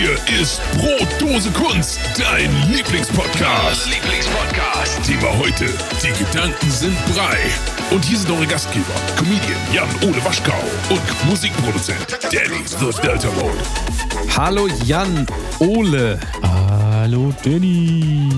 Hier 0.00 0.40
ist 0.40 0.62
Brotdose 0.78 1.50
Kunst, 1.50 2.00
dein 2.16 2.50
Lieblingspodcast. 2.72 3.86
Lieblingspodcast. 3.86 5.04
Thema 5.04 5.38
heute, 5.38 5.66
die 6.02 6.24
Gedanken 6.24 6.70
sind 6.70 6.96
brei. 7.14 7.36
Und 7.90 8.02
hier 8.06 8.16
sind 8.16 8.30
eure 8.30 8.46
Gastgeber, 8.46 8.94
Comedian 9.14 9.60
Jan-Ole 9.74 10.24
Waschkau 10.24 10.54
und 10.88 11.02
Musikproduzent 11.28 12.18
Danny 12.32 12.64
the 12.64 12.98
Delta 13.02 13.28
Mode. 13.32 13.58
Hallo 14.34 14.68
Jan 14.86 15.26
Ole. 15.58 16.18
Hallo 16.42 17.34
Danny. 17.44 18.30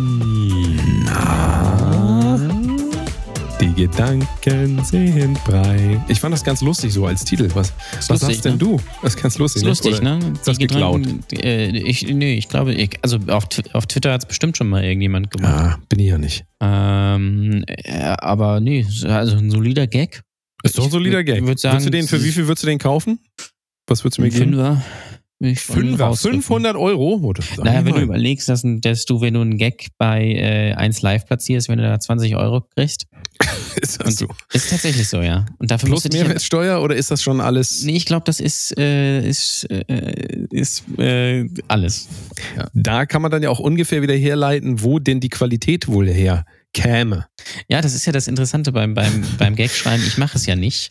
Die 3.74 3.86
Gedanken 3.86 4.84
sind 4.84 5.42
brei. 5.44 5.98
Ich 6.08 6.20
fand 6.20 6.34
das 6.34 6.44
ganz 6.44 6.60
lustig 6.60 6.92
so 6.92 7.06
als 7.06 7.24
Titel. 7.24 7.48
Was, 7.54 7.72
was 7.96 8.08
lustig, 8.08 8.28
sagst 8.28 8.44
denn 8.44 8.52
ne? 8.52 8.58
du? 8.58 8.80
Das 9.00 9.14
ist 9.14 9.22
ganz 9.22 9.38
lustig. 9.38 9.62
Ist 9.62 9.68
lustig, 9.68 10.00
Oder 10.00 10.18
ne? 10.18 10.32
Ist 10.34 10.46
das 10.46 10.58
geklaut? 10.58 11.00
Äh, 11.32 11.68
ich, 11.78 12.06
nee, 12.06 12.34
ich 12.34 12.48
glaube, 12.48 12.74
ich, 12.74 12.98
also 13.00 13.18
auf, 13.28 13.44
auf 13.72 13.86
Twitter 13.86 14.12
hat 14.12 14.22
es 14.22 14.28
bestimmt 14.28 14.58
schon 14.58 14.68
mal 14.68 14.84
irgendjemand 14.84 15.30
gemacht. 15.30 15.52
Ah, 15.54 15.78
bin 15.88 16.00
ich 16.00 16.08
ja 16.08 16.18
nicht. 16.18 16.44
Ähm, 16.60 17.64
äh, 17.66 18.14
aber 18.18 18.60
nee, 18.60 18.86
also 19.04 19.36
ein 19.36 19.50
solider 19.50 19.86
Gag. 19.86 20.20
Ist 20.62 20.76
doch 20.76 20.84
ein 20.84 20.90
solider 20.90 21.24
Gag. 21.24 21.42
würd 21.46 21.58
sagen, 21.58 21.74
würdest 21.74 21.86
du 21.86 21.90
den, 21.90 22.08
für 22.08 22.22
wie 22.22 22.32
viel 22.32 22.46
würdest 22.48 22.64
du 22.64 22.66
den 22.66 22.78
kaufen? 22.78 23.20
Was 23.86 24.04
würdest 24.04 24.18
du 24.18 24.22
mir 24.22 24.30
geben? 24.30 24.52
Fünfer. 24.52 24.82
Fünfer? 25.56 26.04
rausrücken. 26.04 26.42
500 26.42 26.76
Euro? 26.76 27.20
Oh, 27.22 27.32
Naja, 27.62 27.84
wenn 27.84 27.94
du 27.94 28.00
überlegst, 28.00 28.48
dass, 28.48 28.62
dass 28.64 29.04
du, 29.04 29.20
wenn 29.20 29.34
du 29.34 29.40
einen 29.40 29.58
Gag 29.58 29.88
bei 29.98 30.24
äh, 30.24 30.72
1 30.74 31.02
Live 31.02 31.26
platzierst, 31.26 31.68
wenn 31.68 31.78
du 31.78 31.84
da 31.84 31.98
20 31.98 32.36
Euro 32.36 32.62
kriegst. 32.74 33.06
ist 33.80 34.00
das 34.04 34.16
so? 34.16 34.28
ist 34.52 34.70
tatsächlich 34.70 35.08
so, 35.08 35.20
ja. 35.20 35.46
Und 35.58 35.70
dafür 35.70 35.88
Plus 35.88 35.96
musst 35.96 36.04
du 36.06 36.08
dich 36.10 36.20
ja- 36.20 36.24
Mehrwertsteuer 36.26 36.80
oder 36.82 36.94
ist 36.94 37.10
das 37.10 37.22
schon 37.22 37.40
alles? 37.40 37.82
Nee, 37.82 37.96
ich 37.96 38.06
glaube, 38.06 38.24
das 38.26 38.40
ist, 38.40 38.76
äh, 38.78 39.26
ist, 39.28 39.66
äh, 39.70 40.46
ist 40.50 40.84
äh, 40.98 41.48
alles. 41.68 42.08
Da 42.74 43.06
kann 43.06 43.22
man 43.22 43.30
dann 43.30 43.42
ja 43.42 43.50
auch 43.50 43.60
ungefähr 43.60 44.02
wieder 44.02 44.14
herleiten, 44.14 44.82
wo 44.82 44.98
denn 44.98 45.20
die 45.20 45.28
Qualität 45.30 45.88
wohl 45.88 46.08
her 46.08 46.44
käme. 46.72 47.26
Ja, 47.68 47.80
das 47.82 47.94
ist 47.94 48.06
ja 48.06 48.12
das 48.12 48.28
Interessante 48.28 48.72
beim, 48.72 48.94
beim, 48.94 49.24
beim 49.38 49.56
Gag-Schreiben. 49.56 50.02
Ich 50.06 50.18
mache 50.18 50.38
es 50.38 50.46
ja 50.46 50.56
nicht. 50.56 50.90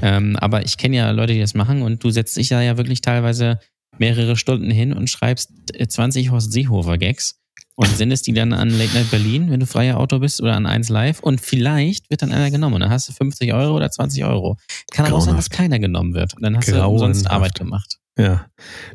Ähm, 0.00 0.36
aber 0.36 0.64
ich 0.64 0.76
kenne 0.76 0.96
ja 0.96 1.10
Leute, 1.10 1.32
die 1.34 1.40
das 1.40 1.54
machen 1.54 1.82
und 1.82 2.04
du 2.04 2.10
setzt 2.10 2.36
dich 2.36 2.48
da 2.48 2.62
ja 2.62 2.76
wirklich 2.76 3.00
teilweise 3.00 3.58
mehrere 3.98 4.36
Stunden 4.36 4.70
hin 4.70 4.92
und 4.92 5.08
schreibst 5.10 5.50
äh, 5.74 5.86
20 5.86 6.30
Horst 6.30 6.52
Seehofer-Gags 6.52 7.36
und 7.76 7.96
sendest 7.96 8.26
die 8.26 8.34
dann 8.34 8.52
an 8.52 8.70
Late 8.70 8.94
Night 8.94 9.10
Berlin, 9.10 9.50
wenn 9.50 9.60
du 9.60 9.66
freier 9.66 9.98
Autor 9.98 10.20
bist 10.20 10.42
oder 10.42 10.54
an 10.54 10.66
1 10.66 10.88
Live 10.90 11.20
und 11.20 11.40
vielleicht 11.40 12.10
wird 12.10 12.22
dann 12.22 12.32
einer 12.32 12.50
genommen. 12.50 12.74
Und 12.74 12.80
dann 12.82 12.90
hast 12.90 13.08
du 13.08 13.12
50 13.12 13.54
Euro 13.54 13.76
oder 13.76 13.90
20 13.90 14.24
Euro. 14.24 14.58
Kann 14.92 15.06
aber 15.06 15.16
auch 15.16 15.20
sein, 15.20 15.36
dass 15.36 15.48
Grauenhaft. 15.48 15.52
keiner 15.52 15.78
genommen 15.78 16.14
wird. 16.14 16.34
Und 16.34 16.42
dann 16.42 16.56
hast 16.56 16.68
du 16.68 16.72
umsonst 16.72 17.24
Grauenhaft. 17.24 17.34
Arbeit 17.34 17.54
gemacht. 17.54 17.99
Ja, 18.20 18.44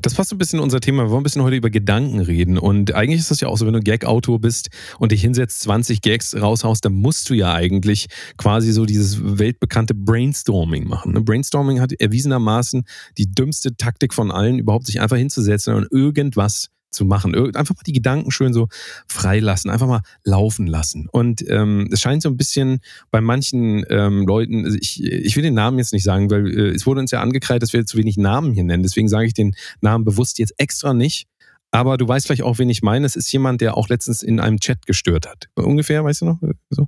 das 0.03 0.13
passt 0.13 0.31
ein 0.31 0.37
bisschen 0.37 0.59
in 0.59 0.63
unser 0.63 0.79
Thema. 0.79 1.03
Wir 1.03 1.09
wollen 1.09 1.21
ein 1.21 1.23
bisschen 1.23 1.41
heute 1.41 1.55
über 1.55 1.71
Gedanken 1.71 2.19
reden. 2.19 2.59
Und 2.59 2.93
eigentlich 2.93 3.21
ist 3.21 3.31
das 3.31 3.41
ja 3.41 3.47
auch 3.47 3.57
so, 3.57 3.65
wenn 3.65 3.73
du 3.73 3.79
Gag-Autor 3.79 4.39
bist 4.39 4.69
und 4.99 5.11
dich 5.11 5.21
hinsetzt, 5.21 5.61
20 5.61 6.01
Gags 6.01 6.39
raushaust, 6.39 6.85
dann 6.85 6.93
musst 6.93 7.27
du 7.31 7.33
ja 7.33 7.51
eigentlich 7.51 8.05
quasi 8.37 8.71
so 8.71 8.85
dieses 8.85 9.17
weltbekannte 9.39 9.95
Brainstorming 9.95 10.87
machen. 10.87 11.13
ne? 11.13 11.21
Brainstorming 11.21 11.81
hat 11.81 11.91
erwiesenermaßen 11.93 12.83
die 13.17 13.31
dümmste 13.31 13.75
Taktik 13.75 14.13
von 14.13 14.29
allen, 14.29 14.59
überhaupt 14.59 14.85
sich 14.85 15.01
einfach 15.01 15.17
hinzusetzen 15.17 15.73
und 15.73 15.91
irgendwas 15.91 16.69
zu 16.95 17.05
machen. 17.05 17.35
Einfach 17.55 17.75
mal 17.75 17.83
die 17.85 17.93
Gedanken 17.93 18.31
schön 18.31 18.53
so 18.53 18.67
freilassen, 19.07 19.69
einfach 19.69 19.88
mal 19.88 20.01
laufen 20.23 20.65
lassen. 20.65 21.07
Und 21.11 21.47
ähm, 21.49 21.89
es 21.91 22.02
scheint 22.02 22.23
so 22.23 22.29
ein 22.29 22.37
bisschen 22.37 22.79
bei 23.11 23.21
manchen 23.21 23.85
ähm, 23.89 24.25
Leuten, 24.25 24.65
also 24.65 24.77
ich, 24.79 25.03
ich 25.03 25.35
will 25.35 25.43
den 25.43 25.53
Namen 25.53 25.77
jetzt 25.77 25.93
nicht 25.93 26.03
sagen, 26.03 26.31
weil 26.31 26.47
äh, 26.47 26.69
es 26.69 26.85
wurde 26.85 27.02
uns 27.02 27.11
ja 27.11 27.21
angekreidet, 27.21 27.63
dass 27.63 27.73
wir 27.73 27.85
zu 27.85 27.97
wenig 27.97 28.17
Namen 28.17 28.53
hier 28.53 28.63
nennen. 28.63 28.83
Deswegen 28.83 29.07
sage 29.07 29.27
ich 29.27 29.33
den 29.33 29.55
Namen 29.81 30.05
bewusst 30.05 30.39
jetzt 30.39 30.53
extra 30.57 30.93
nicht. 30.93 31.27
Aber 31.71 31.97
du 31.97 32.07
weißt 32.07 32.25
vielleicht 32.25 32.43
auch, 32.43 32.57
wen 32.57 32.69
ich 32.69 32.81
meine. 32.81 33.05
Es 33.05 33.17
ist 33.17 33.30
jemand, 33.33 33.59
der 33.59 33.75
auch 33.75 33.89
letztens 33.89 34.23
in 34.23 34.39
einem 34.39 34.59
Chat 34.59 34.85
gestört 34.85 35.27
hat. 35.27 35.49
Ungefähr, 35.55 36.03
weißt 36.05 36.21
du 36.21 36.25
noch? 36.25 36.39
So. 36.69 36.87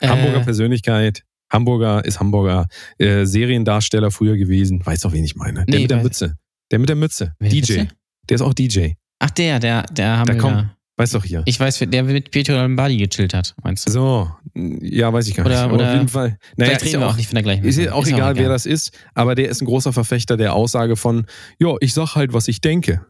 Hamburger 0.00 0.42
Äh, 0.42 0.44
Persönlichkeit. 0.44 1.24
Hamburger 1.50 2.04
ist 2.04 2.20
Hamburger 2.20 2.66
äh, 2.98 3.24
Seriendarsteller 3.24 4.10
früher 4.10 4.36
gewesen. 4.36 4.84
Weißt 4.84 5.04
doch, 5.04 5.12
wen 5.12 5.24
ich 5.24 5.34
meine. 5.34 5.64
Der 5.64 5.74
Nee, 5.74 5.80
mit 5.82 5.90
der 5.90 6.02
Mütze. 6.02 6.36
Der 6.70 6.78
mit 6.78 6.88
der 6.88 6.96
Mütze. 6.96 7.34
DJ. 7.40 7.84
Der 8.28 8.34
ist 8.34 8.42
auch 8.42 8.54
DJ. 8.54 8.92
Ach, 9.20 9.30
der, 9.30 9.58
der, 9.58 9.82
der 9.84 10.18
haben 10.18 10.26
Da 10.26 10.34
wir. 10.34 10.40
komm. 10.40 10.52
da- 10.54 10.74
Weißt 11.00 11.14
doch 11.14 11.24
hier. 11.24 11.42
Ich 11.44 11.60
weiß, 11.60 11.78
der 11.88 12.02
mit 12.02 12.32
Pietro 12.32 12.54
Lombardi 12.54 12.96
gechillt 12.96 13.32
hat, 13.32 13.54
meinst 13.62 13.86
du? 13.86 13.92
So, 13.92 14.30
ja, 14.56 15.12
weiß 15.12 15.28
ich 15.28 15.36
gar 15.36 15.46
Oder- 15.46 15.66
nicht. 15.68 15.74
Oder- 15.74 15.88
auf 15.90 15.94
jeden 15.94 16.08
Fall. 16.08 16.28
Naja, 16.30 16.38
Vielleicht 16.56 16.82
ist 16.82 16.88
reden 16.88 17.00
wir 17.02 17.06
auch, 17.06 17.12
auch 17.12 17.16
nicht 17.16 17.28
von 17.28 17.34
der 17.36 17.42
gleichen 17.44 17.64
ist 17.64 17.76
ja 17.78 17.84
Person. 17.84 18.02
auch 18.02 18.06
egal, 18.08 18.36
wer 18.36 18.48
das 18.48 18.66
ist, 18.66 18.90
aber 19.14 19.36
der 19.36 19.48
ist 19.48 19.62
ein 19.62 19.66
großer 19.66 19.92
Verfechter 19.92 20.36
der 20.36 20.54
Aussage 20.54 20.96
von, 20.96 21.26
ja, 21.60 21.72
ich 21.80 21.94
sag 21.94 22.16
halt, 22.16 22.32
was 22.32 22.48
ich 22.48 22.60
denke. 22.60 23.06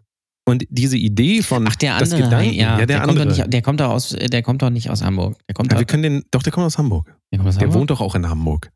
Und 0.47 0.65
diese 0.69 0.99
Idee 0.99 1.41
von 1.43 1.67
Ach, 1.67 1.77
der 1.77 1.99
das 1.99 2.13
andere, 2.13 2.29
Gedanken, 2.29 2.53
ja, 2.55 2.63
ja, 2.73 2.77
der, 2.77 2.87
der, 2.87 2.97
kommt 2.99 3.09
andere. 3.11 3.27
doch 3.29 3.37
nicht, 3.39 3.53
der 3.55 3.63
kommt 3.63 3.81
doch 3.81 3.89
aus, 3.91 4.11
der 4.19 4.43
kommt 4.43 4.61
doch 4.63 4.71
nicht 4.71 4.91
aus 4.91 5.03
Hamburg. 5.03 5.39
Der 5.49 5.55
kommt 5.55 5.71
ja, 5.73 5.77
doch, 5.77 5.81
wir 5.81 5.87
können 5.87 6.03
den, 6.03 6.23
doch, 6.31 6.43
der 6.43 6.53
kommt 6.53 6.67
aus 6.67 6.77
Hamburg. 6.77 7.07
der 7.33 7.39
kommt 7.39 7.49
aus 7.49 7.55
Der 7.57 7.69
Hamburg? 7.69 7.81
wohnt 7.81 7.91
doch 7.91 8.01
auch 8.03 8.15
in 8.15 8.29
Hamburg. 8.29 8.71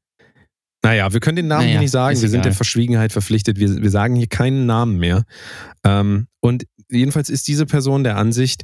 Naja, 0.83 1.13
wir 1.13 1.21
können 1.21 1.37
den 1.37 1.49
Namen 1.49 1.61
Naja, 1.65 1.73
hier 1.73 1.81
nicht 1.81 1.91
sagen. 1.93 2.15
ist 2.15 2.23
Wir 2.23 2.29
sind 2.31 2.41
egal. 2.41 2.51
der 2.51 2.57
Verschwiegenheit 2.57 3.13
verpflichtet. 3.13 3.59
Wir, 3.59 3.77
wir 3.83 3.91
sagen 3.91 4.17
hier 4.17 4.27
keinen 4.27 4.65
Namen 4.67 4.99
mehr. 4.99 5.25
Ähm, 5.85 6.27
und 6.41 6.65
jedenfalls 6.93 7.29
ist 7.29 7.49
diese 7.49 7.67
Person 7.67 8.05
der 8.05 8.17
Ansicht, 8.17 8.63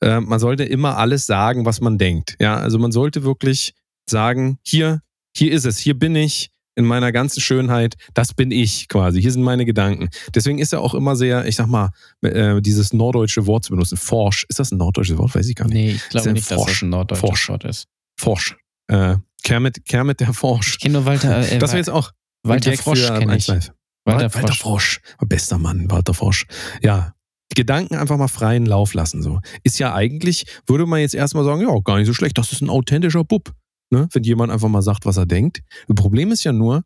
äh, 0.00 0.20
man 0.20 0.38
sollte 0.38 0.64
immer 0.64 0.96
alles 0.96 1.26
sagen, 1.26 1.64
was 1.66 1.80
man 1.80 1.98
denkt. 1.98 2.36
Ja, 2.40 2.56
also 2.56 2.78
man 2.78 2.92
sollte 2.92 3.24
wirklich 3.24 3.74
sagen, 4.08 4.58
hier, 4.62 5.00
hier 5.36 5.52
ist 5.52 5.64
es, 5.66 5.78
hier 5.78 5.98
bin 5.98 6.14
ich 6.16 6.50
in 6.76 6.84
meiner 6.84 7.12
ganzen 7.12 7.40
Schönheit, 7.40 7.96
das 8.14 8.32
bin 8.32 8.50
ich 8.50 8.88
quasi, 8.88 9.20
hier 9.20 9.32
sind 9.32 9.42
meine 9.42 9.64
Gedanken. 9.64 10.08
Deswegen 10.34 10.58
ist 10.58 10.72
er 10.72 10.80
auch 10.80 10.94
immer 10.94 11.16
sehr, 11.16 11.46
ich 11.46 11.56
sag 11.56 11.66
mal, 11.66 11.90
äh, 12.22 12.60
dieses 12.62 12.92
norddeutsche 12.92 13.46
Wort 13.46 13.64
zu 13.64 13.72
benutzen. 13.72 13.96
Forsch, 13.96 14.46
ist 14.48 14.58
das 14.58 14.70
ein 14.72 14.78
norddeutsches 14.78 15.18
Wort? 15.18 15.34
Weiß 15.34 15.48
ich 15.48 15.56
gar 15.56 15.66
nicht. 15.66 15.74
Nee, 15.74 15.90
ich 15.92 16.08
glaube 16.08 16.32
nicht, 16.32 16.50
dass 16.50 16.56
Frosch. 16.56 16.72
das 16.72 16.82
ein 16.82 16.90
norddeutsches 16.90 17.28
Frosch. 17.28 17.48
Wort 17.48 17.64
ist. 17.64 17.86
Forsch. 18.18 18.56
Äh, 18.86 19.16
Kermit, 19.42 19.84
Kermit 19.86 20.20
der 20.20 20.32
Forsch. 20.32 20.74
Ich 20.74 20.78
kenne 20.80 20.94
nur 20.94 21.06
Walter, 21.06 21.38
äh, 21.38 21.58
Das 21.58 21.70
wäre 21.70 21.78
jetzt 21.78 21.90
auch 21.90 22.12
Walter 22.42 22.72
Frosch 22.76 23.06
kenne 23.06 23.32
1 23.32 23.48
ich. 23.48 23.70
Walter 24.04 24.34
Walter 24.34 24.54
Frosch. 24.54 24.58
Frosch. 24.58 25.00
Bester 25.26 25.58
Mann, 25.58 25.90
Walter 25.90 26.14
Frosch. 26.14 26.46
Ja. 26.82 27.14
Gedanken 27.54 27.96
einfach 27.96 28.16
mal 28.16 28.28
freien 28.28 28.66
Lauf 28.66 28.94
lassen. 28.94 29.22
So. 29.22 29.40
Ist 29.62 29.78
ja 29.78 29.94
eigentlich, 29.94 30.46
würde 30.66 30.86
man 30.86 31.00
jetzt 31.00 31.14
erstmal 31.14 31.44
sagen, 31.44 31.62
ja, 31.62 31.74
gar 31.84 31.98
nicht 31.98 32.06
so 32.06 32.14
schlecht, 32.14 32.38
das 32.38 32.52
ist 32.52 32.60
ein 32.60 32.70
authentischer 32.70 33.24
Bub. 33.24 33.52
Ne? 33.90 34.08
Wenn 34.12 34.22
jemand 34.22 34.52
einfach 34.52 34.68
mal 34.68 34.82
sagt, 34.82 35.04
was 35.04 35.16
er 35.16 35.26
denkt. 35.26 35.62
Das 35.88 35.96
Problem 35.96 36.30
ist 36.30 36.44
ja 36.44 36.52
nur, 36.52 36.84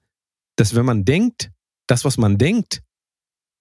dass 0.57 0.75
wenn 0.75 0.87
man 0.87 1.05
denkt, 1.05 1.51
das, 1.87 2.05
was 2.05 2.17
man 2.17 2.39
denkt, 2.39 2.83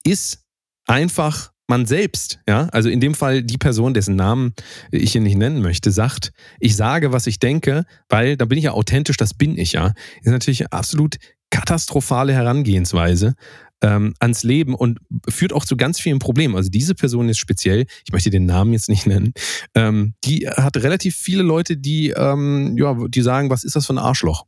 ist 0.04 0.42
einfach 0.86 1.52
man 1.66 1.86
selbst. 1.86 2.40
Ja? 2.48 2.68
Also 2.72 2.88
in 2.88 3.00
dem 3.00 3.14
Fall 3.14 3.42
die 3.42 3.58
Person, 3.58 3.94
dessen 3.94 4.16
Namen 4.16 4.54
ich 4.90 5.12
hier 5.12 5.20
nicht 5.20 5.36
nennen 5.36 5.62
möchte, 5.62 5.90
sagt, 5.90 6.32
ich 6.60 6.76
sage, 6.76 7.12
was 7.12 7.26
ich 7.26 7.38
denke, 7.38 7.84
weil 8.08 8.36
da 8.36 8.44
bin 8.44 8.58
ich 8.58 8.64
ja 8.64 8.72
authentisch, 8.72 9.16
das 9.16 9.34
bin 9.34 9.58
ich 9.58 9.72
ja. 9.72 9.92
Ist 10.22 10.30
natürlich 10.30 10.62
eine 10.62 10.72
absolut 10.72 11.16
katastrophale 11.50 12.32
Herangehensweise 12.32 13.34
ähm, 13.84 14.14
ans 14.18 14.42
Leben 14.42 14.74
und 14.74 14.98
führt 15.28 15.52
auch 15.52 15.64
zu 15.64 15.76
ganz 15.76 16.00
vielen 16.00 16.18
Problemen. 16.18 16.56
Also 16.56 16.70
diese 16.70 16.94
Person 16.94 17.28
ist 17.28 17.38
speziell, 17.38 17.84
ich 18.06 18.12
möchte 18.12 18.30
den 18.30 18.46
Namen 18.46 18.72
jetzt 18.72 18.88
nicht 18.88 19.06
nennen, 19.06 19.34
ähm, 19.74 20.14
die 20.24 20.48
hat 20.48 20.76
relativ 20.78 21.16
viele 21.16 21.42
Leute, 21.42 21.76
die, 21.76 22.10
ähm, 22.10 22.76
ja, 22.78 22.96
die 23.08 23.20
sagen, 23.20 23.50
was 23.50 23.62
ist 23.64 23.76
das 23.76 23.86
für 23.86 23.94
ein 23.94 23.98
Arschloch? 23.98 24.46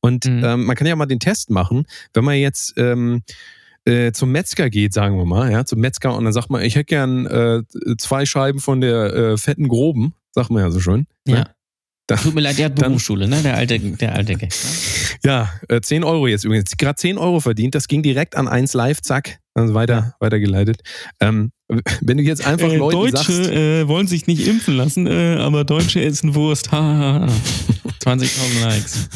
Und 0.00 0.24
Mhm. 0.24 0.42
ähm, 0.44 0.64
man 0.64 0.76
kann 0.76 0.86
ja 0.86 0.96
mal 0.96 1.06
den 1.06 1.20
Test 1.20 1.50
machen, 1.50 1.84
wenn 2.14 2.24
man 2.24 2.36
jetzt 2.36 2.72
ähm, 2.76 3.22
äh, 3.84 4.12
zum 4.12 4.32
Metzger 4.32 4.70
geht, 4.70 4.94
sagen 4.94 5.16
wir 5.18 5.24
mal, 5.26 5.50
ja, 5.50 5.64
zum 5.64 5.80
Metzger 5.80 6.16
und 6.16 6.24
dann 6.24 6.32
sagt 6.32 6.50
man, 6.50 6.62
ich 6.62 6.74
hätte 6.74 6.86
gern 6.86 7.26
äh, 7.26 7.62
zwei 7.98 8.24
Scheiben 8.24 8.60
von 8.60 8.80
der 8.80 9.14
äh, 9.14 9.36
fetten 9.36 9.68
Groben, 9.68 10.14
sagt 10.32 10.50
man 10.50 10.62
ja 10.62 10.70
so 10.70 10.80
schön. 10.80 11.06
Ja. 11.26 11.34
Ne? 11.40 11.44
Da, 12.08 12.16
Tut 12.16 12.34
mir 12.34 12.40
leid, 12.40 12.56
der 12.58 12.64
hat 12.66 12.78
Dann- 12.80 12.88
Berufsschule, 12.92 13.28
ne? 13.28 13.42
Der 13.42 13.54
alte, 13.54 13.78
der 13.78 14.14
alte 14.14 14.34
Gag. 14.34 14.48
Ne? 14.50 14.56
ja, 15.26 15.50
äh, 15.68 15.80
10 15.82 16.04
Euro 16.04 16.26
jetzt 16.26 16.42
übrigens. 16.44 16.74
Gerade 16.78 16.96
10 16.96 17.18
Euro 17.18 17.38
verdient. 17.40 17.74
Das 17.74 17.86
ging 17.86 18.02
direkt 18.02 18.34
an 18.34 18.48
1 18.48 18.72
Live, 18.72 19.02
zack, 19.02 19.38
dann 19.54 19.74
weiter, 19.74 20.14
weitergeleitet. 20.18 20.80
Ähm, 21.20 21.52
wenn 22.00 22.16
du 22.16 22.22
jetzt 22.22 22.46
einfach 22.46 22.72
Leuten 22.72 23.14
sagst, 23.14 23.28
äh, 23.28 23.86
wollen 23.86 24.06
sich 24.06 24.26
nicht 24.26 24.46
impfen 24.48 24.74
lassen, 24.78 25.06
äh, 25.06 25.36
aber 25.38 25.64
Deutsche 25.64 26.00
essen 26.02 26.34
Wurst. 26.34 26.72
Ha, 26.72 26.78
ha, 26.80 27.26
ha. 27.26 27.32
20.000 28.02 28.60
Likes. 28.64 29.08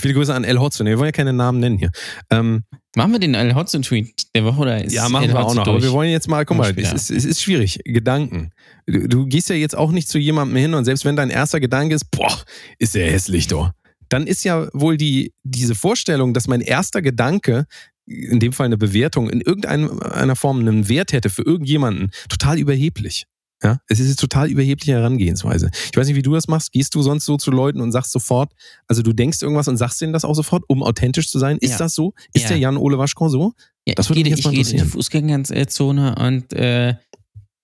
viele 0.00 0.12
Grüße 0.12 0.34
an 0.34 0.44
El 0.44 0.58
Hotzo. 0.60 0.84
Wir 0.84 0.98
wollen 0.98 1.08
ja 1.08 1.12
keine 1.12 1.32
Namen 1.32 1.60
nennen 1.60 1.78
hier. 1.78 1.90
Ähm, 2.30 2.64
Machen 2.94 3.10
wir 3.12 3.18
den 3.18 3.34
El 3.34 3.54
Hotzo-Tweet 3.54 4.36
der 4.36 4.44
Woche 4.44 4.60
oder 4.60 4.84
ist 4.84 4.92
ja, 4.92 5.08
machen 5.08 5.24
El 5.24 5.30
wir 5.34 5.40
auch 5.40 5.44
Hotzo 5.46 5.54
noch. 5.56 5.62
Aber 5.62 5.72
durch? 5.72 5.84
wir 5.84 5.92
wollen 5.92 6.10
jetzt 6.10 6.28
mal, 6.28 6.44
guck 6.44 6.58
mal, 6.58 6.72
es 6.78 6.92
ist, 6.92 7.10
es 7.10 7.24
ist 7.24 7.42
schwierig. 7.42 7.80
Gedanken. 7.84 8.52
Du, 8.86 9.08
du 9.08 9.26
gehst 9.26 9.48
ja 9.48 9.56
jetzt 9.56 9.76
auch 9.76 9.92
nicht 9.92 10.08
zu 10.08 10.18
jemandem 10.18 10.56
hin 10.56 10.74
und 10.74 10.84
selbst 10.84 11.04
wenn 11.04 11.16
dein 11.16 11.30
erster 11.30 11.60
Gedanke 11.60 11.94
ist, 11.94 12.10
boah, 12.10 12.38
ist 12.78 12.94
der 12.94 13.10
hässlich 13.10 13.46
doch. 13.46 13.70
Dann 14.10 14.26
ist 14.26 14.44
ja 14.44 14.68
wohl 14.74 14.96
die, 14.96 15.32
diese 15.42 15.74
Vorstellung, 15.74 16.34
dass 16.34 16.46
mein 16.46 16.60
erster 16.60 17.00
Gedanke, 17.02 17.66
in 18.06 18.38
dem 18.40 18.52
Fall 18.52 18.66
eine 18.66 18.76
Bewertung, 18.76 19.30
in 19.30 19.40
irgendeiner 19.40 20.36
Form 20.36 20.60
einen 20.60 20.88
Wert 20.88 21.12
hätte 21.12 21.30
für 21.30 21.42
irgendjemanden, 21.42 22.10
total 22.28 22.58
überheblich. 22.58 23.26
Ja, 23.62 23.78
es 23.88 23.98
ist 23.98 24.06
eine 24.08 24.16
total 24.16 24.50
überhebliche 24.50 24.92
Herangehensweise. 24.92 25.70
Ich 25.90 25.96
weiß 25.96 26.06
nicht, 26.06 26.16
wie 26.16 26.22
du 26.22 26.34
das 26.34 26.48
machst. 26.48 26.70
Gehst 26.72 26.94
du 26.94 27.00
sonst 27.00 27.24
so 27.24 27.38
zu 27.38 27.50
Leuten 27.50 27.80
und 27.80 27.92
sagst 27.92 28.12
sofort, 28.12 28.52
also 28.88 29.00
du 29.00 29.14
denkst 29.14 29.40
irgendwas 29.40 29.68
und 29.68 29.78
sagst 29.78 30.02
denen 30.02 30.12
das 30.12 30.26
auch 30.26 30.34
sofort, 30.34 30.64
um 30.68 30.82
authentisch 30.82 31.30
zu 31.30 31.38
sein? 31.38 31.56
Ist 31.58 31.70
Ja. 31.70 31.78
das 31.78 31.94
so? 31.94 32.12
Ist 32.34 32.42
Ja. 32.42 32.48
der 32.48 32.58
Jan-Ole 32.58 32.98
Waschkau 32.98 33.30
so? 33.30 33.54
Ja, 33.86 33.94
Das 33.94 34.04
ich 34.06 34.10
würde 34.10 34.16
gehe, 34.16 34.24
mich 34.24 34.30
jetzt 34.32 34.38
ich 34.40 34.44
mal 34.44 34.50
gehe 34.52 34.80
in 34.82 34.84
die. 34.84 34.90
Fußgängerzone 34.90 36.14
und 36.16 36.52
äh, 36.52 36.94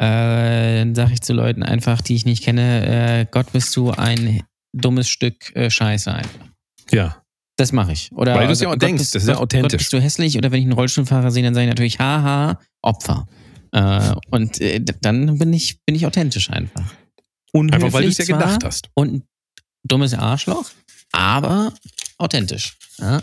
äh, 0.00 0.78
dann 0.78 0.94
sage 0.94 1.12
ich 1.12 1.20
zu 1.20 1.32
Leuten 1.34 1.62
einfach, 1.62 2.00
die 2.00 2.14
ich 2.14 2.24
nicht 2.24 2.42
kenne, 2.42 3.20
äh, 3.20 3.26
Gott 3.30 3.52
bist 3.52 3.76
du 3.76 3.90
ein 3.90 4.42
dummes 4.72 5.08
Stück 5.08 5.54
äh, 5.54 5.70
Scheiße 5.70 6.12
einfach. 6.12 6.46
Ja. 6.90 7.22
Das 7.56 7.72
mache 7.72 7.92
ich. 7.92 8.10
Oder 8.12 8.34
Weil 8.34 8.46
du 8.46 8.52
es 8.54 8.60
ja 8.60 8.68
auch 8.68 8.72
Gott 8.72 8.82
denkst, 8.82 9.00
bist- 9.02 9.14
das 9.14 9.22
ist 9.24 9.28
ja 9.28 9.34
Gott- 9.34 9.42
authentisch. 9.42 9.72
Gott 9.72 9.78
bist 9.78 9.92
du 9.92 10.00
hässlich 10.00 10.38
oder 10.38 10.50
wenn 10.50 10.60
ich 10.60 10.64
einen 10.64 10.72
Rollstuhlfahrer 10.72 11.30
sehe, 11.30 11.42
dann 11.42 11.54
sage 11.54 11.64
ich 11.66 11.68
natürlich, 11.70 11.98
haha, 11.98 12.58
Opfer. 12.82 13.26
Äh, 13.72 14.14
und 14.30 14.60
äh, 14.60 14.80
dann 15.02 15.38
bin 15.38 15.52
ich, 15.52 15.78
bin 15.84 15.94
ich 15.94 16.06
authentisch 16.06 16.50
einfach. 16.50 16.94
Einfach 17.52 17.92
weil 17.92 18.04
du 18.04 18.08
es 18.08 18.16
ja 18.18 18.24
Unhöflich 18.24 18.28
gedacht 18.28 18.64
hast. 18.64 18.88
Und 18.94 19.12
ein 19.14 19.22
dummes 19.84 20.14
Arschloch, 20.14 20.70
aber 21.12 21.74
authentisch. 22.16 22.78
Ja? 22.98 23.20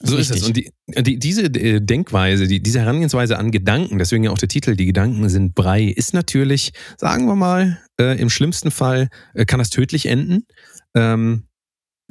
So 0.00 0.16
ist 0.16 0.30
es. 0.30 0.42
Und 0.42 0.56
die, 0.56 0.70
die, 0.88 1.18
diese 1.18 1.44
äh, 1.44 1.80
Denkweise, 1.80 2.46
die, 2.46 2.60
diese 2.60 2.80
Herangehensweise 2.80 3.38
an 3.38 3.50
Gedanken, 3.50 3.98
deswegen 3.98 4.24
ja 4.24 4.30
auch 4.30 4.38
der 4.38 4.48
Titel, 4.48 4.76
die 4.76 4.86
Gedanken 4.86 5.28
sind 5.28 5.54
Brei, 5.54 5.84
ist 5.84 6.14
natürlich, 6.14 6.72
sagen 6.98 7.26
wir 7.26 7.36
mal, 7.36 7.80
äh, 8.00 8.18
im 8.20 8.28
schlimmsten 8.30 8.70
Fall 8.70 9.08
äh, 9.34 9.44
kann 9.44 9.58
das 9.58 9.70
tödlich 9.70 10.06
enden. 10.06 10.46
Ähm, 10.94 11.44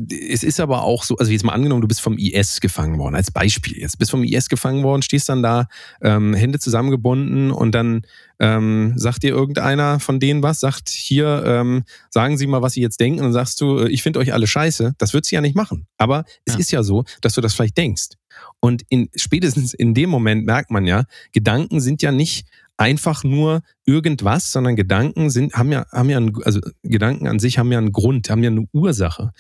es 0.10 0.42
ist 0.44 0.60
aber 0.60 0.84
auch 0.84 1.04
so, 1.04 1.18
also 1.18 1.32
jetzt 1.32 1.44
mal 1.44 1.54
angenommen, 1.54 1.82
du 1.82 1.88
bist 1.88 2.02
vom 2.02 2.18
IS 2.18 2.62
gefangen 2.62 2.98
worden, 2.98 3.16
als 3.16 3.30
Beispiel 3.30 3.78
jetzt. 3.78 4.00
Bist 4.00 4.10
vom 4.12 4.24
IS 4.24 4.50
gefangen 4.50 4.84
worden, 4.84 5.04
stehst 5.04 5.30
dann 5.30 5.44
da, 5.44 5.68
ähm, 6.02 6.34
Hände 6.34 6.58
zusammengebunden 6.60 7.52
und 7.52 7.74
dann 7.76 8.02
ähm, 8.40 8.94
sagt 8.96 9.22
dir 9.24 9.30
irgendeiner 9.30 10.00
von 10.00 10.20
denen 10.20 10.42
was, 10.42 10.60
sagt 10.60 10.90
hier, 10.90 11.44
ähm, 11.46 11.84
sagen 12.10 12.38
Sie 12.38 12.48
mal, 12.48 12.64
was 12.64 12.74
Sie 12.74 12.82
jetzt 12.82 13.00
denken 13.00 13.20
und 13.20 13.26
dann 13.26 13.34
sagst 13.34 13.62
du, 13.62 13.80
äh, 13.80 13.90
ich 13.90 14.02
finde 14.02 14.20
euch 14.20 14.34
alle 14.34 14.48
scheiße. 14.48 14.96
Das 14.98 15.14
wird 15.14 15.26
sie 15.26 15.36
ja 15.36 15.42
nicht 15.42 15.56
machen. 15.56 15.86
Aber 15.98 16.26
es 16.46 16.54
Ja. 16.54 16.60
ist 16.60 16.72
ja 16.72 16.84
so, 16.84 17.04
dass 17.22 17.34
du 17.34 17.42
das 17.42 17.54
vielleicht 17.54 17.78
denkst. 17.78 18.10
Und 18.60 18.82
in, 18.90 19.10
spätestens 19.16 19.76
in 19.76 19.94
dem 19.94 20.10
Moment 20.10 20.46
merkt 20.46 20.72
man 20.72 20.86
ja, 20.88 21.06
Gedanken 21.34 21.80
sind 21.80 22.02
ja 22.02 22.12
nicht 22.12 22.48
einfach 22.78 23.24
nur 23.24 23.62
irgendwas, 23.86 24.52
sondern 24.52 24.76
Gedanken 24.76 25.30
sind, 25.30 25.54
haben 25.54 25.72
ja, 25.72 25.86
haben 25.92 26.10
ja, 26.10 26.18
einen, 26.18 26.34
also 26.44 26.60
Gedanken 26.82 27.28
an 27.28 27.38
sich 27.38 27.60
haben 27.60 27.72
ja 27.72 27.78
einen 27.78 27.92
Grund, 27.92 28.32
haben 28.32 28.44
ja 28.44 28.50
eine 28.50 28.66
Ursache. 28.74 29.32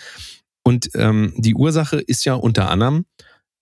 Und 0.63 0.89
ähm, 0.95 1.33
die 1.37 1.55
Ursache 1.55 1.99
ist 1.99 2.25
ja 2.25 2.35
unter 2.35 2.69
anderem 2.69 3.05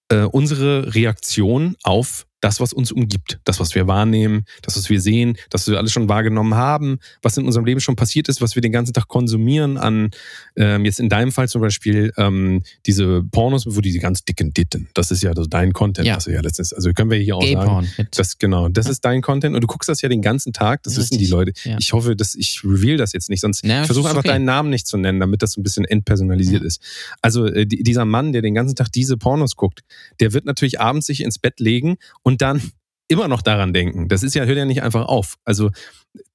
äh, 0.10 0.24
unsere 0.24 0.94
Reaktion 0.94 1.76
auf 1.84 2.28
das, 2.42 2.60
was 2.60 2.74
uns 2.74 2.92
umgibt, 2.92 3.40
das, 3.46 3.60
was 3.60 3.74
wir 3.76 3.88
wahrnehmen, 3.88 4.46
das, 4.64 4.76
was 4.76 4.90
wir 4.90 5.00
sehen, 5.00 5.38
das, 5.50 5.62
was 5.68 5.72
wir 5.72 5.78
alles 5.78 5.92
schon 5.92 6.10
wahrgenommen 6.10 6.56
haben, 6.56 7.00
was 7.22 7.38
in 7.38 7.46
unserem 7.46 7.66
Leben 7.66 7.80
schon 7.80 7.96
passiert 7.96 8.28
ist, 8.30 8.42
was 8.42 8.56
wir 8.56 8.62
den 8.62 8.72
ganzen 8.72 8.94
Tag 8.94 9.08
konsumieren 9.08 9.78
an, 9.78 10.10
ähm, 10.56 10.84
jetzt 10.86 11.00
in 11.00 11.08
deinem 11.10 11.32
Fall 11.32 11.48
zum 11.48 11.62
Beispiel, 11.62 12.12
ähm, 12.18 12.64
diese 12.86 13.24
Pornos, 13.24 13.66
wo 13.68 13.80
die 13.82 13.98
ganz 14.00 14.26
dicken 14.26 14.54
Ditten, 14.54 14.90
das 14.94 15.12
ist 15.12 15.24
ja 15.24 15.34
so 15.36 15.46
dein 15.46 15.72
Content, 15.72 16.08
Ja. 16.08 16.16
was 16.18 16.28
wir 16.28 16.34
ja 16.34 16.42
letztens, 16.42 16.74
also 16.74 16.92
können 16.94 17.12
wir 17.12 17.18
hier 17.20 17.36
auch 17.38 17.42
sagen. 17.44 17.56
Gay-Porn. 17.60 17.88
mit- 17.98 18.18
Das, 18.18 18.38
genau, 18.38 18.68
das 18.70 18.86
Ja. 18.86 18.92
ist 18.92 19.06
dein 19.06 19.22
Content 19.22 19.56
und 19.56 19.62
du 19.62 19.68
guckst 19.68 19.88
das 19.88 20.02
ja 20.02 20.10
den 20.10 20.22
ganzen 20.22 20.52
Tag, 20.52 20.84
das 20.84 20.98
wissen 20.98 21.18
die 21.18 21.28
Leute. 21.28 21.54
ja. 21.64 21.78
Ich 21.80 21.94
hoffe, 21.94 22.16
dass 22.16 22.34
ich 22.36 22.62
reveal 22.64 22.98
das 22.98 23.14
jetzt 23.14 23.30
nicht, 23.30 23.42
sonst 23.42 23.62
Na, 23.64 23.82
ich 23.82 23.86
versuche 23.86 24.08
einfach 24.10 24.20
okay. 24.22 24.30
deinen 24.30 24.46
Namen 24.46 24.70
nicht 24.72 24.88
zu 24.88 24.98
nennen, 24.98 25.20
damit 25.20 25.42
das 25.44 25.52
so 25.54 25.62
ein 25.62 25.64
bisschen 25.64 25.86
entpersonalisiert 25.86 26.64
ist. 26.64 26.82
Also 27.22 27.46
äh, 27.46 27.66
die, 27.68 27.84
dieser 27.84 28.06
Mann, 28.06 28.32
der 28.34 28.42
den 28.42 28.56
ganzen 28.56 28.76
Tag 28.76 28.92
diese 28.92 29.16
Pornos 29.18 29.56
guckt, 29.56 29.82
der 30.20 30.34
wird 30.34 30.46
natürlich 30.46 30.80
abends 30.82 31.06
sich 31.08 31.22
ins 31.22 31.38
Bett 31.38 31.60
legen 31.60 31.98
und 32.24 32.31
dann 32.38 32.62
immer 33.08 33.28
noch 33.28 33.42
daran 33.42 33.74
denken. 33.74 34.08
Das 34.08 34.24
ist 34.24 34.36
ja, 34.36 34.46
hört 34.46 34.58
ja 34.58 34.66
nicht 34.66 34.84
einfach 34.84 35.06
auf. 35.06 35.36
Also 35.44 35.70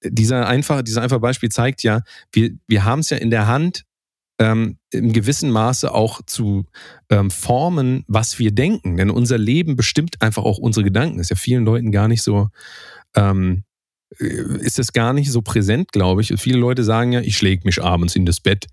dieser 0.03 0.47
einfache, 0.47 0.85
dieser 0.85 1.03
einfache 1.03 1.21
Beispiel 1.21 1.49
zeigt 1.49 1.83
ja, 1.83 2.03
wir, 2.33 2.51
wir 2.67 2.85
haben 2.85 3.01
es 3.01 3.11
ja 3.11 3.17
in 3.17 3.31
der 3.31 3.47
Hand, 3.47 3.85
ähm, 4.39 4.79
im 4.91 5.13
gewissen 5.13 5.51
Maße 5.51 5.93
auch 5.93 6.21
zu 6.27 6.67
ähm, 7.09 7.31
formen, 7.31 8.05
was 8.07 8.39
wir 8.39 8.53
denken. 8.53 8.97
Denn 8.99 9.11
unser 9.11 9.39
Leben 9.39 9.77
bestimmt 9.77 10.21
einfach 10.21 10.45
auch 10.45 10.59
unsere 10.59 10.85
Gedanken. 10.85 11.19
ist 11.19 11.31
ja 11.31 11.37
vielen 11.37 11.65
Leuten 11.65 11.93
gar 11.93 12.09
nicht 12.09 12.23
so, 12.23 12.49
ähm, 13.15 13.65
äh, 14.19 14.25
ist 14.61 14.79
es 14.79 14.93
gar 14.93 15.15
nicht 15.15 15.33
so 15.33 15.41
präsent, 15.41 15.93
glaube 15.93 16.21
ich. 16.21 16.31
Und 16.31 16.39
viele 16.39 16.59
Leute 16.59 16.85
sagen 16.85 17.13
ja, 17.13 17.21
ich 17.21 17.39
schläge 17.39 17.63
mich 17.65 17.83
abends 17.83 18.15
in 18.15 18.27
das 18.27 18.41
Bett 18.41 18.67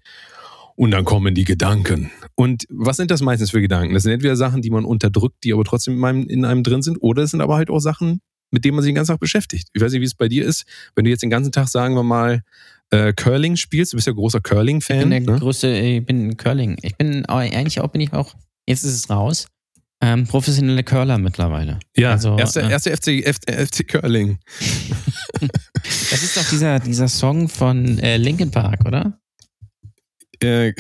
und 0.75 0.91
dann 0.91 1.05
kommen 1.05 1.35
die 1.35 1.43
Gedanken. 1.43 2.11
Und 2.35 2.65
was 2.69 2.97
sind 2.97 3.11
das 3.11 3.21
meistens 3.21 3.51
für 3.51 3.61
Gedanken? 3.61 3.93
Das 3.93 4.03
sind 4.03 4.11
entweder 4.11 4.35
Sachen, 4.35 4.61
die 4.61 4.69
man 4.69 4.85
unterdrückt, 4.85 5.37
die 5.43 5.53
aber 5.53 5.63
trotzdem 5.63 5.97
in 5.97 6.03
einem, 6.05 6.27
in 6.27 6.45
einem 6.45 6.63
drin 6.63 6.81
sind, 6.81 6.97
oder 6.97 7.23
es 7.23 7.31
sind 7.31 7.41
aber 7.41 7.55
halt 7.55 7.69
auch 7.69 7.79
Sachen, 7.79 8.21
mit 8.51 8.65
denen 8.65 8.75
man 8.75 8.83
sich 8.83 8.89
den 8.89 8.95
ganzen 8.95 9.11
Tag 9.13 9.19
beschäftigt. 9.19 9.67
Ich 9.73 9.81
weiß 9.81 9.91
nicht, 9.91 10.01
wie 10.01 10.05
es 10.05 10.15
bei 10.15 10.27
dir 10.27 10.45
ist, 10.45 10.65
wenn 10.95 11.05
du 11.05 11.09
jetzt 11.11 11.23
den 11.23 11.29
ganzen 11.29 11.51
Tag, 11.51 11.67
sagen 11.69 11.95
wir 11.95 12.03
mal, 12.03 12.41
äh, 12.91 13.11
Curling 13.13 13.55
spielst, 13.55 13.93
du 13.93 13.97
bist 13.97 14.07
ja 14.07 14.13
großer 14.13 14.37
Ich 14.39 14.43
bin 14.43 14.57
Curling-Fan. 14.57 15.09
der 15.09 15.19
Ne? 15.21 15.39
größte, 15.39 15.67
ich 15.75 16.05
bin 16.05 16.37
Curling. 16.37 16.77
Ich 16.81 16.95
bin 16.95 17.25
eigentlich 17.25 17.79
auch, 17.81 17.87
bin 17.89 18.01
ich 18.01 18.13
auch, 18.13 18.35
jetzt 18.67 18.83
ist 18.83 18.93
es 18.93 19.09
raus, 19.09 19.47
ähm, 20.01 20.27
professionelle 20.27 20.83
Curler 20.83 21.17
mittlerweile. 21.17 21.79
Ja, 21.95 22.11
Also, 22.11 22.37
erste, 22.37 22.61
äh, 22.61 22.69
erste 22.69 22.91
FC, 22.91 23.23
FC 23.25 23.87
Curling. 23.87 24.37
Das 26.11 26.23
ist 26.23 26.37
doch 26.37 26.47
dieser, 26.49 26.79
dieser 26.79 27.07
Song 27.07 27.49
von 27.49 27.99
äh, 27.99 28.17
Linkin 28.17 28.51
Park, 28.51 28.85
oder? 28.85 29.19
Äh, 30.43 30.73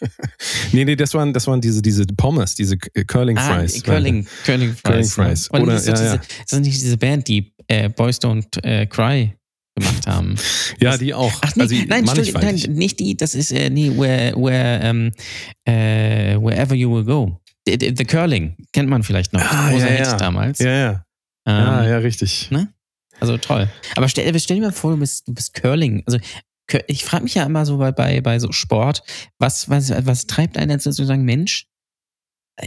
nee, 0.72 0.84
nee, 0.84 0.96
das 0.96 1.14
waren, 1.14 1.32
das 1.32 1.46
waren 1.46 1.60
diese, 1.60 1.80
diese 1.82 2.04
Pommes, 2.06 2.54
diese 2.54 2.76
Curling 2.76 3.38
Ah, 3.38 3.54
Fries. 3.60 3.82
Curling, 3.82 4.26
Curling 4.44 4.74
Fries. 4.74 4.82
Curling 4.82 5.06
Fries. 5.06 5.50
Oder- 5.50 5.72
das, 5.72 5.82
ist 5.82 5.88
ja, 5.88 5.94
diese, 5.94 6.14
ist 6.16 6.52
das 6.52 6.60
nicht 6.60 6.80
diese 6.80 6.96
Band, 6.98 7.28
die 7.28 7.52
äh, 7.68 7.88
Boys 7.88 8.20
Don't 8.20 8.62
äh, 8.62 8.86
Cry 8.86 9.34
gemacht 9.74 10.06
haben? 10.06 10.36
Ja, 10.80 10.98
die 10.98 11.14
auch. 11.14 11.32
Ach 11.40 11.56
nee, 11.56 11.62
also, 11.62 11.74
nein, 11.86 12.06
stimmt, 12.06 12.42
nein, 12.42 12.54
nicht 12.74 13.00
die, 13.00 13.16
das 13.16 13.34
ist, 13.34 13.52
äh, 13.52 13.70
nee, 13.70 13.90
where, 13.96 14.34
where, 14.36 14.80
ähm, 14.82 15.12
äh, 15.64 16.36
Wherever 16.38 16.74
You 16.74 16.94
Will 16.94 17.04
Go. 17.04 17.40
The, 17.66 17.76
the, 17.80 17.94
the 17.96 18.04
Curling, 18.04 18.56
kennt 18.72 18.88
man 18.88 19.02
vielleicht 19.02 19.32
noch. 19.32 19.40
Ah, 19.40 19.70
Großer 19.70 19.90
ja, 19.90 19.96
Hit 19.96 20.06
ja. 20.06 20.16
damals. 20.16 20.58
Ja, 20.58 20.70
ja. 20.70 20.90
Ähm, 21.46 21.56
ja, 21.56 21.88
ja, 21.88 21.98
richtig. 21.98 22.50
Also 23.20 23.38
toll. 23.38 23.68
Aber 23.94 24.08
stell, 24.08 24.38
stell 24.38 24.56
dir 24.56 24.62
mal 24.62 24.72
vor, 24.72 24.92
du 24.92 24.98
bist, 24.98 25.26
du 25.26 25.32
bist 25.32 25.54
Curling. 25.54 26.02
Also 26.06 26.18
ich 26.88 27.04
frage 27.04 27.24
mich 27.24 27.34
ja 27.34 27.44
immer 27.44 27.64
so 27.66 27.78
bei, 27.78 27.92
bei, 27.92 28.20
bei 28.20 28.38
so 28.38 28.52
Sport, 28.52 29.02
was, 29.38 29.68
was, 29.68 29.90
was 30.06 30.26
treibt 30.26 30.56
einen 30.58 30.70
dazu 30.70 30.90
zu 30.90 31.04
sagen, 31.04 31.24
Mensch, 31.24 31.66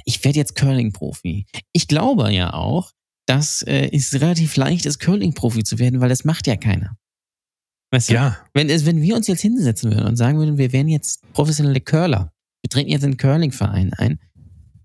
ich 0.05 0.23
werde 0.23 0.37
jetzt 0.37 0.55
Curling-Profi. 0.55 1.45
Ich 1.73 1.87
glaube 1.87 2.31
ja 2.31 2.53
auch, 2.53 2.91
dass 3.25 3.61
äh, 3.63 3.89
es 3.91 4.13
relativ 4.21 4.55
leicht 4.55 4.85
ist, 4.85 4.99
Curling-Profi 4.99 5.63
zu 5.63 5.79
werden, 5.79 5.99
weil 6.01 6.09
das 6.09 6.23
macht 6.25 6.47
ja 6.47 6.55
keiner. 6.55 6.95
Weißt 7.91 8.09
du? 8.09 8.13
Ja, 8.13 8.37
Wenn, 8.53 8.67
wenn 8.69 9.01
wir 9.01 9.15
uns 9.15 9.27
jetzt 9.27 9.41
hinsetzen 9.41 9.91
würden 9.91 10.05
und 10.05 10.15
sagen 10.15 10.37
würden, 10.37 10.57
wir 10.57 10.71
wären 10.71 10.87
jetzt 10.87 11.21
professionelle 11.33 11.81
Curler, 11.81 12.31
wir 12.63 12.69
treten 12.69 12.89
jetzt 12.91 13.01
in 13.03 13.09
einen 13.11 13.17
Curling-Verein 13.17 13.93
ein, 13.95 14.19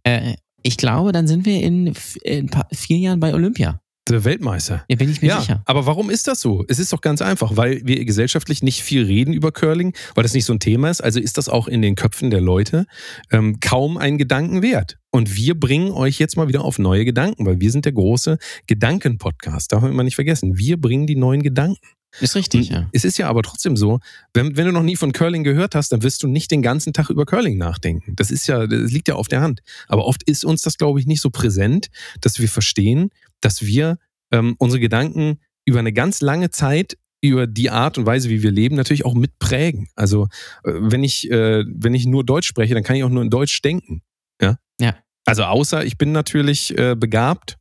äh, 0.05 0.37
ich 0.62 0.78
glaube, 0.78 1.12
dann 1.12 1.26
sind 1.28 1.44
wir 1.44 1.61
in, 1.62 1.88
f- 1.88 2.16
in 2.22 2.49
paar, 2.49 2.66
vier 2.72 2.96
Jahren 2.96 3.20
bei 3.20 3.34
Olympia. 3.34 3.82
Der 4.09 4.25
Weltmeister. 4.25 4.85
Da 4.89 4.97
bin 4.97 5.11
ich 5.11 5.23
mir 5.23 5.29
Ja, 5.29 5.41
sicher. 5.41 5.62
aber 5.65 5.87
warum 5.87 6.11
ist 6.11 6.27
das 6.29 6.41
so? 6.41 6.65
Es 6.69 6.79
ist 6.79 6.93
doch 6.93 7.01
ganz 7.01 7.23
einfach, 7.23 7.56
weil 7.56 7.81
wir 7.85 8.05
gesellschaftlich 8.05 8.62
nicht 8.62 8.83
viel 8.83 9.05
reden 9.05 9.33
über 9.33 9.50
Curling, 9.50 9.95
weil 10.14 10.23
das 10.23 10.35
nicht 10.35 10.45
so 10.45 10.52
ein 10.52 10.61
Thema 10.61 10.90
ist. 10.90 11.00
Also 11.02 11.21
ist 11.21 11.38
das 11.38 11.49
auch 11.49 11.69
in 11.69 11.81
den 11.83 11.95
Köpfen 11.95 12.31
der 12.31 12.40
Leute 12.40 12.87
ähm, 13.31 13.61
kaum 13.61 13.97
ein 13.97 14.19
Gedanken 14.19 14.61
wert. 14.62 14.99
Und 15.11 15.37
wir 15.37 15.59
bringen 15.59 15.90
euch 15.93 16.19
jetzt 16.19 16.37
mal 16.37 16.49
wieder 16.49 16.64
auf 16.64 16.78
neue 16.78 17.05
Gedanken, 17.05 17.47
weil 17.47 17.61
wir 17.61 17.71
sind 17.71 17.85
der 17.85 17.93
große 17.93 18.37
Gedanken-Podcast. 18.67 19.73
Darf 19.73 19.83
man 19.83 19.90
immer 19.93 20.05
nicht 20.05 20.17
vergessen. 20.17 20.59
Wir 20.59 20.78
bringen 20.81 21.07
die 21.07 21.17
neuen 21.17 21.43
Gedanken. 21.43 21.78
Ist 22.21 22.37
richtig, 22.37 22.71
Und 22.71 22.76
ja. 22.76 22.88
Es 22.93 23.05
ist 23.05 23.19
ja 23.19 23.28
aber 23.28 23.43
trotzdem 23.43 23.76
so, 23.76 23.99
wenn, 24.35 24.57
wenn 24.57 24.67
du 24.67 24.73
noch 24.73 24.85
nie 24.85 24.95
von 24.95 25.11
Curling 25.12 25.43
gehört 25.43 25.75
hast, 25.75 25.90
dann 25.90 26.05
wirst 26.05 26.23
du 26.23 26.28
nicht 26.28 26.50
den 26.52 26.62
ganzen 26.62 26.93
Tag 26.93 27.11
über 27.11 27.26
Curling 27.26 27.59
nachdenken. 27.59 28.14
Das 28.14 28.31
ist 28.31 28.47
ja, 28.47 28.69
das 28.69 28.93
liegt 28.93 29.09
ja 29.09 29.17
auf 29.17 29.26
der 29.26 29.40
Hand. 29.40 29.62
Aber 29.88 30.05
oft 30.07 30.23
ist 30.23 30.45
uns 30.45 30.62
das, 30.62 30.78
glaube 30.78 31.00
ich, 31.00 31.07
nicht 31.07 31.21
so 31.21 31.31
präsent, 31.31 31.88
dass 32.21 32.38
wir 32.38 32.49
verstehen, 32.49 33.11
dass 33.45 33.65
wir 33.65 33.99
ähm, 34.33 34.57
unsere 34.59 34.81
Gedanken 34.81 35.41
über 35.65 35.79
eine 35.79 35.93
ganz 35.93 36.21
lange 36.21 36.51
Zeit 36.51 36.97
über 37.21 37.47
die 37.47 37.71
Art 37.71 37.97
und 37.97 38.05
Weise, 38.05 38.29
wie 38.29 38.43
wir 38.43 38.51
leben, 38.51 38.77
natürlich 38.77 39.05
auch 39.05 39.15
mitprägen. 39.15 39.89
Also 39.95 40.25
äh, 40.65 40.73
wenn 40.75 41.03
ich, 41.03 41.31
äh, 41.31 41.65
wenn 41.67 41.95
ich 41.95 42.07
nur 42.07 42.25
Deutsch 42.25 42.47
spreche, 42.47 42.75
dann 42.75 42.83
kann 42.83 42.97
ich 42.97 43.05
auch 43.05 43.09
nur 43.09 43.23
in 43.23 43.31
Deutsch 43.31 43.63
denken. 43.63 44.03
Ja. 44.41 44.59
Ja. 44.79 44.97
Also 45.25 45.45
außer 45.45 45.85
ich 45.87 45.97
bin 45.97 46.13
natürlich 46.13 46.77
äh, 46.77 46.95
begabt, 46.95 47.57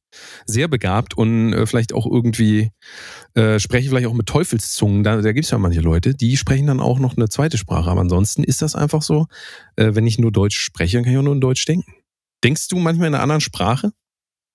sehr 0.46 0.68
begabt 0.68 1.16
und 1.16 1.54
äh, 1.54 1.66
vielleicht 1.66 1.94
auch 1.94 2.06
irgendwie 2.06 2.72
äh, 3.36 3.58
spreche 3.58 3.88
vielleicht 3.88 4.08
auch 4.08 4.14
mit 4.14 4.28
Teufelszungen. 4.28 5.04
Da, 5.04 5.22
da 5.22 5.32
gibt 5.32 5.46
es 5.46 5.52
ja 5.52 5.58
manche 5.58 5.80
Leute, 5.80 6.14
die 6.14 6.36
sprechen 6.36 6.68
dann 6.68 6.82
auch 6.82 7.00
noch 7.00 7.16
eine 7.16 7.30
zweite 7.30 7.58
Sprache. 7.58 7.90
Aber 7.90 8.02
ansonsten 8.02 8.44
ist 8.44 8.62
das 8.62 8.76
einfach 8.76 9.02
so, 9.02 9.28
äh, 9.78 9.96
wenn 9.96 10.06
ich 10.06 10.20
nur 10.20 10.34
Deutsch 10.34 10.60
spreche, 10.60 10.98
dann 10.98 11.06
kann 11.06 11.14
ich 11.14 11.20
auch 11.20 11.24
nur 11.24 11.36
in 11.36 11.42
Deutsch 11.42 11.66
denken. 11.66 11.94
Denkst 12.44 12.68
du 12.68 12.78
manchmal 12.80 13.08
in 13.08 13.16
einer 13.16 13.24
anderen 13.24 13.42
Sprache? 13.42 13.94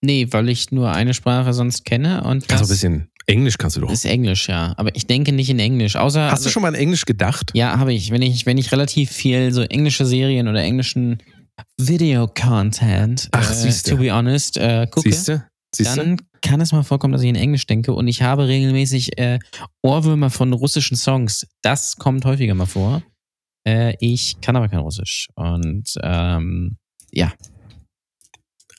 Nee, 0.01 0.29
weil 0.31 0.49
ich 0.49 0.71
nur 0.71 0.91
eine 0.93 1.13
Sprache 1.15 1.53
sonst 1.53 1.85
kenne 1.85 2.23
und 2.25 2.47
Kannst 2.49 2.51
du 2.51 2.75
das 2.75 2.85
ein 2.85 2.93
bisschen 2.93 3.11
Englisch 3.27 3.59
kannst 3.59 3.77
du 3.77 3.83
doch. 3.83 3.91
ist 3.91 4.07
Englisch, 4.07 4.49
ja. 4.49 4.73
Aber 4.79 4.95
ich 4.97 5.07
denke 5.07 5.33
nicht 5.33 5.51
in 5.51 5.59
Englisch. 5.59 5.97
Außer. 5.97 6.31
Hast 6.31 6.47
du 6.47 6.51
schon 6.51 6.63
mal 6.63 6.71
in 6.71 6.81
Englisch 6.81 7.05
gedacht? 7.05 7.51
Ja, 7.55 7.79
habe 7.79 7.93
ich. 7.93 8.11
Wenn 8.11 8.23
ich, 8.23 8.47
wenn 8.47 8.57
ich 8.57 8.73
relativ 8.73 9.11
viel 9.11 9.53
so 9.53 9.61
englische 9.63 10.07
Serien 10.07 10.49
oder 10.49 10.63
englischen 10.63 11.19
Video-Content, 11.77 13.29
Ach, 13.33 13.51
äh, 13.51 13.55
siehste. 13.55 13.91
to 13.91 13.97
be 13.99 14.11
honest, 14.13 14.57
äh, 14.57 14.87
gucke, 14.91 15.11
Siehst 15.11 15.29
du? 15.29 15.45
Siehst 15.75 15.97
du? 15.97 16.01
dann 16.01 16.17
kann 16.41 16.61
es 16.61 16.73
mal 16.73 16.83
vorkommen, 16.85 17.13
dass 17.13 17.23
ich 17.23 17.29
in 17.29 17.35
Englisch 17.37 17.67
denke 17.67 17.93
und 17.93 18.09
ich 18.09 18.23
habe 18.23 18.49
regelmäßig 18.49 19.19
äh, 19.19 19.39
Ohrwürmer 19.83 20.31
von 20.31 20.53
russischen 20.53 20.97
Songs. 20.97 21.47
Das 21.63 21.97
kommt 21.97 22.25
häufiger 22.25 22.55
mal 22.55 22.67
vor. 22.67 23.03
Äh, 23.67 23.95
ich 24.01 24.41
kann 24.41 24.57
aber 24.57 24.69
kein 24.69 24.79
Russisch. 24.79 25.29
Und 25.35 25.93
ähm, 26.03 26.79
ja, 27.13 27.33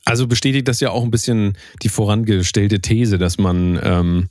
Also 0.10 0.26
bestätigt 0.26 0.68
das 0.68 0.80
ja 0.80 0.90
auch 0.90 1.04
ein 1.04 1.12
bisschen 1.12 1.56
die 1.84 1.90
vorangestellte 1.90 2.82
These, 2.82 3.20
dass 3.20 3.38
man 3.38 3.80
ähm, 3.84 4.28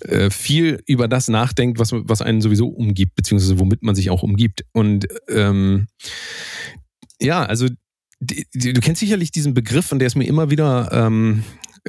äh, 0.00 0.28
viel 0.28 0.82
über 0.86 1.06
das 1.06 1.28
nachdenkt, 1.28 1.78
was, 1.78 1.92
was 1.92 2.20
einen 2.20 2.40
sowieso 2.40 2.66
umgibt, 2.66 3.14
beziehungsweise 3.14 3.60
womit 3.60 3.84
man 3.84 3.94
sich 3.94 4.10
auch 4.10 4.24
umgibt. 4.24 4.64
Und 4.72 5.06
ähm, 5.28 5.86
ja, 7.20 7.44
also 7.44 7.68
die, 8.18 8.44
die, 8.54 8.72
du 8.72 8.80
kennst 8.80 8.98
sicherlich 8.98 9.30
diesen 9.30 9.54
Begriff 9.54 9.92
und 9.92 10.00
der 10.00 10.06
ist 10.06 10.16
mir 10.16 10.26
immer 10.26 10.50
wieder, 10.50 10.90
ähm, 10.92 11.44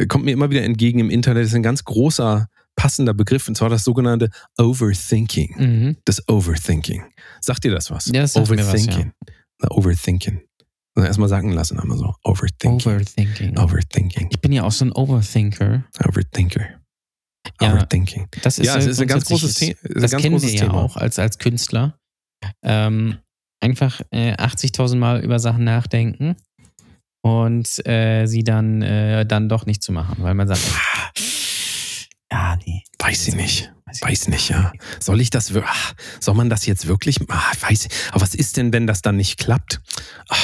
kommt 0.07 0.25
mir 0.25 0.31
immer 0.31 0.51
wieder 0.51 0.61
entgegen 0.61 0.99
im 0.99 1.09
Internet. 1.09 1.43
Das 1.43 1.49
ist 1.49 1.55
ein 1.55 1.63
ganz 1.63 1.83
großer, 1.83 2.47
passender 2.75 3.15
Begriff 3.15 3.47
und 3.47 3.55
zwar 3.55 3.69
das 3.69 3.83
sogenannte 3.83 4.29
Overthinking. 4.59 5.55
Mhm. 5.57 5.97
Das 6.05 6.27
Overthinking. 6.29 7.03
Sagt 7.41 7.63
dir 7.63 7.71
das 7.71 7.89
was? 7.89 8.05
Ja, 8.05 8.21
das 8.21 8.33
sagt 8.33 8.51
mir 8.51 8.57
was, 8.57 8.67
Overthinking. 8.67 9.13
The 9.61 9.67
Overthinking. 9.69 10.41
Also 10.95 11.07
erstmal 11.07 11.29
sagen 11.29 11.51
lassen, 11.51 11.79
einmal 11.79 11.97
so. 11.97 12.13
Overthinking. 12.23 12.71
Overthinking. 12.93 13.57
Overthinking. 13.57 14.29
Ich 14.31 14.39
bin 14.39 14.51
ja 14.53 14.63
auch 14.63 14.71
so 14.71 14.85
ein 14.85 14.91
Overthinker. 14.93 15.83
Overthinker. 16.07 16.65
Ja, 17.61 17.73
Overthinking. 17.73 18.27
Das 18.41 18.57
ist, 18.59 18.65
Ja, 18.65 18.77
es 18.77 18.85
ist 18.85 19.01
ein 19.01 19.07
ganz 19.07 19.25
großes, 19.25 19.59
grundsätzlich- 19.59 19.77
The 19.81 19.87
ist 19.89 19.95
ein 19.97 20.01
Das 20.01 20.11
ganz 20.11 20.23
kennen 20.23 20.41
wir 20.41 20.49
ja 20.53 20.61
Thema. 20.67 20.73
auch 20.83 20.95
als, 20.97 21.19
als 21.19 21.37
Künstler. 21.37 21.97
Ähm, 22.63 23.17
einfach 23.61 24.01
äh, 24.11 24.33
80.000 24.35 24.95
Mal 24.97 25.21
über 25.23 25.39
Sachen 25.39 25.63
nachdenken 25.65 26.35
und 27.23 27.85
äh, 27.87 28.25
sie 28.25 28.43
dann, 28.43 28.81
äh, 28.81 29.25
dann 29.25 29.49
doch 29.49 29.65
nicht 29.65 29.83
zu 29.83 29.91
machen, 29.91 30.17
weil 30.23 30.33
man 30.33 30.47
sagt, 30.47 30.61
ah, 30.73 31.11
ja, 32.31 32.57
nee. 32.65 32.83
Weiß 32.99 33.27
ich 33.27 33.35
nicht. 33.35 33.71
Weiß 34.01 34.21
ich 34.21 34.25
Weiß 34.25 34.27
nicht, 34.29 34.49
ja. 34.49 34.71
Soll 34.99 35.21
ich 35.21 35.29
das, 35.29 35.53
ah, 35.55 35.63
soll 36.19 36.35
man 36.35 36.49
das 36.49 36.65
jetzt 36.65 36.87
wirklich, 36.87 37.17
ah, 37.29 37.51
weiß 37.61 37.87
aber 38.11 38.21
was 38.21 38.35
ist 38.35 38.57
denn, 38.57 38.71
wenn 38.73 38.87
das 38.87 39.01
dann 39.01 39.17
nicht 39.17 39.37
klappt? 39.37 39.81
Ah, 40.29 40.35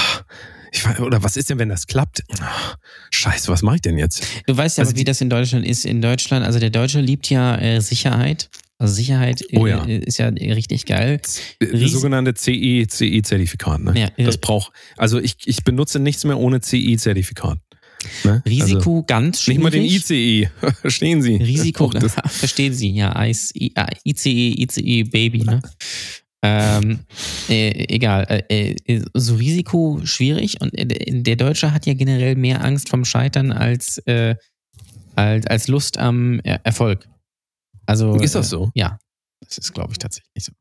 ich, 0.74 0.86
oder 1.00 1.22
was 1.24 1.36
ist 1.38 1.50
denn, 1.50 1.60
wenn 1.60 1.70
das 1.70 1.88
klappt? 1.88 2.24
Ah, 2.40 2.76
Scheiße, 3.12 3.52
was 3.52 3.62
mache 3.62 3.76
ich 3.76 3.82
denn 3.82 3.98
jetzt? 3.98 4.24
Du 4.48 4.56
weißt 4.56 4.78
ja 4.78 4.84
Also 4.84 4.92
aber, 4.92 5.00
wie 5.00 5.04
das 5.04 5.20
in 5.22 5.30
Deutschland 5.30 5.66
ist. 5.66 5.86
In 5.86 6.02
Deutschland, 6.02 6.46
also 6.46 6.60
der 6.60 6.70
Deutsche 6.70 7.02
liebt 7.02 7.30
ja 7.30 7.58
äh, 7.58 7.82
Sicherheit. 7.82 8.50
Also 8.78 8.94
Sicherheit 8.96 9.42
äh, 9.50 9.58
Oh 9.60 9.68
ja. 9.68 9.84
ist 9.84 10.18
ja 10.18 10.28
richtig 10.30 10.86
geil. 10.86 11.20
Das 11.22 11.40
Ries- 11.62 11.92
sogenannte 11.92 12.34
CE, 12.36 12.88
CE-Zertifikat, 12.88 13.80
ne? 13.82 13.94
Ja, 14.00 14.08
äh, 14.18 14.24
Das 14.24 14.38
braucht, 14.38 14.72
also 14.98 15.20
ich, 15.20 15.36
ich 15.46 15.64
benutze 15.64 16.00
nichts 16.00 16.24
mehr 16.24 16.38
ohne 16.40 16.62
CE-Zertifikat. 16.62 17.60
Ne? 18.24 18.42
Risiko 18.48 19.04
ganz 19.04 19.38
Also 19.38 19.44
schwierig. 19.44 19.58
nicht 19.58 19.64
mal 19.64 19.72
den 19.72 19.84
ICE. 19.84 20.50
Verstehen 20.82 21.22
Sie? 21.22 21.36
Risiko, 21.36 21.86
Auch 21.88 21.94
das, 21.94 22.14
verstehen 22.28 22.74
Sie, 22.74 22.92
ja, 22.92 23.16
Eis, 23.16 23.52
I, 23.56 23.72
ah, 23.76 23.88
ICE, 24.04 24.54
ICE 24.64 25.04
Baby, 25.04 25.44
ne? 25.44 25.62
ähm, 26.44 27.00
äh, 27.50 27.86
egal, 27.94 28.26
äh, 28.50 28.76
äh, 28.88 29.04
so 29.14 29.36
Risiko 29.36 30.00
schwierig 30.04 30.60
und 30.62 30.74
äh, 30.76 30.86
der 31.22 31.36
Deutsche 31.36 31.72
hat 31.74 31.86
ja 31.86 31.94
generell 31.94 32.36
mehr 32.36 32.64
Angst 32.64 32.90
vom 32.90 33.06
Scheitern 33.06 33.52
als, 33.52 34.00
äh, 34.08 34.36
als, 35.16 35.46
als 35.46 35.68
Lust 35.68 35.98
am 36.00 36.40
Er- 36.44 36.66
Erfolg. 36.66 37.08
Also, 37.86 38.16
ist 38.16 38.34
das 38.36 38.48
äh, 38.48 38.50
so? 38.50 38.72
Ja, 38.74 38.98
das 39.46 39.58
ist, 39.60 39.74
glaube 39.74 39.92
ich, 39.92 40.00
tatsächlich 40.00 40.44
so. 40.46 40.52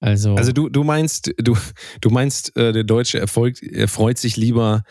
Also, 0.00 0.34
Also 0.34 0.52
du, 0.52 0.68
du 0.68 0.82
meinst, 0.84 1.32
du, 1.38 1.56
du 2.00 2.10
meinst, 2.10 2.56
äh, 2.56 2.72
der 2.72 2.82
deutsche 2.84 3.20
Erfolg 3.20 3.62
er 3.62 3.86
freut 3.88 4.18
sich 4.18 4.36
lieber 4.36 4.82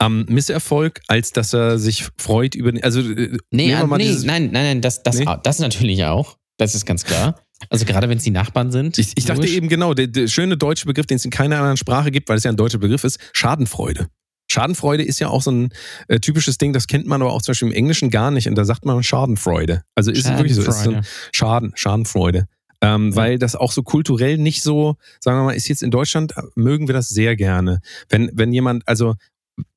am 0.00 0.24
Misserfolg, 0.28 1.00
als 1.08 1.32
dass 1.32 1.52
er 1.52 1.78
sich 1.78 2.06
freut 2.18 2.54
über 2.54 2.72
den. 2.72 2.82
Also 2.82 3.00
äh, 3.00 3.36
nee, 3.50 3.74
nee 3.74 3.98
dieses- 3.98 4.24
nein, 4.24 4.50
nein, 4.50 4.64
nein, 4.64 4.80
das, 4.80 5.02
das, 5.02 5.18
Nee? 5.18 5.26
das 5.42 5.58
natürlich 5.58 6.04
auch. 6.04 6.36
Das 6.56 6.74
ist 6.74 6.86
ganz 6.86 7.04
klar. 7.04 7.40
Also 7.68 7.84
gerade 7.84 8.08
wenn 8.08 8.16
es 8.16 8.24
die 8.24 8.30
Nachbarn 8.30 8.70
sind. 8.72 8.96
Ich, 8.98 9.12
ich 9.16 9.26
dachte 9.26 9.46
eben 9.46 9.68
genau, 9.68 9.92
der, 9.92 10.06
der 10.06 10.26
schöne 10.28 10.56
deutsche 10.56 10.86
Begriff, 10.86 11.04
den 11.06 11.16
es 11.16 11.24
in 11.26 11.30
keiner 11.30 11.56
anderen 11.58 11.76
Sprache 11.76 12.10
gibt, 12.10 12.28
weil 12.30 12.38
es 12.38 12.44
ja 12.44 12.50
ein 12.50 12.56
deutscher 12.56 12.78
Begriff 12.78 13.04
ist, 13.04 13.18
Schadenfreude. 13.34 14.08
Schadenfreude 14.50 15.02
ist 15.04 15.20
ja 15.20 15.28
auch 15.28 15.42
so 15.42 15.50
ein 15.52 15.68
äh, 16.08 16.18
typisches 16.18 16.56
Ding, 16.58 16.72
das 16.72 16.86
kennt 16.86 17.06
man 17.06 17.20
aber 17.22 17.32
auch 17.32 17.42
zum 17.42 17.52
Beispiel 17.52 17.68
im 17.68 17.74
Englischen 17.74 18.10
gar 18.10 18.30
nicht 18.30 18.48
und 18.48 18.54
da 18.56 18.64
sagt 18.64 18.84
man 18.86 19.02
Schadenfreude. 19.02 19.82
Also 19.94 20.10
ist 20.10 20.24
es 20.24 20.30
wirklich 20.30 20.54
so, 20.54 20.62
ist 20.62 20.82
so 20.84 20.90
ein 20.90 21.04
Schadenfreude. 21.04 21.06
Schaden, 21.32 21.72
Schadenfreude. 21.76 22.46
Ähm, 22.82 23.10
Ja. 23.10 23.16
Weil 23.16 23.38
das 23.38 23.54
auch 23.56 23.72
so 23.72 23.82
kulturell 23.82 24.38
nicht 24.38 24.62
so, 24.62 24.96
sagen 25.20 25.38
wir 25.38 25.44
mal, 25.44 25.52
ist 25.52 25.68
jetzt 25.68 25.82
in 25.82 25.90
Deutschland, 25.90 26.32
äh, 26.36 26.42
mögen 26.56 26.88
wir 26.88 26.94
das 26.94 27.10
sehr 27.10 27.36
gerne. 27.36 27.80
Wenn, 28.08 28.30
wenn 28.32 28.52
jemand, 28.54 28.88
also 28.88 29.14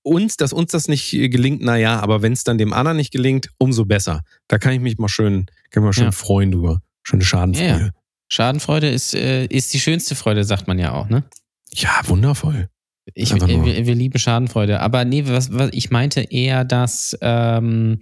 uns, 0.03 0.37
dass 0.37 0.53
uns 0.53 0.71
das 0.71 0.87
nicht 0.87 1.13
äh, 1.13 1.29
gelingt, 1.29 1.61
naja, 1.61 1.99
aber 1.99 2.21
wenn 2.21 2.33
es 2.33 2.43
dann 2.43 2.57
dem 2.57 2.73
anderen 2.73 2.97
nicht 2.97 3.11
gelingt, 3.11 3.49
umso 3.57 3.85
besser. 3.85 4.21
Da 4.47 4.57
kann 4.57 4.73
ich 4.73 4.79
mich 4.79 4.97
mal 4.97 5.09
schön, 5.09 5.45
kann 5.71 5.83
ich 5.83 5.85
mal 5.85 5.93
schön 5.93 6.05
Ja. 6.05 6.11
freuen 6.11 6.51
drüber. 6.51 6.81
Schöne 7.03 7.23
Schadenfreude. 7.23 7.67
Ja, 7.67 7.79
ja. 7.79 7.89
Schadenfreude 8.29 8.89
ist, 8.89 9.13
äh, 9.13 9.45
ist 9.45 9.73
die 9.73 9.79
schönste 9.79 10.15
Freude, 10.15 10.43
sagt 10.43 10.67
man 10.67 10.79
ja 10.79 10.93
auch, 10.93 11.09
ne? 11.09 11.23
ja 11.73 12.01
wundervoll. 12.05 12.69
Ich, 13.13 13.31
äh, 13.31 13.65
wir, 13.65 13.85
wir 13.85 13.95
lieben 13.95 14.17
Schadenfreude. 14.17 14.79
Aber 14.79 15.05
nee, 15.05 15.25
was, 15.27 15.51
was 15.51 15.69
ich 15.73 15.91
meinte 15.91 16.21
eher, 16.21 16.63
dass 16.63 17.17
ähm, 17.21 17.99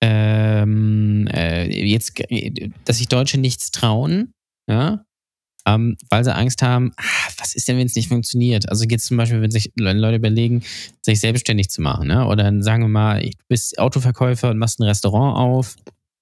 ähm, 0.00 1.28
äh, 1.32 1.66
jetzt, 1.88 2.18
äh, 2.30 2.70
dass 2.84 2.98
sich 2.98 3.08
Deutsche 3.08 3.38
nichts 3.38 3.70
trauen, 3.70 4.32
ja, 4.68 5.03
ähm, 5.66 5.96
weil 6.10 6.24
sie 6.24 6.34
Angst 6.34 6.62
haben, 6.62 6.92
ah, 6.96 7.02
was 7.38 7.54
ist 7.54 7.66
denn, 7.68 7.78
wenn 7.78 7.86
es 7.86 7.94
nicht 7.94 8.08
funktioniert? 8.08 8.68
Also 8.68 8.84
jetzt 8.84 9.06
zum 9.06 9.16
Beispiel, 9.16 9.40
wenn 9.40 9.50
sich 9.50 9.72
Le- 9.76 9.92
Leute 9.94 10.16
überlegen, 10.16 10.62
sich 11.02 11.20
selbstständig 11.20 11.70
zu 11.70 11.80
machen, 11.82 12.08
ne? 12.08 12.26
Oder 12.26 12.44
dann 12.44 12.62
sagen 12.62 12.82
wir 12.84 12.88
mal, 12.88 13.20
du 13.22 13.30
bist 13.48 13.78
Autoverkäufer 13.78 14.50
und 14.50 14.58
machst 14.58 14.78
ein 14.80 14.84
Restaurant 14.84 15.36
auf 15.38 15.76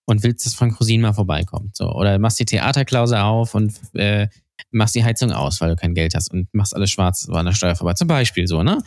und 0.06 0.22
willst, 0.22 0.46
dass 0.46 0.54
Frank 0.54 0.78
Rosin 0.80 1.00
mal 1.00 1.12
vorbeikommt. 1.12 1.76
So. 1.76 1.90
Oder 1.92 2.18
machst 2.18 2.38
die 2.40 2.44
Theaterklause 2.44 3.20
auf 3.22 3.54
und 3.54 3.72
äh, 3.94 4.28
machst 4.70 4.94
die 4.94 5.04
Heizung 5.04 5.32
aus, 5.32 5.60
weil 5.60 5.70
du 5.70 5.76
kein 5.76 5.94
Geld 5.94 6.14
hast 6.14 6.30
und 6.30 6.48
machst 6.52 6.74
alles 6.74 6.90
schwarz 6.90 7.28
an 7.28 7.46
der 7.46 7.52
Steuer 7.52 7.74
vorbei. 7.76 7.94
Zum 7.94 8.08
Beispiel 8.08 8.46
so, 8.46 8.62
ne? 8.62 8.78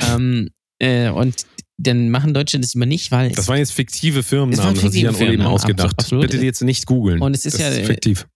ähm, 0.00 0.50
äh, 0.80 1.08
und 1.10 1.46
dann 1.76 2.08
machen 2.10 2.34
Deutsche 2.34 2.58
das 2.60 2.74
immer 2.76 2.86
nicht, 2.86 3.10
weil 3.10 3.30
Das 3.30 3.48
waren 3.48 3.58
jetzt 3.58 3.72
fiktive 3.72 4.22
Firmennamen, 4.22 4.74
Das 4.76 4.84
hat 4.84 4.92
sich 4.92 5.02
Jan 5.02 5.14
Ole 5.16 5.32
eben 5.32 5.42
ausgedacht. 5.42 5.94
absolut. 5.98 6.30
Bitte 6.30 6.44
jetzt 6.44 6.62
nicht 6.62 6.86
googeln. 6.86 7.20
Und 7.20 7.34
es 7.34 7.46
ist 7.46 7.54
das 7.54 7.60
ja- 7.62 7.68
ist 7.68 7.86
fiktiv. 7.86 8.26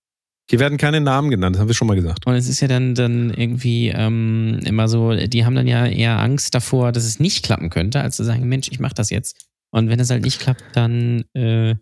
Hier 0.50 0.60
werden 0.60 0.78
keine 0.78 1.00
Namen 1.00 1.30
genannt, 1.30 1.56
das 1.56 1.60
haben 1.60 1.68
wir 1.68 1.74
schon 1.74 1.88
mal 1.88 1.94
gesagt. 1.94 2.26
Und 2.26 2.34
es 2.34 2.48
ist 2.48 2.60
ja 2.60 2.68
dann, 2.68 2.94
dann 2.94 3.30
irgendwie 3.34 3.88
ähm, 3.88 4.60
immer 4.64 4.88
so, 4.88 5.14
die 5.14 5.44
haben 5.44 5.54
dann 5.54 5.66
ja 5.66 5.86
eher 5.86 6.18
Angst 6.18 6.54
davor, 6.54 6.90
dass 6.92 7.04
es 7.04 7.20
nicht 7.20 7.44
klappen 7.44 7.68
könnte, 7.68 8.00
als 8.00 8.16
zu 8.16 8.24
sagen, 8.24 8.48
Mensch, 8.48 8.68
ich 8.70 8.80
mach 8.80 8.94
das 8.94 9.10
jetzt. 9.10 9.36
Und 9.70 9.90
wenn 9.90 10.00
es 10.00 10.08
halt 10.08 10.22
nicht 10.24 10.40
klappt, 10.40 10.64
dann, 10.72 11.24
äh, 11.34 11.74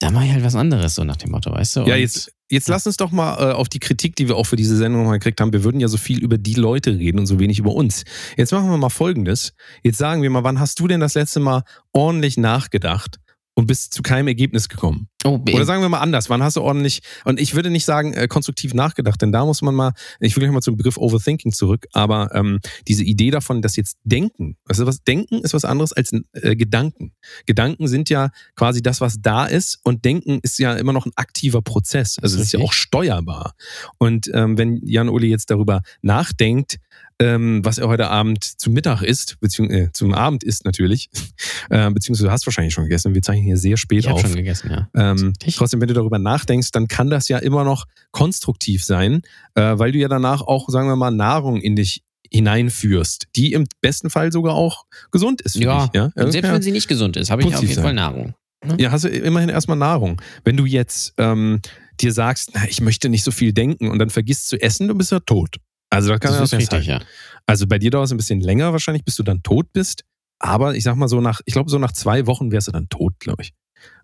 dann 0.00 0.14
mache 0.14 0.26
ich 0.26 0.32
halt 0.32 0.44
was 0.44 0.56
anderes, 0.56 0.96
so 0.96 1.04
nach 1.04 1.16
dem 1.16 1.30
Motto, 1.30 1.52
weißt 1.52 1.76
du? 1.76 1.80
Ja, 1.80 1.94
Und- 1.94 2.00
jetzt, 2.00 2.32
jetzt 2.50 2.68
lass 2.68 2.86
uns 2.88 2.96
doch 2.96 3.12
mal 3.12 3.34
äh, 3.50 3.52
auf 3.52 3.68
die 3.68 3.78
Kritik, 3.78 4.16
die 4.16 4.26
wir 4.26 4.34
auch 4.36 4.46
für 4.46 4.56
diese 4.56 4.76
Sendung 4.76 5.04
mal 5.04 5.12
gekriegt 5.12 5.40
haben. 5.40 5.52
Wir 5.52 5.62
würden 5.62 5.80
ja 5.80 5.86
so 5.86 5.96
viel 5.96 6.20
über 6.22 6.38
die 6.38 6.54
Leute 6.54 6.98
reden 6.98 7.20
und 7.20 7.26
so 7.26 7.38
wenig 7.38 7.60
über 7.60 7.72
uns. 7.72 8.04
Jetzt 8.36 8.50
machen 8.52 8.68
wir 8.68 8.76
mal 8.78 8.90
Folgendes. 8.90 9.52
Jetzt 9.84 9.98
sagen 9.98 10.22
wir 10.22 10.30
mal, 10.30 10.42
wann 10.42 10.58
hast 10.58 10.80
du 10.80 10.88
denn 10.88 10.98
das 10.98 11.14
letzte 11.14 11.38
Mal 11.38 11.62
ordentlich 11.92 12.36
nachgedacht 12.36 13.20
und 13.58 13.66
bist 13.66 13.92
zu 13.92 14.02
keinem 14.02 14.28
Ergebnis 14.28 14.68
gekommen? 14.68 15.08
Oh, 15.24 15.40
Oder 15.52 15.64
sagen 15.64 15.82
wir 15.82 15.88
mal 15.88 15.98
anders, 15.98 16.30
wann 16.30 16.44
hast 16.44 16.56
du 16.56 16.62
ordentlich, 16.62 17.00
und 17.24 17.40
ich 17.40 17.56
würde 17.56 17.70
nicht 17.70 17.84
sagen 17.84 18.12
äh, 18.12 18.28
konstruktiv 18.28 18.72
nachgedacht, 18.72 19.20
denn 19.20 19.32
da 19.32 19.44
muss 19.44 19.62
man 19.62 19.74
mal, 19.74 19.94
ich 20.20 20.36
will 20.36 20.42
gleich 20.42 20.52
mal 20.52 20.60
zum 20.60 20.76
Begriff 20.76 20.96
Overthinking 20.96 21.50
zurück, 21.50 21.86
aber 21.92 22.32
ähm, 22.36 22.60
diese 22.86 23.02
Idee 23.02 23.32
davon, 23.32 23.60
dass 23.60 23.74
jetzt 23.74 23.96
Denken, 24.04 24.56
also 24.64 24.86
was 24.86 25.02
Denken 25.02 25.40
ist 25.40 25.54
was 25.54 25.64
anderes 25.64 25.92
als 25.92 26.12
äh, 26.34 26.54
Gedanken. 26.54 27.16
Gedanken 27.46 27.88
sind 27.88 28.10
ja 28.10 28.30
quasi 28.54 28.80
das, 28.80 29.00
was 29.00 29.20
da 29.20 29.46
ist 29.46 29.80
und 29.82 30.04
Denken 30.04 30.38
ist 30.44 30.60
ja 30.60 30.74
immer 30.74 30.92
noch 30.92 31.06
ein 31.06 31.12
aktiver 31.16 31.60
Prozess, 31.60 32.20
also 32.22 32.38
es 32.38 32.44
ist 32.44 32.52
ja 32.52 32.60
auch 32.60 32.72
steuerbar. 32.72 33.54
Und 33.98 34.30
ähm, 34.34 34.56
wenn 34.56 34.80
Jan 34.86 35.08
Uli 35.08 35.30
jetzt 35.30 35.50
darüber 35.50 35.82
nachdenkt, 36.00 36.76
ähm, 37.20 37.64
was 37.64 37.78
er 37.78 37.88
heute 37.88 38.08
Abend 38.08 38.44
zu 38.44 38.70
Mittag 38.70 39.02
isst, 39.02 39.38
beziehungsweise 39.40 39.80
äh, 39.84 39.92
zum 39.92 40.14
Abend 40.14 40.44
isst 40.44 40.64
natürlich, 40.64 41.10
äh, 41.70 41.90
beziehungsweise 41.90 42.26
du 42.26 42.30
hast 42.30 42.46
wahrscheinlich 42.46 42.74
schon 42.74 42.84
gegessen, 42.84 43.14
wir 43.14 43.22
zeichnen 43.22 43.44
hier 43.44 43.56
sehr 43.56 43.76
spät 43.76 44.00
ich 44.00 44.06
habe 44.06 44.16
auf. 44.16 44.22
schon 44.22 44.36
gegessen, 44.36 44.70
ja. 44.70 44.88
Ähm, 44.94 45.32
trotzdem, 45.56 45.80
wenn 45.80 45.88
du 45.88 45.94
darüber 45.94 46.18
nachdenkst, 46.18 46.70
dann 46.72 46.86
kann 46.88 47.10
das 47.10 47.28
ja 47.28 47.38
immer 47.38 47.64
noch 47.64 47.86
konstruktiv 48.12 48.84
sein, 48.84 49.22
äh, 49.54 49.78
weil 49.78 49.92
du 49.92 49.98
ja 49.98 50.08
danach 50.08 50.42
auch, 50.42 50.68
sagen 50.68 50.88
wir 50.88 50.96
mal, 50.96 51.10
Nahrung 51.10 51.60
in 51.60 51.76
dich 51.76 52.02
hineinführst, 52.30 53.28
die 53.36 53.52
im 53.52 53.66
besten 53.80 54.10
Fall 54.10 54.32
sogar 54.32 54.54
auch 54.54 54.84
gesund 55.10 55.40
ist 55.40 55.54
für 55.56 55.62
Ja, 55.64 55.86
dich. 55.86 55.94
Ja, 55.94 56.10
Und 56.16 56.32
selbst 56.32 56.50
wenn 56.52 56.62
sie 56.62 56.72
nicht 56.72 56.88
gesund 56.88 57.16
ist, 57.16 57.30
habe 57.30 57.42
ich 57.42 57.48
auf 57.54 57.60
jeden 57.62 57.74
Fall 57.74 57.84
sein. 57.84 57.94
Nahrung. 57.96 58.34
ja, 58.78 58.90
hast 58.90 59.04
du 59.04 59.08
immerhin 59.08 59.48
erstmal 59.48 59.76
Nahrung. 59.76 60.20
Wenn 60.44 60.56
du 60.56 60.66
jetzt 60.66 61.14
ähm, 61.16 61.60
dir 62.00 62.12
sagst, 62.12 62.50
na, 62.54 62.68
ich 62.68 62.80
möchte 62.80 63.08
nicht 63.08 63.24
so 63.24 63.30
viel 63.30 63.52
denken 63.52 63.88
und 63.88 63.98
dann 63.98 64.10
vergisst 64.10 64.48
zu 64.48 64.60
essen, 64.60 64.88
du 64.88 64.94
bist 64.94 65.10
ja 65.10 65.20
tot. 65.20 65.56
Also 65.90 66.10
das 66.10 66.20
kann 66.20 66.32
Das 66.32 66.52
man 66.52 66.60
ist 66.60 66.72
richtig, 66.72 66.86
ja. 66.86 67.00
Also 67.46 67.66
bei 67.66 67.78
dir 67.78 67.90
dauert 67.90 68.06
es 68.06 68.10
ein 68.12 68.16
bisschen 68.18 68.40
länger 68.40 68.72
wahrscheinlich, 68.72 69.04
bis 69.04 69.16
du 69.16 69.22
dann 69.22 69.42
tot 69.42 69.72
bist. 69.72 70.04
Aber 70.38 70.74
ich 70.76 70.84
sag 70.84 70.96
mal 70.96 71.08
so 71.08 71.20
nach, 71.20 71.40
ich 71.46 71.54
glaube 71.54 71.70
so 71.70 71.78
nach 71.78 71.92
zwei 71.92 72.26
Wochen 72.26 72.52
wärst 72.52 72.68
du 72.68 72.72
dann 72.72 72.88
tot, 72.88 73.14
glaube 73.18 73.42
ich. 73.42 73.52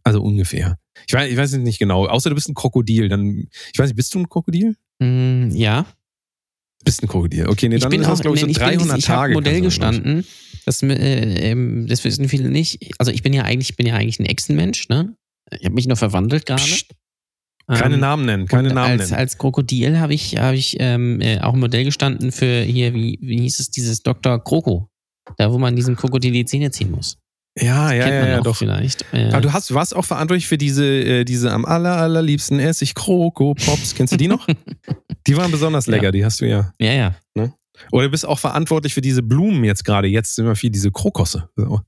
Also 0.03 0.23
ungefähr. 0.23 0.79
Ich 1.07 1.15
weiß, 1.15 1.31
ich 1.31 1.37
weiß 1.37 1.53
es 1.53 1.59
nicht 1.59 1.79
genau. 1.79 2.07
Außer 2.07 2.31
du 2.31 2.35
bist 2.35 2.49
ein 2.49 2.55
Krokodil, 2.55 3.09
dann, 3.09 3.49
ich 3.73 3.79
weiß 3.79 3.89
nicht, 3.89 3.97
bist 3.97 4.15
du 4.15 4.21
ein 4.21 4.29
Krokodil? 4.29 4.77
Mm, 4.99 5.51
ja. 5.51 5.87
Bist 6.85 7.03
ein 7.03 7.09
Krokodil. 7.09 7.49
Okay, 7.49 7.69
nee, 7.69 7.77
ich 7.77 7.83
dann 7.83 7.91
bin 7.91 8.03
ist 8.03 8.09
das, 8.09 8.21
glaube 8.21 8.37
ich, 8.37 8.43
so 8.43 8.47
ich 8.47 8.57
300 8.57 8.79
bin, 8.79 8.87
ich 8.99 9.09
habe 9.09 9.21
Tage. 9.21 9.35
Modell 9.35 9.61
kannst 9.63 9.77
du, 9.77 9.81
glaub 9.81 9.93
ich. 9.93 9.99
gestanden. 10.03 10.27
Das, 10.67 10.83
äh, 10.83 11.51
ähm, 11.51 11.87
das 11.89 12.05
wissen 12.05 12.29
viele 12.29 12.49
nicht. 12.51 12.95
Also 12.99 13.13
ich 13.13 13.23
bin 13.23 13.33
ja 13.33 13.43
eigentlich, 13.43 13.71
ich 13.71 13.77
bin 13.77 13.87
ja 13.87 13.95
eigentlich 13.95 14.19
ein 14.19 14.27
Echsenmensch, 14.27 14.89
ne? 14.89 15.17
Ich 15.51 15.65
habe 15.65 15.75
mich 15.75 15.87
nur 15.87 15.97
verwandelt 15.97 16.47
gerade. 16.47 16.63
Psst, 16.63 16.93
keine 17.69 17.95
Ähm, 17.95 18.01
Namen 18.01 18.27
nennen, 18.27 18.47
keine 18.47 18.69
Namen 18.75 19.01
als, 19.01 19.11
nennen. 19.11 19.21
als 19.21 19.39
Krokodil 19.39 19.99
habe 19.99 20.15
ich, 20.15 20.37
hab 20.37 20.55
ich 20.55 20.77
ähm, 20.81 21.21
äh, 21.21 21.41
auch 21.41 21.55
ein 21.55 21.61
Modell 21.61 21.85
gestanden 21.85 22.33
für 22.33 22.63
hier, 22.63 22.93
wie, 22.95 23.19
wie 23.23 23.41
hieß 23.41 23.61
es, 23.61 23.71
dieses 23.71 24.03
Dr. 24.03 24.43
Kroko. 24.43 24.89
Da, 25.39 25.51
wo 25.51 25.59
man 25.59 25.75
diesem 25.75 25.97
Krokodil 25.97 26.33
die 26.33 26.45
Zähne 26.45 26.71
ziehen 26.71 26.91
muss. 26.91 27.17
Ja, 27.59 27.93
ja, 27.93 28.05
Kennt 28.05 28.15
ja, 28.15 28.21
man 28.21 28.31
ja, 28.31 28.39
auch 28.41 28.45
doch. 28.45 28.57
vielleicht. 28.57 29.05
Äh, 29.13 29.29
Aber 29.31 29.41
du 29.41 29.53
hast, 29.53 29.73
warst 29.73 29.95
auch 29.97 30.05
verantwortlich 30.05 30.47
für 30.47 30.59
diese, 30.59 30.85
äh, 30.85 31.25
diese 31.25 31.51
am 31.53 31.65
aller, 31.65 31.97
allerliebsten 31.97 32.59
Essig 32.59 32.95
Kroko 32.95 33.55
Pops. 33.55 33.95
Kennst 33.95 34.13
du 34.13 34.17
die 34.17 34.29
noch? 34.29 34.47
die 35.27 35.37
waren 35.37 35.51
besonders 35.51 35.87
lecker, 35.87 36.05
Ja. 36.07 36.11
die 36.13 36.25
hast 36.25 36.41
du 36.41 36.47
ja. 36.49 36.73
ja, 36.81 36.93
ja. 36.93 37.15
Oder 37.91 38.05
du 38.05 38.11
bist 38.11 38.25
auch 38.27 38.39
verantwortlich 38.39 38.95
für 38.95 39.01
diese 39.01 39.23
Blumen 39.23 39.65
jetzt 39.65 39.85
gerade. 39.85 40.07
Jetzt 40.07 40.37
sind 40.37 40.47
wir 40.47 40.55
viel 40.55 40.71
diese 40.71 40.93
Krokosse. 40.93 41.49
So. 41.57 41.81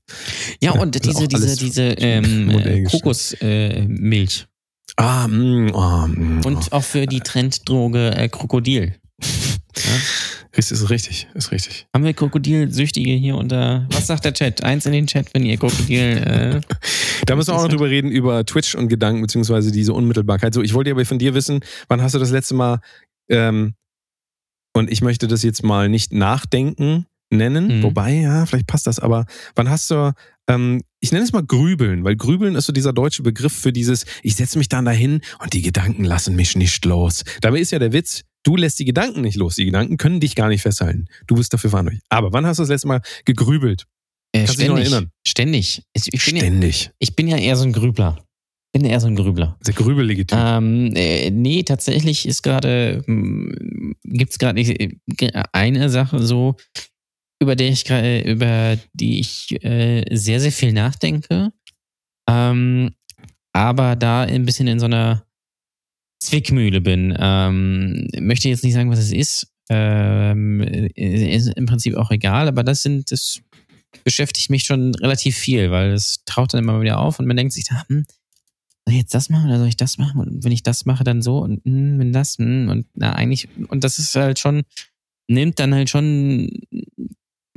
Ja, 0.61 0.73
Ja, 0.75 0.81
und 0.81 0.95
diese, 1.05 1.27
diese, 1.29 1.55
diese 1.55 1.81
ähm, 1.99 2.49
äh. 2.49 2.83
Kokosmilch. 2.83 3.41
Äh. 4.41 4.56
Ah, 4.97 5.27
mm, 5.27 5.71
oh, 5.73 6.07
mm, 6.07 6.41
oh. 6.43 6.47
und 6.47 6.71
auch 6.71 6.83
für 6.83 7.05
die 7.05 7.19
Trenddroge 7.21 8.15
äh, 8.15 8.27
Krokodil. 8.29 8.95
Ist, 10.53 10.71
ist 10.71 10.89
richtig, 10.89 11.27
ist 11.35 11.51
richtig. 11.51 11.85
Haben 11.93 12.03
wir 12.03 12.13
Krokodilsüchtige 12.13 13.11
hier 13.11 13.35
unter. 13.35 13.85
Was 13.91 14.07
sagt 14.07 14.25
der 14.25 14.33
Chat? 14.33 14.63
Eins 14.63 14.87
in 14.87 14.91
den 14.91 15.05
Chat, 15.05 15.27
wenn 15.33 15.45
ihr 15.45 15.57
Krokodil. 15.57 15.99
Äh, 15.99 16.61
Da 17.27 17.35
müssen 17.35 17.51
wir 17.51 17.57
auch 17.57 17.61
noch 17.63 17.69
drüber 17.69 17.89
reden, 17.89 18.09
über 18.09 18.43
Twitch 18.43 18.73
und 18.73 18.87
Gedanken, 18.87 19.21
beziehungsweise 19.21 19.71
diese 19.71 19.93
Unmittelbarkeit. 19.93 20.53
So, 20.55 20.61
ich 20.63 20.73
wollte 20.73 20.89
aber 20.91 21.05
von 21.05 21.19
dir 21.19 21.35
wissen, 21.35 21.59
wann 21.89 22.01
hast 22.01 22.15
du 22.15 22.19
das 22.19 22.31
letzte 22.31 22.55
Mal, 22.55 22.79
ähm, 23.29 23.75
und 24.73 24.89
ich 24.91 25.01
möchte 25.01 25.27
das 25.27 25.43
jetzt 25.43 25.63
mal 25.63 25.89
nicht 25.89 26.11
nachdenken 26.11 27.05
nennen, 27.31 27.79
Mhm. 27.79 27.83
wobei, 27.83 28.13
ja, 28.13 28.45
vielleicht 28.45 28.67
passt 28.67 28.87
das, 28.87 28.99
aber 28.99 29.25
wann 29.55 29.69
hast 29.69 29.91
du, 29.91 30.13
ähm, 30.47 30.81
ich 30.99 31.11
nenne 31.11 31.23
es 31.23 31.31
mal 31.31 31.43
Grübeln, 31.45 32.03
weil 32.03 32.15
Grübeln 32.15 32.55
ist 32.55 32.65
so 32.65 32.73
dieser 32.73 32.93
deutsche 32.93 33.23
Begriff 33.23 33.53
für 33.53 33.71
dieses, 33.71 34.05
ich 34.23 34.35
setze 34.35 34.57
mich 34.57 34.67
dann 34.69 34.85
dahin 34.85 35.21
und 35.39 35.53
die 35.53 35.61
Gedanken 35.61 36.03
lassen 36.03 36.35
mich 36.35 36.55
nicht 36.55 36.83
los. 36.85 37.23
Dabei 37.41 37.59
ist 37.59 37.71
ja 37.71 37.79
der 37.79 37.93
Witz, 37.93 38.23
du 38.43 38.55
lässt 38.55 38.79
die 38.79 38.85
Gedanken 38.85 39.21
nicht 39.21 39.35
los. 39.37 39.55
Die 39.55 39.65
Gedanken 39.65 39.97
können 39.97 40.19
dich 40.19 40.35
gar 40.35 40.49
nicht 40.49 40.61
festhalten. 40.61 41.05
Du 41.27 41.35
bist 41.35 41.53
dafür 41.53 41.69
verantwortlich. 41.69 42.01
Aber 42.09 42.33
wann 42.33 42.45
hast 42.45 42.57
du 42.57 42.63
das 42.63 42.69
letzte 42.69 42.87
Mal 42.87 43.01
gegrübelt? 43.25 43.85
äh, 44.33 44.39
Kannst 44.39 44.55
du 44.55 44.59
dich 44.59 44.67
noch 44.69 44.75
ständig. 44.77 44.93
erinnern? 44.93 45.11
Ständig. 45.25 45.83
Ich, 45.93 46.13
ich, 46.13 46.25
bin 46.25 46.35
ja, 46.35 46.41
Ständig. 46.41 46.91
ich 46.99 47.15
bin 47.15 47.27
ja 47.27 47.37
eher 47.37 47.55
so 47.55 47.63
ein 47.63 47.73
Grübler. 47.73 48.23
Bin 48.73 48.83
eher 48.83 48.99
so 48.99 49.07
ein 49.07 49.15
Grübler. 49.15 49.57
Der 49.65 49.73
grübelige 49.73 50.25
Typ. 50.27 50.37
Ähm, 50.37 50.93
äh, 50.95 51.29
nee, 51.31 51.63
tatsächlich 51.63 52.27
ist 52.27 52.43
gerade, 52.43 53.03
gibt 54.03 54.31
es 54.31 54.37
gerade 54.37 54.61
eine 55.53 55.89
Sache 55.89 56.21
so, 56.21 56.57
über 57.39 57.55
die 57.55 57.65
ich 57.65 57.85
gerade, 57.85 58.21
über 58.21 58.77
die 58.93 59.19
ich 59.19 59.63
äh, 59.63 60.03
sehr, 60.15 60.39
sehr 60.39 60.51
viel 60.51 60.73
nachdenke. 60.73 61.51
Ähm, 62.29 62.91
aber 63.53 63.95
da 63.95 64.21
ein 64.23 64.45
bisschen 64.45 64.67
in 64.67 64.79
so 64.79 64.85
einer 64.85 65.23
Zwickmühle 66.19 66.81
bin. 66.81 67.15
Ähm, 67.17 68.07
möchte 68.19 68.49
jetzt 68.49 68.63
nicht 68.63 68.73
sagen, 68.73 68.89
was 68.89 68.99
es 68.99 69.11
ist. 69.11 69.47
Ähm, 69.69 70.61
ist 70.95 71.47
im 71.55 71.65
Prinzip 71.65 71.95
auch 71.95 72.11
egal, 72.11 72.47
aber 72.47 72.63
das 72.63 72.83
sind, 72.83 73.11
das 73.11 73.41
beschäftigt 74.03 74.49
mich 74.49 74.63
schon 74.63 74.95
relativ 74.95 75.35
viel, 75.35 75.71
weil 75.71 75.91
es 75.91 76.23
taucht 76.25 76.53
dann 76.53 76.63
immer 76.63 76.79
wieder 76.81 76.99
auf 76.99 77.19
und 77.19 77.25
man 77.25 77.35
denkt 77.35 77.53
sich, 77.53 77.65
da, 77.65 77.83
hm, 77.87 78.05
soll 78.85 78.93
ich 78.93 79.01
jetzt 79.01 79.13
das 79.13 79.29
machen 79.29 79.49
oder 79.49 79.59
soll 79.59 79.67
ich 79.67 79.75
das 79.75 79.97
machen? 79.97 80.21
Und 80.21 80.45
wenn 80.45 80.53
ich 80.53 80.63
das 80.63 80.85
mache, 80.85 81.03
dann 81.03 81.21
so 81.21 81.39
und 81.39 81.63
hm, 81.65 81.99
wenn 81.99 82.13
das, 82.13 82.37
hm, 82.37 82.69
und 82.69 82.87
na, 82.93 83.13
eigentlich, 83.13 83.49
und 83.67 83.83
das 83.83 83.99
ist 83.99 84.15
halt 84.15 84.39
schon, 84.39 84.63
nimmt 85.27 85.59
dann 85.59 85.75
halt 85.75 85.89
schon 85.89 86.49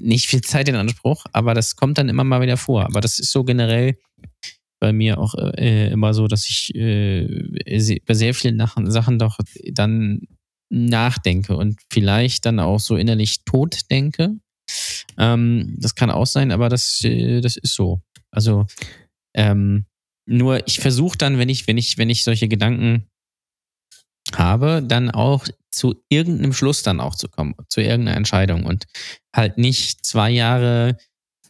nicht 0.00 0.26
viel 0.26 0.40
Zeit 0.40 0.68
in 0.68 0.74
Anspruch, 0.76 1.24
aber 1.32 1.54
das 1.54 1.76
kommt 1.76 1.98
dann 1.98 2.08
immer 2.08 2.24
mal 2.24 2.40
wieder 2.40 2.56
vor. 2.56 2.84
Aber 2.84 3.00
das 3.00 3.18
ist 3.18 3.32
so 3.32 3.44
generell 3.44 3.96
bei 4.80 4.92
mir 4.92 5.18
auch 5.18 5.34
äh, 5.34 5.90
immer 5.90 6.14
so, 6.14 6.26
dass 6.26 6.48
ich 6.48 6.74
äh, 6.74 8.00
bei 8.06 8.14
sehr 8.14 8.34
vielen 8.34 8.58
Sachen 8.58 9.18
doch 9.18 9.38
dann 9.72 10.22
nachdenke 10.70 11.56
und 11.56 11.80
vielleicht 11.92 12.46
dann 12.46 12.60
auch 12.60 12.80
so 12.80 12.96
innerlich 12.96 13.44
tot 13.44 13.90
denke. 13.90 14.36
Ähm, 15.18 15.76
das 15.78 15.94
kann 15.94 16.10
auch 16.10 16.26
sein, 16.26 16.52
aber 16.52 16.68
das, 16.68 17.04
äh, 17.04 17.40
das 17.40 17.56
ist 17.56 17.74
so. 17.74 18.00
Also 18.30 18.66
ähm, 19.34 19.86
nur 20.26 20.66
ich 20.66 20.80
versuche 20.80 21.18
dann, 21.18 21.38
wenn 21.38 21.48
ich, 21.48 21.66
wenn 21.66 21.76
ich, 21.76 21.98
wenn 21.98 22.08
ich 22.10 22.24
solche 22.24 22.48
Gedanken 22.48 23.06
habe, 24.34 24.82
dann 24.86 25.10
auch 25.10 25.46
zu 25.70 26.02
irgendeinem 26.08 26.52
Schluss 26.52 26.82
dann 26.82 27.00
auch 27.00 27.14
zu 27.14 27.28
kommen, 27.28 27.54
zu 27.68 27.80
irgendeiner 27.80 28.16
Entscheidung 28.16 28.64
und 28.64 28.86
halt 29.34 29.58
nicht 29.58 30.04
zwei 30.04 30.30
Jahre 30.30 30.96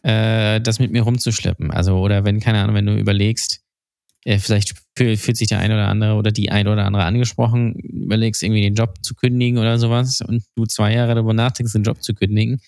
äh, 0.03 0.59
das 0.61 0.79
mit 0.79 0.91
mir 0.91 1.03
rumzuschleppen. 1.03 1.71
Also, 1.71 1.97
oder 1.99 2.23
wenn, 2.25 2.39
keine 2.39 2.59
Ahnung, 2.61 2.75
wenn 2.75 2.85
du 2.85 2.97
überlegst, 2.97 3.61
äh, 4.25 4.39
vielleicht 4.39 4.73
fühl, 4.97 5.17
fühlt 5.17 5.37
sich 5.37 5.47
der 5.47 5.59
eine 5.59 5.73
oder 5.75 5.87
andere 5.87 6.13
oder 6.15 6.31
die 6.31 6.51
eine 6.51 6.71
oder 6.71 6.85
andere 6.85 7.03
angesprochen, 7.03 7.73
überlegst 7.75 8.43
irgendwie 8.43 8.61
den 8.61 8.75
Job 8.75 8.95
zu 9.03 9.15
kündigen 9.15 9.57
oder 9.59 9.77
sowas 9.79 10.21
und 10.21 10.43
du 10.55 10.65
zwei 10.65 10.93
Jahre 10.93 11.15
darüber 11.15 11.33
nachdenkst, 11.33 11.73
den 11.73 11.83
Job 11.83 12.03
zu 12.03 12.13
kündigen, 12.13 12.61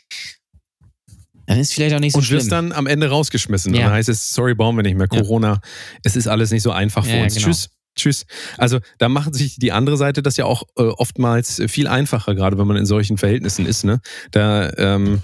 dann 1.46 1.60
ist 1.60 1.74
vielleicht 1.74 1.96
auch 1.96 2.00
nicht 2.00 2.14
so 2.14 2.20
und 2.20 2.24
schlimm. 2.26 2.40
wirst 2.40 2.52
dann 2.52 2.72
am 2.72 2.88
Ende 2.88 3.10
rausgeschmissen. 3.10 3.74
Ja. 3.74 3.80
Und 3.82 3.86
dann 3.88 3.94
heißt 3.94 4.10
es, 4.10 4.32
sorry, 4.32 4.56
brauchen 4.56 4.78
wir 4.78 4.84
nicht 4.84 4.98
mehr. 4.98 5.08
Ja. 5.12 5.20
Corona, 5.22 5.62
es 6.04 6.16
ist 6.16 6.28
alles 6.28 6.52
nicht 6.52 6.64
so 6.64 6.72
einfach 6.72 7.06
für 7.06 7.18
Ja, 7.18 7.24
uns. 7.24 7.36
genau. 7.36 7.48
Tschüss. 7.48 7.70
Tschüss. 7.96 8.26
Also 8.58 8.80
da 8.98 9.10
macht 9.10 9.36
sich 9.36 9.58
die 9.58 9.72
andere 9.72 9.98
Seite 9.98 10.24
das 10.24 10.38
ja 10.38 10.46
auch 10.46 10.64
äh, 10.78 10.84
oftmals 10.84 11.62
viel 11.68 11.88
einfacher, 11.88 12.36
gerade 12.36 12.58
wenn 12.58 12.68
man 12.68 12.78
in 12.78 12.86
solchen 12.86 13.18
Verhältnissen 13.18 13.66
ist. 13.66 13.84
Ne? 13.84 14.00
Da 14.32 14.72
ähm, 14.78 15.22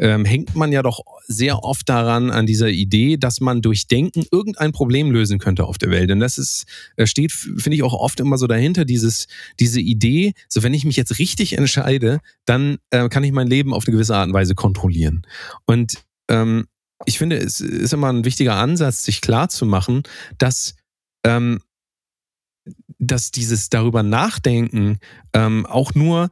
ähm, 0.00 0.24
hängt 0.24 0.54
man 0.54 0.72
ja 0.72 0.82
doch 0.82 1.00
sehr 1.26 1.64
oft 1.64 1.88
daran, 1.88 2.30
an 2.30 2.46
dieser 2.46 2.68
Idee, 2.68 3.16
dass 3.16 3.40
man 3.40 3.62
durch 3.62 3.86
Denken 3.88 4.24
irgendein 4.30 4.72
Problem 4.72 5.10
lösen 5.10 5.38
könnte 5.38 5.64
auf 5.64 5.78
der 5.78 5.90
Welt. 5.90 6.10
Und 6.10 6.20
das 6.20 6.38
ist, 6.38 6.66
äh, 6.96 7.06
steht, 7.06 7.32
finde 7.32 7.74
ich, 7.74 7.82
auch 7.82 7.94
oft 7.94 8.20
immer 8.20 8.38
so 8.38 8.46
dahinter, 8.46 8.84
dieses, 8.84 9.26
diese 9.58 9.80
Idee, 9.80 10.32
so 10.48 10.62
wenn 10.62 10.74
ich 10.74 10.84
mich 10.84 10.96
jetzt 10.96 11.18
richtig 11.18 11.58
entscheide, 11.58 12.20
dann 12.44 12.78
äh, 12.90 13.08
kann 13.08 13.24
ich 13.24 13.32
mein 13.32 13.48
Leben 13.48 13.74
auf 13.74 13.86
eine 13.86 13.92
gewisse 13.92 14.16
Art 14.16 14.28
und 14.28 14.34
Weise 14.34 14.54
kontrollieren. 14.54 15.26
Und 15.66 15.94
ähm, 16.28 16.66
ich 17.04 17.18
finde, 17.18 17.36
es 17.36 17.60
ist 17.60 17.92
immer 17.92 18.12
ein 18.12 18.24
wichtiger 18.24 18.56
Ansatz, 18.56 19.04
sich 19.04 19.20
klar 19.20 19.48
zu 19.48 19.66
machen, 19.66 20.02
dass, 20.38 20.74
ähm, 21.24 21.60
dass 22.98 23.30
dieses 23.30 23.68
darüber 23.70 24.02
nachdenken 24.02 24.98
ähm, 25.32 25.66
auch 25.66 25.94
nur 25.94 26.30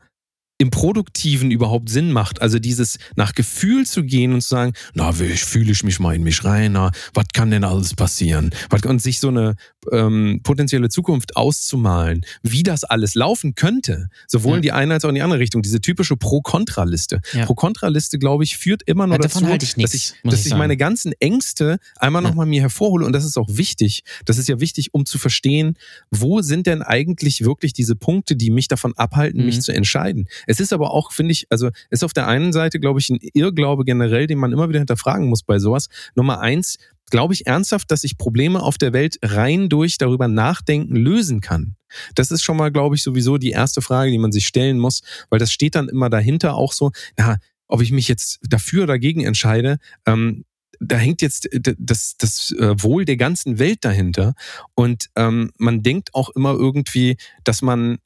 im 0.59 0.71
Produktiven 0.71 1.51
überhaupt 1.51 1.89
Sinn 1.91 2.13
macht. 2.13 2.41
Also 2.41 2.59
dieses 2.59 2.99
nach 3.15 3.35
Gefühl 3.35 3.85
zu 3.87 4.05
gehen 4.05 4.33
und 4.33 4.41
zu 4.41 4.49
sagen, 4.49 4.73
na, 4.95 5.19
wie 5.21 5.29
fühle 5.37 5.71
ich 5.73 5.83
mich 5.85 6.01
mal 6.01 6.15
in 6.15 6.23
mich 6.23 6.45
rein, 6.45 6.73
na, 6.73 6.93
was 7.13 7.27
kann 7.35 7.51
denn 7.51 7.63
alles 7.65 7.95
passieren? 7.95 8.51
Und 8.87 9.03
sich 9.03 9.21
so 9.21 9.29
eine 9.29 9.57
ähm, 9.93 10.41
potenzielle 10.43 10.89
Zukunft 10.89 11.37
auszumalen, 11.37 12.25
wie 12.43 12.63
das 12.63 12.85
alles 12.85 13.15
laufen 13.15 13.55
könnte, 13.55 14.09
sowohl 14.27 14.53
Ja. 14.53 14.57
in 14.57 14.63
die 14.63 14.73
eine 14.73 14.95
als 14.95 15.05
auch 15.05 15.09
in 15.11 15.15
die 15.17 15.23
andere 15.23 15.41
Richtung. 15.41 15.61
Diese 15.63 15.81
typische 15.81 16.17
Pro-Kontra-Liste. 16.17 17.21
Ja. 17.33 17.45
Pro-Kontra-Liste, 17.45 18.19
glaube 18.19 18.45
ich, 18.45 18.57
führt 18.57 18.83
immer 18.85 19.07
nur 19.07 19.17
Ja, 19.17 19.23
dazu, 19.23 19.45
halte 19.47 19.65
ich 19.65 19.73
dass 19.73 19.77
nichts, 19.77 19.95
ich, 19.95 20.15
muss 20.25 20.33
dass 20.35 20.41
ich 20.47 20.53
ich 20.53 20.59
meine 20.59 20.77
ganzen 20.77 21.13
Ängste 21.21 21.79
einmal 21.97 22.23
Ja. 22.23 22.29
nochmal 22.31 22.47
mir 22.47 22.63
hervorhole. 22.63 23.05
Und 23.05 23.13
das 23.13 23.25
ist 23.25 23.37
auch 23.37 23.49
wichtig. 23.51 24.03
Das 24.25 24.39
ist 24.39 24.49
ja 24.49 24.59
wichtig, 24.61 24.95
um 24.95 25.05
zu 25.05 25.19
verstehen, 25.19 25.77
wo 26.11 26.41
sind 26.43 26.67
denn 26.67 26.83
eigentlich 26.83 27.45
wirklich 27.45 27.73
diese 27.73 27.95
Punkte, 27.97 28.37
die 28.37 28.51
mich 28.51 28.69
davon 28.69 28.95
abhalten, 28.97 29.41
Mhm. 29.41 29.47
mich 29.47 29.61
zu 29.61 29.73
entscheiden. 29.73 30.29
Es 30.47 30.61
ist 30.61 30.73
aber 30.73 30.93
auch, 30.93 31.13
finde 31.13 31.33
ich, 31.33 31.47
also 31.51 31.71
ist 31.91 32.05
auf 32.05 32.13
der 32.13 32.27
einen 32.27 32.53
Seite, 32.53 32.81
glaube 32.81 33.01
ich, 33.01 33.11
ein 33.11 33.19
Irrglaube 33.21 33.85
generell, 33.85 34.27
den 34.27 34.39
man 34.39 34.53
immer 34.53 34.69
wieder 34.69 34.79
hinterfragen 34.79 35.29
muss 35.29 35.43
bei 35.43 35.59
sowas. 35.59 35.89
Nummer 36.15 36.41
eins, 36.41 36.79
glaube 37.11 37.35
ich 37.35 37.47
ernsthaft, 37.47 37.91
dass 37.91 38.05
ich 38.05 38.19
Probleme 38.19 38.63
auf 38.63 38.79
der 38.79 38.93
Welt 38.93 39.19
rein 39.23 39.69
durch 39.69 39.99
darüber 39.99 40.29
nachdenken 40.29 40.97
lösen 40.97 41.41
kann. 41.41 41.77
Das 42.15 42.31
ist 42.31 42.43
schon 42.43 42.57
mal, 42.57 42.73
glaube 42.73 42.97
ich, 42.97 43.03
sowieso 43.03 43.39
die 43.39 43.51
erste 43.51 43.83
Frage, 43.83 44.11
die 44.11 44.19
man 44.19 44.33
sich 44.33 44.47
stellen 44.47 44.79
muss, 44.79 45.03
weil 45.31 45.39
das 45.39 45.53
steht 45.53 45.75
dann 45.75 45.89
immer 45.89 46.11
dahinter 46.11 46.55
auch 46.55 46.73
so, 46.73 46.91
na, 47.17 47.39
ob 47.69 47.83
ich 47.83 47.93
mich 47.93 48.09
jetzt 48.09 48.39
dafür 48.49 48.85
oder 48.85 48.95
dagegen 48.95 49.25
entscheide, 49.25 49.79
ähm, 50.07 50.45
da 50.79 50.97
hängt 50.97 51.23
jetzt 51.23 51.49
das, 51.53 52.17
das 52.19 52.53
äh, 52.53 52.75
Wohl 52.83 53.05
der 53.05 53.17
ganzen 53.17 53.59
Welt 53.59 53.79
dahinter. 53.85 54.35
Und 54.75 55.09
ähm, 55.17 55.51
man 55.59 55.83
denkt 55.83 56.15
auch 56.15 56.31
immer 56.31 56.53
irgendwie, 56.53 57.17
dass 57.45 57.63
man 57.63 57.99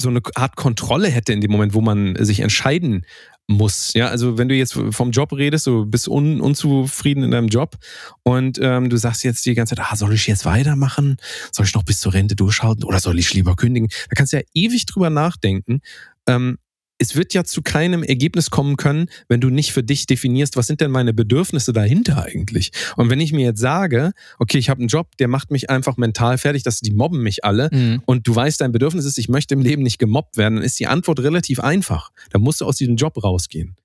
so 0.00 0.08
eine 0.08 0.20
Art 0.34 0.56
Kontrolle 0.56 1.08
hätte 1.08 1.32
in 1.32 1.40
dem 1.40 1.50
Moment, 1.50 1.74
wo 1.74 1.80
man 1.80 2.16
sich 2.24 2.40
entscheiden 2.40 3.04
muss. 3.48 3.94
Ja, 3.94 4.08
also 4.08 4.36
wenn 4.36 4.48
du 4.48 4.54
jetzt 4.54 4.78
vom 4.90 5.10
Job 5.10 5.32
redest, 5.32 5.66
du 5.66 5.86
bist 5.86 6.06
un, 6.06 6.40
unzufrieden 6.40 7.24
in 7.24 7.30
deinem 7.30 7.48
Job 7.48 7.76
und 8.22 8.58
ähm, 8.60 8.90
du 8.90 8.96
sagst 8.96 9.24
jetzt 9.24 9.46
die 9.46 9.54
ganze 9.54 9.74
Zeit, 9.74 9.86
ah, 9.90 9.96
soll 9.96 10.12
ich 10.12 10.26
jetzt 10.26 10.44
weitermachen? 10.44 11.16
Soll 11.50 11.64
ich 11.64 11.74
noch 11.74 11.82
bis 11.82 12.00
zur 12.00 12.12
Rente 12.12 12.36
durchhalten 12.36 12.84
oder 12.84 13.00
soll 13.00 13.18
ich 13.18 13.32
lieber 13.32 13.56
kündigen? 13.56 13.88
Da 14.10 14.14
kannst 14.14 14.32
du 14.32 14.36
ja 14.36 14.42
ewig 14.52 14.84
drüber 14.86 15.08
nachdenken. 15.08 15.80
Ähm, 16.26 16.58
es 16.98 17.14
wird 17.16 17.32
ja 17.32 17.44
zu 17.44 17.62
keinem 17.62 18.02
Ergebnis 18.02 18.50
kommen 18.50 18.76
können, 18.76 19.08
wenn 19.28 19.40
du 19.40 19.50
nicht 19.50 19.72
für 19.72 19.82
dich 19.82 20.06
definierst, 20.06 20.56
was 20.56 20.66
sind 20.66 20.80
denn 20.80 20.90
meine 20.90 21.14
Bedürfnisse 21.14 21.72
dahinter 21.72 22.24
eigentlich? 22.24 22.72
Und 22.96 23.08
wenn 23.08 23.20
ich 23.20 23.32
mir 23.32 23.44
jetzt 23.46 23.60
sage, 23.60 24.12
okay, 24.38 24.58
ich 24.58 24.68
habe 24.68 24.80
einen 24.80 24.88
Job, 24.88 25.16
der 25.18 25.28
macht 25.28 25.50
mich 25.50 25.70
einfach 25.70 25.96
mental 25.96 26.38
fertig, 26.38 26.64
dass 26.64 26.80
die 26.80 26.92
mobben 26.92 27.22
mich 27.22 27.44
alle 27.44 27.70
Mhm. 27.72 28.02
und 28.06 28.26
du 28.26 28.34
weißt, 28.34 28.60
dein 28.60 28.72
Bedürfnis 28.72 29.04
ist, 29.04 29.18
ich 29.18 29.28
möchte 29.28 29.54
im 29.54 29.60
Leben 29.60 29.82
nicht 29.82 29.98
gemobbt 29.98 30.36
werden, 30.36 30.56
dann 30.56 30.64
ist 30.64 30.78
die 30.80 30.86
Antwort 30.88 31.20
relativ 31.20 31.60
einfach. 31.60 32.10
Da 32.30 32.38
musst 32.38 32.60
du 32.60 32.64
aus 32.64 32.76
diesem 32.76 32.96
Job 32.96 33.22
rausgehen. 33.22 33.76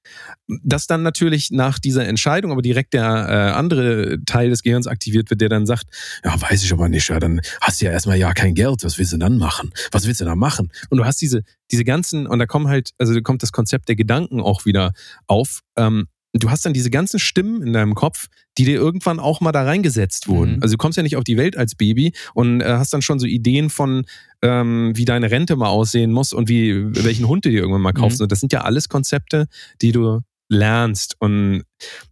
Dass 0.48 0.88
dann 0.88 1.04
natürlich 1.04 1.52
nach 1.52 1.80
dieser 1.80 2.08
Entscheidung 2.08 2.52
aber 2.52 2.62
direkt 2.62 2.94
der 2.94 3.04
äh, 3.04 3.58
andere 3.58 4.20
Teil 4.26 4.50
des 4.50 4.64
Gehirns 4.64 4.88
aktiviert 4.88 5.30
wird, 5.30 5.42
der 5.42 5.50
dann 5.50 5.66
sagt, 5.66 5.86
ja, 6.24 6.40
weiß 6.40 6.64
ich 6.64 6.74
aber 6.74 6.90
nicht, 6.90 7.10
ja, 7.10 7.20
dann 7.20 7.42
hast 7.62 7.82
du 7.82 7.86
ja 7.86 7.92
erstmal 7.92 8.18
ja 8.18 8.34
kein 8.34 8.56
Geld, 8.56 8.84
was 8.84 8.98
willst 8.98 9.14
du 9.14 9.18
dann 9.18 9.38
machen? 9.38 9.72
Was 9.92 10.08
willst 10.08 10.22
du 10.22 10.26
da 10.26 10.36
machen? 10.36 10.72
Und 10.90 10.98
du 10.98 11.06
hast 11.06 11.22
diese, 11.22 11.44
diese 11.72 11.84
ganzen, 11.84 12.28
und 12.28 12.40
da 12.40 12.46
kommen 12.46 12.68
halt, 12.68 12.92
also 12.98 13.14
da 13.14 13.22
kommt 13.22 13.44
das 13.44 13.52
Konzept 13.52 13.90
der 13.90 13.96
Gedanken 13.96 14.42
auch 14.42 14.66
wieder 14.66 14.94
auf. 15.28 15.62
Ähm, 15.76 16.08
du 16.34 16.50
hast 16.50 16.66
dann 16.66 16.74
diese 16.74 16.90
ganzen 16.90 17.20
Stimmen 17.20 17.62
in 17.62 17.74
deinem 17.74 17.96
Kopf, 17.96 18.28
die 18.58 18.66
dir 18.66 18.76
irgendwann 18.76 19.20
auch 19.20 19.42
mal 19.42 19.52
da 19.52 19.64
reingesetzt 19.64 20.28
wurden. 20.28 20.58
Mhm. 20.58 20.64
Also 20.64 20.74
du 20.74 20.78
kommst 20.78 20.98
ja 20.98 21.04
nicht 21.04 21.16
auf 21.16 21.24
die 21.24 21.38
Welt 21.38 21.58
als 21.58 21.76
Baby 21.76 22.14
und 22.34 22.62
äh, 22.62 22.66
hast 22.66 22.94
dann 22.94 23.02
schon 23.02 23.20
so 23.20 23.26
Ideen 23.26 23.70
von, 23.70 24.06
ähm, 24.44 24.92
wie 24.96 25.06
deine 25.06 25.32
Rente 25.32 25.56
mal 25.56 25.70
aussehen 25.70 26.12
muss 26.12 26.34
und 26.34 26.50
wie 26.50 26.94
welchen 27.04 27.28
Hund 27.28 27.46
du 27.46 27.50
dir 27.50 27.62
irgendwann 27.62 27.82
mal 27.82 27.94
kaufst. 27.94 28.20
Mhm. 28.20 28.24
Und 28.24 28.32
das 28.32 28.42
sind 28.42 28.52
ja 28.54 28.62
alles 28.62 28.90
Konzepte, 28.90 29.48
die 29.82 29.94
du 29.94 30.20
lernst 30.50 31.16
und 31.20 31.64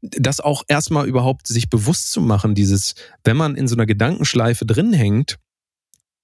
das 0.02 0.40
auch 0.40 0.64
erstmal 0.68 1.08
überhaupt 1.08 1.46
sich 1.48 1.70
bewusst 1.70 2.12
zu 2.12 2.22
machen, 2.22 2.56
dieses, 2.56 2.96
wenn 3.26 3.38
man 3.38 3.56
in 3.56 3.68
so 3.68 3.76
einer 3.76 3.86
Gedankenschleife 3.86 4.66
drin 4.66 4.94
hängt, 4.94 5.38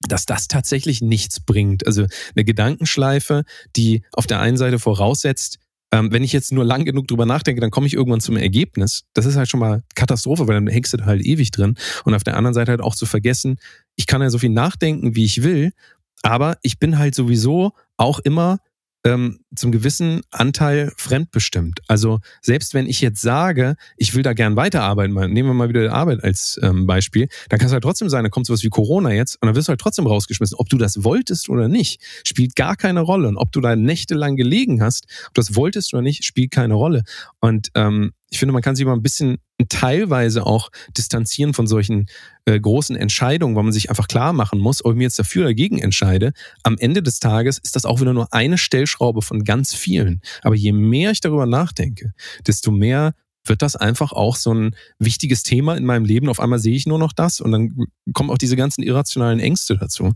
dass 0.08 0.24
das 0.24 0.48
tatsächlich 0.48 1.02
nichts 1.02 1.40
bringt. 1.40 1.86
Also 1.86 2.06
eine 2.34 2.44
Gedankenschleife, 2.44 3.44
die 3.76 4.02
auf 4.12 4.26
der 4.26 4.40
einen 4.40 4.56
Seite 4.56 4.78
voraussetzt, 4.78 5.58
ähm, 5.92 6.12
wenn 6.12 6.22
ich 6.22 6.32
jetzt 6.32 6.52
nur 6.52 6.64
lang 6.64 6.84
genug 6.84 7.08
drüber 7.08 7.26
nachdenke, 7.26 7.60
dann 7.60 7.70
komme 7.70 7.86
ich 7.86 7.94
irgendwann 7.94 8.20
zum 8.20 8.36
Ergebnis. 8.36 9.04
Das 9.14 9.26
ist 9.26 9.36
halt 9.36 9.48
schon 9.48 9.60
mal 9.60 9.82
Katastrophe, 9.94 10.46
weil 10.46 10.54
dann 10.54 10.66
hängst 10.66 10.92
du 10.92 10.98
da 10.98 11.06
halt 11.06 11.22
ewig 11.22 11.50
drin. 11.50 11.76
Und 12.04 12.14
auf 12.14 12.24
der 12.24 12.36
anderen 12.36 12.54
Seite 12.54 12.70
halt 12.70 12.80
auch 12.80 12.94
zu 12.94 13.06
vergessen, 13.06 13.56
ich 13.96 14.06
kann 14.06 14.20
ja 14.20 14.30
so 14.30 14.38
viel 14.38 14.50
nachdenken, 14.50 15.14
wie 15.14 15.24
ich 15.24 15.42
will, 15.42 15.72
aber 16.22 16.58
ich 16.62 16.78
bin 16.78 16.98
halt 16.98 17.14
sowieso 17.14 17.72
auch 17.96 18.18
immer 18.18 18.58
ähm, 19.04 19.40
zum 19.54 19.72
gewissen 19.72 20.22
Anteil 20.30 20.92
fremdbestimmt. 20.96 21.80
Also 21.86 22.18
selbst 22.42 22.74
wenn 22.74 22.86
ich 22.86 23.00
jetzt 23.00 23.22
sage, 23.22 23.76
ich 23.96 24.14
will 24.14 24.22
da 24.22 24.32
gern 24.32 24.56
weiterarbeiten, 24.56 25.14
nehmen 25.32 25.48
wir 25.48 25.54
mal 25.54 25.68
wieder 25.68 25.92
Arbeit 25.92 26.22
als 26.24 26.58
ähm, 26.62 26.86
Beispiel, 26.86 27.28
dann 27.48 27.58
kann 27.58 27.68
es 27.68 27.72
halt 27.72 27.84
trotzdem 27.84 28.08
sein, 28.08 28.24
da 28.24 28.30
kommt 28.30 28.46
sowas 28.46 28.62
wie 28.64 28.68
Corona 28.68 29.12
jetzt 29.12 29.40
und 29.40 29.46
dann 29.46 29.54
wirst 29.54 29.68
du 29.68 29.70
halt 29.70 29.80
trotzdem 29.80 30.06
rausgeschmissen. 30.06 30.56
Ob 30.58 30.68
du 30.68 30.78
das 30.78 31.04
wolltest 31.04 31.48
oder 31.48 31.68
nicht, 31.68 32.02
spielt 32.24 32.56
gar 32.56 32.76
keine 32.76 33.00
Rolle. 33.00 33.28
Und 33.28 33.36
ob 33.36 33.52
du 33.52 33.60
da 33.60 33.76
nächtelang 33.76 34.36
gelegen 34.36 34.82
hast, 34.82 35.06
ob 35.28 35.34
du 35.34 35.40
das 35.40 35.54
wolltest 35.54 35.94
oder 35.94 36.02
nicht, 36.02 36.24
spielt 36.24 36.50
keine 36.50 36.74
Rolle. 36.74 37.04
Und 37.40 37.70
ähm, 37.74 38.12
ich 38.30 38.38
finde, 38.38 38.52
man 38.52 38.62
kann 38.62 38.76
sich 38.76 38.84
mal 38.84 38.92
ein 38.92 39.02
bisschen 39.02 39.38
teilweise 39.68 40.46
auch 40.46 40.70
distanzieren 40.96 41.54
von 41.54 41.66
solchen 41.66 42.06
äh, 42.44 42.58
großen 42.58 42.94
Entscheidungen, 42.96 43.56
weil 43.56 43.62
man 43.62 43.72
sich 43.72 43.90
einfach 43.90 44.08
klar 44.08 44.32
machen 44.32 44.58
muss, 44.58 44.84
ob 44.84 44.92
ich 44.92 44.98
mir 44.98 45.04
jetzt 45.04 45.18
dafür 45.18 45.42
oder 45.42 45.50
dagegen 45.50 45.78
entscheide. 45.78 46.32
Am 46.62 46.76
Ende 46.78 47.02
des 47.02 47.20
Tages 47.20 47.58
ist 47.58 47.74
das 47.74 47.84
auch 47.84 48.00
wieder 48.00 48.12
nur 48.12 48.32
eine 48.32 48.58
Stellschraube 48.58 49.22
von 49.22 49.44
ganz 49.44 49.74
vielen. 49.74 50.20
Aber 50.42 50.54
je 50.54 50.72
mehr 50.72 51.10
ich 51.10 51.20
darüber 51.20 51.46
nachdenke, 51.46 52.12
desto 52.46 52.70
mehr 52.70 53.14
wird 53.44 53.62
das 53.62 53.76
einfach 53.76 54.12
auch 54.12 54.36
so 54.36 54.52
ein 54.52 54.76
wichtiges 54.98 55.42
Thema 55.42 55.76
in 55.76 55.86
meinem 55.86 56.04
Leben. 56.04 56.28
Auf 56.28 56.40
einmal 56.40 56.58
sehe 56.58 56.76
ich 56.76 56.86
nur 56.86 56.98
noch 56.98 57.12
das 57.12 57.40
und 57.40 57.50
dann 57.50 57.86
kommen 58.12 58.30
auch 58.30 58.38
diese 58.38 58.56
ganzen 58.56 58.82
irrationalen 58.82 59.40
Ängste 59.40 59.76
dazu. 59.76 60.12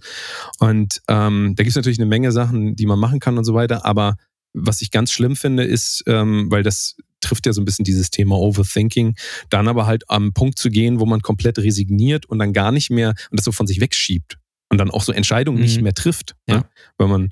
Und 0.59 1.01
ähm, 1.09 1.55
da 1.57 1.63
gibt 1.63 1.71
es 1.71 1.77
natürlich 1.77 1.99
eine 1.99 2.09
Menge 2.09 2.31
Sachen, 2.33 2.77
die 2.77 2.87
man 2.87 2.99
machen 2.99 3.21
kann 3.21 3.39
und 3.39 3.45
so 3.45 3.55
weiter. 3.55 3.87
Aber 3.87 4.17
was 4.53 4.83
ich 4.83 4.91
ganz 4.91 5.13
schlimm 5.13 5.35
finde, 5.35 5.65
ist, 5.65 6.05
ähm, 6.07 6.51
weil 6.51 6.63
das 6.63 6.97
trifft 7.23 7.47
ja 7.47 7.53
so 7.53 7.63
ein 7.63 7.65
bisschen 7.65 7.85
dieses 7.85 8.11
Thema 8.11 8.37
Overthinking, 8.37 9.15
dann 9.51 9.69
aber 9.69 9.87
halt 9.87 10.05
am 10.11 10.33
Punkt 10.35 10.59
zu 10.59 10.69
gehen, 10.71 11.01
wo 11.01 11.07
man 11.07 11.23
komplett 11.23 11.59
resigniert 11.59 12.27
und 12.27 12.39
dann 12.39 12.53
gar 12.53 12.73
nicht 12.73 12.91
mehr 12.91 13.15
und 13.31 13.39
das 13.39 13.45
so 13.45 13.53
von 13.53 13.67
sich 13.67 13.81
wegschiebt 13.81 14.37
und 14.71 14.79
dann 14.79 14.91
auch 14.91 15.03
so 15.03 15.13
Entscheidungen 15.13 15.59
Mhm. 15.59 15.63
nicht 15.65 15.81
mehr 15.83 15.95
trifft, 15.95 16.35
Ja. 16.49 16.59
ne? 16.59 16.65
weil 16.99 17.09
man, 17.09 17.29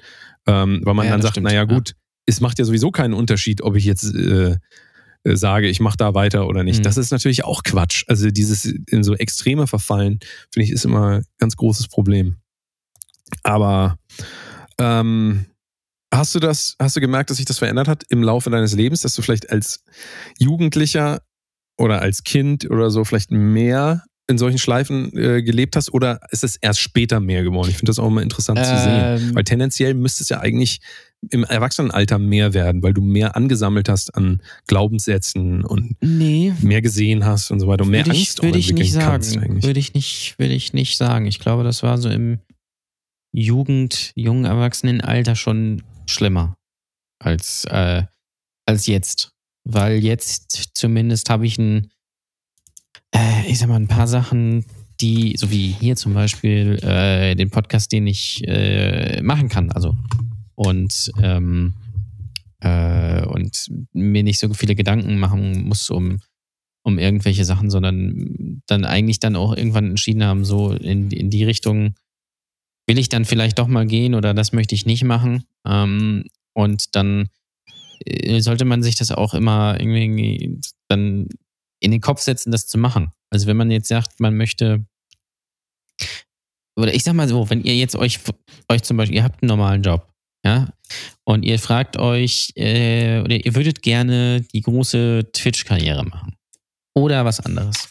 ähm, 0.46 0.80
weil 0.84 0.94
man 0.94 1.06
Ja, 1.06 1.12
dann 1.12 1.22
sagt, 1.22 1.34
stimmt, 1.34 1.44
naja 1.48 1.60
ja. 1.60 1.64
gut, 1.64 1.94
es 2.26 2.40
macht 2.40 2.58
ja 2.58 2.64
sowieso 2.64 2.90
keinen 2.90 3.14
Unterschied, 3.14 3.62
ob 3.62 3.76
ich 3.76 3.84
jetzt 3.84 4.14
äh, 4.14 4.56
äh, 5.24 5.36
sage, 5.36 5.68
ich 5.68 5.80
mache 5.80 5.96
da 5.98 6.14
weiter 6.14 6.46
oder 6.46 6.62
nicht. 6.64 6.78
Mhm. 6.78 6.82
Das 6.84 6.96
ist 6.96 7.10
natürlich 7.10 7.44
auch 7.44 7.62
Quatsch. 7.62 8.04
Also 8.08 8.30
dieses 8.30 8.64
in 8.64 9.02
so 9.04 9.14
Extreme 9.14 9.66
verfallen, 9.66 10.18
finde 10.52 10.64
ich, 10.64 10.70
ist 10.70 10.84
immer 10.86 11.18
ein 11.18 11.24
ganz 11.38 11.56
großes 11.56 11.88
Problem. 11.88 12.36
Aber 13.42 13.98
ähm, 14.78 15.46
hast 16.12 16.34
du 16.34 16.40
das, 16.40 16.76
hast 16.78 16.96
du 16.96 17.00
gemerkt, 17.00 17.30
dass 17.30 17.36
sich 17.36 17.46
das 17.46 17.58
verändert 17.58 17.88
hat 17.88 18.04
im 18.08 18.22
Laufe 18.22 18.50
deines 18.50 18.74
Lebens, 18.74 19.02
dass 19.02 19.14
du 19.14 19.22
vielleicht 19.22 19.50
als 19.50 19.82
Jugendlicher 20.38 21.22
oder 21.78 22.02
als 22.02 22.24
Kind 22.24 22.68
oder 22.70 22.90
so 22.90 23.04
vielleicht 23.04 23.30
mehr 23.30 24.04
in 24.30 24.38
solchen 24.38 24.58
Schleifen 24.58 25.16
äh, 25.16 25.42
gelebt 25.42 25.74
hast 25.74 25.92
oder 25.92 26.20
ist 26.30 26.44
es 26.44 26.56
erst 26.56 26.80
später 26.80 27.18
mehr 27.18 27.42
geworden? 27.42 27.68
Ich 27.68 27.76
finde 27.76 27.90
das 27.90 27.98
auch 27.98 28.06
immer 28.06 28.22
interessant 28.22 28.58
zu 28.64 28.78
sehen. 28.78 29.02
Ähm, 29.02 29.34
Weil 29.34 29.44
tendenziell 29.44 29.94
müsste 29.94 30.22
es 30.22 30.28
ja 30.28 30.38
eigentlich 30.38 30.80
im 31.30 31.44
Erwachsenenalter 31.44 32.18
mehr 32.18 32.54
werden, 32.54 32.82
weil 32.82 32.94
du 32.94 33.02
mehr 33.02 33.36
angesammelt 33.36 33.88
hast 33.88 34.14
an 34.14 34.40
Glaubenssätzen 34.68 35.64
und 35.64 35.96
nee, 36.00 36.54
mehr 36.62 36.80
gesehen 36.80 37.26
hast 37.26 37.50
und 37.50 37.60
so 37.60 37.66
weiter 37.66 37.84
und 37.84 37.90
mehr 37.90 38.06
würde 38.06 38.16
Angst 38.16 38.38
ich, 38.38 38.44
würde 38.44 38.58
ich 38.58 38.72
nicht 38.72 38.92
sagen. 38.92 39.62
Würde 39.62 39.80
ich 39.80 39.94
nicht, 39.94 40.38
würde 40.38 40.54
ich 40.54 40.72
nicht 40.72 40.96
sagen. 40.96 41.26
Ich 41.26 41.40
glaube, 41.40 41.64
das 41.64 41.82
war 41.82 41.98
so 41.98 42.08
im 42.08 42.38
Jugend, 43.32 44.12
jungen 44.14 44.44
Erwachsenenalter 44.44 45.36
schon 45.36 45.82
schlimmer 46.10 46.56
als, 47.18 47.64
äh, 47.64 48.04
als 48.66 48.86
jetzt. 48.86 49.32
Weil 49.64 49.98
jetzt 49.98 50.70
zumindest 50.74 51.28
habe 51.30 51.46
ich 51.46 51.58
ein, 51.58 51.90
äh, 53.14 53.46
ich 53.46 53.58
sag 53.58 53.68
mal, 53.68 53.76
ein 53.76 53.88
paar 53.88 54.06
Sachen, 54.06 54.64
die, 55.00 55.36
so 55.36 55.50
wie 55.50 55.68
hier 55.68 55.96
zum 55.96 56.14
Beispiel, 56.14 56.78
äh, 56.82 57.34
den 57.34 57.50
Podcast, 57.50 57.92
den 57.92 58.06
ich 58.06 58.42
äh, 58.46 59.22
machen 59.22 59.48
kann. 59.48 59.70
Also 59.72 59.96
und 60.54 61.10
ähm, 61.20 61.74
äh, 62.60 63.24
und 63.24 63.66
mir 63.92 64.22
nicht 64.22 64.38
so 64.38 64.52
viele 64.52 64.74
Gedanken 64.74 65.18
machen 65.18 65.66
muss 65.66 65.90
um 65.90 66.18
um 66.82 66.98
irgendwelche 66.98 67.44
Sachen, 67.44 67.70
sondern 67.70 68.62
dann 68.66 68.84
eigentlich 68.84 69.20
dann 69.20 69.36
auch 69.36 69.56
irgendwann 69.56 69.90
entschieden 69.90 70.24
haben, 70.24 70.44
so 70.44 70.72
in, 70.72 71.10
in 71.10 71.30
die 71.30 71.44
Richtung 71.44 71.94
will 72.90 72.98
ich 72.98 73.08
dann 73.08 73.24
vielleicht 73.24 73.60
doch 73.60 73.68
mal 73.68 73.86
gehen 73.86 74.16
oder 74.16 74.34
das 74.34 74.52
möchte 74.52 74.74
ich 74.74 74.84
nicht 74.84 75.04
machen. 75.04 75.44
Ähm, 75.64 76.24
und 76.54 76.96
dann 76.96 77.28
äh, 78.04 78.40
sollte 78.40 78.64
man 78.64 78.82
sich 78.82 78.96
das 78.96 79.12
auch 79.12 79.32
immer 79.32 79.78
irgendwie 79.78 80.58
dann 80.88 81.28
in 81.78 81.92
den 81.92 82.00
Kopf 82.00 82.20
setzen, 82.20 82.50
das 82.50 82.66
zu 82.66 82.78
machen. 82.78 83.12
Also 83.30 83.46
wenn 83.46 83.56
man 83.56 83.70
jetzt 83.70 83.86
sagt, 83.86 84.18
man 84.18 84.36
möchte 84.36 84.84
oder 86.76 86.92
ich 86.92 87.04
sag 87.04 87.14
mal 87.14 87.28
so, 87.28 87.48
wenn 87.48 87.62
ihr 87.62 87.76
jetzt 87.76 87.94
euch, 87.94 88.18
euch 88.68 88.82
zum 88.82 88.96
Beispiel, 88.96 89.18
ihr 89.18 89.22
habt 89.24 89.40
einen 89.40 89.48
normalen 89.48 89.82
Job, 89.82 90.08
ja, 90.44 90.72
und 91.22 91.44
ihr 91.44 91.60
fragt 91.60 91.96
euch, 91.96 92.50
äh, 92.56 93.20
oder 93.20 93.36
ihr 93.36 93.54
würdet 93.54 93.82
gerne 93.82 94.40
die 94.52 94.62
große 94.62 95.28
Twitch-Karriere 95.32 96.04
machen. 96.04 96.34
Oder 96.94 97.24
was 97.24 97.38
anderes. 97.38 97.88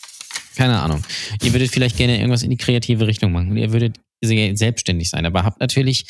Keine 0.58 0.82
Ahnung. 0.82 1.02
Ihr 1.42 1.54
würdet 1.54 1.72
vielleicht 1.72 1.96
gerne 1.96 2.18
irgendwas 2.18 2.44
in 2.44 2.50
die 2.50 2.58
kreative 2.58 3.08
Richtung 3.08 3.32
machen. 3.32 3.56
Ihr 3.56 3.72
würdet 3.72 3.98
selbstständig 4.22 5.10
sein, 5.10 5.26
aber 5.26 5.44
habt 5.44 5.60
natürlich 5.60 6.06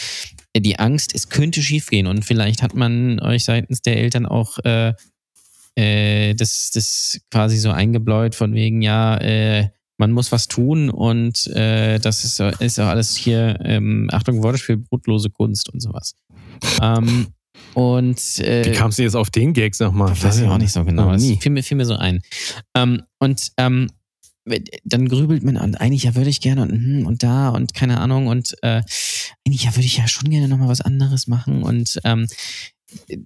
die 0.56 0.80
Angst, 0.80 1.14
es 1.14 1.30
könnte 1.30 1.62
schiefgehen 1.62 2.08
und 2.08 2.26
vielleicht 2.26 2.62
hat 2.62 2.74
man 2.76 3.20
euch 3.20 3.46
seitens 3.46 3.82
der 3.82 3.98
Eltern 3.98 4.26
auch 4.26 4.58
äh, 4.60 4.94
äh, 5.76 6.34
das, 6.36 6.72
das 6.72 7.22
quasi 7.32 7.58
so 7.58 7.72
eingebläut 7.72 8.36
von 8.36 8.54
wegen, 8.54 8.82
ja, 8.82 9.18
äh, 9.18 9.70
man 9.98 10.12
muss 10.12 10.32
was 10.32 10.48
tun 10.48 10.90
und 10.90 11.48
äh, 11.48 12.00
das 12.00 12.24
ist, 12.24 12.40
ist 12.40 12.80
auch 12.80 12.88
alles 12.88 13.16
hier, 13.16 13.60
ähm, 13.64 14.10
Achtung, 14.12 14.42
Wortspiel, 14.42 14.78
brotlose 14.78 15.30
Kunst 15.30 15.70
und 15.70 15.82
sowas. 15.82 16.16
Ähm, 16.82 17.28
und 17.74 18.40
äh, 18.40 18.66
Wie 18.66 18.72
kamst 18.72 18.98
du 18.98 19.04
jetzt 19.04 19.16
auf 19.16 19.30
den 19.30 19.54
Gag, 19.54 19.76
sag 19.76 19.94
mal? 19.94 20.10
weiß 20.10 20.40
ich 20.40 20.48
auch 20.48 20.58
nicht 20.58 20.72
so 20.72 20.84
genau. 20.84 21.12
Das 21.12 21.24
fiel 21.24 21.52
mir, 21.52 21.64
fiel 21.64 21.78
mir 21.78 21.86
so 21.86 21.96
ein. 21.96 22.22
Ähm, 22.76 23.04
und 23.20 23.52
ähm, 23.58 23.90
dann 24.84 25.08
grübelt 25.08 25.44
man 25.44 25.58
an, 25.58 25.76
eigentlich 25.76 26.04
ja 26.04 26.16
würde 26.16 26.30
ich 26.30 26.42
gerne 26.42 26.64
und, 26.64 26.72
hm, 26.72 27.06
und 27.06 27.24
da 27.24 27.50
und 27.50 27.74
keine 27.74 28.00
Ahnung 28.00 28.28
und 28.28 28.56
äh, 28.62 28.82
eigentlich 29.46 29.64
ja 29.64 29.76
würde 29.76 29.86
ich 29.86 29.98
ja 29.98 30.08
schon 30.08 30.30
gerne 30.30 30.48
nochmal 30.48 30.70
was 30.70 30.82
anderes 30.82 31.28
machen 31.28 31.64
und 31.64 32.00
ähm, 32.04 32.28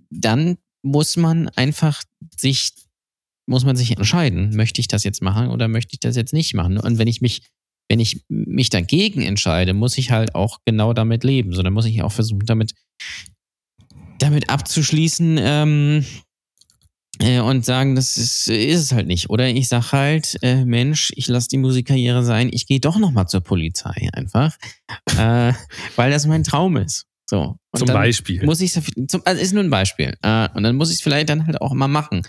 dann 0.10 0.58
muss 0.82 1.18
man 1.18 1.50
einfach 1.50 2.04
sich 2.38 2.72
muss 3.46 3.66
man 3.66 3.76
sich 3.76 3.92
entscheiden, 3.92 4.56
möchte 4.56 4.80
ich 4.80 4.88
das 4.88 5.04
jetzt 5.04 5.22
machen 5.22 5.50
oder 5.50 5.68
möchte 5.68 5.94
ich 5.94 6.00
das 6.00 6.16
jetzt 6.16 6.34
nicht 6.34 6.54
machen? 6.54 6.78
Und 6.78 6.98
wenn 6.98 7.08
ich 7.08 7.22
mich 7.22 7.42
wenn 7.90 8.00
ich 8.00 8.24
mich 8.30 8.70
dagegen 8.70 9.22
entscheide, 9.22 9.74
muss 9.74 9.98
ich 9.98 10.12
halt 10.12 10.36
auch 10.36 10.60
genau 10.66 10.94
damit 10.94 11.24
leben. 11.24 11.54
So, 11.54 11.62
dann 11.62 11.74
muss 11.74 11.86
ich 11.86 12.02
auch 12.02 12.12
versuchen, 12.12 12.46
damit 12.46 12.74
damit 14.20 14.50
abzuschließen, 14.50 15.38
ähm, 15.40 16.06
äh, 17.20 17.40
und 17.40 17.64
sagen, 17.66 17.96
das 17.96 18.18
ist, 18.18 18.48
ist 18.48 18.82
es 18.82 18.92
halt 18.92 19.08
nicht. 19.08 19.30
Oder 19.30 19.48
ich 19.50 19.68
sag 19.68 19.92
halt, 19.92 20.38
äh, 20.42 20.66
Mensch, 20.66 21.12
ich 21.16 21.28
lasse 21.28 21.48
die 21.50 21.58
Musikkarriere 21.58 22.24
sein, 22.24 22.50
ich 22.52 22.68
gehe 22.68 22.80
doch 22.80 22.98
nochmal 22.98 23.28
zur 23.28 23.42
Polizei 23.42 24.10
einfach, 24.14 24.58
äh, 25.18 25.54
weil 25.96 26.12
das 26.12 26.26
mein 26.26 26.44
Traum 26.44 26.78
ist. 26.78 27.06
So. 27.30 27.56
Und 27.72 27.80
Zum 27.80 27.88
Beispiel. 27.88 28.44
Muss 28.44 28.62
ich 28.62 28.76
also 28.76 29.42
ist 29.42 29.54
nur 29.54 29.64
ein 29.64 29.70
Beispiel. 29.70 30.16
Äh, 30.22 30.50
und 30.54 30.64
dann 30.64 30.76
muss 30.76 30.90
ich 30.90 30.98
es 30.98 31.02
vielleicht 31.02 31.30
dann 31.30 31.48
halt 31.48 31.62
auch 31.62 31.74
mal 31.74 31.88
machen. 31.88 32.22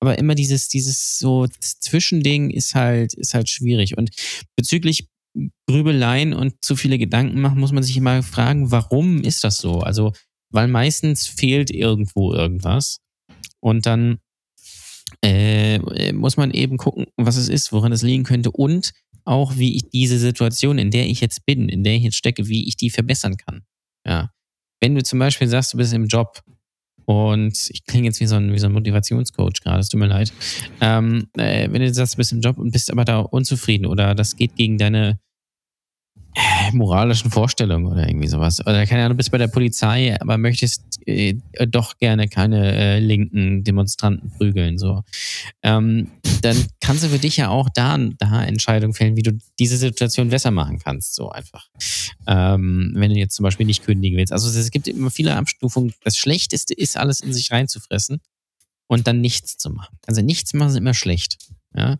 Aber 0.00 0.18
immer 0.18 0.34
dieses, 0.34 0.68
dieses 0.68 1.18
so 1.18 1.46
Zwischending 1.60 2.50
ist 2.50 2.74
halt, 2.74 3.14
ist 3.14 3.34
halt 3.34 3.48
schwierig. 3.48 3.96
Und 3.96 4.10
bezüglich 4.54 5.08
Grübeleien 5.66 6.32
und 6.34 6.64
zu 6.64 6.76
viele 6.76 6.98
Gedanken 6.98 7.40
machen, 7.40 7.58
muss 7.58 7.72
man 7.72 7.82
sich 7.82 7.96
immer 7.96 8.22
fragen, 8.22 8.70
warum 8.70 9.22
ist 9.22 9.42
das 9.42 9.58
so? 9.58 9.80
Also, 9.80 10.12
weil 10.50 10.68
meistens 10.68 11.26
fehlt 11.26 11.70
irgendwo 11.70 12.32
irgendwas. 12.32 13.00
Und 13.60 13.86
dann 13.86 14.18
äh, 15.24 16.12
muss 16.12 16.36
man 16.36 16.50
eben 16.50 16.76
gucken, 16.76 17.06
was 17.16 17.36
es 17.36 17.48
ist, 17.48 17.72
woran 17.72 17.92
es 17.92 18.02
liegen 18.02 18.24
könnte 18.24 18.50
und 18.50 18.92
auch, 19.24 19.56
wie 19.56 19.76
ich 19.76 19.88
diese 19.90 20.18
Situation, 20.18 20.78
in 20.78 20.90
der 20.90 21.06
ich 21.06 21.20
jetzt 21.20 21.46
bin, 21.46 21.68
in 21.68 21.82
der 21.82 21.94
ich 21.94 22.02
jetzt 22.02 22.16
stecke, 22.16 22.48
wie 22.48 22.68
ich 22.68 22.76
die 22.76 22.90
verbessern 22.90 23.36
kann. 23.36 23.62
Ja. 24.06 24.30
Wenn 24.80 24.94
du 24.94 25.02
zum 25.02 25.18
Beispiel 25.18 25.48
sagst, 25.48 25.72
du 25.72 25.78
bist 25.78 25.94
im 25.94 26.06
Job 26.06 26.42
Und 27.06 27.70
ich 27.70 27.84
klinge 27.84 28.06
jetzt 28.06 28.20
wie 28.20 28.26
so 28.26 28.36
ein, 28.36 28.52
wie 28.52 28.58
so 28.58 28.66
ein 28.66 28.72
Motivationscoach 28.72 29.60
gerade, 29.62 29.80
es 29.80 29.88
tut 29.88 30.00
mir 30.00 30.06
leid. 30.06 30.32
Ähm, 30.80 31.28
äh, 31.36 31.68
wenn 31.70 31.82
du 31.82 31.92
sagst, 31.92 32.14
du 32.14 32.16
bist 32.18 32.32
im 32.32 32.40
Job 32.40 32.58
und 32.58 32.70
bist 32.70 32.90
aber 32.90 33.04
da 33.04 33.18
unzufrieden 33.20 33.86
oder 33.86 34.14
das 34.14 34.36
geht 34.36 34.56
gegen 34.56 34.78
deine 34.78 35.10
äh, 35.10 35.14
moralischen 36.72 37.30
Vorstellungen 37.30 37.86
oder 37.86 38.08
irgendwie 38.08 38.28
sowas. 38.28 38.60
Oder 38.60 38.86
keine 38.86 39.02
Ahnung, 39.02 39.14
du 39.14 39.18
bist 39.18 39.30
bei 39.30 39.38
der 39.38 39.48
Polizei, 39.48 40.16
aber 40.20 40.38
möchtest 40.38 40.82
äh, 41.06 41.34
doch 41.68 41.98
gerne 41.98 42.28
keine 42.28 42.74
äh, 42.74 42.98
linken 42.98 43.64
Demonstranten 43.64 44.30
prügeln. 44.30 44.78
So. 44.78 45.02
Ähm, 45.62 46.08
dann 46.42 46.56
kannst 46.80 47.04
du 47.04 47.08
für 47.08 47.18
dich 47.18 47.36
ja 47.36 47.48
auch 47.48 47.68
da, 47.74 47.96
da 48.18 48.44
Entscheidungen 48.44 48.94
fällen, 48.94 49.16
wie 49.16 49.22
du 49.22 49.38
diese 49.58 49.76
Situation 49.76 50.30
besser 50.30 50.50
machen 50.50 50.78
kannst. 50.78 51.14
So 51.14 51.30
einfach. 51.30 51.68
Ähm, 52.26 52.92
wenn 52.96 53.10
du 53.10 53.16
jetzt 53.16 53.36
zum 53.36 53.44
Beispiel 53.44 53.66
nicht 53.66 53.84
kündigen 53.84 54.18
willst. 54.18 54.32
Also 54.32 54.58
es 54.58 54.70
gibt 54.70 54.88
immer 54.88 55.10
viele 55.10 55.36
Abstufungen. 55.36 55.94
Das 56.02 56.16
Schlechteste 56.16 56.74
ist, 56.74 56.96
alles 56.96 57.20
in 57.20 57.32
sich 57.32 57.50
reinzufressen 57.50 58.20
und 58.86 59.06
dann 59.06 59.20
nichts 59.20 59.56
zu 59.56 59.70
machen. 59.70 59.98
Also 60.06 60.22
nichts 60.22 60.54
machen 60.54 60.70
ist 60.70 60.76
immer 60.76 60.94
schlecht. 60.94 61.38
Ja? 61.76 61.98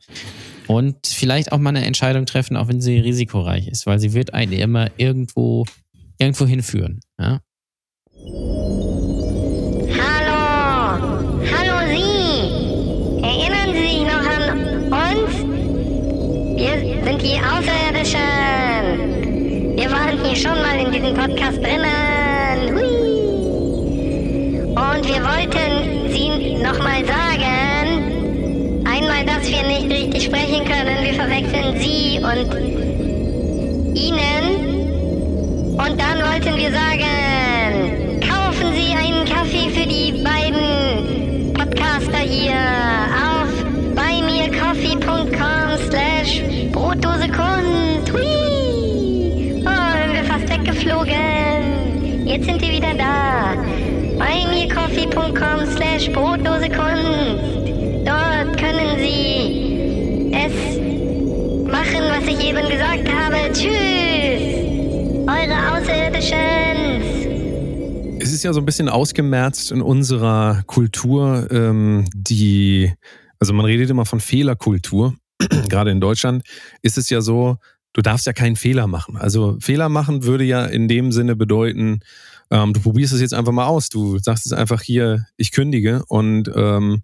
Und 0.66 1.06
vielleicht 1.06 1.52
auch 1.52 1.58
mal 1.58 1.70
eine 1.70 1.84
Entscheidung 1.84 2.26
treffen, 2.26 2.56
auch 2.56 2.68
wenn 2.68 2.80
sie 2.80 2.98
risikoreich 2.98 3.68
ist, 3.68 3.86
weil 3.86 3.98
sie 3.98 4.14
wird 4.14 4.32
einen 4.32 4.52
immer 4.52 4.90
irgendwo, 4.96 5.64
irgendwo 6.18 6.46
hinführen. 6.46 7.00
Ja? 7.18 7.40
Hallo! 9.98 10.98
Hallo 11.52 11.86
Sie! 11.88 13.22
Erinnern 13.22 13.74
Sie 13.74 13.82
sich 13.82 14.02
noch 14.02 14.24
an 14.24 14.42
uns? 14.92 15.32
Wir 16.56 16.74
sind 17.04 17.20
die 17.22 17.38
Außerirdischen! 17.40 18.20
Wir 19.76 19.90
waren 19.90 20.24
hier 20.24 20.36
schon 20.36 20.62
mal 20.62 20.78
in 20.78 20.92
diesem 20.92 21.14
Podcast 21.14 21.58
drinnen! 21.58 22.03
Sprechen 30.24 30.64
können, 30.64 31.04
wir 31.04 31.14
verwechseln 31.14 31.78
Sie 31.78 32.18
und 32.18 32.54
Ihnen. 33.94 35.74
Und 35.76 36.00
dann 36.00 36.18
wollten 36.22 36.56
wir 36.56 36.70
sagen, 36.70 38.20
kaufen 38.20 38.72
Sie 38.74 38.94
einen 38.94 39.26
Kaffee 39.26 39.68
für 39.68 39.86
die 39.86 40.22
beiden 40.22 41.52
Podcaster 41.52 42.18
hier 42.18 42.54
auf 42.54 43.50
buymeacoffee.com 43.94 45.78
slash 45.90 46.42
Brotdose 46.72 47.28
Kunst. 47.28 48.10
Hui! 48.12 49.62
Oh, 49.66 49.92
sind 50.04 50.14
wir 50.14 50.24
fast 50.24 50.48
weggeflogen. 50.48 52.26
Jetzt 52.26 52.46
sind 52.46 52.62
wir 52.62 52.70
wieder 52.70 52.94
da. 52.94 53.56
buymeacoffee.com 54.18 55.66
slash 55.66 56.10
Brotdose 56.12 56.70
Kunst. 56.70 57.63
Ich 62.44 62.50
eben 62.50 62.68
gesagt 62.68 63.08
habe. 63.08 63.52
Tschüss! 63.52 64.42
Eure 65.26 65.72
Außerirdischen! 65.72 67.02
Es 68.20 68.32
ist 68.32 68.42
ja 68.44 68.52
so 68.52 68.60
ein 68.60 68.66
bisschen 68.66 68.88
ausgemerzt 68.88 69.72
in 69.72 69.80
unserer 69.82 70.62
Kultur, 70.66 71.48
ähm, 71.50 72.06
die, 72.14 72.92
also 73.38 73.52
man 73.52 73.66
redet 73.66 73.90
immer 73.90 74.04
von 74.04 74.20
Fehlerkultur. 74.20 75.14
Gerade 75.68 75.90
in 75.90 76.00
Deutschland 76.00 76.44
ist 76.82 76.98
es 76.98 77.10
ja 77.10 77.20
so, 77.20 77.56
du 77.92 78.02
darfst 78.02 78.26
ja 78.26 78.32
keinen 78.32 78.56
Fehler 78.56 78.86
machen. 78.86 79.16
Also 79.16 79.56
Fehler 79.60 79.88
machen 79.88 80.24
würde 80.24 80.44
ja 80.44 80.64
in 80.66 80.88
dem 80.88 81.12
Sinne 81.12 81.36
bedeuten, 81.36 82.00
ähm, 82.50 82.72
du 82.72 82.80
probierst 82.80 83.14
es 83.14 83.20
jetzt 83.20 83.34
einfach 83.34 83.52
mal 83.52 83.66
aus. 83.66 83.88
Du 83.88 84.18
sagst 84.18 84.46
es 84.46 84.52
einfach 84.52 84.82
hier, 84.82 85.26
ich 85.36 85.50
kündige 85.50 86.02
und 86.08 86.50
ähm, 86.54 87.02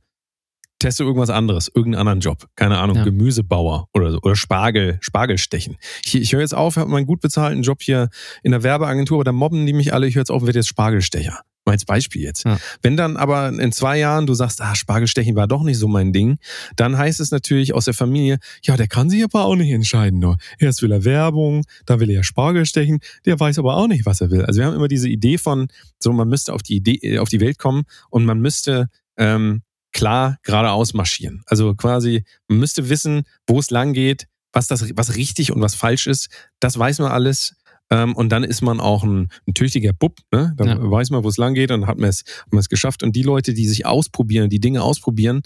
teste 0.80 1.04
irgendwas 1.04 1.30
anderes, 1.30 1.70
irgendeinen 1.72 2.00
anderen 2.00 2.20
Job. 2.20 2.48
Keine 2.56 2.78
Ahnung, 2.78 2.96
Ja. 2.96 3.04
Gemüsebauer 3.04 3.86
oder 3.94 4.10
so. 4.10 4.18
Oder 4.22 4.34
Spargel, 4.34 4.98
Spargelstechen. 5.00 5.76
Ich, 6.04 6.16
ich 6.16 6.32
höre 6.32 6.40
jetzt 6.40 6.54
auf, 6.54 6.76
habe 6.76 6.90
meinen 6.90 7.06
gut 7.06 7.20
bezahlten 7.20 7.62
Job 7.62 7.82
hier 7.82 8.08
in 8.42 8.50
der 8.50 8.62
Werbeagentur, 8.64 9.18
aber 9.18 9.24
da 9.24 9.32
mobben 9.32 9.66
die 9.66 9.72
mich 9.72 9.92
alle. 9.94 10.08
Ich 10.08 10.16
höre 10.16 10.22
jetzt 10.22 10.30
auf 10.30 10.42
und 10.42 10.48
werde 10.48 10.58
jetzt 10.58 10.68
Spargelstecher. 10.68 11.40
Mal 11.66 11.72
als 11.72 11.84
Beispiel 11.84 12.22
jetzt. 12.22 12.44
Ja. 12.44 12.58
Wenn 12.80 12.96
dann 12.96 13.18
aber 13.18 13.50
in 13.50 13.70
zwei 13.70 13.98
Jahren 13.98 14.26
du 14.26 14.32
sagst, 14.32 14.62
ah, 14.62 14.74
Spargelstechen 14.74 15.36
war 15.36 15.46
doch 15.46 15.62
nicht 15.62 15.76
so 15.76 15.88
mein 15.88 16.14
Ding, 16.14 16.38
dann 16.74 16.96
heißt 16.96 17.20
es 17.20 17.30
natürlich 17.30 17.74
aus 17.74 17.84
der 17.84 17.92
Familie, 17.92 18.38
ja, 18.62 18.78
der 18.78 18.88
kann 18.88 19.10
sich 19.10 19.22
aber 19.22 19.44
auch 19.44 19.56
nicht 19.56 19.70
entscheiden. 19.70 20.20
Nur. 20.20 20.38
Erst 20.58 20.80
will 20.80 20.90
er 20.90 21.04
Werbung, 21.04 21.64
dann 21.84 22.00
will 22.00 22.08
er 22.08 22.16
ja 22.16 22.22
Spargel 22.22 22.64
stechen, 22.64 23.00
der 23.26 23.38
weiß 23.38 23.58
aber 23.58 23.76
auch 23.76 23.88
nicht, 23.88 24.06
was 24.06 24.22
er 24.22 24.30
will. 24.30 24.42
Also 24.46 24.60
wir 24.60 24.66
haben 24.66 24.74
immer 24.74 24.88
diese 24.88 25.10
Idee 25.10 25.36
von, 25.36 25.68
so 25.98 26.12
man 26.14 26.28
müsste 26.28 26.54
auf 26.54 26.62
die 26.62 26.76
Idee, 26.76 26.98
äh, 27.02 27.18
auf 27.18 27.28
die 27.28 27.40
Welt 27.40 27.58
kommen 27.58 27.82
und 28.08 28.24
man 28.24 28.40
müsste 28.40 28.88
ähm, 29.18 29.60
klar 29.92 30.38
geradeaus 30.42 30.94
marschieren. 30.94 31.42
Also 31.46 31.74
quasi, 31.74 32.24
man 32.48 32.58
müsste 32.60 32.88
wissen, 32.88 33.24
wo 33.46 33.58
es 33.58 33.70
lang 33.70 33.92
geht, 33.92 34.26
was 34.52 34.66
das, 34.66 34.84
was 34.96 35.16
richtig 35.16 35.52
und 35.52 35.60
was 35.60 35.74
falsch 35.74 36.06
ist. 36.06 36.28
Das 36.60 36.78
weiß 36.78 36.98
man 37.00 37.12
alles. 37.12 37.54
Ähm, 37.92 38.14
und 38.14 38.28
dann 38.30 38.44
ist 38.44 38.62
man 38.62 38.80
auch 38.80 39.02
ein, 39.02 39.28
ein 39.48 39.54
tüchtiger 39.54 39.92
Bub, 39.92 40.18
ne? 40.32 40.54
Dann 40.56 40.68
Ja. 40.68 40.90
weiß 40.90 41.10
man, 41.10 41.24
wo 41.24 41.28
es 41.28 41.36
lang 41.38 41.54
geht 41.54 41.72
und 41.72 41.86
hat 41.88 41.98
man 41.98 42.08
es, 42.08 42.24
hat 42.44 42.52
man 42.52 42.60
es 42.60 42.68
geschafft. 42.68 43.02
Und 43.02 43.16
die 43.16 43.22
Leute, 43.24 43.52
die 43.52 43.66
sich 43.66 43.84
ausprobieren, 43.84 44.48
die 44.48 44.60
Dinge 44.60 44.82
ausprobieren, 44.82 45.42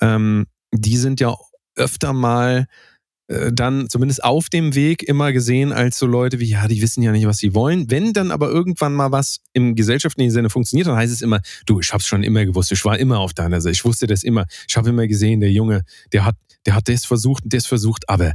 ähm, 0.00 0.46
die 0.72 0.96
sind 0.96 1.18
ja 1.20 1.36
öfter 1.74 2.12
mal 2.12 2.66
dann 3.28 3.90
zumindest 3.90 4.24
auf 4.24 4.48
dem 4.48 4.74
Weg 4.74 5.02
immer 5.02 5.32
gesehen 5.32 5.70
als 5.70 5.98
so 5.98 6.06
Leute 6.06 6.40
wie, 6.40 6.46
ja, 6.46 6.66
die 6.66 6.80
wissen 6.80 7.02
ja 7.02 7.12
nicht, 7.12 7.26
was 7.26 7.38
sie 7.38 7.54
wollen. 7.54 7.90
Wenn 7.90 8.14
dann 8.14 8.30
aber 8.30 8.48
irgendwann 8.48 8.94
mal 8.94 9.12
was 9.12 9.40
im 9.52 9.74
gesellschaftlichen 9.74 10.30
Sinne 10.30 10.48
funktioniert, 10.48 10.88
dann 10.88 10.96
heißt 10.96 11.12
es 11.12 11.20
immer, 11.20 11.40
du, 11.66 11.78
ich 11.78 11.92
hab's 11.92 12.06
schon 12.06 12.22
immer 12.22 12.46
gewusst, 12.46 12.72
ich 12.72 12.84
war 12.86 12.98
immer 12.98 13.18
auf 13.18 13.34
deiner 13.34 13.60
Seite, 13.60 13.74
ich 13.74 13.84
wusste 13.84 14.06
das 14.06 14.24
immer, 14.24 14.46
ich 14.66 14.76
habe 14.78 14.88
immer 14.88 15.06
gesehen, 15.06 15.40
der 15.40 15.52
Junge, 15.52 15.82
der 16.12 16.24
hat, 16.24 16.36
der 16.64 16.74
hat 16.74 16.88
das 16.88 17.04
versucht 17.04 17.44
und 17.44 17.52
das 17.52 17.66
versucht, 17.66 18.08
aber 18.08 18.32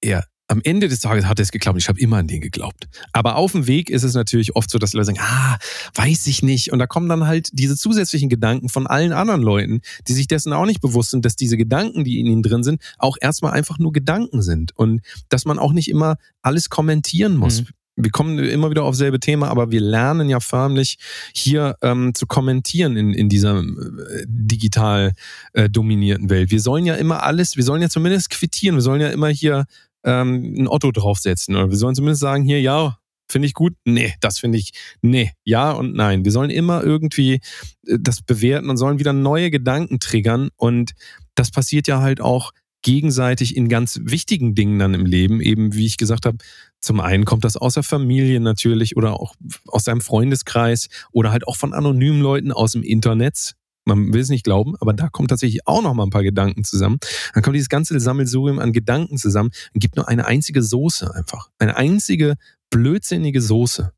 er, 0.00 0.24
am 0.48 0.62
Ende 0.64 0.88
des 0.88 1.00
Tages 1.00 1.26
hat 1.26 1.38
es 1.40 1.52
geklappt. 1.52 1.78
Ich 1.78 1.88
habe 1.88 2.00
immer 2.00 2.16
an 2.16 2.26
den 2.26 2.40
geglaubt. 2.40 2.88
Aber 3.12 3.36
auf 3.36 3.52
dem 3.52 3.66
Weg 3.66 3.90
ist 3.90 4.02
es 4.02 4.14
natürlich 4.14 4.56
oft 4.56 4.70
so, 4.70 4.78
dass 4.78 4.94
Leute 4.94 5.04
sagen, 5.04 5.20
ah, 5.20 5.58
weiß 5.94 6.26
ich 6.26 6.42
nicht. 6.42 6.72
Und 6.72 6.78
da 6.78 6.86
kommen 6.86 7.08
dann 7.08 7.26
halt 7.26 7.50
diese 7.52 7.76
zusätzlichen 7.76 8.30
Gedanken 8.30 8.70
von 8.70 8.86
allen 8.86 9.12
anderen 9.12 9.42
Leuten, 9.42 9.82
die 10.08 10.14
sich 10.14 10.26
dessen 10.26 10.54
auch 10.54 10.64
nicht 10.64 10.80
bewusst 10.80 11.10
sind, 11.10 11.24
dass 11.26 11.36
diese 11.36 11.58
Gedanken, 11.58 12.02
die 12.02 12.18
in 12.18 12.26
ihnen 12.26 12.42
drin 12.42 12.64
sind, 12.64 12.80
auch 12.96 13.16
erstmal 13.20 13.52
einfach 13.52 13.78
nur 13.78 13.92
Gedanken 13.92 14.40
sind. 14.40 14.74
Und 14.74 15.02
dass 15.28 15.44
man 15.44 15.58
auch 15.58 15.74
nicht 15.74 15.88
immer 15.88 16.16
alles 16.40 16.70
kommentieren 16.70 17.36
muss. 17.36 17.60
Mhm. 17.60 17.66
Wir 18.00 18.12
kommen 18.12 18.38
immer 18.38 18.70
wieder 18.70 18.84
auf 18.84 18.94
selbe 18.94 19.18
Thema, 19.18 19.48
aber 19.48 19.72
wir 19.72 19.80
lernen 19.80 20.28
ja 20.28 20.38
förmlich 20.38 20.98
hier 21.34 21.76
ähm, 21.82 22.14
zu 22.14 22.26
kommentieren 22.26 22.96
in, 22.96 23.12
in 23.12 23.28
dieser 23.28 23.58
äh, 23.58 24.24
digital 24.24 25.14
äh, 25.52 25.68
dominierten 25.68 26.30
Welt. 26.30 26.52
Wir 26.52 26.60
sollen 26.60 26.86
ja 26.86 26.94
immer 26.94 27.24
alles, 27.24 27.56
wir 27.56 27.64
sollen 27.64 27.82
ja 27.82 27.88
zumindest 27.88 28.30
quittieren, 28.30 28.76
wir 28.76 28.82
sollen 28.82 29.00
ja 29.00 29.08
immer 29.08 29.28
hier 29.28 29.66
ähm, 30.04 30.54
ein 30.56 30.68
Otto 30.68 30.90
draufsetzen. 30.90 31.56
Oder 31.56 31.70
wir 31.70 31.76
sollen 31.76 31.94
zumindest 31.94 32.20
sagen, 32.20 32.44
hier, 32.44 32.60
ja, 32.60 32.98
finde 33.30 33.46
ich 33.46 33.54
gut. 33.54 33.74
Nee, 33.84 34.14
das 34.20 34.38
finde 34.38 34.58
ich, 34.58 34.72
nee, 35.02 35.32
ja 35.44 35.72
und 35.72 35.94
nein. 35.94 36.24
Wir 36.24 36.32
sollen 36.32 36.50
immer 36.50 36.82
irgendwie 36.82 37.40
äh, 37.86 37.98
das 38.00 38.22
bewerten 38.22 38.70
und 38.70 38.76
sollen 38.76 38.98
wieder 38.98 39.12
neue 39.12 39.50
Gedanken 39.50 40.00
triggern. 40.00 40.48
Und 40.56 40.92
das 41.34 41.50
passiert 41.50 41.88
ja 41.88 42.00
halt 42.00 42.20
auch 42.20 42.52
gegenseitig 42.82 43.56
in 43.56 43.68
ganz 43.68 44.00
wichtigen 44.04 44.54
Dingen 44.54 44.78
dann 44.78 44.94
im 44.94 45.04
Leben. 45.04 45.40
Eben, 45.40 45.74
wie 45.74 45.86
ich 45.86 45.96
gesagt 45.96 46.26
habe, 46.26 46.38
zum 46.80 47.00
einen 47.00 47.24
kommt 47.24 47.44
das 47.44 47.56
aus 47.56 47.74
der 47.74 47.82
Familie 47.82 48.40
natürlich 48.40 48.96
oder 48.96 49.20
auch 49.20 49.34
aus 49.66 49.84
seinem 49.84 50.00
Freundeskreis 50.00 50.88
oder 51.12 51.32
halt 51.32 51.46
auch 51.46 51.56
von 51.56 51.74
anonymen 51.74 52.20
Leuten 52.20 52.52
aus 52.52 52.72
dem 52.72 52.82
Internet. 52.82 53.54
Man 53.88 54.12
will 54.12 54.20
es 54.20 54.28
nicht 54.28 54.44
glauben, 54.44 54.74
aber 54.80 54.92
da 54.92 55.08
kommt 55.08 55.30
tatsächlich 55.30 55.66
auch 55.66 55.82
noch 55.82 55.94
mal 55.94 56.04
ein 56.04 56.10
paar 56.10 56.22
Gedanken 56.22 56.64
zusammen. 56.64 56.98
Dann 57.34 57.42
kommt 57.42 57.56
dieses 57.56 57.68
ganze 57.68 57.98
Sammelsurium 57.98 58.58
an 58.58 58.72
Gedanken 58.72 59.18
zusammen 59.18 59.50
und 59.74 59.80
gibt 59.80 59.96
nur 59.96 60.08
eine 60.08 60.26
einzige 60.26 60.62
Soße 60.62 61.14
einfach. 61.14 61.48
Eine 61.58 61.76
einzige 61.76 62.36
blödsinnige 62.70 63.40
Soße. 63.40 63.92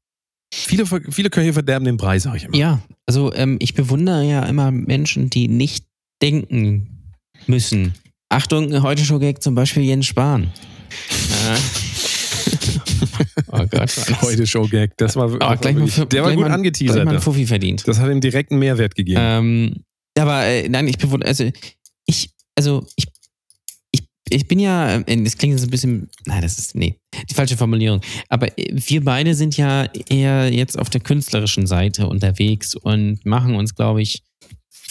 Viele, 0.52 0.84
viele 0.86 1.30
Köche 1.30 1.52
verderben 1.52 1.84
den 1.84 1.96
Brei, 1.96 2.18
sag 2.18 2.36
ich 2.36 2.44
immer. 2.44 2.56
Ja, 2.56 2.80
also 3.06 3.32
ähm, 3.34 3.58
ich 3.60 3.74
bewundere 3.74 4.24
ja 4.24 4.44
immer 4.44 4.70
Menschen, 4.70 5.30
die 5.30 5.48
nicht 5.48 5.84
denken 6.22 7.12
müssen. 7.46 7.94
Achtung, 8.28 8.82
heute 8.82 9.04
schon 9.04 9.20
Gag 9.20 9.42
zum 9.42 9.54
Beispiel 9.54 9.82
Jens 9.82 10.06
Spahn. 10.06 10.52
Oh 13.52 13.66
Gott. 13.70 13.92
Heute 14.22 14.46
Show-Gag. 14.46 14.96
Das 14.96 15.16
war, 15.16 15.30
Oh, 15.32 15.56
gleich 15.60 15.74
mal, 15.76 15.86
für- 15.88 16.06
der 16.06 16.22
war 16.22 16.32
gut 16.32 16.42
mal, 16.42 16.52
angeteasert. 16.52 17.04
Mal. 17.04 17.20
Fuffi 17.20 17.46
verdient. 17.46 17.86
Das 17.86 17.98
hat 17.98 18.10
ihm 18.10 18.20
direkt 18.20 18.50
einen 18.50 18.60
Mehrwert 18.60 18.94
gegeben. 18.94 19.20
Ähm, 19.22 19.76
aber 20.18 20.44
äh, 20.44 20.68
nein, 20.68 20.86
ich 20.88 20.98
bewundere, 20.98 21.28
also 21.28 21.50
ich, 22.06 22.30
also 22.56 22.86
ich, 22.96 23.06
ich, 23.92 24.02
ich 24.28 24.48
bin 24.48 24.58
ja, 24.58 24.96
äh, 25.00 25.22
das 25.22 25.36
klingt 25.36 25.54
jetzt 25.54 25.64
ein 25.64 25.70
bisschen, 25.70 26.08
nein, 26.26 26.42
das 26.42 26.58
ist, 26.58 26.74
nee, 26.74 26.96
die 27.28 27.34
falsche 27.34 27.56
Formulierung. 27.56 28.00
Aber 28.28 28.56
äh, 28.58 28.70
wir 28.72 29.04
beide 29.04 29.34
sind 29.34 29.56
ja 29.56 29.84
eher 30.08 30.52
jetzt 30.52 30.78
auf 30.78 30.90
der 30.90 31.00
künstlerischen 31.00 31.66
Seite 31.66 32.06
unterwegs 32.06 32.74
und 32.74 33.24
machen 33.24 33.54
uns, 33.54 33.74
glaube 33.74 34.02
ich, 34.02 34.22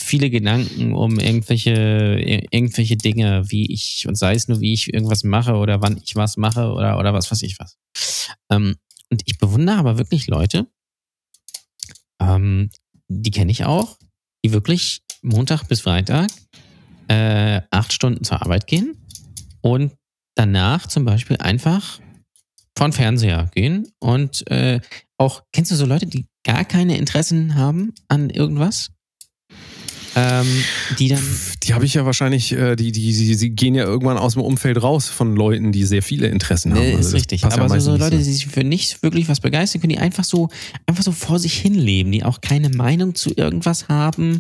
viele 0.10 0.30
Gedanken 0.30 0.94
um 0.94 1.20
irgendwelche, 1.20 1.72
ir- 1.72 2.48
irgendwelche 2.52 2.98
Dinge, 2.98 3.44
wie 3.52 3.72
ich, 3.72 4.08
und 4.08 4.16
sei 4.16 4.34
es 4.34 4.48
nur, 4.48 4.60
wie 4.60 4.74
ich 4.74 4.94
irgendwas 4.94 5.24
mache 5.24 5.54
oder 5.54 5.82
wann 5.82 6.02
ich 6.04 6.16
was 6.16 6.36
mache 6.38 6.72
oder, 6.72 6.98
oder 7.00 7.14
was 7.14 7.30
weiß 7.32 7.42
ich 7.44 7.58
was. 7.60 7.78
Ähm, 8.52 8.76
und 9.12 9.22
ich 9.26 9.38
bewundere 9.38 9.78
aber 9.78 9.98
wirklich 9.98 10.28
Leute, 10.28 10.68
ähm, 12.22 12.70
die 13.08 13.32
kenne 13.32 13.52
ich 13.52 13.66
auch, 13.66 13.98
die 14.44 14.52
wirklich 14.52 15.02
Montag 15.22 15.64
bis 15.68 15.82
Freitag 15.82 16.30
äh, 17.08 17.62
acht 17.72 17.94
Stunden 17.94 18.24
zur 18.24 18.42
Arbeit 18.42 18.68
gehen 18.68 18.98
und 19.62 19.94
danach 20.36 20.88
zum 20.88 21.06
Beispiel 21.06 21.38
einfach 21.38 22.00
von 22.78 22.94
Fernseher 22.94 23.50
gehen 23.54 23.88
und 24.00 24.50
äh, 24.50 24.80
auch, 25.18 25.44
kennst 25.52 25.72
du 25.72 25.76
so 25.76 25.86
Leute, 25.86 26.06
die 26.08 26.28
gar 26.46 26.64
keine 26.66 26.98
Interessen 26.98 27.56
haben 27.56 27.94
an 28.08 28.30
irgendwas? 28.30 28.90
Ähm, 30.20 30.48
die 31.00 31.08
dann. 31.10 31.24
Die 31.64 31.74
habe 31.74 31.86
ich 31.86 31.94
ja 31.94 32.06
wahrscheinlich, 32.06 32.52
äh, 32.52 32.76
die, 32.76 32.92
die, 32.92 33.14
die, 33.14 33.36
die 33.36 33.50
gehen 33.52 33.76
ja 33.76 33.84
irgendwann 33.84 34.18
aus 34.18 34.34
dem 34.34 34.42
Umfeld 34.42 34.82
raus 34.82 35.08
von 35.08 35.36
Leuten, 35.36 35.72
die 35.72 35.86
sehr 35.86 36.02
viele 36.04 36.28
Interessen 36.28 36.74
haben. 36.74 36.82
Nee, 36.82 36.96
Also 36.96 37.10
ist 37.10 37.14
richtig. 37.16 37.42
passt 37.42 37.58
ja 37.58 37.64
Aber 37.64 37.80
so, 37.80 37.92
nicht 37.92 38.00
Leute, 38.02 38.18
die 38.18 38.24
sich 38.24 38.48
für 38.48 38.64
nichts 38.64 39.02
wirklich 39.04 39.30
was 39.30 39.40
begeistern 39.40 39.82
können, 39.82 39.94
die 39.94 40.00
einfach 40.00 40.24
so, 40.24 40.50
einfach 40.86 41.04
so 41.04 41.12
vor 41.12 41.40
sich 41.40 41.54
hin 41.54 41.76
leben, 41.76 42.12
die 42.12 42.24
auch 42.24 42.42
keine 42.42 42.70
Meinung 42.70 43.16
zu 43.16 43.32
irgendwas 43.36 43.88
haben, 43.88 44.40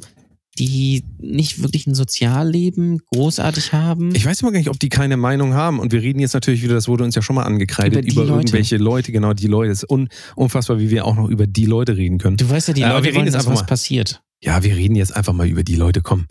die 0.57 1.03
nicht 1.19 1.61
wirklich 1.63 1.87
ein 1.87 1.95
Sozialleben 1.95 2.99
großartig 3.13 3.71
haben. 3.71 4.13
Ich 4.13 4.25
weiß 4.25 4.41
immer 4.41 4.51
gar 4.51 4.59
nicht, 4.59 4.69
ob 4.69 4.79
die 4.79 4.89
keine 4.89 5.15
Meinung 5.15 5.53
haben. 5.53 5.79
Und 5.79 5.93
wir 5.93 6.01
reden 6.01 6.19
jetzt 6.19 6.33
natürlich 6.33 6.63
wieder, 6.63 6.73
das 6.73 6.87
wurde 6.87 7.03
uns 7.05 7.15
ja 7.15 7.21
schon 7.21 7.35
mal 7.35 7.43
angekreidet, 7.43 8.03
Über 8.05 8.11
über, 8.11 8.21
Leute. 8.25 8.39
irgendwelche 8.41 8.77
Leute, 8.77 9.11
genau, 9.11 9.33
die 9.33 9.47
Leute. 9.47 9.71
Es 9.71 9.83
ist 9.83 9.89
un, 9.89 10.09
unfassbar, 10.35 10.79
wie 10.79 10.89
wir 10.89 11.05
auch 11.05 11.15
noch 11.15 11.29
über 11.29 11.47
die 11.47 11.65
Leute 11.65 11.95
reden 11.95 12.17
können. 12.17 12.37
du 12.37 12.49
weißt 12.49 12.69
ja, 12.69 12.73
die 12.73 12.83
aber 12.83 12.95
Leute 12.95 13.03
wir 13.05 13.07
reden 13.09 13.17
wollen, 13.17 13.25
jetzt 13.27 13.35
dass 13.35 13.43
einfach 13.45 13.53
was 13.53 13.61
mal. 13.61 13.67
passiert. 13.67 14.21
Ja, 14.43 14.63
wir 14.63 14.75
reden 14.75 14.95
jetzt 14.95 15.15
einfach 15.15 15.33
mal 15.33 15.47
über 15.47 15.63
die 15.63 15.75
Leute, 15.75 16.01
komm. 16.01 16.27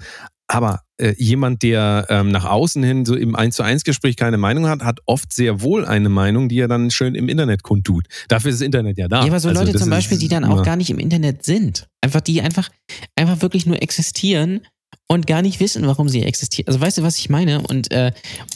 Aber 0.51 0.81
äh, 0.97 1.15
jemand, 1.19 1.63
der 1.63 2.07
ähm, 2.09 2.31
nach 2.31 2.47
außen 2.47 2.83
hin 2.83 3.05
so 3.05 3.15
im 3.15 3.37
1 3.37 3.55
zu 3.55 3.63
1 3.63 3.85
Gespräch 3.85 4.17
keine 4.17 4.39
Meinung 4.39 4.67
hat, 4.67 4.83
hat 4.83 5.01
oft 5.05 5.31
sehr 5.31 5.61
wohl 5.61 5.85
eine 5.85 6.09
Meinung, 6.09 6.49
die 6.49 6.59
er 6.59 6.69
dann 6.69 6.91
schön 6.91 7.15
im 7.15 7.29
Internet 7.29 7.63
kundtut. 7.63 8.07
Dafür 8.29 8.51
ist 8.51 8.61
das 8.61 8.65
Internet 8.65 8.97
ja 8.97 9.09
da. 9.09 9.21
Ja, 9.21 9.27
aber 9.27 9.41
so 9.41 9.51
Also 9.51 9.61
Leute 9.61 9.73
zum 9.73 9.89
ist 9.89 9.91
Beispiel, 9.91 10.17
die 10.17 10.29
dann 10.29 10.45
auch 10.45 10.53
immer- 10.55 10.63
gar 10.63 10.77
nicht 10.77 10.89
im 10.89 10.99
Internet 10.99 11.45
sind. 11.45 11.87
Einfach, 12.01 12.23
die 12.23 12.41
einfach, 12.41 12.71
einfach 13.15 13.43
wirklich 13.43 13.67
nur 13.67 13.83
existieren 13.83 14.63
und 15.07 15.27
gar 15.27 15.43
nicht 15.43 15.61
wissen, 15.61 15.87
warum 15.87 16.09
sie 16.09 16.23
existieren. 16.23 16.69
Also 16.69 16.81
weißt 16.81 16.97
du, 16.97 17.03
was 17.03 17.19
ich 17.19 17.29
meine? 17.29 17.61
Und 17.61 17.91
äh, 17.93 18.13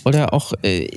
oder 0.06 0.32
auch, 0.32 0.54
äh, 0.62 0.88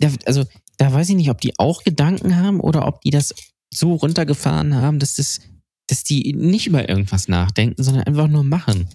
da, 0.00 0.08
also 0.26 0.44
da 0.78 0.92
weiß 0.92 1.10
ich 1.10 1.14
nicht, 1.16 1.30
ob 1.30 1.40
die 1.40 1.56
auch 1.60 1.84
Gedanken 1.84 2.34
haben 2.36 2.58
oder 2.58 2.88
ob 2.88 3.02
die 3.02 3.10
das 3.10 3.32
so 3.72 3.94
runtergefahren 3.94 4.74
haben, 4.74 4.98
dass 4.98 5.14
das, 5.14 5.38
dass 5.90 6.04
die 6.04 6.32
nicht 6.32 6.66
über 6.66 6.88
irgendwas 6.88 7.28
nachdenken, 7.28 7.82
sondern 7.82 8.04
einfach 8.04 8.28
nur 8.28 8.44
machen. 8.44 8.86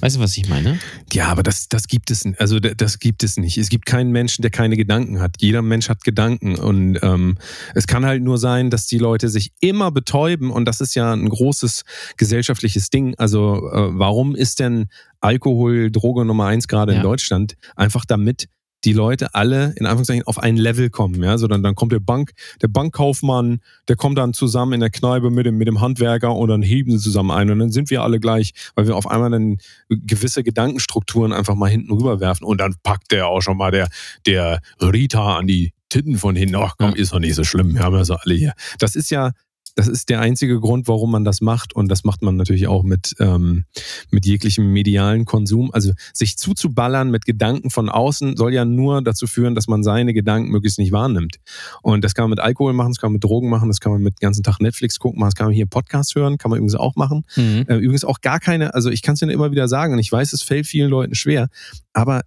Weißt 0.00 0.16
du, 0.16 0.20
was 0.20 0.36
ich 0.36 0.48
meine? 0.48 0.80
Ja, 1.12 1.28
aber 1.28 1.44
das, 1.44 1.68
das 1.68 1.86
gibt 1.86 2.10
es, 2.10 2.26
also 2.38 2.58
das 2.58 2.98
gibt 2.98 3.22
es 3.22 3.36
nicht. 3.36 3.56
Es 3.56 3.68
gibt 3.68 3.86
keinen 3.86 4.10
Menschen, 4.10 4.42
der 4.42 4.50
keine 4.50 4.76
Gedanken 4.76 5.20
hat. 5.20 5.36
Jeder 5.38 5.62
Mensch 5.62 5.88
hat 5.88 6.02
Gedanken 6.02 6.56
und 6.56 6.98
ähm, 7.02 7.38
es 7.76 7.86
kann 7.86 8.04
halt 8.04 8.20
nur 8.20 8.36
sein, 8.36 8.68
dass 8.70 8.86
die 8.86 8.98
Leute 8.98 9.28
sich 9.28 9.52
immer 9.60 9.92
betäuben 9.92 10.50
und 10.50 10.64
das 10.64 10.80
ist 10.80 10.96
ja 10.96 11.12
ein 11.12 11.28
großes 11.28 11.84
gesellschaftliches 12.16 12.90
Ding. 12.90 13.14
Also 13.16 13.70
äh, 13.72 13.96
warum 13.96 14.34
ist 14.34 14.58
denn 14.58 14.88
Alkohol 15.20 15.92
Droge 15.92 16.24
Nummer 16.24 16.46
eins 16.46 16.66
gerade 16.66 16.92
Ja. 16.92 16.96
in 16.98 17.04
Deutschland? 17.04 17.54
Einfach 17.76 18.04
damit 18.04 18.48
die 18.84 18.92
Leute 18.92 19.34
alle 19.34 19.74
in 19.76 19.86
Anführungszeichen 19.86 20.26
auf 20.26 20.38
ein 20.38 20.56
Level 20.56 20.90
kommen. 20.90 21.22
Ja, 21.22 21.38
so 21.38 21.46
dann, 21.46 21.62
dann 21.62 21.74
kommt 21.74 21.92
der 21.92 22.00
Bank, 22.00 22.32
der 22.60 22.68
Bankkaufmann, 22.68 23.60
der 23.88 23.96
kommt 23.96 24.18
dann 24.18 24.34
zusammen 24.34 24.74
in 24.74 24.80
der 24.80 24.90
Kneipe 24.90 25.30
mit 25.30 25.46
dem, 25.46 25.56
mit 25.56 25.68
dem 25.68 25.80
Handwerker 25.80 26.34
und 26.34 26.48
dann 26.48 26.62
heben 26.62 26.90
sie 26.92 26.98
zusammen 26.98 27.30
ein 27.30 27.50
und 27.50 27.58
dann 27.58 27.70
sind 27.70 27.90
wir 27.90 28.02
alle 28.02 28.20
gleich, 28.20 28.52
weil 28.74 28.86
wir 28.86 28.96
auf 28.96 29.06
einmal 29.06 29.30
dann 29.30 29.58
gewisse 29.88 30.42
Gedankenstrukturen 30.42 31.32
einfach 31.32 31.54
mal 31.54 31.70
hinten 31.70 31.92
rüberwerfen 31.92 32.46
und 32.46 32.58
dann 32.58 32.74
packt 32.82 33.12
der 33.12 33.28
auch 33.28 33.40
schon 33.40 33.56
mal 33.56 33.70
der, 33.70 33.88
der 34.26 34.60
Rita 34.80 35.36
an 35.36 35.46
die 35.46 35.72
Titten 35.88 36.16
von 36.16 36.34
hinten. 36.34 36.56
Ach 36.56 36.74
komm, 36.78 36.94
ist 36.94 37.12
doch 37.12 37.18
nicht 37.18 37.34
so 37.34 37.44
schlimm. 37.44 37.74
Wir 37.74 37.82
haben 37.82 37.94
ja 37.94 38.04
so 38.04 38.14
alle 38.14 38.34
hier. 38.34 38.54
Das 38.78 38.96
ist 38.96 39.10
ja, 39.10 39.32
das 39.74 39.88
ist 39.88 40.08
der 40.08 40.20
einzige 40.20 40.60
Grund, 40.60 40.88
warum 40.88 41.10
man 41.10 41.24
das 41.24 41.40
macht. 41.40 41.74
Und 41.74 41.88
das 41.88 42.04
macht 42.04 42.22
man 42.22 42.36
natürlich 42.36 42.66
auch 42.66 42.82
mit, 42.82 43.14
ähm, 43.20 43.64
mit 44.10 44.26
jeglichem 44.26 44.72
medialen 44.72 45.24
Konsum. 45.24 45.70
Also 45.72 45.92
sich 46.12 46.36
zuzuballern 46.36 47.10
mit 47.10 47.24
Gedanken 47.24 47.70
von 47.70 47.88
außen 47.88 48.36
soll 48.36 48.52
ja 48.52 48.64
nur 48.64 49.02
dazu 49.02 49.26
führen, 49.26 49.54
dass 49.54 49.68
man 49.68 49.82
seine 49.82 50.14
Gedanken 50.14 50.50
möglichst 50.50 50.78
nicht 50.78 50.92
wahrnimmt. 50.92 51.36
Und 51.82 52.04
das 52.04 52.14
kann 52.14 52.24
man 52.24 52.30
mit 52.30 52.40
Alkohol 52.40 52.72
machen, 52.72 52.92
das 52.92 53.00
kann 53.00 53.08
man 53.08 53.14
mit 53.14 53.24
Drogen 53.24 53.48
machen, 53.48 53.68
das 53.68 53.80
kann 53.80 53.92
man 53.92 54.02
mit 54.02 54.20
ganzen 54.20 54.42
Tag 54.42 54.60
Netflix 54.60 54.98
gucken, 54.98 55.20
machen, 55.20 55.30
das 55.30 55.36
kann 55.36 55.46
man 55.46 55.54
hier 55.54 55.66
Podcast 55.66 56.14
hören, 56.14 56.38
kann 56.38 56.50
man 56.50 56.58
übrigens 56.58 56.74
auch 56.74 56.96
machen. 56.96 57.24
Mhm. 57.36 57.64
Äh, 57.68 57.76
übrigens 57.76 58.04
auch 58.04 58.20
gar 58.20 58.40
keine, 58.40 58.74
also 58.74 58.90
ich 58.90 59.02
kann 59.02 59.14
es 59.14 59.20
dir 59.20 59.30
immer 59.30 59.50
wieder 59.50 59.68
sagen 59.68 59.94
und 59.94 59.98
ich 59.98 60.12
weiß, 60.12 60.32
es 60.32 60.42
fällt 60.42 60.66
vielen 60.66 60.90
Leuten 60.90 61.14
schwer, 61.14 61.48
aber 61.92 62.22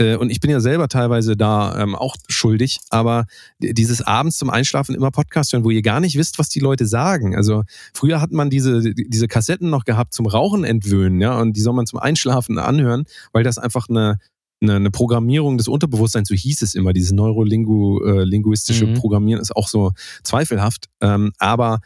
und 0.00 0.30
ich 0.30 0.40
bin 0.40 0.50
ja 0.50 0.60
selber 0.60 0.88
teilweise 0.88 1.36
da 1.36 1.78
ähm, 1.78 1.94
auch 1.94 2.16
schuldig, 2.28 2.80
aber 2.90 3.26
dieses 3.58 4.02
abends 4.02 4.38
zum 4.38 4.50
Einschlafen 4.50 4.94
immer 4.94 5.10
Podcast 5.10 5.52
hören, 5.52 5.64
wo 5.64 5.70
ihr 5.70 5.82
gar 5.82 6.00
nicht 6.00 6.16
wisst, 6.16 6.38
was 6.38 6.48
die 6.48 6.60
Leute 6.60 6.86
sagen. 6.86 7.36
Also 7.36 7.64
früher 7.92 8.20
hat 8.20 8.32
man 8.32 8.50
diese, 8.50 8.94
diese 8.94 9.28
Kassetten 9.28 9.68
noch 9.70 9.84
gehabt 9.84 10.14
zum 10.14 10.26
Rauchen 10.26 10.64
entwöhnen, 10.64 11.20
ja, 11.20 11.38
und 11.38 11.56
die 11.56 11.60
soll 11.60 11.74
man 11.74 11.86
zum 11.86 11.98
Einschlafen 11.98 12.58
anhören, 12.58 13.04
weil 13.32 13.44
das 13.44 13.58
einfach 13.58 13.88
eine, 13.88 14.18
eine, 14.62 14.76
eine 14.76 14.90
Programmierung 14.90 15.58
des 15.58 15.68
Unterbewusstseins, 15.68 16.28
so 16.28 16.34
hieß 16.34 16.62
es 16.62 16.74
immer, 16.74 16.92
dieses 16.92 17.12
neurolinguistische 17.12 18.86
Mhm. 18.86 18.94
Programmieren 18.94 19.40
ist 19.40 19.54
auch 19.54 19.68
so 19.68 19.92
zweifelhaft. 20.22 20.86
Ähm, 21.00 21.32
aber 21.38 21.80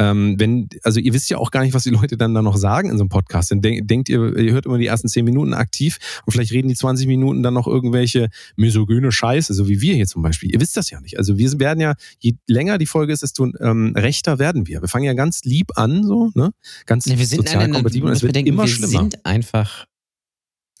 ähm, 0.00 0.36
wenn, 0.38 0.70
also 0.82 0.98
ihr 0.98 1.12
wisst 1.12 1.28
ja 1.28 1.36
auch 1.36 1.50
gar 1.50 1.62
nicht, 1.62 1.74
was 1.74 1.82
die 1.82 1.90
Leute 1.90 2.16
dann 2.16 2.32
da 2.32 2.40
noch 2.40 2.56
sagen 2.56 2.88
in 2.88 2.96
so 2.96 3.02
einem 3.02 3.10
Podcast. 3.10 3.50
Dann 3.50 3.60
denk, 3.60 3.86
denkt 3.86 4.08
ihr, 4.08 4.34
ihr 4.34 4.52
hört 4.54 4.64
immer 4.64 4.78
die 4.78 4.86
ersten 4.86 5.08
zehn 5.08 5.26
Minuten 5.26 5.52
aktiv 5.52 5.98
und 6.24 6.32
vielleicht 6.32 6.52
reden 6.52 6.68
die 6.68 6.74
20 6.74 7.06
Minuten 7.06 7.42
dann 7.42 7.52
noch 7.52 7.66
irgendwelche 7.66 8.30
misogyne 8.56 9.12
Scheiße, 9.12 9.52
so 9.52 9.68
wie 9.68 9.82
wir 9.82 9.94
hier 9.94 10.06
zum 10.06 10.22
Beispiel. 10.22 10.50
Ihr 10.54 10.60
wisst 10.60 10.74
das 10.78 10.88
ja 10.88 11.02
nicht. 11.02 11.18
Also 11.18 11.36
wir 11.36 11.60
werden 11.60 11.80
ja, 11.80 11.94
je 12.18 12.32
länger 12.46 12.78
die 12.78 12.86
Folge 12.86 13.12
ist, 13.12 13.22
desto 13.22 13.46
ähm, 13.60 13.92
rechter 13.94 14.38
werden 14.38 14.66
wir. 14.66 14.80
Wir 14.80 14.88
fangen 14.88 15.04
ja 15.04 15.12
ganz 15.12 15.44
lieb 15.44 15.76
an, 15.76 16.02
so, 16.02 16.30
ne? 16.34 16.52
Ganz 16.86 17.04
Ja, 17.04 17.18
wir 17.18 17.26
sind 17.26 17.46
sozial 17.46 17.70
kompatibel 17.70 18.08
und 18.08 18.16
es 18.16 18.22
wird 18.22 18.32
bedenken, 18.32 18.54
immer 18.54 18.62
wir 18.62 18.68
schlimmer. 18.68 18.88
sind 18.88 19.26
einfach 19.26 19.84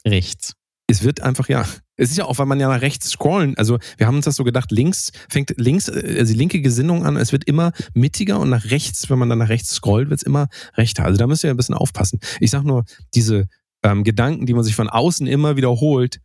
rechts. 0.06 0.54
Es 0.86 1.02
wird 1.02 1.20
einfach, 1.20 1.48
ja. 1.50 1.66
Es 2.00 2.10
ist 2.10 2.16
ja 2.16 2.24
auch, 2.24 2.38
weil 2.38 2.46
man 2.46 2.58
ja 2.58 2.68
nach 2.68 2.80
rechts 2.80 3.10
scrollen. 3.10 3.56
Also, 3.56 3.78
wir 3.98 4.06
haben 4.06 4.16
uns 4.16 4.24
das 4.24 4.36
so 4.36 4.44
gedacht, 4.44 4.70
links 4.70 5.12
fängt 5.28 5.52
links, 5.56 5.88
äh, 5.88 6.16
also 6.18 6.32
die 6.32 6.38
linke 6.38 6.60
Gesinnung 6.60 7.04
an. 7.04 7.16
Es 7.16 7.32
wird 7.32 7.44
immer 7.44 7.72
mittiger 7.94 8.40
und 8.40 8.48
nach 8.48 8.64
rechts, 8.70 9.10
wenn 9.10 9.18
man 9.18 9.28
dann 9.28 9.38
nach 9.38 9.48
rechts 9.48 9.70
scrollt, 9.70 10.08
wird 10.10 10.20
es 10.20 10.26
immer 10.26 10.48
rechter. 10.76 11.04
Also, 11.04 11.18
da 11.18 11.26
müsst 11.26 11.44
ihr 11.44 11.50
ein 11.50 11.56
bisschen 11.56 11.74
aufpassen. 11.74 12.20
Ich 12.40 12.50
sag 12.50 12.64
nur, 12.64 12.84
diese 13.14 13.46
ähm, 13.82 14.02
Gedanken, 14.02 14.46
die 14.46 14.54
man 14.54 14.64
sich 14.64 14.74
von 14.74 14.88
außen 14.88 15.26
immer 15.26 15.56
wiederholt, 15.56 16.20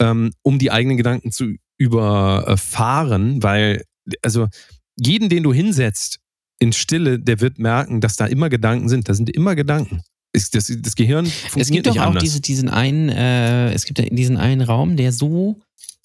ähm, 0.00 0.32
um 0.42 0.58
die 0.58 0.70
eigenen 0.70 0.96
Gedanken 0.96 1.30
zu 1.30 1.56
überfahren, 1.76 3.42
weil, 3.42 3.84
also, 4.22 4.48
jeden, 4.96 5.28
den 5.28 5.42
du 5.42 5.52
hinsetzt 5.52 6.20
in 6.58 6.72
Stille, 6.72 7.18
der 7.18 7.40
wird 7.40 7.58
merken, 7.58 8.00
dass 8.00 8.16
da 8.16 8.26
immer 8.26 8.48
Gedanken 8.48 8.88
sind. 8.88 9.08
Da 9.08 9.14
sind 9.14 9.30
immer 9.30 9.54
Gedanken. 9.54 10.02
Ist 10.38 10.54
Das, 10.54 10.72
das 10.80 10.94
Gehirn 10.94 11.26
Es 11.26 11.32
funktioniert 11.32 11.84
gibt 11.84 11.96
doch 11.96 12.06
nicht 12.06 12.16
auch 12.16 12.20
diese, 12.20 12.40
diesen 12.40 12.68
einen, 12.68 13.08
äh, 13.08 13.72
es 13.72 13.84
gibt 13.84 13.98
diesen 13.98 14.36
einen 14.36 14.60
Raum, 14.60 14.96
der 14.96 15.12
so 15.12 15.60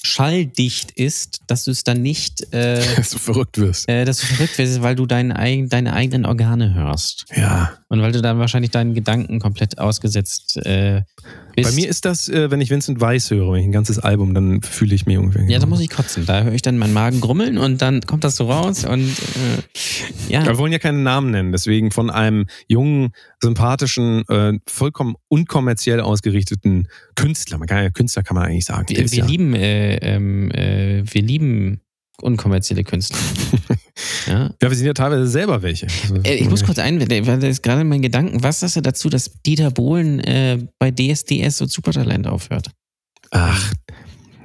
schalldicht 0.06 0.91
ist, 0.91 1.39
dass 1.48 1.63
du 1.63 1.72
es 1.72 1.84
dann 1.84 2.02
nicht, 2.02 2.54
äh, 2.54 2.84
dass 2.98 3.12
du 3.12 3.17
verrückt 3.17 3.58
wirst. 3.58 3.88
äh, 3.88 4.06
dass 4.06 4.19
du 4.19 4.26
verrückt 4.26 4.58
wirst, 4.58 4.82
weil 4.82 4.96
du 4.96 5.06
deine, 5.06 5.38
eigen, 5.38 5.69
deine 5.69 5.93
eigenen 5.93 6.26
Organe 6.26 6.74
hörst. 6.74 7.26
Ja. 7.36 7.74
Und 7.88 8.02
weil 8.02 8.12
du 8.12 8.22
dann 8.22 8.38
wahrscheinlich 8.38 8.72
deinen 8.72 8.93
Gedanken 8.93 9.39
komplett 9.39 9.78
ausgesetzt 9.80 10.58
äh, 10.58 11.04
bist. 11.55 11.69
Bei 11.69 11.75
mir 11.75 11.89
ist 11.89 12.05
das, 12.05 12.29
äh, 12.29 12.51
wenn 12.51 12.61
ich 12.61 12.69
Vincent 12.69 12.99
Weiss 12.99 13.31
höre, 13.31 13.53
wenn 13.53 13.59
ich 13.59 13.65
ein 13.65 13.71
ganzes 13.71 13.99
Album, 13.99 14.33
dann 14.33 14.61
fühle 14.61 14.95
ich 14.95 15.05
mich 15.05 15.17
ungefähr. 15.17 15.43
ja, 15.49 15.59
da 15.59 15.65
muss 15.65 15.79
ich 15.79 15.89
kotzen. 15.89 16.25
Da 16.25 16.43
höre 16.43 16.53
ich 16.53 16.61
dann 16.61 16.77
meinen 16.77 16.93
Magen 16.93 17.21
grummeln 17.21 17.57
und 17.57 17.81
dann 17.81 18.01
kommt 18.01 18.23
das 18.23 18.35
so 18.35 18.49
raus 18.49 18.85
und 18.85 19.07
äh, 19.07 20.29
ja. 20.29 20.45
Wir 20.45 20.57
wollen 20.57 20.71
ja 20.71 20.79
keinen 20.79 21.03
Namen 21.03 21.31
nennen, 21.31 21.51
deswegen 21.51 21.91
von 21.91 22.09
einem 22.09 22.45
jungen, 22.67 23.11
sympathischen, 23.41 24.27
äh, 24.27 24.53
vollkommen 24.67 25.15
unkommerziell 25.27 25.99
ausgerichteten 26.01 26.87
Künstler. 27.15 27.57
Man 27.57 27.67
kann 27.67 27.83
ja 27.83 27.89
Künstler 27.89 28.23
kann 28.23 28.35
man 28.35 28.45
eigentlich 28.45 28.65
sagen. 28.65 28.89
Wir, 28.89 28.99
ist 28.99 29.11
wir 29.11 29.19
ja, 29.19 29.25
lieben, 29.25 29.53
äh, 29.53 29.95
ähm, 29.97 30.51
äh, 30.51 31.03
wir 31.05 31.21
lieben 31.21 31.81
unkommerzielle 32.21 32.84
Künstler. 32.84 33.17
ja. 34.28 34.49
ja, 34.62 34.69
wir 34.69 34.76
sind 34.76 34.86
ja 34.86 34.93
teilweise 34.93 35.28
selber 35.28 35.62
welche. 35.62 35.88
Äh, 36.23 36.36
ich 36.36 36.49
muss 36.49 36.63
kurz 36.63 36.80
einwenden, 36.80 37.26
weil 37.28 37.39
das 37.39 37.49
ist 37.49 37.63
gerade 37.63 37.84
mein 37.84 38.02
Gedanken. 38.02 38.43
Was 38.43 38.60
sagst 38.62 38.76
du 38.76 38.82
dazu, 38.82 39.10
dass 39.10 39.32
Dieter 39.45 39.71
Bohlen 39.71 40.19
äh, 40.19 40.60
bei 40.80 40.91
DSDS 40.91 41.62
und 41.62 41.71
Supertalent 41.71 42.28
aufhört? 42.28 42.71
Ach, 43.31 43.73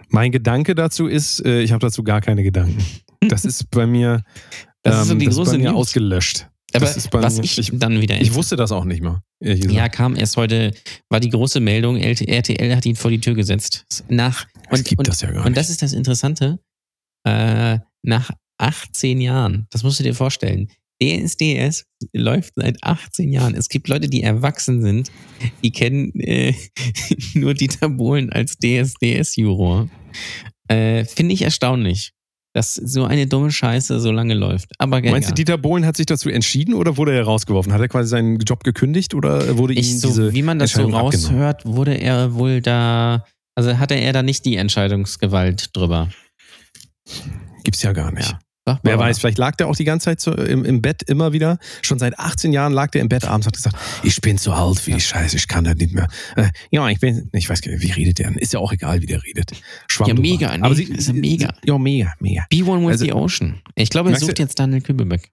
mein 0.09 0.33
Gedanke 0.33 0.75
dazu 0.75 1.07
ist, 1.07 1.45
äh, 1.45 1.61
ich 1.61 1.73
habe 1.73 1.81
dazu 1.81 2.03
gar 2.03 2.21
keine 2.21 2.43
Gedanken. 2.43 2.83
Das 3.29 3.45
ist 3.45 3.71
bei 3.71 3.87
mir, 3.87 4.23
Das 4.83 5.03
ist 5.03 5.07
so 5.09 5.13
ähm, 5.13 5.19
die 5.19 5.27
das 5.27 5.35
ist 5.35 5.39
große 5.39 5.51
bei 5.53 5.59
mir 5.59 5.71
News. 5.73 5.81
ausgelöscht. 5.81 6.49
Aber 6.73 6.85
Das 6.87 6.97
ist 6.97 7.11
bei 7.11 7.23
was 7.23 7.37
mir- 7.39 7.45
ich, 7.45 7.59
ich- 7.59 7.71
dann 7.75 8.01
wieder 8.01 8.21
Ich 8.21 8.35
wusste 8.35 8.55
das 8.57 8.73
auch 8.73 8.85
nicht 8.85 9.03
mal. 9.03 9.21
Ja, 9.41 9.89
kam 9.89 10.17
erst 10.17 10.37
heute, 10.37 10.73
war 11.09 11.19
die 11.21 11.31
große 11.31 11.61
Meldung, 11.61 11.97
RTL 11.97 12.77
hat 12.77 12.85
ihn 12.87 12.97
vor 12.97 13.11
die 13.11 13.21
Tür 13.21 13.35
gesetzt. 13.35 13.85
Nach, 14.09 14.47
und, 14.71 14.85
gibt 14.85 14.99
und, 15.01 15.09
das 15.09 15.21
ja 15.21 15.31
gar 15.31 15.39
und 15.45 15.53
nicht. 15.53 15.57
das 15.59 15.71
ist 15.71 15.81
das 15.83 15.93
Interessante, 15.93 16.59
äh, 17.29 17.79
nach 18.03 18.31
18 18.59 19.21
Jahren, 19.21 19.67
das 19.71 19.83
musst 19.83 20.01
du 20.01 20.05
dir 20.05 20.15
vorstellen, 20.15 20.69
DSDS 21.01 21.85
läuft 22.13 22.55
seit 22.57 22.83
18 22.83 23.33
Jahren. 23.33 23.55
Es 23.55 23.69
gibt 23.69 23.87
Leute, 23.89 24.09
die 24.09 24.23
erwachsen 24.23 24.83
sind, 24.83 25.13
die 25.63 25.71
kennen 25.71 26.13
äh, 26.19 26.55
nur 27.35 27.55
Dieter 27.55 27.89
Bohlen 27.89 28.33
als 28.33 28.57
DSDS-Juror. 28.59 29.89
Äh, 30.69 31.05
Finde 31.05 31.35
ich 31.35 31.43
erstaunlich. 31.43 32.13
dass 32.55 32.75
so 32.75 33.05
eine 33.05 33.27
dumme 33.29 33.53
Scheiße 33.53 34.01
so 34.01 34.11
lange 34.11 34.35
läuft. 34.35 34.73
Aber 34.79 35.01
Meinst 35.01 35.31
du. 35.31 35.35
Dieter 35.35 35.59
Bohlen 35.59 35.87
hat 35.87 35.97
sich 35.97 36.07
dazu 36.07 36.31
entschieden 36.31 36.75
oder 36.75 36.97
wurde 36.97 37.15
er 37.15 37.23
rausgeworfen? 37.23 37.73
Hat 37.73 37.81
er 37.81 37.89
quasi 37.89 38.09
seinen 38.09 38.39
Job 38.41 38.65
gekündigt 38.65 39.15
oder 39.15 39.57
wurde 39.57 39.75
ihm 39.75 39.81
ich, 39.81 40.01
so, 40.01 40.09
diese 40.09 40.35
wie 40.35 40.43
man 40.43 40.59
das 40.59 40.73
so 40.73 40.81
Entscheidung 40.81 41.07
abgenommen? 41.07 41.43
raushört, 41.43 41.65
wurde 41.65 41.95
er 41.95 42.35
wohl 42.35 42.61
da, 42.61 43.25
also 43.55 43.79
hatte 43.79 43.95
er 43.95 44.13
da 44.13 44.25
nicht 44.25 44.45
die 44.45 44.57
Entscheidungsgewalt 44.57 45.77
drüber. 45.77 46.09
Gibt's 47.65 47.83
ja 47.83 47.93
gar 47.93 48.13
nicht. 48.13 48.31
Ja. 48.67 48.79
Wer 48.83 48.99
weiß, 48.99 49.19
vielleicht 49.19 49.39
lag 49.39 49.57
der 49.57 49.67
auch 49.69 49.77
die 49.77 49.85
ganze 49.85 50.05
Zeit 50.05 50.21
so 50.21 50.35
im, 50.35 50.63
im 50.63 50.83
Bett 50.83 51.03
immer 51.05 51.33
wieder. 51.33 51.59
Schon 51.81 51.99
seit 51.99 52.19
18 52.19 52.53
Jahren 52.53 52.75
lag 52.75 52.91
der 52.91 53.01
im 53.01 53.09
Bett 53.09 53.25
abends 53.25 53.47
hat 53.47 53.55
gesagt, 53.55 53.75
ich 54.03 54.21
bin 54.21 54.37
zu 54.37 54.53
alt 54.53 54.79
für 54.79 54.91
die 54.91 55.01
Scheiße, 55.01 55.37
ich 55.37 55.49
kann 55.49 55.65
das 55.65 55.77
nicht 55.77 55.95
mehr. 55.95 56.07
Äh, 56.37 56.51
ja, 56.71 56.87
ich 56.91 57.01
bin, 57.01 57.31
ich 57.33 57.49
weiß 57.49 57.63
gar 57.63 57.73
nicht, 57.73 57.83
wie 57.83 57.93
redet 57.93 58.19
der 58.19 58.29
denn? 58.29 58.37
Ist 58.39 58.53
ja 58.53 58.59
auch 58.61 58.71
egal, 58.71 59.01
wie 59.01 59.07
der 59.07 59.25
redet. 59.25 59.53
Schwamm 59.89 60.09
Ja, 60.09 60.15
mega, 60.15 60.55
nee, 60.55 60.63
Aber 60.63 60.75
sie, 60.75 60.85
ist 60.85 61.09
ja 61.09 61.15
mega. 61.15 61.55
Ja, 61.65 61.79
mega, 61.79 62.13
mega. 62.21 62.45
Be 62.51 62.63
one 62.63 62.83
with 62.83 62.93
Also- 62.93 63.05
the 63.07 63.13
ocean. 63.15 63.63
Ich 63.75 63.89
glaube, 63.89 64.11
er 64.11 64.19
sucht 64.19 64.39
du- 64.39 64.43
jetzt 64.43 64.59
Daniel 64.59 64.83
Kübelbeck. 64.83 65.31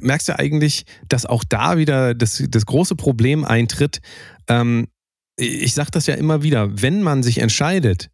Merkst 0.00 0.30
du 0.30 0.38
eigentlich, 0.38 0.84
dass 1.08 1.26
auch 1.26 1.44
da 1.46 1.76
wieder 1.76 2.14
das, 2.14 2.42
das 2.48 2.64
große 2.64 2.96
Problem 2.96 3.44
eintritt? 3.44 4.00
Ähm, 4.48 4.88
ich 5.36 5.74
sage 5.74 5.90
das 5.90 6.06
ja 6.06 6.14
immer 6.14 6.42
wieder, 6.42 6.80
wenn 6.80 7.02
man 7.02 7.22
sich 7.22 7.36
entscheidet, 7.38 8.08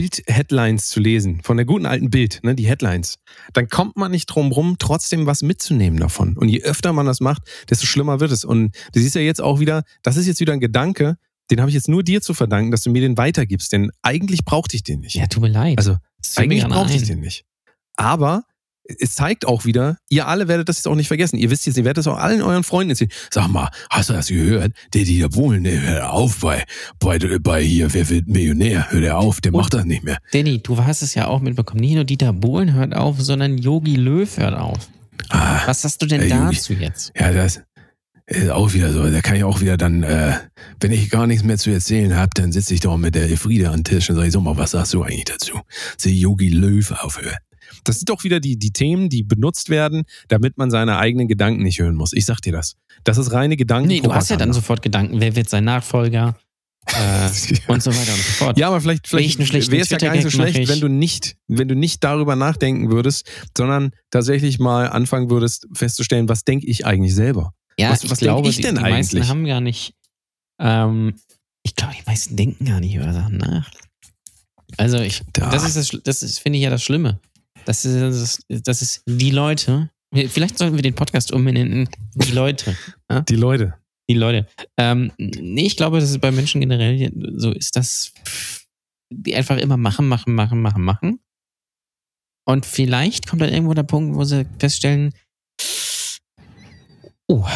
Bild-Headlines 0.00 0.88
zu 0.88 0.98
lesen, 0.98 1.42
von 1.42 1.58
der 1.58 1.66
guten 1.66 1.84
alten 1.84 2.08
Bild, 2.08 2.40
ne, 2.42 2.54
die 2.54 2.66
Headlines, 2.66 3.18
dann 3.52 3.68
kommt 3.68 3.98
man 3.98 4.10
nicht 4.10 4.24
drum 4.26 4.50
rum, 4.50 4.76
trotzdem 4.78 5.26
was 5.26 5.42
mitzunehmen 5.42 6.00
davon. 6.00 6.38
Und 6.38 6.48
je 6.48 6.62
öfter 6.62 6.94
man 6.94 7.04
das 7.04 7.20
macht, 7.20 7.42
desto 7.68 7.84
schlimmer 7.84 8.18
wird 8.18 8.32
es. 8.32 8.42
Und 8.42 8.74
du 8.94 9.00
siehst 9.00 9.14
ja 9.14 9.20
jetzt 9.20 9.42
auch 9.42 9.60
wieder, 9.60 9.82
das 10.02 10.16
ist 10.16 10.26
jetzt 10.26 10.40
wieder 10.40 10.54
ein 10.54 10.60
Gedanke, 10.60 11.18
den 11.50 11.60
habe 11.60 11.68
ich 11.68 11.74
jetzt 11.74 11.88
nur 11.88 12.02
dir 12.02 12.22
zu 12.22 12.32
verdanken, 12.32 12.70
dass 12.70 12.82
du 12.82 12.90
mir 12.90 13.02
den 13.02 13.18
weitergibst, 13.18 13.74
denn 13.74 13.90
eigentlich 14.00 14.46
brauchte 14.46 14.74
ich 14.74 14.84
den 14.84 15.00
nicht. 15.00 15.16
Ja, 15.16 15.26
tut 15.26 15.42
mir 15.42 15.50
leid. 15.50 15.76
Also 15.76 15.98
eigentlich 16.36 16.64
brauchte 16.64 16.94
ich 16.94 17.02
den 17.02 17.20
nicht. 17.20 17.44
Aber 17.96 18.44
es 18.98 19.14
zeigt 19.14 19.46
auch 19.46 19.64
wieder, 19.64 19.96
ihr 20.08 20.26
alle 20.26 20.48
werdet 20.48 20.68
das 20.68 20.76
jetzt 20.78 20.88
auch 20.88 20.94
nicht 20.94 21.08
vergessen. 21.08 21.36
Ihr 21.36 21.50
wisst 21.50 21.66
jetzt, 21.66 21.76
ihr 21.78 21.84
werdet 21.84 21.98
das 21.98 22.06
auch 22.06 22.16
allen 22.18 22.42
euren 22.42 22.64
Freunden 22.64 22.90
erzählen. 22.90 23.10
Sag 23.32 23.48
mal, 23.48 23.70
hast 23.90 24.08
du 24.10 24.14
das 24.14 24.28
gehört? 24.28 24.72
Der 24.94 25.04
Dieter 25.04 25.28
Bohlen, 25.28 25.64
der 25.64 25.80
hört 25.80 26.02
auf 26.02 26.40
bei, 26.40 26.64
bei, 26.98 27.18
bei 27.40 27.62
hier, 27.62 27.92
wer 27.94 28.08
wird 28.08 28.26
Millionär? 28.28 28.90
Hört 28.90 29.04
er 29.04 29.18
auf, 29.18 29.40
der 29.40 29.54
Und- 29.54 29.60
macht 29.60 29.74
das 29.74 29.84
nicht 29.84 30.02
mehr. 30.04 30.18
Danny, 30.32 30.62
du 30.62 30.76
hast 30.84 31.02
es 31.02 31.14
ja 31.14 31.26
auch 31.26 31.40
mitbekommen. 31.40 31.80
Nicht 31.80 31.94
nur 31.94 32.04
Dieter 32.04 32.32
Bohlen 32.32 32.72
hört 32.74 32.94
auf, 32.96 33.20
sondern 33.20 33.58
Yogi 33.58 33.96
Löw 33.96 34.36
hört 34.38 34.54
auf. 34.54 34.78
Ah, 35.28 35.60
Was 35.66 35.84
hast 35.84 36.00
du 36.02 36.06
denn 36.06 36.28
dazu 36.28 36.72
jetzt? 36.72 37.12
ja, 37.18 37.32
das 37.32 37.60
ist 38.26 38.48
auch 38.50 38.72
wieder 38.72 38.92
so. 38.92 39.08
Da 39.10 39.20
kann 39.20 39.36
ich 39.36 39.44
auch 39.44 39.60
wieder 39.60 39.76
dann, 39.76 40.02
äh, 40.02 40.34
wenn 40.80 40.92
ich 40.92 41.10
gar 41.10 41.26
nichts 41.26 41.44
mehr 41.44 41.58
zu 41.58 41.70
erzählen 41.70 42.16
habe, 42.16 42.30
dann 42.34 42.52
sitze 42.52 42.74
ich 42.74 42.80
doch 42.80 42.96
mit 42.96 43.14
der 43.14 43.24
Elfriede 43.24 43.68
an 43.70 43.78
den 43.80 43.84
Tisch 43.84 44.08
und 44.08 44.16
sage 44.16 44.28
ich 44.28 44.32
so 44.32 44.40
mal, 44.40 44.56
was 44.56 44.70
sagst 44.70 44.94
du 44.94 45.02
eigentlich 45.02 45.24
dazu? 45.24 45.60
Sie 45.98 46.18
Yogi 46.18 46.48
Löw 46.48 46.90
aufhört. 46.92 47.38
Das 47.84 47.98
sind 47.98 48.08
doch 48.08 48.24
wieder 48.24 48.40
die, 48.40 48.58
die 48.58 48.72
Themen, 48.72 49.08
die 49.08 49.22
benutzt 49.22 49.68
werden, 49.70 50.04
damit 50.28 50.58
man 50.58 50.70
seine 50.70 50.98
eigenen 50.98 51.28
Gedanken 51.28 51.62
nicht 51.62 51.78
hören 51.78 51.94
muss. 51.94 52.12
Ich 52.12 52.24
sag 52.26 52.40
dir 52.40 52.52
das. 52.52 52.76
Das 53.04 53.18
ist 53.18 53.32
reine 53.32 53.56
Gedanken. 53.56 53.88
Nee, 53.88 54.00
du 54.00 54.12
hast 54.14 54.30
ja 54.30 54.36
dann 54.36 54.52
sofort 54.52 54.82
Gedanken, 54.82 55.20
wer 55.20 55.34
wird 55.36 55.48
sein 55.48 55.64
Nachfolger 55.64 56.36
äh, 56.86 57.28
und 57.68 57.82
so 57.82 57.90
weiter 57.90 58.12
und 58.12 58.18
so 58.20 58.32
fort. 58.32 58.58
Ja, 58.58 58.68
aber 58.68 58.80
vielleicht, 58.80 59.06
vielleicht 59.06 59.38
wäre 59.70 59.82
es 59.82 59.90
ja 59.90 59.98
gar 59.98 60.12
nicht 60.12 60.22
so 60.24 60.30
schlecht, 60.30 60.68
wenn 60.68 60.80
du 60.80 60.88
nicht, 60.88 61.36
wenn 61.48 61.68
du 61.68 61.74
nicht 61.76 62.02
darüber 62.04 62.36
nachdenken 62.36 62.90
würdest, 62.90 63.30
sondern 63.56 63.92
tatsächlich 64.10 64.58
mal 64.58 64.88
anfangen 64.88 65.30
würdest, 65.30 65.66
festzustellen, 65.72 66.28
was 66.28 66.44
denke 66.44 66.66
ich 66.66 66.86
eigentlich 66.86 67.14
selber. 67.14 67.52
Ja, 67.78 67.90
Was- 67.90 68.04
ich 68.04 68.10
was 68.10 68.18
glaube, 68.18 68.48
ich 68.48 68.56
die, 68.56 68.62
denn 68.62 68.74
die 68.76 68.80
meisten 68.82 69.16
eigentlich? 69.16 69.28
haben 69.28 69.44
gar 69.46 69.60
nicht, 69.60 69.94
ähm, 70.58 71.14
ich 71.62 71.76
glaube, 71.76 71.94
die 71.98 72.02
meisten 72.06 72.36
denken 72.36 72.64
gar 72.64 72.80
nicht 72.80 72.94
über 72.94 73.12
Sachen 73.12 73.36
nach. 73.38 73.70
Also 74.76 74.98
ich, 74.98 75.22
Da. 75.32 75.50
das 75.50 75.64
ist 75.64 75.76
das, 75.76 76.02
das 76.04 76.22
ist, 76.22 76.38
finde 76.38 76.58
ich 76.58 76.64
ja 76.64 76.70
das 76.70 76.82
Schlimme. 76.82 77.20
Das 77.70 77.84
ist, 77.84 78.44
das 78.48 78.82
ist, 78.82 79.04
die 79.06 79.30
Leute, 79.30 79.90
vielleicht 80.12 80.58
sollten 80.58 80.74
wir 80.74 80.82
den 80.82 80.96
Podcast 80.96 81.30
umbenennen, 81.30 81.88
die 82.16 82.32
Leute. 82.32 82.76
Die 83.28 83.36
Leute. 83.36 83.76
Die 84.08 84.14
Leute. 84.14 84.48
Ähm, 84.76 85.12
nee, 85.18 85.66
ich 85.66 85.76
glaube, 85.76 86.00
dass 86.00 86.10
es 86.10 86.18
bei 86.18 86.32
Menschen 86.32 86.60
generell 86.60 87.12
so 87.36 87.52
ist, 87.52 87.76
dass 87.76 88.12
die 89.12 89.36
einfach 89.36 89.56
immer 89.56 89.76
machen, 89.76 90.08
machen, 90.08 90.34
machen, 90.34 90.60
machen, 90.60 90.82
machen. 90.82 91.20
Und 92.44 92.66
vielleicht 92.66 93.28
kommt 93.28 93.42
dann 93.42 93.52
irgendwo 93.52 93.74
der 93.74 93.84
Punkt, 93.84 94.16
wo 94.16 94.24
sie 94.24 94.48
feststellen, 94.58 95.14
oh, 97.28 97.46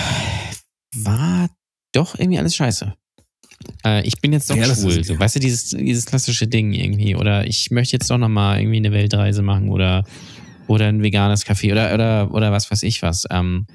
war 0.94 1.50
doch 1.92 2.16
irgendwie 2.16 2.38
alles 2.38 2.54
scheiße. 2.54 2.94
Äh, 3.84 4.06
ich 4.06 4.20
bin 4.20 4.32
jetzt 4.32 4.50
doch 4.50 4.56
Ja, 4.56 4.64
schwul. 4.66 4.92
ist- 4.92 5.06
So, 5.08 5.18
weißt 5.18 5.36
du, 5.36 5.40
dieses, 5.40 5.70
dieses 5.70 6.06
klassische 6.06 6.46
Ding 6.46 6.72
irgendwie. 6.72 7.16
Oder 7.16 7.46
ich 7.46 7.70
möchte 7.70 7.94
jetzt 7.96 8.10
doch 8.10 8.18
nochmal 8.18 8.58
irgendwie 8.60 8.76
eine 8.78 8.92
Weltreise 8.92 9.42
machen 9.42 9.68
oder, 9.70 10.04
oder 10.66 10.86
ein 10.86 11.02
veganes 11.02 11.46
Café 11.46 11.72
oder, 11.72 11.94
oder, 11.94 12.30
oder 12.34 12.52
was 12.52 12.70
weiß 12.70 12.82
ich 12.82 13.02
was. 13.02 13.24
Ähm, 13.30 13.66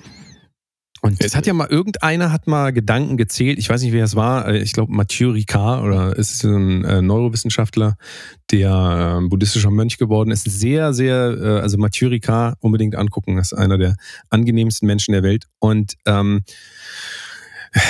und 1.02 1.24
Es 1.24 1.34
hat 1.34 1.48
ja 1.48 1.54
mal 1.54 1.68
irgendeiner 1.70 2.34
hat 2.34 2.46
mal 2.46 2.74
Gedanken 2.74 3.16
gezählt. 3.16 3.58
Ich 3.58 3.70
weiß 3.70 3.82
nicht, 3.84 3.94
wer 3.94 4.04
es 4.04 4.18
war. 4.18 4.50
Äh, 4.50 4.58
Ich 4.62 4.74
glaube 4.74 4.92
Mathieu 4.92 5.30
Ricard 5.32 5.82
oder 5.86 6.20
es 6.20 6.32
ist 6.34 6.44
ein 6.44 6.84
äh, 6.84 7.02
Neurowissenschaftler, 7.02 7.96
der 8.52 9.22
äh, 9.24 9.28
buddhistischer 9.30 9.72
Mönch 9.72 9.98
geworden 9.98 10.30
ist. 10.32 10.44
Sehr, 10.44 10.92
sehr, 10.94 11.38
äh, 11.42 11.60
also 11.62 11.78
Mathieu 11.78 12.10
Ricard 12.10 12.58
unbedingt 12.60 12.96
angucken. 12.96 13.38
Das 13.38 13.54
ist 13.54 13.58
einer 13.58 13.78
der 13.78 13.96
angenehmsten 14.30 14.88
Menschen 14.88 15.14
der 15.14 15.24
Welt. 15.24 15.46
Und 15.60 15.96
ähm, 16.06 16.42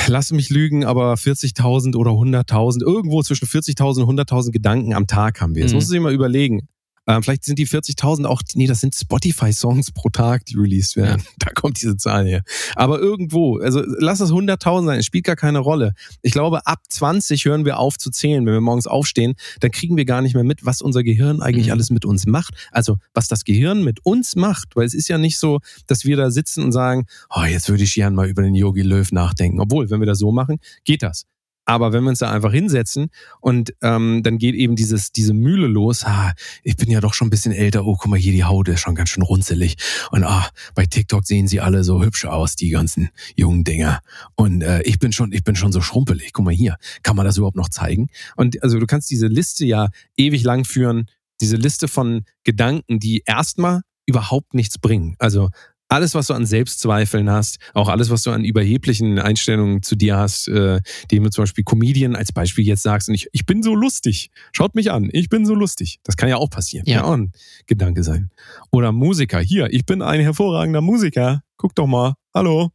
lass 0.07 0.31
mich 0.31 0.49
lügen, 0.49 0.83
aber 0.85 1.13
40.000 1.15 1.95
oder 1.95 2.11
100.000, 2.11 2.81
irgendwo 2.81 3.21
zwischen 3.23 3.47
40.000 3.47 4.03
und 4.03 4.19
100.000 4.19 4.51
Gedanken 4.51 4.93
am 4.93 5.07
Tag 5.07 5.41
haben 5.41 5.55
wir. 5.55 5.61
Jetzt 5.63 5.71
Mhm. 5.71 5.75
musst 5.77 5.89
du 5.89 5.93
dir 5.93 6.01
mal 6.01 6.13
überlegen. 6.13 6.67
Ähm, 7.09 7.23
vielleicht 7.23 7.43
sind 7.43 7.57
die 7.57 7.65
40.000 7.67 8.25
auch, 8.25 8.43
nee, 8.53 8.67
das 8.67 8.81
sind 8.81 8.93
Spotify-Songs 8.93 9.93
pro 9.93 10.09
Tag, 10.09 10.45
die 10.45 10.55
released 10.55 10.95
werden. 10.95 11.23
Da 11.39 11.49
kommt 11.51 11.81
diese 11.81 11.97
Zahl 11.97 12.27
her. 12.27 12.43
Aber 12.75 12.99
irgendwo, 12.99 13.57
also 13.57 13.81
lass 13.97 14.19
es 14.19 14.29
100.000 14.31 14.85
sein, 14.85 14.99
es 14.99 15.05
spielt 15.07 15.23
gar 15.23 15.35
keine 15.35 15.57
Rolle. 15.59 15.93
Ich 16.21 16.33
glaube, 16.33 16.67
ab 16.67 16.81
20 16.87 17.45
hören 17.45 17.65
wir 17.65 17.79
auf 17.79 17.97
zu 17.97 18.11
zählen. 18.11 18.45
Wenn 18.45 18.53
wir 18.53 18.61
morgens 18.61 18.85
aufstehen, 18.85 19.33
dann 19.61 19.71
kriegen 19.71 19.97
wir 19.97 20.05
gar 20.05 20.21
nicht 20.21 20.35
mehr 20.35 20.43
mit, 20.43 20.65
was 20.65 20.81
unser 20.83 21.01
Gehirn 21.03 21.41
eigentlich 21.41 21.67
Mhm. 21.67 21.71
alles 21.73 21.89
mit 21.89 22.05
uns 22.05 22.27
macht. 22.27 22.53
Also, 22.71 22.97
was 23.15 23.27
das 23.27 23.43
Gehirn 23.43 23.83
mit 23.83 24.05
uns 24.05 24.35
macht. 24.35 24.75
Weil 24.75 24.85
es 24.85 24.93
ist 24.93 25.07
ja 25.07 25.17
nicht 25.17 25.39
so, 25.39 25.59
dass 25.87 26.05
wir 26.05 26.15
da 26.15 26.29
sitzen 26.29 26.63
und 26.63 26.73
sagen, 26.73 27.07
oh, 27.35 27.43
jetzt 27.43 27.69
würde 27.69 27.83
ich 27.83 27.95
gern 27.95 28.13
mal 28.13 28.29
über 28.29 28.43
den 28.43 28.53
Yogi 28.53 28.83
Löw 28.83 29.11
nachdenken. 29.11 29.59
Obwohl, 29.59 29.89
wenn 29.89 29.99
wir 29.99 30.07
das 30.07 30.19
so 30.19 30.31
machen, 30.31 30.59
geht 30.83 31.01
das. 31.01 31.25
Aber 31.69 31.93
wenn 31.93 32.01
wir 32.03 32.09
uns 32.09 32.17
da 32.17 32.31
einfach 32.31 32.51
hinsetzen 32.51 33.11
und 33.41 33.75
ähm, 33.83 34.23
dann 34.23 34.39
geht 34.39 34.55
eben 34.55 34.75
dieses, 34.75 35.11
diese 35.11 35.35
Mühle 35.35 35.67
los, 35.67 36.03
ah, 36.03 36.33
ich 36.63 36.77
bin 36.77 36.89
ja 36.89 36.99
doch 36.99 37.13
schon 37.13 37.27
ein 37.27 37.29
bisschen 37.29 37.51
älter, 37.51 37.85
oh, 37.85 37.95
guck 37.95 38.09
mal, 38.09 38.17
hier 38.17 38.33
die 38.33 38.43
Haut 38.43 38.67
ist 38.69 38.79
schon 38.79 38.95
ganz 38.95 39.09
schön 39.09 39.21
runzelig. 39.21 39.75
Und 40.09 40.23
ah, 40.23 40.49
bei 40.73 40.87
TikTok 40.87 41.27
sehen 41.27 41.47
sie 41.47 41.59
alle 41.59 41.83
so 41.83 42.01
hübsch 42.03 42.25
aus, 42.25 42.55
die 42.55 42.71
ganzen 42.71 43.09
jungen 43.35 43.65
Dinger. 43.65 43.99
Und 44.33 44.63
äh, 44.63 44.81
ich 44.81 44.97
bin 44.97 45.11
schon, 45.11 45.31
ich 45.31 45.43
bin 45.43 45.55
schon 45.55 45.71
so 45.71 45.79
schrumpelig. 45.79 46.33
Guck 46.33 46.45
mal 46.45 46.55
hier, 46.55 46.75
kann 47.03 47.15
man 47.15 47.23
das 47.23 47.37
überhaupt 47.37 47.55
noch 47.55 47.69
zeigen? 47.69 48.07
Und 48.35 48.63
also 48.63 48.79
du 48.79 48.87
kannst 48.87 49.11
diese 49.11 49.27
Liste 49.27 49.63
ja 49.63 49.89
ewig 50.17 50.41
lang 50.41 50.65
führen, 50.65 51.05
diese 51.39 51.55
Liste 51.55 51.87
von 51.87 52.23
Gedanken, 52.43 52.99
die 52.99 53.21
erstmal 53.27 53.81
überhaupt 54.07 54.55
nichts 54.55 54.79
bringen. 54.79 55.15
Also 55.19 55.49
alles, 55.89 56.15
was 56.15 56.27
du 56.27 56.33
an 56.35 56.45
Selbstzweifeln 56.45 57.29
hast, 57.29 57.57
auch 57.73 57.89
alles, 57.89 58.09
was 58.09 58.23
du 58.23 58.31
an 58.31 58.45
überheblichen 58.45 59.19
Einstellungen 59.19 59.81
zu 59.81 59.95
dir 59.95 60.17
hast, 60.17 60.47
äh, 60.47 60.79
dem 61.11 61.23
du 61.23 61.29
zum 61.31 61.41
Beispiel 61.43 61.63
Comedian 61.63 62.15
als 62.15 62.31
Beispiel 62.31 62.65
jetzt 62.65 62.83
sagst, 62.83 63.09
und 63.09 63.15
ich, 63.15 63.27
ich 63.33 63.45
bin 63.45 63.63
so 63.63 63.75
lustig, 63.75 64.29
schaut 64.51 64.75
mich 64.75 64.91
an, 64.91 65.09
ich 65.11 65.29
bin 65.29 65.45
so 65.45 65.55
lustig. 65.55 65.99
Das 66.03 66.15
kann 66.15 66.29
ja 66.29 66.37
auch 66.37 66.49
passieren, 66.49 66.85
Ja. 66.87 66.97
kann 66.97 67.05
auch 67.05 67.13
ein 67.13 67.31
Gedanke 67.67 68.03
sein. 68.03 68.29
Oder 68.71 68.91
Musiker, 68.91 69.39
hier, 69.39 69.73
ich 69.73 69.85
bin 69.85 70.01
ein 70.01 70.21
hervorragender 70.21 70.81
Musiker, 70.81 71.41
guck 71.57 71.73
doch 71.75 71.87
mal, 71.87 72.13
hallo. 72.33 72.69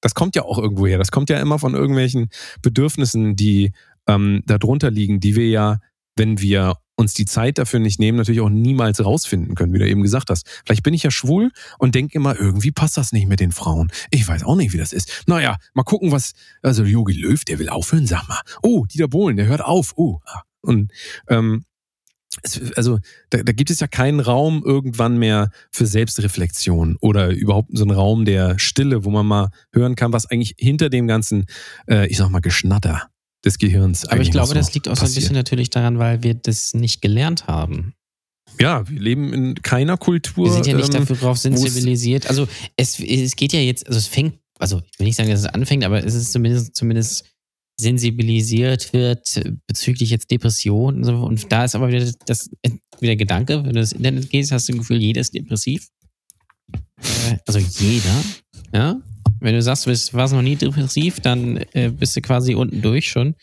Das 0.00 0.14
kommt 0.14 0.34
ja 0.34 0.42
auch 0.42 0.58
irgendwo 0.58 0.86
her, 0.86 0.98
das 0.98 1.10
kommt 1.12 1.30
ja 1.30 1.38
immer 1.40 1.58
von 1.58 1.74
irgendwelchen 1.74 2.30
Bedürfnissen, 2.62 3.36
die 3.36 3.72
ähm, 4.08 4.42
darunter 4.46 4.90
liegen, 4.90 5.20
die 5.20 5.36
wir 5.36 5.48
ja, 5.48 5.78
wenn 6.16 6.40
wir 6.40 6.76
uns 7.00 7.14
die 7.14 7.24
Zeit 7.24 7.58
dafür 7.58 7.80
nicht 7.80 7.98
nehmen, 7.98 8.18
natürlich 8.18 8.40
auch 8.40 8.50
niemals 8.50 9.04
rausfinden 9.04 9.54
können, 9.54 9.72
wie 9.72 9.78
du 9.78 9.88
eben 9.88 10.02
gesagt 10.02 10.30
hast. 10.30 10.46
Vielleicht 10.64 10.82
bin 10.82 10.94
ich 10.94 11.02
ja 11.02 11.10
schwul 11.10 11.50
und 11.78 11.94
denke 11.94 12.14
immer, 12.14 12.38
irgendwie 12.38 12.70
passt 12.70 12.96
das 12.96 13.12
nicht 13.12 13.26
mit 13.26 13.40
den 13.40 13.52
Frauen. 13.52 13.90
Ich 14.10 14.26
weiß 14.28 14.44
auch 14.44 14.56
nicht, 14.56 14.72
wie 14.72 14.78
das 14.78 14.92
ist. 14.92 15.24
Naja, 15.26 15.56
mal 15.74 15.82
gucken, 15.82 16.12
was, 16.12 16.34
also 16.62 16.84
Jogi 16.84 17.14
Löw, 17.14 17.44
der 17.44 17.58
will 17.58 17.68
aufhören, 17.68 18.06
sag 18.06 18.28
mal. 18.28 18.40
Oh, 18.62 18.84
Dieter 18.86 19.08
Bohlen, 19.08 19.36
der 19.36 19.46
hört 19.46 19.64
auf. 19.64 19.94
Oh, 19.96 20.20
ah. 20.26 20.42
und 20.60 20.92
ähm, 21.28 21.64
es, 22.42 22.72
also 22.76 22.98
da, 23.30 23.42
da 23.42 23.52
gibt 23.52 23.70
es 23.70 23.80
ja 23.80 23.88
keinen 23.88 24.20
Raum 24.20 24.62
irgendwann 24.64 25.18
mehr 25.18 25.50
für 25.72 25.86
Selbstreflexion 25.86 26.96
oder 27.00 27.30
überhaupt 27.30 27.70
so 27.72 27.82
einen 27.82 27.90
Raum 27.90 28.24
der 28.24 28.58
Stille, 28.58 29.04
wo 29.04 29.10
man 29.10 29.26
mal 29.26 29.48
hören 29.72 29.96
kann, 29.96 30.12
was 30.12 30.26
eigentlich 30.26 30.54
hinter 30.58 30.90
dem 30.90 31.08
ganzen, 31.08 31.46
äh, 31.88 32.06
ich 32.06 32.18
sag 32.18 32.28
mal, 32.28 32.40
Geschnatter 32.40 33.10
des 33.44 33.58
Gehirns 33.58 34.04
aber 34.06 34.20
ich 34.20 34.30
glaube, 34.30 34.54
das 34.54 34.74
liegt 34.74 34.88
auch 34.88 34.96
so 34.96 35.06
ein 35.06 35.14
bisschen 35.14 35.34
natürlich 35.34 35.70
daran, 35.70 35.98
weil 35.98 36.22
wir 36.22 36.34
das 36.34 36.74
nicht 36.74 37.00
gelernt 37.00 37.46
haben. 37.46 37.94
Ja, 38.60 38.88
wir 38.88 39.00
leben 39.00 39.32
in 39.32 39.54
keiner 39.62 39.96
Kultur. 39.96 40.46
Wir 40.46 40.52
sind 40.52 40.66
ja 40.66 40.74
nicht 40.74 40.92
ähm, 40.92 41.00
dafür 41.00 41.16
drauf 41.16 41.38
sensibilisiert. 41.38 42.28
Also 42.28 42.46
es, 42.76 43.00
es 43.00 43.36
geht 43.36 43.52
ja 43.52 43.60
jetzt, 43.60 43.86
also 43.86 43.98
es 43.98 44.06
fängt, 44.06 44.38
also 44.58 44.82
ich 44.92 44.98
will 44.98 45.06
nicht 45.06 45.16
sagen, 45.16 45.30
dass 45.30 45.40
es 45.40 45.46
anfängt, 45.46 45.84
aber 45.84 46.04
es 46.04 46.14
ist 46.14 46.32
zumindest, 46.32 46.76
zumindest 46.76 47.24
sensibilisiert 47.80 48.92
wird 48.92 49.42
bezüglich 49.66 50.10
jetzt 50.10 50.30
Depressionen 50.30 50.98
und 50.98 51.04
so. 51.04 51.16
Und 51.16 51.50
da 51.50 51.64
ist 51.64 51.74
aber 51.74 51.88
wieder 51.88 52.12
das 52.26 52.50
wieder 53.00 53.16
Gedanke, 53.16 53.64
wenn 53.64 53.72
du 53.72 53.80
ins 53.80 53.92
Internet 53.92 54.28
gehst, 54.28 54.52
hast 54.52 54.68
du 54.68 54.74
ein 54.74 54.78
Gefühl, 54.78 55.00
jeder 55.00 55.22
ist 55.22 55.34
depressiv. 55.34 55.88
Äh, 56.72 57.38
also 57.46 57.58
jeder, 57.58 58.22
ja. 58.74 59.00
Wenn 59.40 59.54
du 59.54 59.62
sagst, 59.62 59.86
du 59.86 59.90
warst 60.12 60.34
noch 60.34 60.42
nie 60.42 60.56
depressiv, 60.56 61.20
dann 61.20 61.58
äh, 61.72 61.90
bist 61.90 62.16
du 62.16 62.20
quasi 62.20 62.54
unten 62.54 62.82
durch 62.82 63.10
schon. 63.10 63.34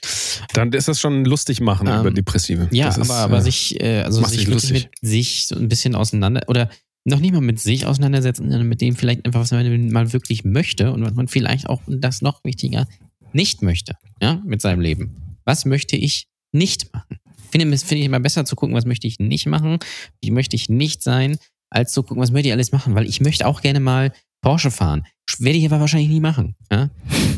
Dann 0.53 0.71
ist 0.73 0.87
das 0.87 0.99
schon 0.99 1.25
lustig 1.25 1.59
machen 1.59 1.87
Ähm, 1.87 2.01
über 2.01 2.11
Depressive. 2.11 2.69
Ja, 2.71 2.85
das 2.87 2.95
aber, 2.95 3.03
ist, 3.03 3.11
aber 3.11 3.37
äh, 3.37 3.41
sich, 3.41 3.81
äh, 3.81 4.01
also 4.01 4.23
sich 4.23 4.47
wirklich 4.47 4.53
lustig. 4.53 4.89
mit 5.01 5.09
sich 5.09 5.47
so 5.47 5.55
ein 5.55 5.67
bisschen 5.67 5.95
auseinander 5.95 6.43
oder 6.47 6.69
noch 7.05 7.19
nicht 7.19 7.33
mal 7.33 7.41
mit 7.41 7.59
sich 7.59 7.85
auseinandersetzen, 7.85 8.49
sondern 8.49 8.67
mit 8.67 8.81
dem 8.81 8.95
vielleicht 8.95 9.25
einfach, 9.25 9.39
was 9.39 9.51
man 9.51 9.91
mal 9.91 10.11
wirklich 10.13 10.43
möchte 10.43 10.91
und 10.91 11.03
was 11.03 11.13
man 11.13 11.27
vielleicht 11.27 11.69
auch, 11.69 11.81
und 11.87 12.01
das 12.01 12.21
noch 12.21 12.43
wichtiger, 12.43 12.87
nicht 13.33 13.61
möchte, 13.61 13.95
ja, 14.21 14.41
mit 14.45 14.61
seinem 14.61 14.81
Leben. 14.81 15.37
Was 15.45 15.65
möchte 15.65 15.95
ich 15.95 16.27
nicht 16.51 16.93
machen? 16.93 17.17
Finde 17.49 17.77
finde 17.77 17.99
ich 17.99 18.05
immer 18.05 18.19
besser 18.19 18.43
zu 18.43 18.55
gucken, 18.57 18.75
was 18.75 18.85
möchte 18.85 19.07
ich 19.07 19.19
nicht 19.19 19.45
machen, 19.45 19.79
wie 20.21 20.31
möchte 20.31 20.57
ich 20.57 20.69
nicht 20.69 21.01
sein, 21.01 21.37
als 21.69 21.93
zu 21.93 22.03
gucken, 22.03 22.21
was 22.21 22.31
möchte 22.31 22.49
ich 22.49 22.53
alles 22.53 22.71
machen, 22.71 22.93
weil 22.95 23.07
ich 23.07 23.21
möchte 23.21 23.47
auch 23.47 23.61
gerne 23.61 23.79
mal 23.79 24.11
Porsche 24.47 24.71
fahren. 24.71 25.03
Werde 25.39 25.57
ich 25.57 25.65
aber 25.65 25.81
wahrscheinlich 25.81 26.07
nie 26.07 26.21
machen, 26.21 26.55
ja, 26.71 26.89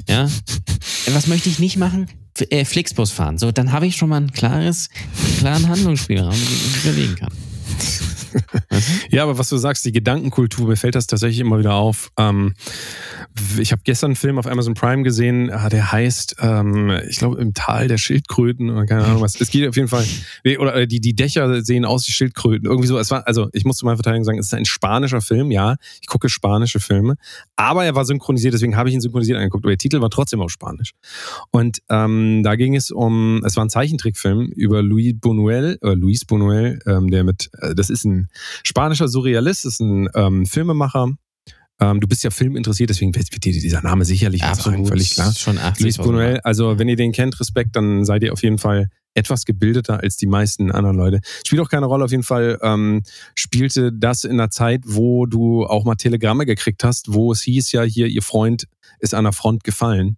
ja. 0.08 0.26
Äh, 0.26 0.30
Was 1.16 1.26
möchte 1.26 1.50
ich 1.50 1.58
nicht 1.58 1.76
machen? 1.76 2.08
F 2.38 2.52
äh, 2.52 2.66
Flixbus 2.66 3.10
fahren. 3.10 3.40
So, 3.40 3.52
dann 3.52 3.72
habe 3.72 3.88
ich 3.88 3.96
schon 3.96 4.10
mal 4.10 4.22
ein 4.22 4.32
klares, 4.32 4.90
klaren 5.40 5.68
Handlungsspielraum, 5.68 6.30
den 6.30 6.40
ich 6.40 6.84
bewegen 6.84 7.16
kann. 7.16 7.32
Ja, 9.10 9.24
aber 9.24 9.38
was 9.38 9.50
du 9.50 9.58
sagst, 9.58 9.86
die 9.86 9.92
Gedankenkultur, 9.92 10.68
mir 10.68 10.76
fällt 10.76 10.96
das 10.96 11.08
tatsächlich 11.08 11.40
immer 11.40 11.60
wieder 11.60 11.74
auf. 11.74 12.12
Ähm, 12.18 12.54
ich 13.58 13.72
habe 13.72 13.82
gestern 13.84 14.10
einen 14.10 14.16
Film 14.16 14.38
auf 14.38 14.48
Amazon 14.48 14.74
Prime 14.74 15.04
gesehen, 15.04 15.52
ah, 15.52 15.70
der 15.70 15.92
heißt, 15.92 16.38
ähm, 16.40 16.92
ich 17.10 17.18
glaube, 17.18 17.40
im 17.40 17.54
Tal 17.54 17.88
der 17.88 17.98
Schildkröten 17.98 18.70
oder 18.70 18.86
keine 18.86 19.06
Ahnung 19.06 19.22
was. 19.22 19.40
Es 19.40 19.50
geht 19.50 19.68
auf 19.68 19.76
jeden 19.76 19.88
Fall, 19.88 20.06
oder 20.60 20.76
äh, 20.76 20.88
die, 20.88 21.00
die 21.00 21.16
Dächer 21.16 21.64
sehen 21.64 21.86
aus 21.86 22.08
wie 22.08 22.12
Schildkröten. 22.12 22.66
Irgendwie 22.66 22.88
so. 22.88 22.98
Es 22.98 23.12
war, 23.12 23.26
also 23.28 23.50
ich 23.54 23.66
muss 23.66 23.78
zu 23.78 23.86
meiner 23.86 23.98
Verteidigung 23.98 24.24
sagen, 24.24 24.40
es 24.40 24.48
ist 24.48 24.54
ein 24.54 24.66
spanischer 24.66 25.22
Film, 25.22 25.52
ja. 25.52 25.76
Ich 26.02 26.08
gucke 26.08 26.30
spanische 26.30 26.80
Filme, 26.80 27.16
aber 27.56 27.86
er 27.86 27.96
war 27.96 28.06
synchronisiert, 28.06 28.54
deswegen 28.54 28.76
habe 28.76 28.90
ich 28.90 28.96
ihn 28.96 29.02
synchronisiert 29.02 29.38
angeguckt. 29.38 29.66
Aber 29.66 29.72
der 29.72 29.78
Titel 29.78 30.02
war 30.02 30.10
trotzdem 30.10 30.42
auf 30.42 30.52
Spanisch. 30.52 30.92
Und 31.52 31.80
ähm, 31.90 32.44
da 32.44 32.56
ging 32.56 32.76
es 32.76 32.92
um, 32.92 33.42
es 33.46 33.56
war 33.56 33.66
ein 33.66 33.70
Zeichentrickfilm 33.70 34.48
über 34.48 34.82
Luis 34.82 35.14
Buñuel, 35.14 35.78
äh, 35.82 35.94
Luis 35.94 36.26
Buñuel, 36.26 36.80
ähm, 36.88 37.10
der 37.10 37.24
mit, 37.24 37.50
äh, 37.60 37.74
das 37.76 37.90
ist 37.90 38.06
ein 38.06 38.19
spanischer 38.64 39.08
Surrealist, 39.08 39.66
ist 39.66 39.80
ein 39.80 40.10
ähm, 40.16 40.46
Filmemacher. 40.46 41.10
Ähm, 41.82 42.02
du 42.02 42.08
bist 42.08 42.24
ja 42.24 42.30
filminteressiert, 42.30 42.90
deswegen 42.90 43.16
wird 43.16 43.44
dir 43.44 43.54
dieser 43.54 43.82
Name 43.82 44.04
sicherlich 44.04 44.42
was 44.42 44.64
sagen, 44.64 44.86
völlig 44.86 45.14
klar. 45.14 45.34
Schon 45.34 45.58
80 45.58 45.84
Luis 45.84 46.00
Buñuel, 46.00 46.40
also 46.44 46.78
wenn 46.78 46.90
ihr 46.90 46.98
den 46.98 47.14
kennt, 47.14 47.40
Respekt, 47.40 47.76
dann 47.76 48.04
seid 48.04 48.24
ihr 48.24 48.34
auf 48.34 48.44
jeden 48.44 48.58
Fall 48.58 48.90
etwas 49.14 49.46
gebildeter 49.46 50.02
als 50.02 50.18
die 50.18 50.28
meisten 50.28 50.72
anderen 50.72 50.98
Leute. 50.98 51.22
Spielt 51.46 51.62
auch 51.62 51.70
keine 51.70 51.86
Rolle, 51.86 52.06
auf 52.06 52.12
jeden 52.12 52.24
Fall 52.24 52.60
ähm, 52.62 53.04
spielte 53.34 53.92
das 53.94 54.24
in 54.24 54.34
einer 54.34 54.50
Zeit, 54.50 54.82
wo 54.86 55.26
du 55.26 55.66
auch 55.66 55.86
mal 55.86 55.96
Telegramme 55.96 56.46
gekriegt 56.46 56.84
hast, 56.84 57.14
wo 57.14 57.32
es 57.32 57.42
hieß 57.42 57.72
ja 57.72 57.84
hier, 57.84 58.08
ihr 58.08 58.22
Freund 58.22 58.66
ist 59.00 59.14
an 59.14 59.24
der 59.24 59.34
Front 59.34 59.64
gefallen. 59.64 60.18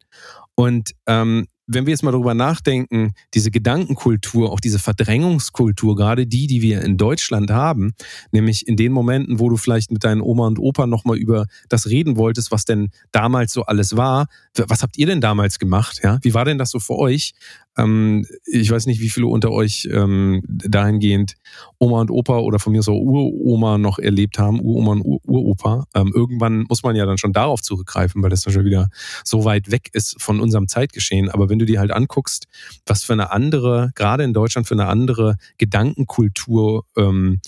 Und 0.56 0.92
ähm, 1.08 1.48
wenn 1.74 1.86
wir 1.86 1.92
jetzt 1.92 2.04
mal 2.04 2.12
darüber 2.12 2.34
nachdenken, 2.34 3.14
diese 3.34 3.52
Gedankenkultur, 3.52 4.52
auch 4.52 4.60
diese 4.60 4.80
Verdrängungskultur, 4.80 5.96
gerade 5.96 6.28
die, 6.28 6.48
die 6.48 6.62
wir 6.62 6.82
in 6.82 6.98
Deutschland 6.98 7.52
haben, 7.52 7.94
nämlich 8.32 8.68
in 8.68 8.76
den 8.76 8.92
Momenten, 8.92 9.40
wo 9.40 9.50
du 9.50 9.58
vielleicht 9.58 9.92
mit 9.92 10.04
deinen 10.04 10.22
Oma 10.22 10.48
und 10.48 10.60
Opa 10.60 10.88
nochmal 10.88 11.18
über 11.18 11.48
das 11.70 11.88
reden 11.88 12.18
wolltest, 12.18 12.52
was 12.52 12.66
denn 12.66 12.90
damals 13.12 13.54
so 13.54 13.64
alles 13.64 13.96
war. 13.96 14.28
Was 14.56 14.84
habt 14.84 14.98
ihr 14.98 15.06
denn 15.08 15.22
damals 15.22 15.60
gemacht? 15.60 16.02
Ja? 16.04 16.20
Wie 16.22 16.34
war 16.34 16.46
denn 16.46 16.58
das 16.58 16.72
so 16.72 16.80
für 16.80 16.96
euch? 16.96 17.34
Ähm, 17.82 18.26
ich 18.46 18.70
weiß 18.72 18.86
nicht, 18.86 19.02
wie 19.02 19.10
viele 19.10 19.28
unter 19.28 19.52
euch 19.52 19.88
ähm, 19.92 20.44
dahingehend 20.48 21.36
Oma 21.80 22.02
und 22.02 22.12
Opa 22.12 22.40
oder 22.40 22.60
von 22.60 22.74
mir 22.74 22.84
so 22.84 22.94
Uroma 22.94 23.78
noch 23.78 24.00
erlebt 24.00 24.40
haben, 24.40 24.60
Uroma 24.60 24.94
und 24.94 25.02
Ur 25.02 25.20
Uropa. 25.26 25.86
Ähm, 25.96 26.12
irgendwann 26.14 26.66
muss 26.70 26.84
man 26.84 26.96
ja 26.96 27.06
dann 27.06 27.18
schon 27.18 27.34
darauf 27.34 27.62
zurückgreifen, 27.62 28.22
weil 28.22 28.30
das 28.30 28.42
dann 28.42 28.54
schon 28.54 28.66
wieder 28.66 28.90
so 29.24 29.46
weit 29.46 29.72
weg 29.72 29.90
ist 29.94 30.22
von 30.22 30.40
unserem 30.40 30.68
Zeitgeschehen. 30.68 31.30
Aber 31.30 31.50
wenn 31.50 31.60
du 31.60 31.66
dir 31.66 31.80
halt 31.80 31.92
anguckst, 31.92 32.48
was 32.86 33.04
für 33.04 33.14
eine 33.14 33.32
andere, 33.32 33.92
gerade 33.96 34.24
in 34.24 34.34
Deutschland 34.34 34.68
für 34.68 34.76
eine 34.76 34.88
andere 34.88 35.38
Gedankenkultur 35.58 36.86
ähm, 36.98 37.40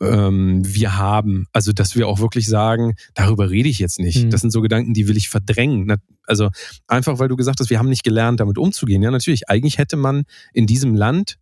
ähm, 0.00 0.62
wir 0.64 0.96
haben. 0.96 1.46
Also, 1.52 1.72
dass 1.72 1.96
wir 1.96 2.08
auch 2.08 2.20
wirklich 2.20 2.46
sagen, 2.46 2.94
darüber 3.14 3.50
rede 3.50 3.68
ich 3.68 3.78
jetzt 3.78 3.98
nicht. 4.00 4.24
Mhm. 4.24 4.30
Das 4.30 4.40
sind 4.40 4.50
so 4.50 4.60
Gedanken, 4.60 4.94
die 4.94 5.08
will 5.08 5.16
ich 5.16 5.28
verdrängen. 5.28 5.94
Also 6.26 6.50
einfach, 6.86 7.18
weil 7.18 7.28
du 7.28 7.36
gesagt 7.36 7.60
hast, 7.60 7.70
wir 7.70 7.78
haben 7.78 7.88
nicht 7.88 8.04
gelernt, 8.04 8.40
damit 8.40 8.58
umzugehen. 8.58 9.02
Ja, 9.02 9.10
natürlich. 9.10 9.48
Eigentlich 9.48 9.78
hätte 9.78 9.96
man 9.96 10.24
in 10.52 10.66
diesem 10.66 10.94
Land 10.94 11.36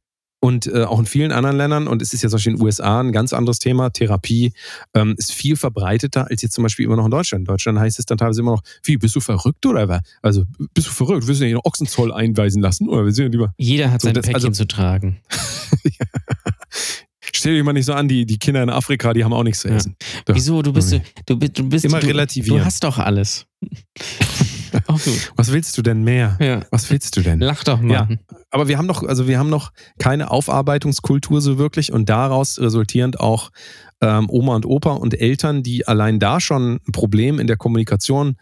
und 0.44 0.66
äh, 0.66 0.82
auch 0.82 0.98
in 0.98 1.06
vielen 1.06 1.30
anderen 1.30 1.56
Ländern, 1.56 1.86
und 1.86 2.02
es 2.02 2.12
ist 2.12 2.22
ja 2.22 2.28
zum 2.28 2.38
Beispiel 2.38 2.52
in 2.54 2.58
den 2.58 2.64
USA 2.64 2.98
ein 3.00 3.12
ganz 3.12 3.32
anderes 3.32 3.60
Thema, 3.60 3.90
Therapie 3.90 4.52
ähm, 4.92 5.14
ist 5.16 5.30
viel 5.32 5.54
verbreiteter 5.54 6.28
als 6.28 6.42
jetzt 6.42 6.54
zum 6.54 6.62
Beispiel 6.64 6.84
immer 6.84 6.96
noch 6.96 7.04
in 7.04 7.12
Deutschland. 7.12 7.42
In 7.42 7.44
Deutschland 7.46 7.78
heißt 7.78 8.00
es 8.00 8.06
dann 8.06 8.18
teilweise 8.18 8.40
immer 8.40 8.50
noch, 8.52 8.62
wie, 8.82 8.96
bist 8.96 9.14
du 9.14 9.20
verrückt 9.20 9.64
oder 9.66 9.88
was? 9.88 10.00
Also, 10.20 10.42
bist 10.74 10.88
du 10.88 10.90
verrückt? 10.90 11.28
Willst 11.28 11.42
du 11.42 11.48
noch 11.52 11.64
Ochsenzoll 11.64 12.12
einweisen 12.12 12.60
lassen? 12.60 12.88
Oder 12.88 13.04
wir 13.04 13.12
sind 13.12 13.26
ja 13.26 13.30
lieber 13.30 13.54
Jeder 13.56 13.92
hat 13.92 14.00
So, 14.02 14.08
sein 14.08 14.14
das- 14.14 14.24
Päckchen 14.26 14.34
also- 14.34 14.50
zu 14.50 14.66
tragen. 14.66 15.20
Stell 17.42 17.54
dir 17.56 17.64
mal 17.64 17.72
nicht 17.72 17.86
so 17.86 17.92
an, 17.92 18.06
die, 18.06 18.24
die 18.24 18.38
Kinder 18.38 18.62
in 18.62 18.70
Afrika, 18.70 19.12
die 19.12 19.24
haben 19.24 19.32
auch 19.32 19.42
nichts 19.42 19.62
zu 19.62 19.68
Ja. 19.68 19.74
essen. 19.74 19.96
Doch. 20.26 20.34
Wieso? 20.36 20.62
Du 20.62 20.72
bist, 20.72 20.92
du, 21.26 21.34
du 21.36 21.68
bist 21.68 21.84
Immer 21.84 21.98
du, 21.98 22.06
relativieren. 22.06 22.58
Du 22.60 22.64
hast 22.64 22.84
doch 22.84 22.98
alles. 22.98 23.46
Auch 24.86 25.02
gut. 25.02 25.32
Was 25.36 25.52
willst 25.52 25.76
du 25.76 25.82
denn 25.82 26.02
mehr? 26.02 26.36
Ja. 26.40 26.60
Was 26.70 26.88
willst 26.90 27.16
du 27.16 27.20
denn? 27.20 27.40
Lach 27.40 27.62
doch 27.64 27.80
mal. 27.80 27.92
Ja. 27.92 28.08
Aber 28.50 28.68
wir 28.68 28.78
haben 28.78 28.86
noch, 28.86 29.02
also 29.02 29.28
wir 29.28 29.38
haben 29.38 29.50
noch 29.50 29.72
keine 29.98 30.30
Aufarbeitungskultur 30.30 31.40
so 31.40 31.58
wirklich 31.58 31.92
und 31.92 32.08
daraus 32.08 32.58
resultierend 32.58 33.20
auch 33.20 33.50
ähm, 34.00 34.30
Oma 34.30 34.54
und 34.56 34.64
Opa 34.66 34.92
und 34.92 35.20
Eltern, 35.20 35.62
die 35.62 35.86
allein 35.86 36.18
da 36.18 36.40
schon 36.40 36.76
ein 36.86 36.92
Problem 36.92 37.38
in 37.38 37.46
der 37.48 37.56
Kommunikation 37.56 38.36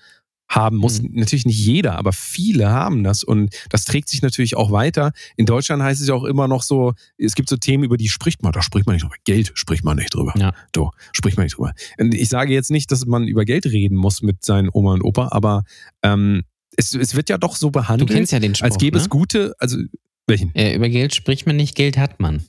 haben 0.51 0.77
muss. 0.77 1.01
Mhm. 1.01 1.11
Natürlich 1.13 1.47
nicht 1.47 1.65
jeder, 1.65 1.97
aber 1.97 2.13
viele 2.13 2.69
haben 2.69 3.05
das 3.05 3.23
und 3.23 3.55
das 3.71 3.85
trägt 3.85 4.09
sich 4.09 4.21
natürlich 4.21 4.57
auch 4.57 4.73
weiter. 4.73 5.13
In 5.37 5.47
Deutschland 5.47 5.83
heißt 5.83 6.01
es 6.01 6.09
ja 6.09 6.15
auch 6.15 6.25
immer 6.25 6.49
noch 6.49 6.63
so, 6.63 6.93
es 7.17 7.35
gibt 7.35 7.49
so 7.49 7.57
Themen, 7.57 7.85
über 7.85 7.97
die 7.97 8.09
spricht 8.09 8.43
man, 8.43 8.53
da 8.53 8.61
spricht 8.61 8.87
man 8.87 8.95
nicht 8.95 9.05
drüber. 9.05 9.15
Geld 9.25 9.53
spricht 9.55 9.85
man 9.85 9.97
nicht 9.97 10.13
drüber. 10.13 10.35
Ja. 10.37 10.53
So, 10.75 10.91
spricht 11.13 11.37
man 11.37 11.45
nicht 11.45 11.57
drüber. 11.57 11.73
Und 11.99 12.15
ich 12.15 12.29
sage 12.29 12.53
jetzt 12.53 12.71
nicht, 12.71 12.91
dass 12.91 13.07
man 13.07 13.29
über 13.29 13.45
Geld 13.45 13.65
reden 13.67 13.97
muss 13.97 14.23
mit 14.23 14.45
seinen 14.45 14.69
Oma 14.73 14.95
und 14.95 15.03
Opa, 15.03 15.29
aber 15.31 15.63
ähm, 16.03 16.43
es, 16.77 16.95
es 16.95 17.15
wird 17.15 17.29
ja 17.29 17.39
doch 17.39 17.55
so 17.57 17.69
Du 17.69 17.73
behandelt, 17.73 18.11
kennst 18.11 18.33
ja 18.33 18.41
den 18.41 18.55
Spruch. 18.55 18.67
als 18.67 18.79
gäbe 18.79 18.97
ne? 18.97 19.03
es 19.03 19.09
gute, 19.09 19.55
also 19.59 19.79
welchen? 20.27 20.55
Äh, 20.55 20.75
über 20.75 20.89
Geld 20.89 21.15
spricht 21.15 21.47
man 21.47 21.57
nicht, 21.57 21.77
Geld 21.77 21.97
hat 21.97 22.19
man. 22.19 22.43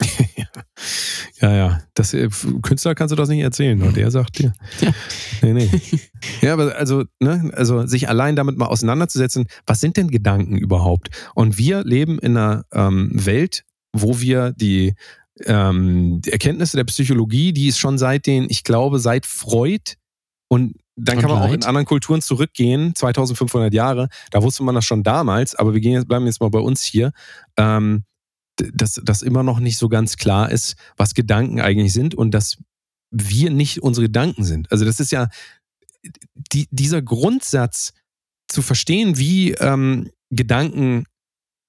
Ja, 1.40 1.54
ja. 1.54 1.80
Das, 1.94 2.14
äh, 2.14 2.28
Künstler 2.62 2.94
kannst 2.94 3.12
du 3.12 3.16
das 3.16 3.28
nicht 3.28 3.40
erzählen, 3.40 3.76
nur 3.76 3.92
der 3.92 4.10
sagt 4.10 4.38
dir. 4.38 4.52
Ja. 4.80 4.92
Nee, 5.42 5.52
nee. 5.52 5.70
Ja, 6.40 6.54
aber 6.54 6.76
also, 6.76 7.04
ne, 7.20 7.50
also 7.54 7.86
sich 7.86 8.08
allein 8.08 8.36
damit 8.36 8.56
mal 8.56 8.66
auseinanderzusetzen, 8.66 9.46
was 9.66 9.80
sind 9.80 9.96
denn 9.96 10.08
Gedanken 10.08 10.56
überhaupt? 10.56 11.10
Und 11.34 11.58
wir 11.58 11.84
leben 11.84 12.18
in 12.18 12.36
einer 12.36 12.64
ähm, 12.72 13.10
Welt, 13.12 13.64
wo 13.92 14.20
wir 14.20 14.52
die, 14.52 14.94
ähm, 15.44 16.22
die 16.24 16.32
Erkenntnisse 16.32 16.76
der 16.76 16.84
Psychologie, 16.84 17.52
die 17.52 17.66
ist 17.68 17.78
schon 17.78 17.98
seit 17.98 18.26
den, 18.26 18.46
ich 18.48 18.64
glaube, 18.64 18.98
seit 19.00 19.26
Freud 19.26 19.94
und 20.48 20.76
dann 20.96 21.16
Und 21.16 21.22
kann 21.22 21.30
man 21.30 21.42
auch 21.42 21.46
in 21.46 21.60
Leid? 21.60 21.66
anderen 21.66 21.86
Kulturen 21.86 22.22
zurückgehen, 22.22 22.94
2500 22.94 23.74
Jahre, 23.74 24.08
da 24.30 24.42
wusste 24.42 24.62
man 24.62 24.74
das 24.76 24.84
schon 24.84 25.02
damals, 25.02 25.54
aber 25.56 25.74
wir 25.74 25.80
gehen 25.80 25.92
jetzt, 25.92 26.06
bleiben 26.06 26.26
jetzt 26.26 26.40
mal 26.40 26.50
bei 26.50 26.60
uns 26.60 26.82
hier. 26.82 27.12
Ähm, 27.56 28.04
dass 28.56 29.00
das 29.02 29.22
immer 29.22 29.42
noch 29.42 29.60
nicht 29.60 29.78
so 29.78 29.88
ganz 29.88 30.16
klar 30.16 30.50
ist, 30.50 30.76
was 30.96 31.14
Gedanken 31.14 31.60
eigentlich 31.60 31.92
sind 31.92 32.14
und 32.14 32.32
dass 32.32 32.58
wir 33.10 33.50
nicht 33.50 33.82
unsere 33.82 34.06
Gedanken 34.06 34.44
sind. 34.44 34.70
Also 34.72 34.84
das 34.84 35.00
ist 35.00 35.12
ja 35.12 35.28
die, 36.52 36.68
dieser 36.70 37.02
Grundsatz 37.02 37.92
zu 38.48 38.62
verstehen, 38.62 39.18
wie 39.18 39.52
ähm, 39.52 40.10
Gedanken, 40.30 41.04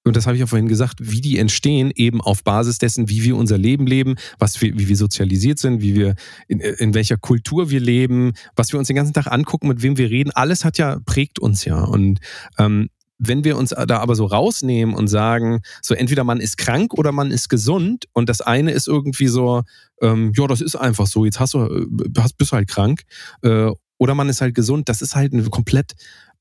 und 0.04 0.16
das 0.16 0.26
habe 0.26 0.36
ich 0.36 0.40
ja 0.40 0.46
vorhin 0.46 0.68
gesagt, 0.68 0.98
wie 1.00 1.20
die 1.20 1.38
entstehen, 1.38 1.90
eben 1.94 2.20
auf 2.20 2.44
Basis 2.44 2.78
dessen, 2.78 3.08
wie 3.08 3.22
wir 3.24 3.36
unser 3.36 3.58
Leben 3.58 3.86
leben, 3.86 4.16
was 4.38 4.60
wir, 4.60 4.78
wie 4.78 4.88
wir 4.88 4.96
sozialisiert 4.96 5.58
sind, 5.58 5.80
wie 5.80 5.94
wir 5.94 6.14
in, 6.48 6.60
in 6.60 6.94
welcher 6.94 7.16
Kultur 7.16 7.70
wir 7.70 7.80
leben, 7.80 8.32
was 8.54 8.72
wir 8.72 8.78
uns 8.78 8.88
den 8.88 8.96
ganzen 8.96 9.14
Tag 9.14 9.26
angucken, 9.26 9.68
mit 9.68 9.82
wem 9.82 9.96
wir 9.96 10.10
reden, 10.10 10.30
alles 10.32 10.64
hat 10.64 10.78
ja, 10.78 10.98
prägt 11.06 11.38
uns 11.38 11.64
ja. 11.64 11.82
Und 11.82 12.20
ähm, 12.58 12.88
wenn 13.18 13.44
wir 13.44 13.56
uns 13.56 13.70
da 13.70 13.98
aber 13.98 14.14
so 14.14 14.26
rausnehmen 14.26 14.94
und 14.94 15.08
sagen, 15.08 15.60
so 15.82 15.94
entweder 15.94 16.24
man 16.24 16.40
ist 16.40 16.58
krank 16.58 16.94
oder 16.94 17.12
man 17.12 17.30
ist 17.30 17.48
gesund 17.48 18.04
und 18.12 18.28
das 18.28 18.40
eine 18.40 18.72
ist 18.72 18.88
irgendwie 18.88 19.28
so, 19.28 19.62
ähm, 20.02 20.32
ja, 20.36 20.46
das 20.46 20.60
ist 20.60 20.76
einfach 20.76 21.06
so, 21.06 21.24
jetzt 21.24 21.40
hast 21.40 21.54
du, 21.54 21.64
äh, 21.64 21.86
hast, 22.18 22.36
bist 22.36 22.52
du 22.52 22.56
halt 22.56 22.68
krank 22.68 23.02
äh, 23.42 23.70
oder 23.98 24.14
man 24.14 24.28
ist 24.28 24.40
halt 24.40 24.54
gesund, 24.54 24.88
das 24.88 25.02
ist 25.02 25.16
halt 25.16 25.32
ein 25.32 25.50
komplett, 25.50 25.92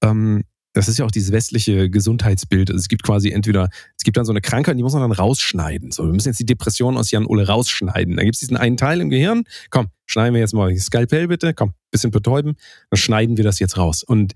ähm, 0.01 0.43
das 0.76 0.89
ist 0.89 0.99
ja 0.99 1.05
auch 1.05 1.11
dieses 1.11 1.32
westliche 1.32 1.89
Gesundheitsbild. 1.89 2.69
Also 2.69 2.80
es 2.80 2.89
gibt 2.89 3.03
quasi 3.03 3.30
entweder, 3.30 3.69
es 3.97 4.03
gibt 4.03 4.17
dann 4.17 4.26
so 4.26 4.34
eine 4.34 4.41
Krankheit, 4.41 4.78
die 4.78 4.84
muss 4.84 4.91
man 4.91 5.03
dann 5.03 5.13
rausschneiden. 5.13 5.91
So, 5.91 6.03
wir 6.03 6.11
müssen 6.11 6.28
jetzt 6.28 6.39
die 6.39 6.45
Depression 6.45 6.97
aus 6.97 7.11
Jan 7.11 7.26
Ole 7.26 7.47
rausschneiden. 7.47 8.17
Da 8.17 8.23
gibt 8.23 8.36
es 8.36 8.41
diesen 8.41 8.57
einen 8.57 8.76
Teil 8.76 8.99
im 8.99 9.09
Gehirn. 9.09 9.43
Komm, 9.69 9.88
schneiden 10.05 10.34
wir 10.34 10.41
jetzt 10.41 10.53
mal 10.53 10.73
die 10.73 10.78
Skalpell 10.78 11.30
bitte. 11.30 11.53
Komm, 11.53 11.76
bisschen 11.91 12.11
betäuben. 12.11 12.57
Dann 12.89 12.97
schneiden 12.97 13.38
wir 13.38 13.45
das 13.45 13.59
jetzt 13.59 13.78
raus. 13.78 14.03
Und 14.03 14.34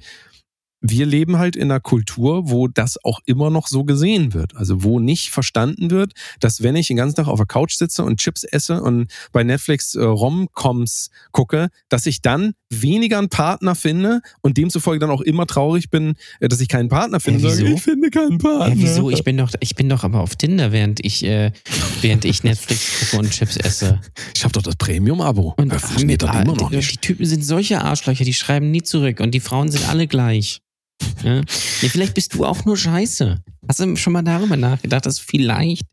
wir 0.81 1.05
leben 1.05 1.37
halt 1.37 1.55
in 1.55 1.63
einer 1.63 1.79
Kultur, 1.79 2.49
wo 2.49 2.67
das 2.67 3.03
auch 3.03 3.19
immer 3.25 3.49
noch 3.49 3.67
so 3.67 3.83
gesehen 3.83 4.33
wird. 4.33 4.55
Also 4.55 4.83
wo 4.83 4.99
nicht 4.99 5.29
verstanden 5.29 5.91
wird, 5.91 6.13
dass 6.39 6.63
wenn 6.63 6.75
ich 6.75 6.87
den 6.87 6.97
ganzen 6.97 7.17
Tag 7.17 7.27
auf 7.27 7.39
der 7.39 7.45
Couch 7.45 7.73
sitze 7.75 8.03
und 8.03 8.19
Chips 8.19 8.43
esse 8.43 8.81
und 8.81 9.11
bei 9.31 9.43
Netflix 9.43 9.95
äh, 9.95 10.03
Rom-Coms 10.03 11.09
gucke, 11.31 11.69
dass 11.89 12.05
ich 12.05 12.21
dann 12.21 12.53
weniger 12.69 13.17
einen 13.17 13.29
Partner 13.29 13.75
finde 13.75 14.21
und 14.41 14.57
demzufolge 14.57 14.99
dann 14.99 15.09
auch 15.09 15.21
immer 15.21 15.47
traurig 15.47 15.89
bin, 15.89 16.15
äh, 16.39 16.47
dass 16.47 16.61
ich 16.61 16.69
keinen 16.69 16.87
Partner 16.87 17.19
finde. 17.19 17.41
Sage, 17.41 17.63
wieso? 17.63 17.75
ich 17.75 17.81
finde 17.81 18.09
keinen 18.09 18.37
Partner. 18.37 18.75
Ja, 18.75 18.81
wieso? 18.81 19.09
Ich 19.09 19.23
bin 19.23 19.37
doch, 19.37 19.51
ich 19.59 19.75
bin 19.75 19.89
doch 19.89 20.03
aber 20.03 20.21
auf 20.21 20.35
Tinder, 20.35 20.71
während 20.71 21.03
ich, 21.03 21.23
äh, 21.25 21.51
während 22.01 22.25
ich 22.25 22.43
Netflix 22.43 22.99
gucke 22.99 23.23
und 23.23 23.31
Chips 23.31 23.57
esse. 23.57 23.99
Ich 24.35 24.43
habe 24.43 24.53
doch 24.53 24.61
das 24.61 24.75
Premium-Abo. 24.77 25.55
Und 25.57 25.73
funktioniert 25.73 26.23
doch 26.23 26.29
ah, 26.29 26.41
immer 26.41 26.55
noch 26.55 26.69
die, 26.69 26.79
die 26.79 26.97
Typen 26.97 27.25
sind 27.25 27.43
solche 27.43 27.81
Arschlöcher, 27.81 28.23
die 28.23 28.33
schreiben 28.33 28.71
nie 28.71 28.83
zurück 28.83 29.19
und 29.19 29.31
die 29.31 29.39
Frauen 29.39 29.69
sind 29.69 29.87
alle 29.89 30.07
gleich. 30.07 30.61
Ja? 31.23 31.35
ja, 31.37 31.43
vielleicht 31.89 32.13
bist 32.13 32.33
du 32.33 32.45
auch 32.45 32.65
nur 32.65 32.77
scheiße. 32.77 33.41
Hast 33.67 33.79
du 33.79 33.95
schon 33.95 34.13
mal 34.13 34.23
darüber 34.23 34.57
nachgedacht, 34.57 35.05
dass 35.05 35.19
vielleicht, 35.19 35.85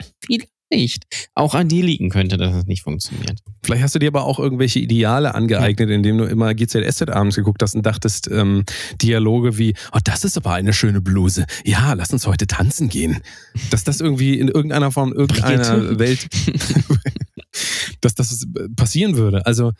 vielleicht 0.71 1.05
auch 1.35 1.55
an 1.55 1.69
dir 1.69 1.85
liegen 1.85 2.11
könnte, 2.11 2.37
dass 2.37 2.55
es 2.55 2.67
nicht 2.67 2.83
funktioniert? 2.83 3.41
Vielleicht 3.63 3.83
hast 3.83 3.95
du 3.95 3.99
dir 3.99 4.09
aber 4.09 4.25
auch 4.25 4.39
irgendwelche 4.39 4.79
Ideale 4.79 5.35
angeeignet, 5.35 5.91
indem 5.91 6.19
du 6.19 6.25
immer 6.25 6.55
GZSZ 6.55 7.11
abends 7.11 7.37
geguckt 7.37 7.63
hast 7.63 7.75
und 7.75 7.85
dachtest, 7.85 8.31
ähm, 8.31 8.65
Dialoge 9.03 9.59
wie, 9.59 9.75
oh, 9.93 9.99
das 10.05 10.25
ist 10.25 10.37
aber 10.37 10.53
eine 10.53 10.73
schöne 10.73 11.01
Bluse. 11.01 11.47
Ja, 11.65 11.93
lass 11.95 12.13
uns 12.13 12.27
heute 12.27 12.47
tanzen 12.47 12.89
gehen. 12.89 13.21
Dass 13.71 13.85
das 13.85 14.01
irgendwie 14.01 14.39
in 14.39 14.49
irgendeiner 14.49 14.91
Form, 14.91 15.13
irgendeiner. 15.13 15.99
Welt, 15.99 16.29
dass 18.01 18.15
das 18.15 18.47
passieren 18.77 19.17
würde. 19.17 19.47
Also, 19.47 19.73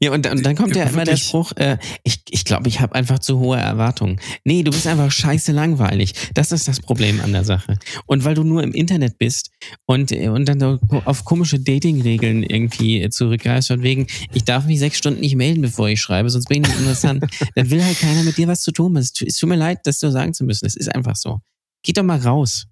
Ja, 0.00 0.12
und, 0.12 0.26
und 0.30 0.46
dann 0.46 0.54
kommt 0.54 0.76
ja 0.76 0.84
immer 0.84 1.04
der? 1.04 1.16
Spruch, 1.16 1.52
äh, 1.56 1.76
ich 2.04 2.24
glaube, 2.24 2.30
ich, 2.30 2.44
glaub, 2.44 2.66
ich 2.66 2.80
habe 2.80 2.94
einfach 2.94 3.18
zu 3.18 3.38
hohe 3.40 3.56
Erwartungen. 3.58 4.20
Nee, 4.44 4.62
du 4.62 4.70
bist 4.70 4.86
einfach 4.86 5.10
scheiße 5.10 5.50
langweilig. 5.52 6.14
Das 6.34 6.52
ist 6.52 6.68
das 6.68 6.80
Problem 6.80 7.20
an 7.20 7.32
der 7.32 7.44
Sache. 7.44 7.78
Und 8.06 8.24
weil 8.24 8.34
du 8.34 8.44
nur 8.44 8.62
im 8.62 8.72
Internet 8.72 9.18
bist 9.18 9.50
und, 9.86 10.12
äh, 10.12 10.28
und 10.28 10.46
dann 10.46 10.62
auf 11.04 11.24
komische 11.24 11.58
Dating-Regeln 11.58 12.44
irgendwie 12.44 13.08
zurückgreifst, 13.10 13.68
von 13.68 13.82
wegen, 13.82 14.06
ich 14.32 14.44
darf 14.44 14.66
mich 14.66 14.78
sechs 14.78 14.98
Stunden 14.98 15.20
nicht 15.20 15.34
melden, 15.34 15.62
bevor 15.62 15.88
ich 15.88 16.00
schreibe, 16.00 16.30
sonst 16.30 16.46
bin 16.48 16.62
ich 16.62 16.68
nicht 16.68 16.78
interessant, 16.78 17.24
dann 17.56 17.70
will 17.70 17.84
halt 17.84 17.98
keiner 17.98 18.22
mit 18.22 18.36
dir 18.36 18.46
was 18.48 18.62
zu 18.62 18.70
tun. 18.70 18.96
Es 18.96 19.12
tu- 19.12 19.24
es 19.26 19.36
tut 19.36 19.48
mir 19.48 19.56
leid, 19.56 19.80
das 19.84 19.98
so 19.98 20.10
sagen 20.10 20.32
zu 20.32 20.44
müssen. 20.44 20.64
Es 20.66 20.76
ist 20.76 20.94
einfach 20.94 21.16
so. 21.16 21.40
Geht 21.82 21.96
doch 21.98 22.04
mal 22.04 22.20
raus. 22.20 22.66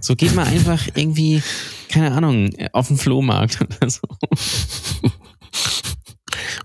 So 0.00 0.16
geht 0.16 0.34
mal 0.34 0.46
einfach 0.46 0.88
irgendwie, 0.94 1.42
keine 1.90 2.12
Ahnung, 2.12 2.50
auf 2.72 2.88
den 2.88 2.96
Flohmarkt 2.96 3.60
oder 3.60 3.90
so. 3.90 4.00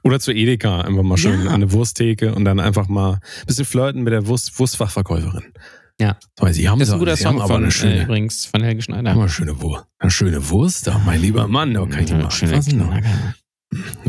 oder 0.09 0.19
zu 0.19 0.31
Edeka 0.31 0.81
einfach 0.81 1.03
mal 1.03 1.17
schön 1.17 1.43
Ja. 1.43 1.47
an 1.49 1.55
eine 1.55 1.71
Wursttheke 1.71 2.33
und 2.35 2.45
dann 2.45 2.59
einfach 2.59 2.87
mal 2.87 3.13
ein 3.13 3.45
bisschen 3.47 3.65
flirten 3.65 4.03
mit 4.03 4.11
der 4.11 4.27
Wurst, 4.27 4.57
Wurstfachverkäuferin. 4.59 5.53
Ja. 6.01 6.17
So, 6.39 6.47
Sie 6.47 6.67
haben, 6.69 6.79
Das 6.79 6.87
ist 6.89 6.93
ein 6.93 6.99
guter 6.99 7.11
haben 7.11 7.17
Song 7.19 7.41
aber 7.41 7.53
von, 7.55 7.63
eine 7.63 7.71
schöne, 7.71 7.99
äh, 7.99 8.03
übrigens 8.03 8.45
von 8.45 8.63
Helge 8.63 8.81
Schneider. 8.81 9.11
Eine 9.11 9.29
schöne 9.29 9.61
Wurst. 9.61 9.85
Eine 9.99 10.11
schöne 10.11 10.49
Wurst 10.49 10.87
da, 10.87 10.97
mein 10.99 11.21
lieber 11.21 11.47
Mann. 11.47 11.73
Da 11.73 11.85
kann 11.85 11.99
ich 11.99 12.05
die 12.07 12.13
mal 12.13 12.25
anfassen. 12.25 12.79
Knacker. 12.79 13.35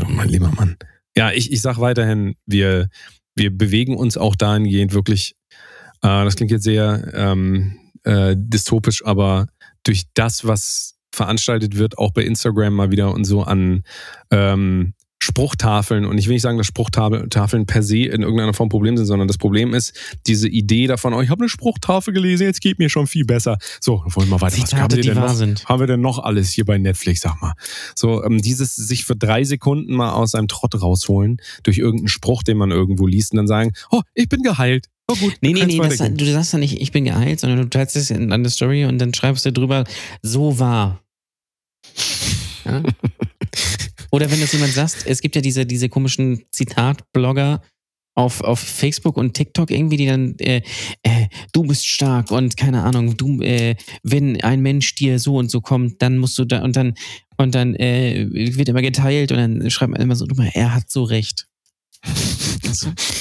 Oh, 0.01 0.05
mein 0.09 0.29
lieber 0.29 0.51
Mann. 0.51 0.77
Ja, 1.15 1.31
ich, 1.31 1.51
ich 1.51 1.61
sag 1.61 1.79
weiterhin, 1.79 2.35
wir, 2.45 2.87
wir 3.35 3.55
bewegen 3.55 3.95
uns 3.97 4.17
auch 4.17 4.35
dahingehend 4.35 4.93
wirklich, 4.93 5.35
äh, 6.01 6.23
das 6.23 6.35
klingt 6.35 6.51
jetzt 6.51 6.63
sehr 6.63 7.11
ähm, 7.13 7.77
äh, 8.03 8.35
dystopisch, 8.37 9.05
aber 9.05 9.47
durch 9.83 10.05
das, 10.13 10.47
was 10.47 10.95
veranstaltet 11.13 11.77
wird, 11.77 11.97
auch 11.97 12.11
bei 12.13 12.23
Instagram 12.23 12.73
mal 12.73 12.91
wieder 12.91 13.13
und 13.13 13.25
so 13.25 13.43
an 13.43 13.83
ähm, 14.31 14.93
Spruchtafeln. 15.23 16.05
Und 16.05 16.17
ich 16.17 16.27
will 16.27 16.33
nicht 16.33 16.41
sagen, 16.41 16.57
dass 16.57 16.65
Spruchtafeln 16.65 17.65
per 17.67 17.83
se 17.83 17.99
in 17.99 18.23
irgendeiner 18.23 18.55
Form 18.55 18.67
ein 18.67 18.69
Problem 18.71 18.97
sind, 18.97 19.05
sondern 19.05 19.27
das 19.27 19.37
Problem 19.37 19.75
ist 19.75 19.93
diese 20.25 20.47
Idee 20.47 20.87
davon, 20.87 21.13
oh, 21.13 21.21
ich 21.21 21.29
habe 21.29 21.41
eine 21.41 21.49
Spruchtafel 21.49 22.11
gelesen, 22.11 22.43
jetzt 22.45 22.59
geht 22.59 22.79
mir 22.79 22.89
schon 22.89 23.05
viel 23.05 23.23
besser. 23.23 23.59
So, 23.79 24.03
wollen 24.07 24.27
wir 24.27 24.37
mal 24.37 24.41
weiter. 24.41 24.57
Was 24.57 24.73
haben 24.73 24.89
Zitate, 24.89 24.95
wir 24.97 25.03
denn 25.03 25.23
noch? 25.23 25.33
sind. 25.35 25.65
haben 25.65 25.79
wir 25.79 25.85
denn 25.85 26.01
noch 26.01 26.17
alles 26.17 26.49
hier 26.49 26.65
bei 26.65 26.79
Netflix, 26.79 27.21
sag 27.21 27.39
mal? 27.39 27.53
So, 27.95 28.23
ähm, 28.23 28.41
dieses 28.41 28.75
sich 28.75 29.05
für 29.05 29.15
drei 29.15 29.43
Sekunden 29.43 29.93
mal 29.93 30.11
aus 30.11 30.31
seinem 30.31 30.47
Trott 30.47 30.81
rausholen, 30.81 31.37
durch 31.61 31.77
irgendeinen 31.77 32.07
Spruch, 32.07 32.41
den 32.41 32.57
man 32.57 32.71
irgendwo 32.71 33.05
liest 33.05 33.33
und 33.33 33.37
dann 33.37 33.47
sagen, 33.47 33.73
oh, 33.91 34.01
ich 34.15 34.27
bin 34.27 34.41
geheilt. 34.41 34.87
Oh 35.07 35.15
gut, 35.15 35.35
Nee, 35.41 35.53
nee, 35.53 35.65
nee, 35.65 35.77
das, 35.77 35.97
du 35.99 36.25
sagst 36.31 36.53
ja 36.53 36.59
nicht, 36.59 36.81
ich 36.81 36.91
bin 36.91 37.05
geheilt, 37.05 37.39
sondern 37.39 37.59
du 37.59 37.69
teilst 37.69 37.95
es 37.95 38.09
in 38.09 38.31
eine 38.31 38.49
Story 38.49 38.85
und 38.85 38.97
dann 38.97 39.13
schreibst 39.13 39.45
du 39.45 39.51
drüber, 39.51 39.83
so 40.23 40.57
war. 40.57 40.99
Ja? 42.63 42.83
Oder 44.11 44.29
wenn 44.29 44.41
das 44.41 44.51
jemand 44.51 44.73
sagt, 44.73 45.05
es 45.07 45.21
gibt 45.21 45.35
ja 45.35 45.41
diese, 45.41 45.65
diese 45.65 45.89
komischen 45.89 46.43
Zitat-Blogger 46.51 47.61
auf, 48.13 48.41
auf 48.41 48.59
Facebook 48.59 49.17
und 49.17 49.33
TikTok 49.33 49.71
irgendwie, 49.71 49.97
die 49.97 50.05
dann, 50.05 50.35
äh, 50.39 50.61
äh, 51.03 51.27
du 51.53 51.63
bist 51.63 51.87
stark 51.87 52.29
und 52.31 52.57
keine 52.57 52.83
Ahnung, 52.83 53.15
du, 53.15 53.41
äh, 53.41 53.75
wenn 54.03 54.41
ein 54.41 54.61
Mensch 54.61 54.95
dir 54.95 55.17
so 55.17 55.37
und 55.37 55.49
so 55.49 55.61
kommt, 55.61 56.01
dann 56.01 56.17
musst 56.17 56.37
du 56.37 56.45
da 56.45 56.61
und 56.61 56.75
dann, 56.75 56.93
und 57.37 57.55
dann 57.55 57.73
äh, 57.75 58.27
wird 58.29 58.69
immer 58.69 58.81
geteilt 58.81 59.31
und 59.31 59.37
dann 59.37 59.69
schreibt 59.71 59.91
man 59.91 60.01
immer 60.01 60.15
so 60.15 60.25
drüber, 60.25 60.45
er 60.53 60.75
hat 60.75 60.91
so 60.91 61.03
recht. 61.03 61.47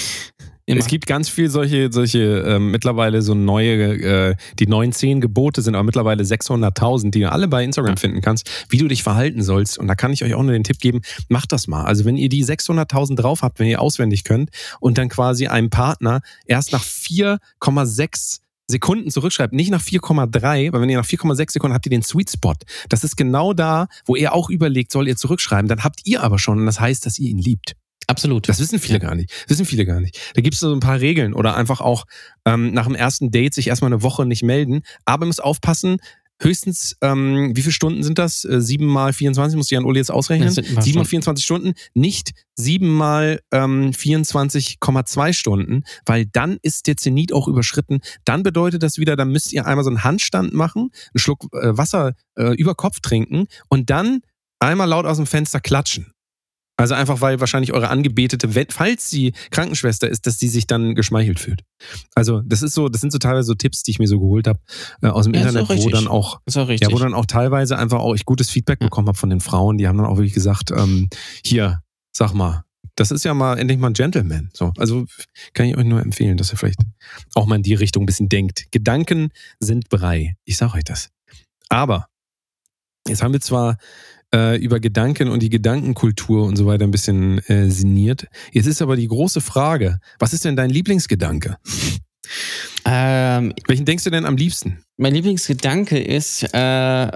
Immer. 0.70 0.80
Es 0.80 0.86
gibt 0.86 1.06
ganz 1.06 1.28
viel 1.28 1.50
solche, 1.50 1.90
solche 1.92 2.44
ähm, 2.46 2.70
mittlerweile 2.70 3.22
so 3.22 3.34
neue, 3.34 4.30
äh, 4.30 4.36
die 4.58 4.66
neuen 4.66 4.92
zehn 4.92 5.20
Gebote 5.20 5.62
sind 5.62 5.74
aber 5.74 5.84
mittlerweile 5.84 6.22
600.000, 6.22 7.10
die 7.10 7.20
du 7.20 7.32
alle 7.32 7.48
bei 7.48 7.64
Instagram 7.64 7.96
finden 7.96 8.20
kannst, 8.20 8.48
wie 8.68 8.78
du 8.78 8.88
dich 8.88 9.02
verhalten 9.02 9.42
sollst. 9.42 9.78
Und 9.78 9.88
da 9.88 9.94
kann 9.94 10.12
ich 10.12 10.24
euch 10.24 10.34
auch 10.34 10.42
nur 10.42 10.52
den 10.52 10.64
Tipp 10.64 10.78
geben, 10.78 11.00
macht 11.28 11.52
das 11.52 11.66
mal. 11.66 11.84
Also 11.84 12.04
wenn 12.04 12.16
ihr 12.16 12.28
die 12.28 12.44
600.000 12.44 13.16
drauf 13.16 13.42
habt, 13.42 13.58
wenn 13.58 13.66
ihr 13.66 13.80
auswendig 13.80 14.24
könnt 14.24 14.50
und 14.80 14.98
dann 14.98 15.08
quasi 15.08 15.46
einem 15.46 15.70
Partner 15.70 16.20
erst 16.46 16.72
nach 16.72 16.84
4,6 16.84 18.40
Sekunden 18.70 19.10
zurückschreibt, 19.10 19.52
nicht 19.52 19.70
nach 19.70 19.82
4,3, 19.82 20.72
weil 20.72 20.80
wenn 20.80 20.88
ihr 20.88 20.98
nach 20.98 21.06
4,6 21.06 21.52
Sekunden 21.52 21.74
habt 21.74 21.86
ihr 21.86 21.90
den 21.90 22.02
Sweet 22.02 22.30
Spot. 22.30 22.54
Das 22.88 23.04
ist 23.04 23.16
genau 23.16 23.52
da, 23.52 23.88
wo 24.06 24.16
er 24.16 24.32
auch 24.32 24.48
überlegt, 24.48 24.92
soll 24.92 25.08
ihr 25.08 25.16
zurückschreiben. 25.16 25.68
Dann 25.68 25.84
habt 25.84 26.00
ihr 26.04 26.22
aber 26.22 26.38
schon 26.38 26.58
und 26.58 26.66
das 26.66 26.80
heißt, 26.80 27.04
dass 27.04 27.18
ihr 27.18 27.28
ihn 27.28 27.38
liebt. 27.38 27.74
Absolut. 28.10 28.48
Das 28.48 28.60
wissen 28.60 28.78
viele 28.78 28.98
Ja. 28.98 29.06
gar 29.06 29.14
nicht. 29.14 29.30
Das 29.42 29.50
wissen 29.50 29.66
viele 29.66 29.86
gar 29.86 30.00
nicht. 30.00 30.18
Da 30.34 30.42
gibt 30.42 30.54
es 30.54 30.60
so 30.60 30.72
ein 30.72 30.80
paar 30.80 31.00
Regeln 31.00 31.32
oder 31.32 31.56
einfach 31.56 31.80
auch 31.80 32.04
ähm, 32.44 32.72
nach 32.72 32.86
dem 32.86 32.94
ersten 32.94 33.30
Date 33.30 33.54
sich 33.54 33.68
erstmal 33.68 33.92
eine 33.92 34.02
Woche 34.02 34.26
nicht 34.26 34.42
melden. 34.42 34.82
Aber 35.04 35.24
ihr 35.24 35.28
müsst 35.28 35.42
aufpassen, 35.42 35.98
höchstens, 36.42 36.96
ähm, 37.02 37.54
wie 37.54 37.60
viele 37.62 37.72
Stunden 37.72 38.02
sind 38.02 38.18
das? 38.18 38.44
Äh, 38.44 38.60
sieben 38.60 38.86
mal 38.86 39.12
24, 39.12 39.56
muss 39.56 39.70
Jan 39.70 39.84
Uli 39.84 39.98
jetzt 39.98 40.10
ausrechnen. 40.10 40.50
Sieben 40.50 40.74
mal 40.74 40.82
Stunden. 40.82 41.04
24 41.04 41.44
Stunden, 41.44 41.72
nicht 41.94 42.32
sieben 42.54 42.88
mal 42.88 43.40
ähm, 43.52 43.90
24,2 43.90 45.32
Stunden, 45.32 45.84
weil 46.06 46.26
dann 46.26 46.58
ist 46.62 46.86
der 46.86 46.96
Zenit 46.96 47.32
auch 47.32 47.46
überschritten. 47.46 48.00
Dann 48.24 48.42
bedeutet 48.42 48.82
das 48.82 48.98
wieder, 48.98 49.16
dann 49.16 49.30
müsst 49.30 49.52
ihr 49.52 49.66
einmal 49.66 49.84
so 49.84 49.90
einen 49.90 50.02
Handstand 50.02 50.52
machen, 50.54 50.90
einen 51.12 51.18
Schluck 51.20 51.46
äh, 51.52 51.76
Wasser 51.76 52.14
äh, 52.36 52.54
über 52.54 52.74
Kopf 52.74 53.00
trinken 53.00 53.46
und 53.68 53.90
dann 53.90 54.20
einmal 54.58 54.88
laut 54.88 55.06
aus 55.06 55.18
dem 55.18 55.26
Fenster 55.26 55.60
klatschen. 55.60 56.12
Also 56.80 56.94
einfach, 56.94 57.20
weil 57.20 57.40
wahrscheinlich 57.40 57.72
eure 57.72 57.88
Angebetete, 57.88 58.48
falls 58.70 59.10
sie 59.10 59.32
Krankenschwester 59.50 60.08
ist, 60.08 60.26
dass 60.26 60.38
sie 60.38 60.48
sich 60.48 60.66
dann 60.66 60.94
geschmeichelt 60.94 61.38
fühlt. 61.40 61.62
Also 62.14 62.40
das 62.44 62.62
ist 62.62 62.74
so, 62.74 62.88
das 62.88 63.00
sind 63.00 63.12
so 63.12 63.18
teilweise 63.18 63.46
so 63.46 63.54
Tipps, 63.54 63.82
die 63.82 63.90
ich 63.92 63.98
mir 63.98 64.06
so 64.08 64.18
geholt 64.18 64.46
habe 64.46 64.58
äh, 65.02 65.08
aus 65.08 65.24
dem 65.24 65.34
Ja, 65.34 65.40
Internet, 65.42 65.68
wo 65.68 65.88
dann 65.90 66.08
auch 66.08 66.40
ja, 66.48 66.90
wo 66.92 66.98
dann 66.98 67.14
auch 67.14 67.26
teilweise 67.26 67.78
einfach 67.78 67.98
auch 68.00 68.14
ich 68.14 68.24
gutes 68.24 68.50
Feedback 68.50 68.80
Ja. 68.80 68.86
bekommen 68.86 69.08
habe 69.08 69.18
von 69.18 69.30
den 69.30 69.40
Frauen. 69.40 69.78
Die 69.78 69.86
haben 69.88 69.96
dann 69.98 70.06
auch 70.06 70.16
wirklich 70.16 70.34
gesagt, 70.34 70.70
ähm, 70.70 71.08
hier, 71.44 71.82
sag 72.12 72.32
mal, 72.34 72.64
das 72.96 73.10
ist 73.10 73.24
ja 73.24 73.32
mal 73.34 73.58
endlich 73.58 73.78
mal 73.78 73.88
ein 73.88 73.94
Gentleman. 73.94 74.50
So, 74.52 74.72
also 74.76 75.06
kann 75.54 75.66
ich 75.66 75.76
euch 75.76 75.84
nur 75.84 76.00
empfehlen, 76.02 76.36
dass 76.36 76.52
ihr 76.52 76.56
vielleicht 76.58 76.80
auch 77.34 77.46
mal 77.46 77.56
in 77.56 77.62
die 77.62 77.74
Richtung 77.74 78.02
ein 78.02 78.06
bisschen 78.06 78.28
denkt. 78.28 78.66
Gedanken 78.72 79.28
sind 79.58 79.88
Brei. 79.88 80.34
Ich 80.44 80.56
sag 80.56 80.74
euch 80.74 80.84
das. 80.84 81.10
Aber 81.68 82.06
jetzt 83.08 83.22
haben 83.22 83.32
wir 83.32 83.40
zwar 83.40 83.76
äh, 84.34 84.56
über 84.58 84.80
Gedanken 84.80 85.28
und 85.28 85.42
die 85.42 85.50
Gedankenkultur 85.50 86.44
und 86.46 86.56
so 86.56 86.66
weiter 86.66 86.84
ein 86.84 86.90
bisschen 86.90 87.38
äh, 87.46 87.70
sinniert. 87.70 88.26
Jetzt 88.52 88.66
ist 88.66 88.82
aber 88.82 88.96
die 88.96 89.08
große 89.08 89.40
Frage, 89.40 89.98
was 90.18 90.32
ist 90.32 90.44
denn 90.44 90.56
dein 90.56 90.70
Lieblingsgedanke? 90.70 91.56
ähm, 92.84 93.52
Welchen 93.66 93.84
denkst 93.84 94.04
du 94.04 94.10
denn 94.10 94.24
am 94.24 94.36
liebsten? 94.36 94.84
mein 95.00 95.14
Lieblingsgedanke 95.14 95.98
ist, 95.98 96.42
äh, 96.52 97.06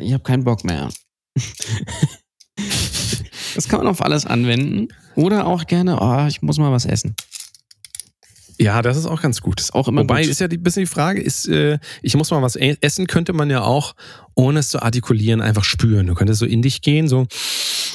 ich 0.00 0.12
habe 0.14 0.22
keinen 0.22 0.44
Bock 0.44 0.64
mehr. 0.64 0.88
das 3.54 3.68
kann 3.68 3.80
man 3.80 3.88
auf 3.88 4.02
alles 4.02 4.24
anwenden. 4.24 4.88
Oder 5.16 5.46
auch 5.46 5.66
gerne, 5.66 6.00
oh, 6.00 6.26
ich 6.26 6.40
muss 6.40 6.58
mal 6.58 6.72
was 6.72 6.86
essen. 6.86 7.14
Ja, 8.58 8.80
das 8.82 8.96
ist 8.96 9.06
auch 9.06 9.20
ganz 9.20 9.40
gut. 9.42 9.60
Ist 9.60 9.74
auch 9.74 9.86
immer 9.88 10.00
Wobei 10.02 10.22
gut. 10.22 10.30
ist 10.30 10.40
ja 10.40 10.48
die 10.48 10.56
bisschen 10.56 10.82
die 10.84 10.86
Frage, 10.86 11.20
ist, 11.20 11.46
äh, 11.48 11.78
ich 12.02 12.16
muss 12.16 12.30
mal 12.30 12.40
was 12.42 12.56
e- 12.56 12.76
essen, 12.80 13.06
könnte 13.06 13.32
man 13.34 13.50
ja 13.50 13.62
auch, 13.62 13.94
ohne 14.34 14.60
es 14.60 14.68
zu 14.70 14.80
artikulieren, 14.82 15.40
einfach 15.42 15.64
spüren. 15.64 16.06
Du 16.06 16.14
könntest 16.14 16.40
so 16.40 16.46
in 16.46 16.62
dich 16.62 16.80
gehen, 16.80 17.06
so, 17.08 17.26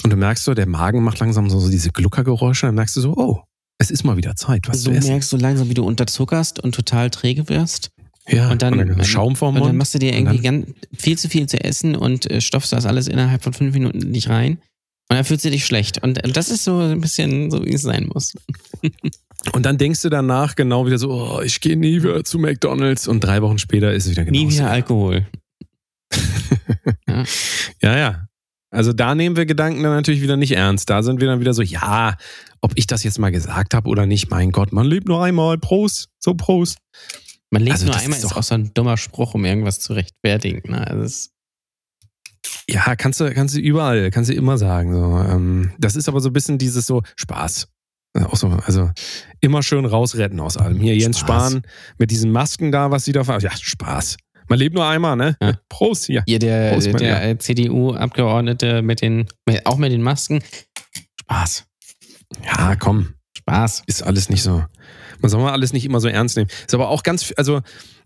und 0.04 0.10
du 0.12 0.16
merkst 0.18 0.44
so, 0.44 0.54
der 0.54 0.68
Magen 0.68 1.04
macht 1.04 1.20
langsam 1.20 1.50
so, 1.50 1.60
so 1.60 1.70
diese 1.70 1.90
Gluckergeräusche, 1.92 2.68
dann 2.68 2.76
merkst 2.76 2.96
du 2.96 3.02
so, 3.02 3.14
oh, 3.18 3.42
es 3.80 3.90
ist 3.90 4.04
mal 4.04 4.18
wieder 4.18 4.36
Zeit, 4.36 4.68
was 4.68 4.82
so 4.84 4.92
zu 4.92 4.98
essen. 4.98 5.10
merkst 5.10 5.32
du 5.34 5.38
langsam, 5.38 5.70
wie 5.70 5.74
du 5.74 5.84
unterzuckerst 5.84 6.60
und 6.60 6.76
total 6.76 7.10
träge 7.10 7.50
wirst. 7.50 7.90
Ja, 8.28 8.52
und 8.52 8.62
dann- 8.62 9.04
Schaum 9.04 9.36
vorm 9.36 9.56
Und 9.56 9.60
Mund. 9.62 9.70
dann 9.70 9.78
machst 9.78 9.96
du 9.96 10.00
dir 10.00 10.12
Und 10.12 10.18
irgendwie 10.20 10.42
dann- 10.44 10.66
ganz, 10.66 10.76
viel 10.96 11.18
zu 11.18 11.28
viel 11.28 11.48
zu 11.48 11.64
essen 11.64 11.96
und 11.96 12.30
äh, 12.30 12.40
stopfst 12.40 12.72
das 12.72 12.86
alles 12.86 13.08
innerhalb 13.08 13.42
von 13.44 13.54
fünf 13.54 13.74
Minuten 13.74 13.98
nicht 14.12 14.30
rein. 14.30 14.60
Und 15.10 15.18
dann 15.18 15.26
fühlst 15.26 15.44
du 15.44 15.50
dich 15.50 15.66
schlecht. 15.66 16.04
Und 16.04 16.24
äh, 16.24 16.32
das 16.32 16.50
ist 16.50 16.64
so 16.64 16.78
ein 16.78 17.02
bisschen 17.02 17.50
so, 17.50 17.66
wie 17.66 17.74
es 17.74 17.82
sein 17.82 18.08
muss. 18.14 18.34
Und 19.54 19.66
dann 19.66 19.78
denkst 19.78 20.02
du 20.04 20.10
danach 20.10 20.56
genau 20.56 20.86
wieder 20.86 20.98
so, 21.00 21.12
oh, 21.12 21.42
ich 21.42 21.62
gehe 21.62 21.76
nie 21.76 22.04
wieder 22.04 22.24
zu 22.24 22.38
McDonalds 22.38 23.08
und 23.08 23.22
drei 23.22 23.42
Wochen 23.42 23.58
später 23.58 23.92
ist 23.94 24.06
es 24.06 24.12
wieder 24.12 24.24
genau. 24.26 24.38
Nie 24.40 24.50
wieder 24.52 24.70
Alkohol. 24.70 25.26
Ja, 27.82 27.98
ja. 27.98 28.28
Also 28.70 28.94
da 28.94 29.16
nehmen 29.16 29.36
wir 29.36 29.46
Gedanken 29.46 29.84
dann 29.84 29.94
natürlich 29.94 30.22
wieder 30.22 30.38
nicht 30.38 30.54
ernst. 30.54 30.90
Da 30.90 31.04
sind 31.04 31.20
wir 31.20 31.28
dann 31.28 31.40
wieder 31.42 31.54
so, 31.54 31.62
ja, 31.62 32.16
ob 32.62 32.72
ich 32.76 32.88
das 32.88 33.04
jetzt 33.04 33.20
mal 33.20 33.32
gesagt 33.32 33.74
habe 33.74 33.90
oder 33.90 34.06
nicht, 34.06 34.30
mein 34.30 34.52
Gott, 34.52 34.72
man 34.72 34.86
lebt 34.86 35.08
nur 35.08 35.22
einmal. 35.24 35.58
Prost, 35.58 36.08
so 36.20 36.34
Prost. 36.36 36.78
Man 37.50 37.64
lebt 37.64 37.74
Also 37.74 37.88
nur 37.88 37.96
einmal, 37.96 38.18
ist 38.18 38.24
ist 38.24 38.32
doch- 38.32 38.38
auch 38.38 38.44
so 38.44 38.56
ein 38.56 38.74
dummer 38.74 38.96
Spruch, 38.96 39.34
um 39.34 39.44
irgendwas 39.44 39.80
zu 39.80 39.92
rechtfertigen. 39.94 40.72
Ne? 40.72 40.88
Also 40.88 41.30
Ja, 42.70 42.96
kannst 42.96 43.20
du, 43.20 43.34
kannst 43.34 43.56
du 43.56 43.60
überall, 43.60 44.10
kannst 44.10 44.30
du 44.30 44.34
immer 44.36 44.58
sagen. 44.58 44.94
So. 44.94 45.18
Ähm, 45.20 45.74
das 45.78 45.98
ist 45.98 46.08
aber 46.08 46.22
so 46.22 46.30
ein 46.30 46.34
bisschen 46.34 46.58
dieses 46.58 46.86
so 46.86 47.02
Spaß. 47.18 47.68
Äh, 48.14 48.24
Auch 48.24 48.36
so, 48.36 48.48
also 48.66 48.92
immer 49.40 49.64
schön 49.64 49.86
rausretten 49.86 50.40
aus 50.40 50.58
allem. 50.58 50.80
Hier 50.80 50.96
Jens 50.96 51.20
Spaß. 51.20 51.52
Spahn 51.52 51.62
mit 51.98 52.12
diesen 52.12 52.32
Masken 52.32 52.72
da, 52.72 52.92
was 52.92 53.06
sie 53.06 53.12
da. 53.12 53.22
Ja, 53.40 53.52
Spaß. 53.52 54.18
Man 54.48 54.60
lebt 54.60 54.76
nur 54.76 54.86
einmal, 54.86 55.16
ne? 55.16 55.38
Ja. 55.42 55.54
Prost 55.70 56.06
hier. 56.06 56.24
hier 56.28 56.40
der, 56.40 56.74
Prost, 56.74 57.00
der 57.00 57.24
äh, 57.24 57.38
CDU-Abgeordnete 57.38 58.82
mit 58.82 59.02
den, 59.02 59.28
mit, 59.46 59.66
auch 59.66 59.78
mit 59.78 59.92
den 59.94 60.02
Masken. 60.02 60.44
Spaß. 61.22 61.66
Ja, 62.46 62.76
komm. 62.76 63.14
Spaß. 63.38 63.84
ist 63.88 64.04
alles 64.04 64.30
nicht 64.30 64.44
so. 64.44 64.64
Man 65.22 65.30
soll 65.30 65.42
mal 65.42 65.54
alles 65.54 65.72
nicht 65.72 65.86
immer 65.86 66.00
so 66.02 66.10
ernst 66.10 66.36
nehmen. 66.36 66.50
Ist 66.66 66.74
aber 66.74 66.90
auch 66.90 67.04
ganz, 67.04 67.34
also 67.38 67.62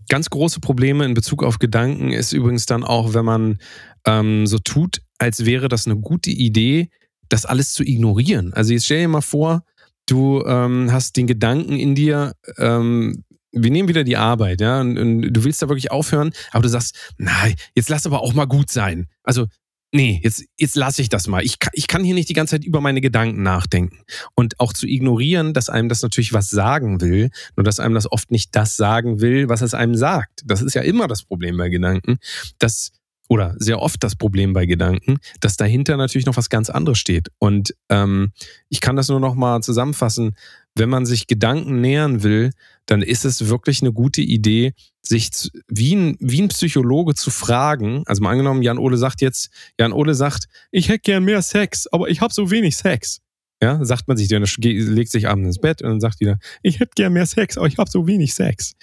ganz 0.07 0.29
große 0.29 0.59
Probleme 0.59 1.05
in 1.05 1.13
Bezug 1.13 1.43
auf 1.43 1.59
Gedanken 1.59 2.11
ist 2.11 2.31
übrigens 2.31 2.65
dann 2.65 2.83
auch, 2.83 3.13
wenn 3.13 3.25
man 3.25 3.57
ähm, 4.05 4.45
so 4.45 4.59
tut, 4.59 5.01
als 5.17 5.45
wäre 5.45 5.67
das 5.67 5.87
eine 5.87 5.97
gute 5.97 6.29
Idee, 6.29 6.89
das 7.29 7.45
alles 7.45 7.73
zu 7.73 7.83
ignorieren. 7.83 8.53
Also 8.53 8.73
jetzt 8.73 8.85
stell 8.85 9.01
dir 9.01 9.07
mal 9.07 9.21
vor, 9.21 9.63
du 10.05 10.43
ähm, 10.45 10.91
hast 10.91 11.17
den 11.17 11.27
Gedanken 11.27 11.77
in 11.77 11.95
dir, 11.95 12.33
ähm, 12.57 13.23
wir 13.51 13.71
nehmen 13.71 13.87
wieder 13.87 14.03
die 14.03 14.17
Arbeit, 14.17 14.61
ja, 14.61 14.81
und, 14.81 14.97
und 14.97 15.21
du 15.21 15.43
willst 15.43 15.61
da 15.61 15.69
wirklich 15.69 15.91
aufhören, 15.91 16.31
aber 16.51 16.63
du 16.63 16.69
sagst, 16.69 17.13
nein, 17.17 17.55
jetzt 17.73 17.89
lass 17.89 18.05
aber 18.05 18.21
auch 18.21 18.33
mal 18.33 18.45
gut 18.45 18.69
sein. 18.69 19.07
Also, 19.23 19.47
nee, 19.91 20.19
jetzt, 20.23 20.43
jetzt 20.57 20.75
lasse 20.75 21.01
ich 21.01 21.09
das 21.09 21.27
mal. 21.27 21.43
Ich, 21.43 21.57
ich 21.71 21.87
kann 21.87 22.03
hier 22.03 22.15
nicht 22.15 22.27
die 22.27 22.33
ganze 22.33 22.55
Zeit 22.55 22.65
über 22.65 22.81
meine 22.81 22.99
Gedanken 22.99 23.43
nachdenken. 23.43 24.03
Und 24.35 24.59
auch 24.59 24.73
zu 24.73 24.87
ignorieren, 24.87 25.53
dass 25.53 25.69
einem 25.69 25.87
das 25.87 26.01
natürlich 26.01 26.33
was 26.33 26.49
sagen 26.49 26.99
will, 26.99 27.29
nur 27.55 27.63
dass 27.63 27.79
einem 27.79 27.95
das 27.95 28.11
oft 28.11 28.29
nicht 28.29 28.55
das 28.55 28.75
sagen 28.75 29.21
will, 29.21 29.47
was 29.47 29.61
es 29.61 29.73
einem 29.73 29.95
sagt. 29.95 30.41
Das 30.45 30.61
ist 30.61 30.73
ja 30.73 30.81
immer 30.81 31.07
das 31.07 31.23
Problem 31.23 31.55
bei 31.55 31.69
Gedanken, 31.69 32.17
dass 32.59 32.91
oder 33.27 33.55
sehr 33.57 33.79
oft 33.81 34.03
das 34.03 34.15
Problem 34.15 34.53
bei 34.53 34.65
Gedanken, 34.65 35.17
dass 35.39 35.57
dahinter 35.57 35.97
natürlich 35.97 36.25
noch 36.25 36.37
was 36.37 36.49
ganz 36.49 36.69
anderes 36.69 36.99
steht. 36.99 37.29
Und 37.39 37.75
ähm, 37.89 38.31
ich 38.69 38.81
kann 38.81 38.95
das 38.95 39.09
nur 39.09 39.19
noch 39.19 39.35
mal 39.35 39.61
zusammenfassen. 39.61 40.35
Wenn 40.75 40.89
man 40.89 41.05
sich 41.05 41.27
Gedanken 41.27 41.81
nähern 41.81 42.21
will, 42.21 42.51
dann 42.85 43.01
ist 43.01 43.25
es 43.25 43.47
wirklich 43.47 43.81
eine 43.81 43.93
gute 43.93 44.21
Idee, 44.21 44.73
sich 45.01 45.31
zu, 45.31 45.49
wie, 45.67 45.95
ein, 45.95 46.17
wie 46.19 46.41
ein 46.41 46.49
Psychologe 46.49 47.15
zu 47.15 47.31
fragen. 47.31 48.03
Also 48.05 48.21
mal 48.21 48.31
angenommen, 48.31 48.61
Jan 48.61 48.77
Ole 48.77 48.97
sagt 48.97 49.21
jetzt, 49.21 49.49
Jan 49.79 49.93
Ole 49.93 50.13
sagt, 50.13 50.45
ich 50.71 50.89
hätte 50.89 50.99
gern 50.99 51.23
mehr 51.23 51.41
Sex, 51.41 51.87
aber 51.87 52.09
ich 52.09 52.21
habe 52.21 52.33
so 52.33 52.51
wenig 52.51 52.75
Sex. 52.75 53.21
Ja, 53.63 53.83
sagt 53.85 54.07
man 54.07 54.17
sich, 54.17 54.27
ge- 54.27 54.81
legt 54.81 55.11
sich 55.11 55.29
abends 55.29 55.47
ins 55.47 55.59
Bett 55.59 55.81
und 55.81 55.89
dann 55.89 56.01
sagt 56.01 56.19
wieder, 56.19 56.37
ich 56.61 56.81
hätte 56.81 56.91
gern 56.93 57.13
mehr 57.13 57.25
Sex, 57.25 57.57
aber 57.57 57.67
ich 57.67 57.77
habe 57.77 57.89
so 57.89 58.05
wenig 58.05 58.33
Sex. 58.33 58.73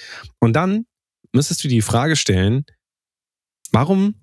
Und 0.40 0.55
dann 0.55 0.86
müsstest 1.32 1.62
du 1.62 1.68
die 1.68 1.82
Frage 1.82 2.16
stellen, 2.16 2.64
warum 3.70 4.14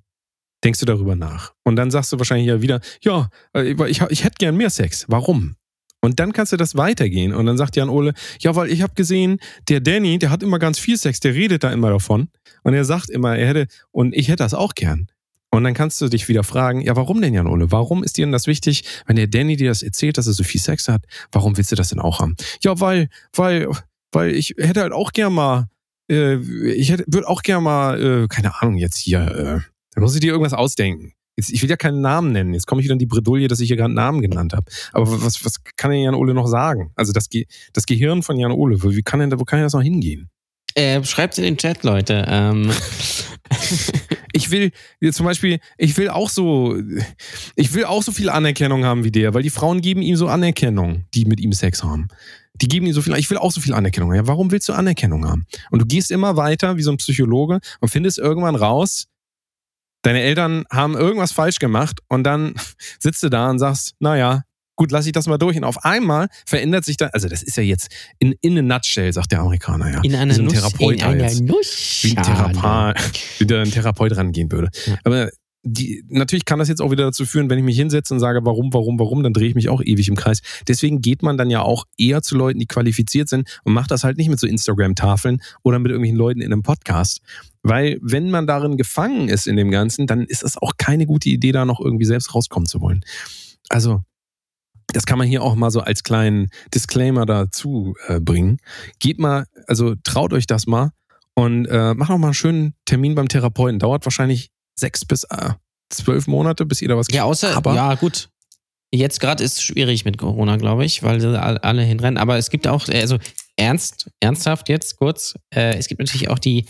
denkst 0.64 0.80
du 0.80 0.86
darüber 0.86 1.16
nach? 1.16 1.53
Und 1.64 1.76
dann 1.76 1.91
sagst 1.91 2.12
du 2.12 2.18
wahrscheinlich 2.18 2.47
ja 2.47 2.62
wieder, 2.62 2.80
ja, 3.01 3.30
äh, 3.55 3.74
ich, 3.88 4.01
ich 4.01 4.24
hätte 4.24 4.36
gern 4.38 4.55
mehr 4.55 4.70
Sex. 4.70 5.05
Warum? 5.07 5.55
Und 6.01 6.20
dann 6.20 6.32
kannst 6.32 6.53
du 6.53 6.57
das 6.57 6.76
weitergehen. 6.76 7.34
Und 7.34 7.45
dann 7.45 7.57
sagt 7.57 7.76
Jan 7.76 7.89
Ole, 7.89 8.14
ja, 8.39 8.55
weil 8.55 8.72
ich 8.72 8.82
habe 8.82 8.93
gesehen, 8.95 9.39
der 9.68 9.82
Danny, 9.82 10.18
der 10.18 10.30
hat 10.30 10.43
immer 10.43 10.60
ganz 10.60 10.80
viel 10.80 10.97
Sex, 10.97 11.20
der 11.20 11.34
redet 11.34 11.64
da 11.64 11.72
immer 11.72 11.89
davon. 11.89 12.30
Und 12.64 12.74
er 12.74 12.86
sagt 12.86 13.10
immer, 13.10 13.38
er 13.38 13.47
hätte, 13.47 13.68
und 13.91 14.16
ich 14.16 14.28
hätte 14.28 14.43
das 14.43 14.53
auch 14.53 14.76
gern. 14.76 15.07
Und 15.51 15.64
dann 15.64 15.74
kannst 15.74 15.99
du 15.99 16.07
dich 16.07 16.28
wieder 16.28 16.43
fragen, 16.43 16.82
ja, 16.82 16.95
warum 16.95 17.22
denn, 17.22 17.34
Jan 17.34 17.47
Ole? 17.47 17.72
Warum 17.72 18.03
ist 18.03 18.18
dir 18.18 18.26
denn 18.26 18.32
das 18.32 18.47
wichtig, 18.47 18.84
wenn 19.07 19.16
der 19.16 19.28
Danny 19.28 19.57
dir 19.57 19.70
das 19.70 19.82
erzählt, 19.82 20.18
dass 20.18 20.28
er 20.28 20.34
so 20.34 20.43
viel 20.43 20.62
Sex 20.62 20.88
hat? 20.88 21.03
Warum 21.32 21.57
willst 21.57 21.72
du 21.72 21.76
das 21.76 21.89
denn 21.89 21.99
auch 21.99 22.20
haben? 22.20 22.36
Ja, 22.64 22.80
weil, 22.80 23.10
weil, 23.34 23.68
weil 24.12 24.36
ich 24.36 24.55
hätte 24.57 24.82
halt 24.82 24.93
auch 24.93 25.12
gern 25.12 25.34
mal, 25.34 25.68
äh, 26.10 26.36
ich 26.36 26.91
hätte, 26.91 27.03
würde 27.07 27.28
auch 27.28 27.41
gern 27.41 27.64
mal, 27.64 27.99
äh, 27.99 28.28
keine 28.28 28.62
Ahnung, 28.62 28.78
jetzt 28.78 28.97
hier, 28.97 29.64
äh, 29.66 29.78
da 29.99 30.03
muss 30.03 30.15
ich 30.15 30.21
dir 30.21 30.31
irgendwas 30.31 30.53
ausdenken. 30.53 31.13
Jetzt, 31.35 31.51
ich 31.51 31.61
will 31.61 31.69
ja 31.69 31.77
keinen 31.77 32.01
Namen 32.01 32.31
nennen. 32.31 32.53
Jetzt 32.53 32.67
komme 32.67 32.81
ich 32.81 32.85
wieder 32.85 32.93
in 32.93 32.99
die 32.99 33.05
Bredouille, 33.05 33.47
dass 33.47 33.59
ich 33.59 33.67
hier 33.67 33.77
gerade 33.77 33.87
einen 33.87 33.95
Namen 33.95 34.21
genannt 34.21 34.53
habe. 34.53 34.65
Aber 34.93 35.23
was, 35.23 35.43
was 35.45 35.63
kann 35.75 35.91
denn 35.91 36.01
Jan 36.01 36.15
Ole 36.15 36.33
noch 36.33 36.47
sagen? 36.47 36.91
Also 36.95 37.13
das, 37.13 37.29
Ge 37.29 37.45
das 37.73 37.85
Gehirn 37.85 38.23
von 38.23 38.37
Jan 38.37 38.51
Ole, 38.51 38.81
wie 38.81 39.01
kann 39.01 39.19
denn, 39.19 39.31
wo 39.39 39.43
kann 39.43 39.59
denn 39.59 39.65
das 39.65 39.73
noch 39.73 39.81
hingehen? 39.81 40.29
Äh, 40.75 41.03
schreibt 41.03 41.37
in 41.37 41.43
den 41.43 41.57
Chat, 41.57 41.83
Leute. 41.83 42.25
Ähm, 42.27 42.71
Ich 44.31 44.51
will 44.51 44.71
zum 45.11 45.25
Beispiel, 45.25 45.59
ich 45.77 45.97
will 45.97 46.09
auch 46.09 46.29
so, 46.29 46.77
ich 47.55 47.73
will 47.73 47.85
auch 47.85 48.03
so 48.03 48.11
viel 48.11 48.29
Anerkennung 48.29 48.85
haben 48.85 49.03
wie 49.03 49.11
der, 49.11 49.33
weil 49.33 49.43
die 49.43 49.49
Frauen 49.49 49.81
geben 49.81 50.01
ihm 50.01 50.15
so 50.15 50.27
Anerkennung, 50.27 51.05
die 51.13 51.25
mit 51.25 51.39
ihm 51.39 51.51
Sex 51.51 51.83
haben. 51.83 52.07
Die 52.53 52.67
geben 52.67 52.85
ihm 52.85 52.93
so 52.93 53.01
viel, 53.01 53.15
ich 53.15 53.29
will 53.29 53.37
auch 53.37 53.51
so 53.51 53.61
viel 53.61 53.73
Anerkennung. 53.73 54.13
Ja, 54.13 54.27
warum 54.27 54.51
willst 54.51 54.69
du 54.69 54.73
Anerkennung 54.73 55.27
haben? 55.27 55.45
Und 55.71 55.81
du 55.81 55.85
gehst 55.85 56.11
immer 56.11 56.35
weiter 56.35 56.77
wie 56.77 56.83
so 56.83 56.91
ein 56.91 56.97
Psychologe 56.97 57.59
und 57.79 57.89
findest 57.89 58.17
irgendwann 58.17 58.55
raus, 58.55 59.07
deine 60.01 60.21
Eltern 60.21 60.65
haben 60.71 60.95
irgendwas 60.95 61.31
falsch 61.31 61.59
gemacht 61.59 61.99
und 62.07 62.23
dann 62.23 62.55
sitzt 62.99 63.23
du 63.23 63.29
da 63.29 63.49
und 63.49 63.59
sagst, 63.59 63.93
naja, 63.99 64.43
gut, 64.75 64.91
lass 64.91 65.05
ich 65.05 65.11
das 65.11 65.27
mal 65.27 65.37
durch. 65.37 65.57
Und 65.57 65.65
auf 65.65 65.83
einmal 65.83 66.27
verändert 66.45 66.85
sich 66.85 66.97
dann, 66.97 67.09
also 67.11 67.27
das 67.27 67.43
ist 67.43 67.57
ja 67.57 67.63
jetzt 67.63 67.89
in, 68.17 68.33
in 68.41 68.57
a 68.57 68.61
nutshell, 68.61 69.11
sagt 69.11 69.31
der 69.31 69.41
Amerikaner 69.41 69.91
ja. 69.91 70.01
in 70.01 70.15
einer 70.15 70.33
so 70.33 70.41
ein 70.41 70.45
Nuss, 70.45 70.53
Therapeut 70.53 70.95
in 70.95 71.03
einer 71.03 71.33
Nuss. 71.41 71.99
wie 72.01 72.17
ein 72.17 72.23
Therapeut, 72.23 72.97
wie 73.39 73.45
der 73.45 73.61
ein 73.61 73.71
Therapeut 73.71 74.15
rangehen 74.15 74.51
würde. 74.51 74.69
Ja. 74.85 74.97
Aber 75.03 75.29
die, 75.64 76.05
natürlich 76.07 76.45
kann 76.45 76.60
das 76.60 76.70
jetzt 76.70 76.82
auch 76.82 76.91
wieder 76.91 77.03
dazu 77.03 77.26
führen, 77.26 77.49
wenn 77.49 77.57
ich 77.57 77.66
mich 77.66 77.76
hinsetze 77.76 78.14
und 78.14 78.20
sage, 78.20 78.39
warum, 78.43 78.74
warum, 78.74 78.97
warum, 78.97 79.24
dann 79.24 79.34
drehe 79.34 79.49
ich 79.49 79.55
mich 79.55 79.70
auch 79.70 79.82
ewig 79.82 80.07
im 80.07 80.16
Kreis. 80.16 80.41
Deswegen 80.68 81.01
geht 81.01 81.22
man 81.22 81.38
dann 81.38 81.49
ja 81.49 81.62
auch 81.62 81.86
eher 81.97 82.22
zu 82.22 82.38
Leuten, 82.38 82.60
die 82.60 82.66
qualifiziert 82.66 83.28
sind 83.28 83.60
und 83.64 83.74
macht 83.74 83.91
das 83.91 84.03
halt 84.03 84.18
nicht 84.18 84.30
mit 84.30 84.39
so 84.39 84.47
Instagram-Tafeln 84.47 85.41
oder 85.64 85.80
mit 85.80 85.91
irgendwelchen 85.91 86.18
Leuten 86.18 86.41
in 86.41 86.53
einem 86.53 86.64
Podcast. 86.64 87.22
Weil 87.62 87.99
wenn 88.01 88.32
man 88.32 88.47
darin 88.47 88.78
gefangen 88.78 89.28
ist 89.28 89.47
in 89.47 89.57
dem 89.57 89.70
Ganzen, 89.70 90.07
dann 90.07 90.22
ist 90.22 90.43
es 90.43 90.57
auch 90.57 90.74
keine 90.78 91.05
gute 91.05 91.30
Idee, 91.30 91.51
da 91.51 91.66
noch 91.66 91.82
irgendwie 91.82 92.05
selbst 92.05 92.34
rauskommen 92.34 92.68
zu 92.68 92.80
wollen. 92.80 93.01
Also, 93.68 94.01
das 94.88 95.05
kann 95.05 95.20
man 95.20 95.28
hier 95.28 95.43
auch 95.43 95.55
mal 95.55 95.72
so 95.72 95.82
als 95.82 96.03
kleinen 96.03 96.49
Disclaimer 96.74 97.26
dazu 97.26 97.95
äh, 98.07 98.20
bringen. 98.20 98.57
Geht 98.99 99.20
mal, 99.20 99.45
also 99.68 99.95
traut 100.03 100.34
euch 100.34 100.47
das 100.47 100.68
mal 100.68 100.91
und 101.36 101.66
äh, 101.66 101.93
macht 101.93 102.10
noch 102.10 102.18
mal 102.18 102.28
einen 102.28 102.34
schönen 102.34 102.74
Termin 102.86 103.14
beim 103.14 103.28
Therapeuten. 103.28 103.78
Dauert 103.78 104.05
wahrscheinlich 104.05 104.49
sechs 104.80 105.05
bis 105.05 105.23
äh, 105.25 105.51
zwölf 105.89 106.27
Monate, 106.27 106.65
bis 106.65 106.82
ihr 106.82 106.88
da 106.88 106.97
was 106.97 107.07
Ja, 107.11 107.23
außer, 107.23 107.55
Aber 107.55 107.75
ja, 107.75 107.95
gut. 107.95 108.30
Jetzt 108.91 109.19
gerade 109.19 109.43
ist 109.43 109.57
es 109.57 109.61
schwierig 109.61 110.03
mit 110.03 110.17
Corona, 110.17 110.57
glaube 110.57 110.84
ich, 110.84 111.03
weil 111.03 111.23
alle 111.36 111.84
hinrennen. 111.84 112.17
Aber 112.17 112.38
es 112.38 112.49
gibt 112.49 112.67
auch, 112.67 112.88
also 112.88 113.19
ernst, 113.55 114.09
ernsthaft 114.19 114.67
jetzt 114.67 114.97
kurz, 114.97 115.36
äh, 115.53 115.77
es 115.77 115.88
gibt 115.88 115.99
natürlich 115.99 116.30
auch 116.30 116.39
die, 116.39 116.65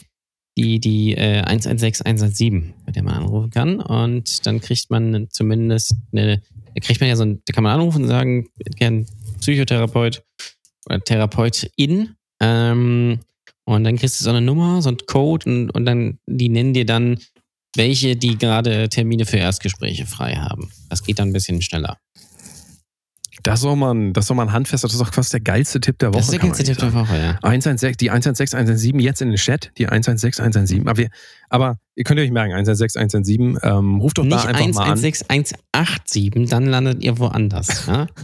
die, 0.58 0.82
die 0.82 1.14
äh, 1.14 1.42
116, 1.44 2.06
117, 2.06 2.74
bei 2.86 2.92
der 2.92 3.04
man 3.04 3.14
anrufen 3.14 3.52
kann. 3.52 3.80
Und 3.80 4.46
dann 4.46 4.60
kriegt 4.60 4.90
man 4.90 5.28
zumindest 5.30 5.96
eine, 6.12 6.42
da 6.76 6.82
kriegt 6.82 7.00
man 7.00 7.10
ja 7.10 7.16
so 7.16 7.24
ein, 7.24 7.42
da 7.46 7.54
kann 7.54 7.64
man 7.64 7.74
anrufen 7.74 8.04
und 8.04 8.10
sagen, 8.10 8.50
gern 8.76 9.06
Psychotherapeut 9.40 10.24
oder 10.88 11.00
Therapeutin. 11.00 12.16
Ähm, 12.42 13.20
und 13.66 13.84
dann 13.84 13.98
kriegst 13.98 14.20
du 14.20 14.26
so 14.26 14.32
eine 14.32 14.42
Nummer, 14.42 14.82
so 14.82 14.90
einen 14.90 14.98
Code 15.06 15.50
und, 15.50 15.70
und 15.72 15.86
dann, 15.86 16.20
die 16.26 16.50
nennen 16.50 16.74
dir 16.74 16.86
dann 16.86 17.20
welche, 17.76 18.16
die 18.16 18.38
gerade 18.38 18.90
Termine 18.90 19.26
für 19.26 19.38
Erstgespräche 19.38 20.06
frei 20.06 20.36
haben. 20.36 20.72
Das 20.90 21.04
geht 21.04 21.20
dann 21.20 21.30
ein 21.30 21.34
bisschen 21.34 21.62
schneller. 21.62 21.98
das 23.44 23.64
mal 23.64 23.94
ein, 23.94 24.14
das 24.14 24.30
mal 24.30 24.44
ein 24.44 24.52
handfester, 24.52 24.88
das 24.88 24.96
ist 24.96 25.02
doch 25.02 25.14
fast 25.14 25.34
der 25.34 25.40
geilste 25.40 25.80
Tipp 25.80 26.00
der 26.00 26.10
Woche. 26.10 26.18
Das 26.18 26.26
ist 26.26 26.32
der 26.34 26.40
man 26.40 26.50
ganze 26.50 26.64
Tipp 26.64 26.78
der. 26.78 26.94
Woche, 26.94 27.18
ja. 27.18 27.40
116, 27.42 27.98
die 27.98 28.10
116, 28.10 28.58
117 28.58 29.00
jetzt 29.00 29.22
in 29.22 29.30
den 29.30 29.38
Chat, 29.38 29.72
die 29.78 29.88
116, 29.88 30.44
117. 30.44 30.88
Aber, 30.88 30.98
wir, 30.98 31.10
aber 31.50 31.78
ihr 31.96 32.04
könnt 32.04 32.20
euch 32.20 32.32
merken, 32.32 32.54
116, 32.54 33.00
117, 33.00 33.60
ähm, 33.64 34.00
ruft 34.00 34.18
doch 34.18 34.24
Nicht 34.24 34.36
da 34.44 34.50
einfach 34.50 34.68
mal 34.74 34.82
an. 34.82 35.00
116, 35.00 35.28
187, 35.30 36.50
dann 36.50 36.66
landet 36.66 37.04
ihr 37.04 37.18
woanders. 37.18 37.86
Ja? 37.88 38.08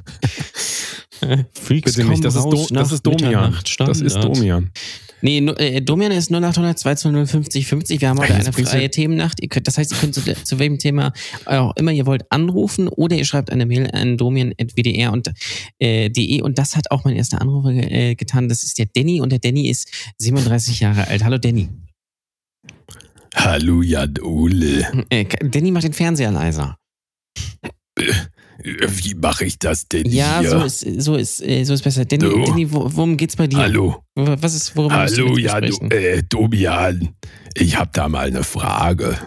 Freaks 1.53 1.95
Bitte 1.95 2.09
nicht, 2.09 2.23
das 2.23 2.35
ist, 2.35 2.43
Do, 2.43 2.67
das 2.71 2.91
ist 2.91 3.05
Domian. 3.05 3.55
Das 3.77 4.01
ist. 4.01 4.15
Domian. 4.15 4.71
Nee, 5.21 5.39
äh, 5.39 5.81
Domian 5.81 6.11
ist 6.11 6.29
0800 6.31 6.77
220 6.77 7.31
50 7.31 7.67
50. 7.67 8.01
Wir 8.01 8.09
haben 8.09 8.19
heute 8.19 8.35
eine 8.35 8.53
freie 8.53 8.89
Themennacht. 8.91 9.41
Ihr 9.41 9.49
könnt, 9.49 9.67
das 9.67 9.77
heißt, 9.77 9.91
ihr 9.91 9.97
könnt 9.97 10.13
zu, 10.13 10.21
zu 10.21 10.59
welchem 10.59 10.77
Thema 10.77 11.13
auch 11.45 11.75
immer 11.77 11.91
ihr 11.91 12.05
wollt 12.05 12.31
anrufen 12.31 12.87
oder 12.87 13.15
ihr 13.15 13.25
schreibt 13.25 13.51
eine 13.51 13.65
Mail 13.65 13.89
an 13.91 14.17
domian.wdr 14.17 15.11
und 15.11 15.31
äh, 15.79 16.09
de 16.09 16.41
und 16.41 16.57
das 16.57 16.75
hat 16.75 16.91
auch 16.91 17.05
mein 17.05 17.15
erster 17.15 17.41
Anrufer 17.41 17.69
äh, 17.71 18.15
getan. 18.15 18.49
Das 18.49 18.63
ist 18.63 18.77
der 18.77 18.87
Danny 18.93 19.21
und 19.21 19.31
der 19.31 19.39
Danny 19.39 19.69
ist 19.69 19.89
37 20.19 20.81
Jahre 20.81 21.07
alt. 21.07 21.23
Hallo 21.23 21.37
Danny. 21.37 21.69
Hallo 23.35 23.81
Jan 23.81 24.13
Ole. 24.21 25.05
Äh, 25.09 25.25
Danny 25.41 25.71
macht 25.71 25.85
den 25.85 25.93
Fernseher 25.93 26.31
leiser. 26.31 26.77
Äh, 28.63 28.87
Wie 28.89 29.15
mache 29.15 29.45
ich 29.45 29.59
das 29.59 29.87
denn 29.87 30.05
Ja, 30.09 30.39
hier? 30.39 30.49
so 30.49 30.63
ist, 30.63 30.79
so 31.03 31.15
ist, 31.15 31.41
äh, 31.41 31.63
so 31.63 31.73
ist 31.73 31.83
besser. 31.83 32.05
Danny, 32.05 32.25
So. 32.25 32.45
Danny 32.45 32.71
wo, 32.71 32.87
worum 32.95 33.17
geht's 33.17 33.35
bei 33.35 33.47
dir? 33.47 33.57
Hallo, 33.59 34.03
Was 34.15 34.53
ist, 34.55 34.75
du 34.75 34.89
hallo, 34.91 35.37
ja, 35.37 35.59
du, 35.61 35.75
äh, 35.89 36.23
Domian. 36.23 37.09
Ich 37.55 37.77
habe 37.77 37.89
da 37.93 38.07
mal 38.09 38.27
eine 38.27 38.43
Frage. 38.43 39.17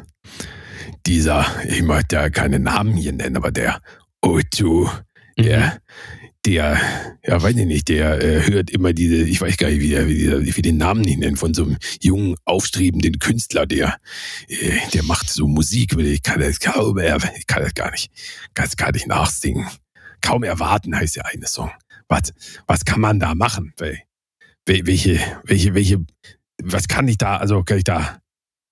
Dieser, 1.06 1.46
ich 1.68 1.82
möchte 1.82 2.16
ja 2.16 2.30
keine 2.30 2.58
Namen 2.58 2.94
hier 2.94 3.12
nennen, 3.12 3.36
aber 3.36 3.50
der 3.50 3.80
Otto, 4.20 4.90
Mhm. 5.38 5.42
der, 5.42 5.78
der, 6.46 6.80
ja, 7.26 7.42
weiß 7.42 7.56
ich 7.56 7.66
nicht, 7.66 7.88
der 7.88 8.22
äh, 8.22 8.46
hört 8.50 8.70
immer 8.70 8.92
diese, 8.92 9.16
ich 9.16 9.40
weiß 9.40 9.56
gar 9.56 9.68
nicht, 9.68 9.80
wie, 9.80 9.90
der, 9.90 10.08
wie, 10.08 10.24
der, 10.24 10.44
wie 10.56 10.62
den 10.62 10.76
Namen 10.76 11.00
nicht 11.02 11.18
nennen, 11.18 11.36
von 11.36 11.52
so 11.52 11.64
einem 11.64 11.76
jungen, 12.00 12.36
aufstrebenden 12.44 13.18
Künstler, 13.18 13.66
der, 13.66 13.96
äh, 14.48 14.78
der 14.94 15.02
macht 15.02 15.28
so 15.30 15.46
Musik, 15.46 15.96
ich 15.98 16.22
kann 16.22 16.40
das 16.40 16.60
kaum, 16.60 16.98
ich 16.98 17.46
kann 17.46 17.62
das 17.62 17.74
gar 17.74 17.90
nicht, 17.90 18.10
kann 18.54 18.64
das 18.66 18.76
gar 18.76 18.92
nicht 18.92 19.06
nachsingen. 19.06 19.66
Kaum 20.20 20.42
erwarten 20.42 20.96
heißt 20.96 21.16
der 21.16 21.26
eine 21.26 21.46
Song. 21.46 21.70
Was, 22.08 22.32
was 22.66 22.84
kann 22.84 23.00
man 23.00 23.20
da 23.20 23.34
machen? 23.34 23.72
Wel- 23.76 23.98
wel- 24.66 24.86
Welche, 24.86 25.20
welche, 25.44 25.74
welche, 25.74 26.04
was 26.62 26.88
kann 26.88 27.06
ich 27.08 27.18
da, 27.18 27.36
also 27.36 27.62
kann 27.62 27.78
ich 27.78 27.84
da, 27.84 28.20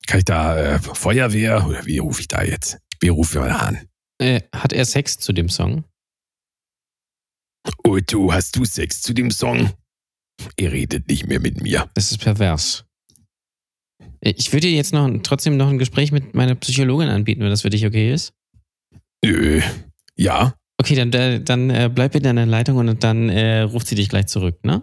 kann 0.07 0.19
ich 0.19 0.25
da 0.25 0.57
äh, 0.77 0.79
Feuerwehr 0.79 1.67
oder 1.67 1.85
wie 1.85 1.99
rufe 1.99 2.21
ich 2.21 2.29
da 2.29 2.43
jetzt? 2.43 2.79
Wie 3.01 3.09
rufe 3.09 3.39
ich 3.39 3.45
mal 3.45 3.51
an? 3.51 3.81
Äh, 4.19 4.41
hat 4.55 4.73
er 4.73 4.85
Sex 4.87 5.19
zu 5.19 5.33
dem 5.33 5.49
Song? 5.49 5.85
Otto, 7.85 8.33
hast 8.33 8.57
du 8.57 8.65
Sex 8.65 9.03
zu 9.03 9.13
dem 9.13 9.31
Song? 9.31 9.71
Er 10.57 10.73
redet 10.73 11.09
nicht 11.09 11.27
mehr 11.27 11.41
mit 11.41 11.63
mir. 11.63 11.89
Das 11.95 12.11
ist 12.11 12.19
pervers. 12.19 12.85
Ich 14.21 14.53
würde 14.53 14.67
dir 14.69 14.75
jetzt 14.77 14.93
noch 14.93 15.09
trotzdem 15.23 15.57
noch 15.57 15.69
ein 15.69 15.79
Gespräch 15.79 16.13
mit 16.13 16.35
meiner 16.35 16.55
Psychologin 16.57 17.09
anbieten, 17.09 17.43
wenn 17.43 17.51
das 17.51 17.63
für 17.63 17.71
dich 17.71 17.87
okay 17.87 18.13
ist. 18.13 18.33
Nö. 19.25 19.61
Ja, 20.17 20.55
Okay, 20.79 20.95
dann, 20.95 21.45
dann 21.45 21.71
äh, 21.71 21.91
bleib 21.93 22.15
in 22.15 22.23
deiner 22.23 22.45
Leitung 22.45 22.77
und 22.77 23.03
dann 23.03 23.29
äh, 23.31 23.61
ruft 23.61 23.87
sie 23.87 23.95
dich 23.95 24.09
gleich 24.11 24.27
zurück, 24.27 24.63
ne? 24.65 24.83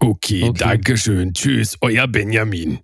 okay, 0.00 0.44
Okay. 0.44 0.58
danke 0.58 0.96
schön. 0.96 1.34
Tschüss, 1.34 1.76
euer 1.80 2.06
Benjamin. 2.06 2.78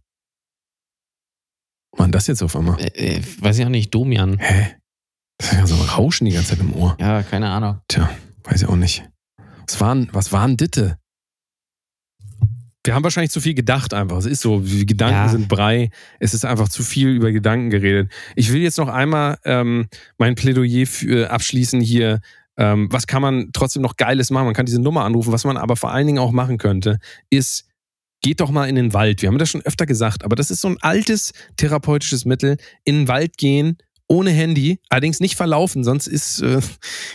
Wann 1.96 2.10
das 2.10 2.26
jetzt 2.26 2.42
auf 2.42 2.56
einmal? 2.56 2.80
Äh, 2.80 3.18
äh, 3.18 3.22
weiß 3.38 3.58
ich 3.58 3.64
auch 3.64 3.70
nicht, 3.70 3.94
Domian. 3.94 4.38
Hä? 4.40 4.74
Das 5.38 5.52
ist 5.52 5.58
ja 5.58 5.66
so 5.66 5.76
ein 5.76 5.88
Rauschen 5.88 6.24
die 6.24 6.32
ganze 6.32 6.50
Zeit 6.50 6.60
im 6.60 6.74
Ohr. 6.74 6.96
Ja, 7.00 7.22
keine 7.22 7.50
Ahnung. 7.50 7.80
Tja, 7.86 8.10
weiß 8.42 8.62
ich 8.62 8.68
auch 8.68 8.76
nicht. 8.76 9.08
Was 9.66 9.80
waren, 9.80 10.08
was 10.12 10.32
waren 10.32 10.56
Ditte? 10.56 10.98
Wir 12.86 12.94
haben 12.94 13.02
wahrscheinlich 13.02 13.30
zu 13.30 13.40
viel 13.40 13.54
gedacht 13.54 13.94
einfach. 13.94 14.18
Es 14.18 14.26
ist 14.26 14.42
so, 14.42 14.60
die 14.60 14.84
Gedanken 14.84 15.14
Ja. 15.14 15.28
sind 15.30 15.48
Brei. 15.48 15.88
Es 16.20 16.34
ist 16.34 16.44
einfach 16.44 16.68
zu 16.68 16.82
viel 16.82 17.08
über 17.08 17.32
Gedanken 17.32 17.70
geredet. 17.70 18.12
Ich 18.36 18.52
will 18.52 18.60
jetzt 18.60 18.76
noch 18.76 18.88
einmal 18.88 19.38
ähm, 19.44 19.88
mein 20.18 20.34
Plädoyer 20.34 20.86
für, 20.86 21.30
abschließen 21.30 21.80
hier. 21.80 22.20
Ähm, 22.58 22.88
was 22.92 23.06
kann 23.06 23.22
man 23.22 23.50
trotzdem 23.54 23.80
noch 23.80 23.96
Geiles 23.96 24.30
machen? 24.30 24.44
Man 24.44 24.54
kann 24.54 24.66
diese 24.66 24.82
Nummer 24.82 25.04
anrufen. 25.04 25.32
Was 25.32 25.44
man 25.44 25.56
aber 25.56 25.76
vor 25.76 25.92
allen 25.92 26.06
Dingen 26.06 26.18
auch 26.18 26.30
machen 26.30 26.58
könnte, 26.58 26.98
ist, 27.30 27.64
geht 28.20 28.40
doch 28.40 28.50
mal 28.50 28.68
in 28.68 28.74
den 28.74 28.92
Wald. 28.92 29.22
Wir 29.22 29.28
haben 29.28 29.38
das 29.38 29.48
schon 29.48 29.62
öfter 29.62 29.86
gesagt, 29.86 30.22
aber 30.22 30.36
das 30.36 30.50
ist 30.50 30.60
so 30.60 30.68
ein 30.68 30.76
altes 30.82 31.32
therapeutisches 31.56 32.26
Mittel. 32.26 32.58
In 32.84 32.96
den 32.96 33.08
Wald 33.08 33.38
gehen, 33.38 33.78
ohne 34.06 34.30
Handy, 34.30 34.78
allerdings 34.88 35.20
nicht 35.20 35.36
verlaufen, 35.36 35.84
sonst 35.84 36.06
ist, 36.06 36.42
äh, 36.42 36.60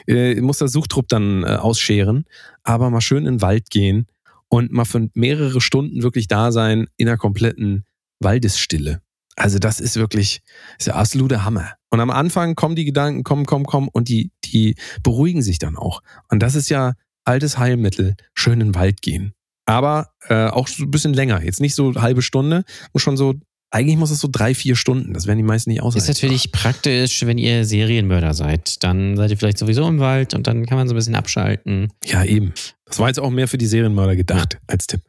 äh, 0.07 0.41
muss 0.41 0.57
der 0.57 0.67
Suchtrupp 0.67 1.07
dann 1.07 1.43
äh, 1.43 1.47
ausscheren. 1.47 2.25
Aber 2.63 2.89
mal 2.89 3.01
schön 3.01 3.25
in 3.25 3.35
den 3.35 3.41
Wald 3.41 3.69
gehen 3.69 4.07
und 4.47 4.71
mal 4.71 4.85
für 4.85 5.09
mehrere 5.13 5.61
Stunden 5.61 6.03
wirklich 6.03 6.27
da 6.27 6.51
sein 6.51 6.87
in 6.97 7.07
einer 7.07 7.17
kompletten 7.17 7.85
Waldesstille. 8.19 9.01
Also 9.35 9.57
das 9.57 9.79
ist 9.79 9.95
wirklich 9.95 10.41
ist 10.77 10.87
der 10.87 10.95
absolute 10.95 11.45
Hammer. 11.45 11.73
Und 11.89 12.01
am 12.01 12.09
Anfang 12.09 12.55
kommen 12.55 12.75
die 12.75 12.85
Gedanken, 12.85 13.23
kommen, 13.23 13.45
kommen, 13.45 13.65
kommen 13.65 13.87
und 13.91 14.09
die, 14.09 14.31
die 14.45 14.75
beruhigen 15.01 15.41
sich 15.41 15.59
dann 15.59 15.77
auch. 15.77 16.01
Und 16.29 16.39
das 16.43 16.55
ist 16.55 16.69
ja 16.69 16.93
altes 17.23 17.57
Heilmittel, 17.57 18.15
schön 18.33 18.59
in 18.59 18.69
den 18.69 18.75
Wald 18.75 19.01
gehen. 19.01 19.33
Aber 19.65 20.09
äh, 20.27 20.47
auch 20.47 20.67
so 20.67 20.83
ein 20.83 20.91
bisschen 20.91 21.13
länger. 21.13 21.43
Jetzt 21.43 21.61
nicht 21.61 21.75
so 21.75 21.93
halbe 21.95 22.21
Stunde, 22.21 22.63
muss 22.91 23.03
schon 23.03 23.17
so, 23.17 23.35
eigentlich 23.71 23.97
muss 23.97 24.09
es 24.09 24.19
so 24.19 24.27
drei, 24.31 24.55
vier 24.55 24.75
Stunden. 24.75 25.13
Das 25.13 25.27
werden 25.27 25.37
die 25.37 25.43
meisten 25.43 25.69
nicht 25.69 25.81
aushalten. 25.81 26.09
Ist 26.09 26.15
natürlich 26.15 26.51
praktisch, 26.51 27.25
wenn 27.25 27.37
ihr 27.37 27.65
Serienmörder 27.65 28.33
seid. 28.33 28.83
Dann 28.83 29.15
seid 29.15 29.29
ihr 29.29 29.37
vielleicht 29.37 29.59
sowieso 29.59 29.87
im 29.87 29.99
Wald 29.99 30.33
und 30.33 30.47
dann 30.47 30.65
kann 30.65 30.77
man 30.77 30.87
so 30.87 30.93
ein 30.93 30.97
bisschen 30.97 31.15
abschalten. 31.15 31.93
Ja, 32.03 32.23
eben. 32.23 32.53
Das 32.85 32.97
war 32.97 33.07
jetzt 33.07 33.19
auch 33.19 33.29
mehr 33.29 33.47
für 33.47 33.59
die 33.59 33.67
Serienmörder 33.67 34.15
gedacht 34.15 34.57
als 34.65 34.87
Tipp. 34.87 35.01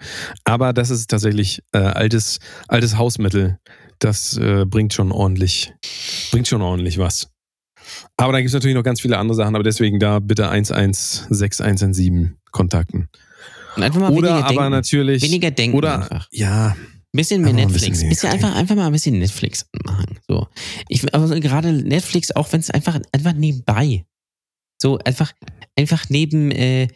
Aber 0.45 0.73
das 0.75 0.91
ist 0.91 1.09
tatsächlich 1.09 1.63
äh, 1.73 1.79
altes, 1.79 2.39
altes 2.69 2.99
Hausmittel. 2.99 3.59
Das 3.99 4.37
äh, 4.37 4.65
bringt 4.67 4.93
schon 4.93 5.11
ordentlich, 5.13 5.73
bringt 6.31 6.49
schon 6.49 6.61
ordentlich 6.61 6.99
was. 6.99 7.31
Aber 8.17 8.33
da 8.33 8.39
gibt 8.41 8.49
es 8.49 8.55
natürlich 8.55 8.77
noch 8.77 8.83
ganz 8.83 9.01
viele 9.01 9.17
andere 9.17 9.37
Sachen, 9.37 9.55
aber 9.55 9.65
deswegen 9.65 9.99
da 9.99 10.19
bitte 10.21 10.49
116117 10.49 12.37
kontakten. 12.51 13.09
Und 13.77 13.83
einfach 13.83 14.01
mal 14.01 14.11
Oder 14.13 14.31
weniger 14.31 14.45
aber 14.45 14.55
denken. 14.55 14.71
natürlich. 14.71 15.23
Weniger 15.23 15.51
denken 15.51 15.77
oder 15.77 16.01
einfach. 16.03 16.29
ja, 16.33 16.77
bisschen 17.13 17.43
mehr 17.43 17.51
Einfach 17.51 17.63
ein 17.65 17.73
Netflix. 17.73 18.09
bisschen 18.09 18.31
einfach, 18.31 18.55
einfach 18.55 18.77
mal 18.77 18.87
ein 18.87 18.93
bisschen 18.93 19.19
Netflix 19.19 19.67
machen. 19.85 20.19
So. 20.29 20.47
Ich, 20.89 21.13
aber 21.15 21.27
so 21.29 21.39
gerade 21.41 21.73
Netflix, 21.73 22.31
auch 22.33 22.53
wenn 22.53 22.61
es 22.61 22.71
einfach, 22.71 23.01
einfach 23.13 23.33
nebenbei. 23.33 24.05
So 24.81 24.99
einfach, 24.99 25.33
einfach 25.77 26.09
neben, 26.09 26.51
äh, 26.51 26.89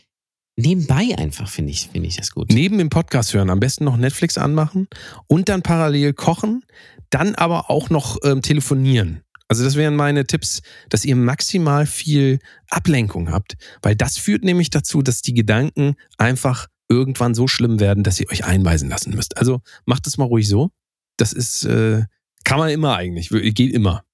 nebenbei 0.56 1.16
einfach, 1.18 1.48
finde 1.48 1.72
ich, 1.72 1.88
finde 1.88 2.08
ich 2.08 2.16
das 2.16 2.30
gut. 2.30 2.50
neben 2.52 2.78
dem 2.78 2.90
Podcast 2.90 3.34
hören, 3.34 3.50
am 3.50 3.60
besten 3.60 3.84
noch 3.84 3.96
Netflix 3.96 4.38
anmachen 4.38 4.88
und 5.26 5.48
dann 5.48 5.62
parallel 5.62 6.12
kochen, 6.14 6.64
dann 7.10 7.34
aber 7.34 7.70
auch 7.70 7.90
noch 7.90 8.18
ähm, 8.24 8.40
telefonieren. 8.42 9.22
Also 9.48 9.62
das 9.62 9.74
wären 9.76 9.94
meine 9.94 10.26
Tipps, 10.26 10.62
dass 10.88 11.04
ihr 11.04 11.16
maximal 11.16 11.86
viel 11.86 12.38
Ablenkung 12.70 13.30
habt, 13.30 13.56
weil 13.82 13.94
das 13.94 14.16
führt 14.16 14.42
nämlich 14.42 14.70
dazu, 14.70 15.02
dass 15.02 15.20
die 15.20 15.34
Gedanken 15.34 15.96
einfach 16.16 16.68
irgendwann 16.88 17.34
so 17.34 17.46
schlimm 17.48 17.80
werden, 17.80 18.04
dass 18.04 18.20
ihr 18.20 18.30
euch 18.30 18.44
einweisen 18.44 18.88
lassen 18.88 19.14
müsst. 19.14 19.36
Also 19.38 19.60
macht 19.86 20.06
es 20.06 20.18
mal 20.18 20.24
ruhig 20.24 20.48
so. 20.48 20.70
Das 21.16 21.32
ist, 21.32 21.64
äh, 21.64 22.04
kann 22.44 22.58
man 22.58 22.70
immer 22.70 22.96
eigentlich, 22.96 23.30
geht 23.30 23.72
immer. 23.72 24.04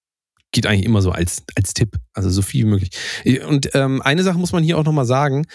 Geht 0.53 0.67
eigentlich 0.67 0.85
immer 0.85 1.03
so 1.03 1.13
als, 1.13 1.45
als 1.55 1.75
Tipp. 1.75 1.97
Also 2.13 2.31
so 2.31 2.43
viel 2.43 2.67
wie 2.67 2.71
möglich. 2.71 2.91
Und 3.47 3.71
ähm, 3.75 4.03
eine 4.03 4.23
Sache 4.23 4.39
muss 4.39 4.53
man 4.53 4.65
hier 4.65 4.79
auch 4.79 4.85
nochmal 4.85 5.07
sagen. 5.07 5.47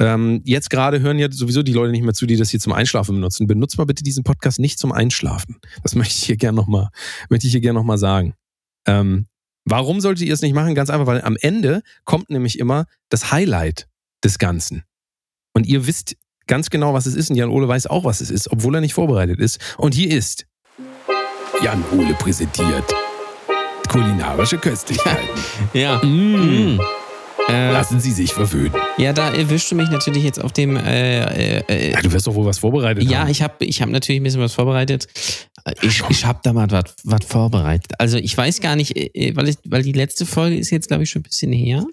Ähm, 0.00 0.42
jetzt 0.44 0.70
gerade 0.70 1.00
hören 1.00 1.18
ja 1.18 1.30
sowieso 1.30 1.62
die 1.62 1.72
Leute 1.72 1.92
nicht 1.92 2.02
mehr 2.02 2.14
zu, 2.14 2.26
die 2.26 2.36
das 2.36 2.50
hier 2.50 2.60
zum 2.60 2.72
Einschlafen 2.72 3.14
benutzen. 3.14 3.46
Benutzt 3.46 3.78
mal 3.78 3.84
bitte 3.84 4.02
diesen 4.02 4.24
Podcast 4.24 4.58
nicht 4.58 4.78
zum 4.78 4.92
Einschlafen. 4.92 5.58
Das 5.82 5.94
möchte 5.94 6.14
ich 6.14 6.24
hier 6.24 6.36
gerne 6.36 6.56
nochmal, 6.56 6.88
möchte 7.30 7.46
ich 7.46 7.52
hier 7.52 7.60
gerne 7.60 7.78
nochmal 7.78 7.98
sagen. 7.98 8.34
Ähm, 8.86 9.28
warum 9.64 10.00
solltet 10.00 10.26
ihr 10.26 10.34
es 10.34 10.42
nicht 10.42 10.54
machen? 10.54 10.74
Ganz 10.74 10.90
einfach, 10.90 11.06
weil 11.06 11.22
am 11.22 11.36
Ende 11.40 11.82
kommt 12.04 12.28
nämlich 12.28 12.58
immer 12.58 12.86
das 13.08 13.30
Highlight 13.30 13.88
des 14.24 14.38
Ganzen. 14.38 14.82
Und 15.52 15.66
ihr 15.66 15.86
wisst 15.86 16.16
ganz 16.46 16.70
genau, 16.70 16.94
was 16.94 17.06
es 17.06 17.14
ist. 17.14 17.30
Und 17.30 17.36
Jan 17.36 17.48
Ole 17.50 17.68
weiß 17.68 17.86
auch, 17.86 18.04
was 18.04 18.20
es 18.20 18.30
ist, 18.30 18.50
obwohl 18.50 18.74
er 18.74 18.80
nicht 18.80 18.94
vorbereitet 18.94 19.38
ist. 19.40 19.58
Und 19.78 19.94
hier 19.94 20.10
ist 20.10 20.46
Jan 21.62 21.82
Ole 21.92 22.14
präsentiert 22.14 22.84
kulinarische 23.88 24.58
Köstlichkeiten. 24.58 25.28
Ja. 25.72 25.98
mm. 26.02 26.76
Mm. 26.76 26.80
Äh, 27.48 27.72
Lassen 27.72 28.00
Sie 28.00 28.10
sich 28.10 28.32
verwöhnen. 28.32 28.72
ja, 28.96 29.12
da 29.12 29.30
erwischst 29.30 29.70
du 29.70 29.74
mich 29.74 29.90
natürlich 29.90 30.22
jetzt 30.24 30.42
auf 30.42 30.52
dem. 30.52 30.76
Äh, 30.76 31.58
äh, 31.58 31.64
äh, 31.68 31.92
Ja, 31.92 32.00
du 32.00 32.10
wirst 32.12 32.26
doch 32.26 32.34
wohl 32.34 32.46
was 32.46 32.58
vorbereitet 32.58 33.04
ja, 33.04 33.20
haben. 33.20 33.30
ich 33.30 33.42
habe 33.42 33.62
ich 33.64 33.82
hab 33.82 33.90
natürlich 33.90 34.20
ein 34.20 34.24
bisschen 34.24 34.40
was 34.40 34.54
vorbereitet. 34.54 35.06
Äh, 35.64 35.74
Ich, 35.82 36.02
ich 36.08 36.24
habe 36.24 36.40
da 36.42 36.52
mal 36.54 36.70
was 36.70 36.94
was 37.04 37.24
vorbereitet. 37.26 37.92
Also 37.98 38.16
ich 38.16 38.36
weiß 38.36 38.60
gar 38.60 38.76
nicht, 38.76 38.96
äh, 38.96 39.32
weil, 39.36 39.48
ich, 39.50 39.56
weil 39.66 39.82
die 39.82 39.92
letzte 39.92 40.24
Folge 40.26 40.56
ist 40.56 40.70
jetzt, 40.70 40.88
glaube 40.88 41.02
ich, 41.02 41.10
schon 41.10 41.20
ein 41.20 41.24
bisschen 41.24 41.52
her. 41.52 41.84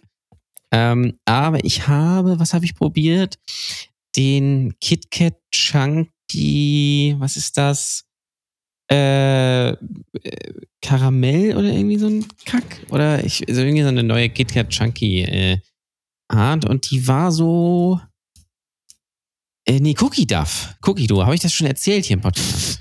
Ähm, 0.72 1.18
aber 1.26 1.64
ich 1.66 1.88
habe, 1.88 2.40
was 2.40 2.54
habe 2.54 2.64
ich 2.64 2.74
probiert? 2.76 3.38
Den 4.16 4.74
KitKat 4.82 5.36
Chunky, 5.54 7.16
was 7.18 7.38
ist 7.38 7.58
das? 7.58 8.04
Äh, 8.92 9.70
äh, 9.70 9.76
Karamell 10.82 11.56
oder 11.56 11.70
irgendwie 11.72 11.98
so 11.98 12.08
ein 12.08 12.26
Kack? 12.46 12.86
Oder 12.90 13.24
ich, 13.24 13.48
also 13.48 13.62
irgendwie 13.62 13.84
so 13.84 13.88
eine 13.88 14.04
neue 14.04 14.30
KitKat 14.30 14.70
Chunky 14.70 15.22
äh, 15.22 15.58
Art. 16.28 16.66
Und 16.66 16.90
die 16.92 17.08
war 17.08 17.32
so. 17.32 18.00
Äh, 19.66 19.80
nee, 19.80 19.96
Cookie 20.00 20.26
Duff. 20.26 20.76
Cookie 20.86 21.08
Dough. 21.08 21.24
Habe 21.24 21.36
ich 21.36 21.42
das 21.42 21.54
schon 21.54 21.68
erzählt 21.68 22.06
hier 22.06 22.16
im 22.16 22.22
Podcast? 22.22 22.80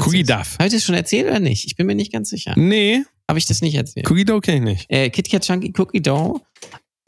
Cookie? 0.00 0.22
Duff. 0.22 0.54
Habe 0.58 0.66
ich 0.68 0.74
das 0.74 0.84
schon 0.84 0.94
erzählt 0.94 1.26
oder 1.26 1.40
nicht? 1.40 1.64
Ich 1.66 1.74
bin 1.74 1.86
mir 1.86 1.94
nicht 1.94 2.12
ganz 2.12 2.28
sicher. 2.30 2.52
Nee, 2.56 3.02
Habe 3.28 3.38
ich 3.38 3.46
das 3.46 3.60
nicht 3.62 3.74
erzählt? 3.74 4.08
Cookie 4.10 4.24
Dough 4.24 4.40
kenne 4.40 4.58
ich 4.72 4.78
nicht. 4.78 4.90
Äh, 4.90 5.10
KitKat 5.10 5.44
Chunky 5.44 5.72
Cookie 5.76 6.00
Dough 6.02 6.40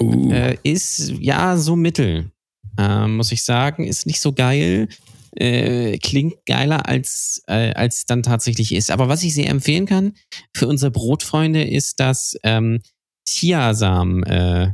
Uh. 0.03 0.33
äh, 0.33 0.57
ist 0.62 1.11
ja 1.21 1.59
so 1.59 1.77
mittel, 1.77 2.33
ähm, 2.79 3.16
muss 3.16 3.33
ich 3.33 3.45
sagen. 3.45 3.85
Ist 3.85 4.07
nicht 4.07 4.21
so 4.21 4.33
geil. 4.33 4.89
Äh, 5.37 5.99
klingt 5.99 6.45
geiler 6.45 6.89
als, 6.89 7.43
äh, 7.47 7.73
als 7.75 7.99
es 7.99 8.07
dann 8.07 8.23
tatsächlich 8.25 8.75
ist. 8.75 8.91
Aber 8.91 9.09
was 9.09 9.23
ich 9.23 9.33
sehr 9.35 9.49
empfehlen 9.49 9.87
kann 9.87 10.14
für 10.57 10.66
unsere 10.66 10.91
Brotfreunde 10.91 11.62
ist 11.62 12.01
das 12.01 12.37
ähm, 12.43 12.81
Chiasamen 13.29 14.25
äh, 14.25 14.73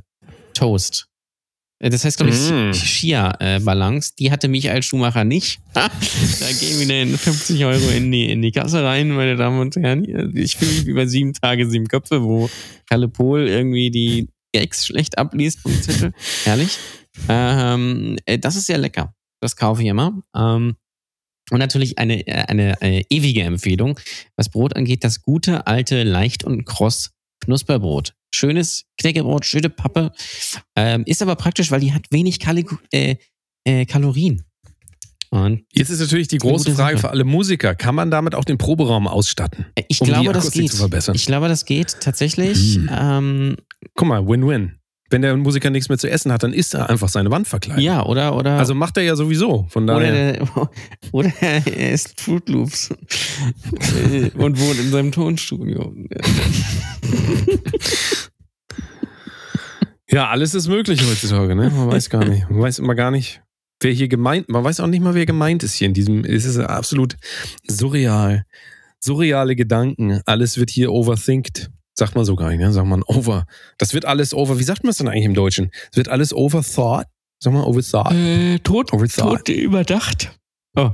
Toast. 0.55 1.09
Äh, 1.79 1.91
Das 1.91 2.05
heißt, 2.07 2.17
glaube 2.17 2.33
ich, 2.33 2.39
Mm. 2.51 2.73
Chia-Balance. 2.73 4.13
Die 4.19 4.31
hatte 4.31 4.49
Michael 4.49 4.83
Schumacher 4.83 5.25
nicht. 5.25 5.59
da 5.75 5.89
gehen 6.59 6.81
wieder 6.81 7.19
50 7.19 7.63
Euro 7.67 7.89
in 7.91 8.11
die, 8.11 8.31
in 8.31 8.41
die 8.41 8.51
Kasse 8.53 8.83
rein, 8.83 9.11
meine 9.11 9.37
Damen 9.37 9.61
und 9.61 9.77
Herren. 9.77 10.05
Ich 10.35 10.57
fühle 10.57 10.85
mich 10.85 10.95
bei 10.95 11.07
sieben 11.07 11.35
Tage, 11.35 11.69
sieben 11.69 11.87
Köpfe, 11.87 12.23
wo 12.23 12.49
Kalle 12.89 13.09
Pohl 13.09 13.47
irgendwie 13.47 13.91
die 13.91 14.29
Gags 14.55 14.87
schlecht 14.87 15.19
abliest 15.19 15.61
vom 15.61 15.73
Zettel. 15.83 16.13
Herrlich. 16.45 16.79
Ähm, 17.29 18.19
äh, 18.27 18.39
das 18.39 18.57
ist 18.57 18.67
sehr 18.67 18.79
lecker. 18.79 19.15
Das 19.41 19.57
kaufe 19.57 19.83
ich 19.83 19.89
immer. 19.89 20.23
Ähm, 20.35 20.77
und 21.51 21.59
natürlich 21.59 21.99
eine, 21.99 22.27
äh, 22.27 22.45
eine, 22.49 22.81
eine 22.81 23.03
ewige 23.11 23.43
Empfehlung, 23.43 23.99
was 24.37 24.49
Brot 24.49 24.75
angeht, 24.77 25.05
das 25.05 25.23
gute, 25.23 25.67
alte, 25.67 26.03
leicht 26.03 26.45
und 26.45 26.65
kross 26.65 27.13
Knusperbrot. 27.45 28.15
Schönes 28.35 28.85
Knäckebrot, 28.99 29.45
schöne 29.45 29.71
Pappe. 29.71 30.13
Ähm, 30.75 31.05
ist 31.07 31.23
aber 31.23 31.37
praktisch, 31.37 31.71
weil 31.71 31.81
die 31.81 31.93
hat 31.93 32.07
wenig 32.11 32.41
Kali 32.41 32.67
äh, 32.93 33.17
äh, 33.65 33.87
Kalorien. 33.87 34.43
Und 35.31 35.65
Jetzt 35.73 35.91
ist 35.91 36.01
natürlich 36.01 36.29
die 36.29 36.39
große 36.39 36.75
Frage 36.75 36.97
Sache. 36.97 37.09
für 37.09 37.11
alle 37.11 37.25
Musiker. 37.25 37.75
Kann 37.75 37.95
man 37.95 38.11
damit 38.11 38.35
auch 38.35 38.45
den 38.45 38.59
Proberaum 38.59 39.07
ausstatten? 39.07 39.67
äh, 39.75 39.83
ich 39.89 40.01
Um 40.01 40.09
glaube, 40.09 40.33
das 40.33 40.51
geht. 40.51 40.73
Ich 41.15 41.27
glaube, 41.27 41.49
das 41.49 41.65
geht 41.65 42.01
tatsächlich. 42.01 42.77
Hm. 42.77 42.91
Ähm, 42.93 43.57
Guck 43.95 44.09
mal, 44.09 44.27
Win-Win. 44.27 44.79
Wenn 45.09 45.23
der 45.23 45.37
Musiker 45.37 45.71
nichts 45.71 45.89
mehr 45.89 45.99
zu 45.99 46.11
essen 46.11 46.33
hat, 46.33 46.43
dann 46.43 46.53
isst 46.53 46.75
er 46.75 46.91
einfach 46.91 47.09
seine 47.09 47.31
Wand 47.31 47.47
verkleidet. 47.47 47.85
ja, 47.85 48.05
oder, 48.05 48.35
oder, 48.35 48.59
Also 48.59 48.75
macht 48.75 48.97
er 48.97 49.05
ja 49.05 49.15
sowieso. 49.15 49.67
Von 49.69 49.85
oder, 49.85 50.01
daher. 50.01 50.33
der, 50.33 50.49
oder 51.13 51.33
er 51.41 51.93
isst 51.93 52.21
Fruit 52.21 52.49
Loops 52.49 52.91
und 54.35 54.61
wohnt 54.61 54.81
in 54.81 54.91
seinem 54.91 55.13
Tonstudio. 55.13 55.95
Ja, 60.09 60.29
alles 60.29 60.55
ist 60.55 60.69
möglich 60.69 61.03
heutzutage, 61.03 61.57
ne? 61.57 61.69
Man 61.71 61.89
weiß 61.89 62.11
gar 62.11 62.25
nicht. 62.25 62.49
Man 62.49 62.61
weiß 62.61 62.79
immer 62.79 62.95
gar 62.95 63.11
nicht, 63.11 63.43
wer 63.81 63.91
hier 63.91 64.09
gemeint, 64.09 64.49
man 64.49 64.63
weiß 64.63 64.79
auch 64.81 64.87
nicht 64.87 65.03
mal, 65.03 65.15
wer 65.15 65.27
gemeint 65.27 65.63
ist 65.65 65.75
hier 65.75 65.89
in 65.89 65.95
diesem, 65.95 66.25
es 66.25 66.45
ist 66.45 66.59
absolut 66.59 67.17
surreal. 67.67 68.45
Surreale 69.01 69.57
Gedanken. 69.57 70.21
Alles 70.25 70.59
wird 70.59 70.71
hier 70.71 70.93
overthinkt. 70.93 71.71
Sagt 71.99 72.15
man 72.15 72.25
so 72.25 72.37
gar 72.37 72.51
nicht, 72.51 72.59
ne? 72.59 72.73
Sagt 72.73 72.87
man 72.87 73.03
over. 73.05 73.47
Das 73.79 73.95
wird 73.95 74.05
alles 74.05 74.35
over. 74.35 74.59
Wie 74.59 74.63
sagt 74.65 74.85
man 74.85 74.91
es 74.91 74.99
denn 74.99 75.09
eigentlich 75.09 75.25
im 75.25 75.35
Deutschen? 75.35 75.71
Es 75.91 75.97
wird 75.97 76.09
alles 76.09 76.35
overthought. 76.35 77.07
Sag 77.43 77.53
mal, 77.53 77.65
overthought. 77.65 78.13
Äh, 78.13 78.59
tot, 78.61 78.93
Overthought. 78.93 79.47
tot 79.47 79.49
überdacht. 79.49 80.39
Oh, 80.77 80.91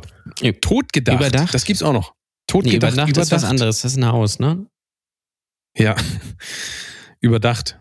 Totgedacht. 0.61 1.21
Überdacht? 1.21 1.55
Das 1.55 1.65
gibt's 1.65 1.83
auch 1.83 1.93
noch. 1.93 2.11
nee, 2.13 2.47
Totgedacht. 2.47 2.93
überdacht, 2.95 3.17
ist 3.17 3.31
was 3.33 3.45
anderes. 3.45 3.83
Das 3.83 3.93
ist 3.93 3.99
ein 3.99 4.07
Haus, 4.07 4.39
ne? 4.39 4.67
Ja. 5.77 5.97
Überdacht. 7.21 7.79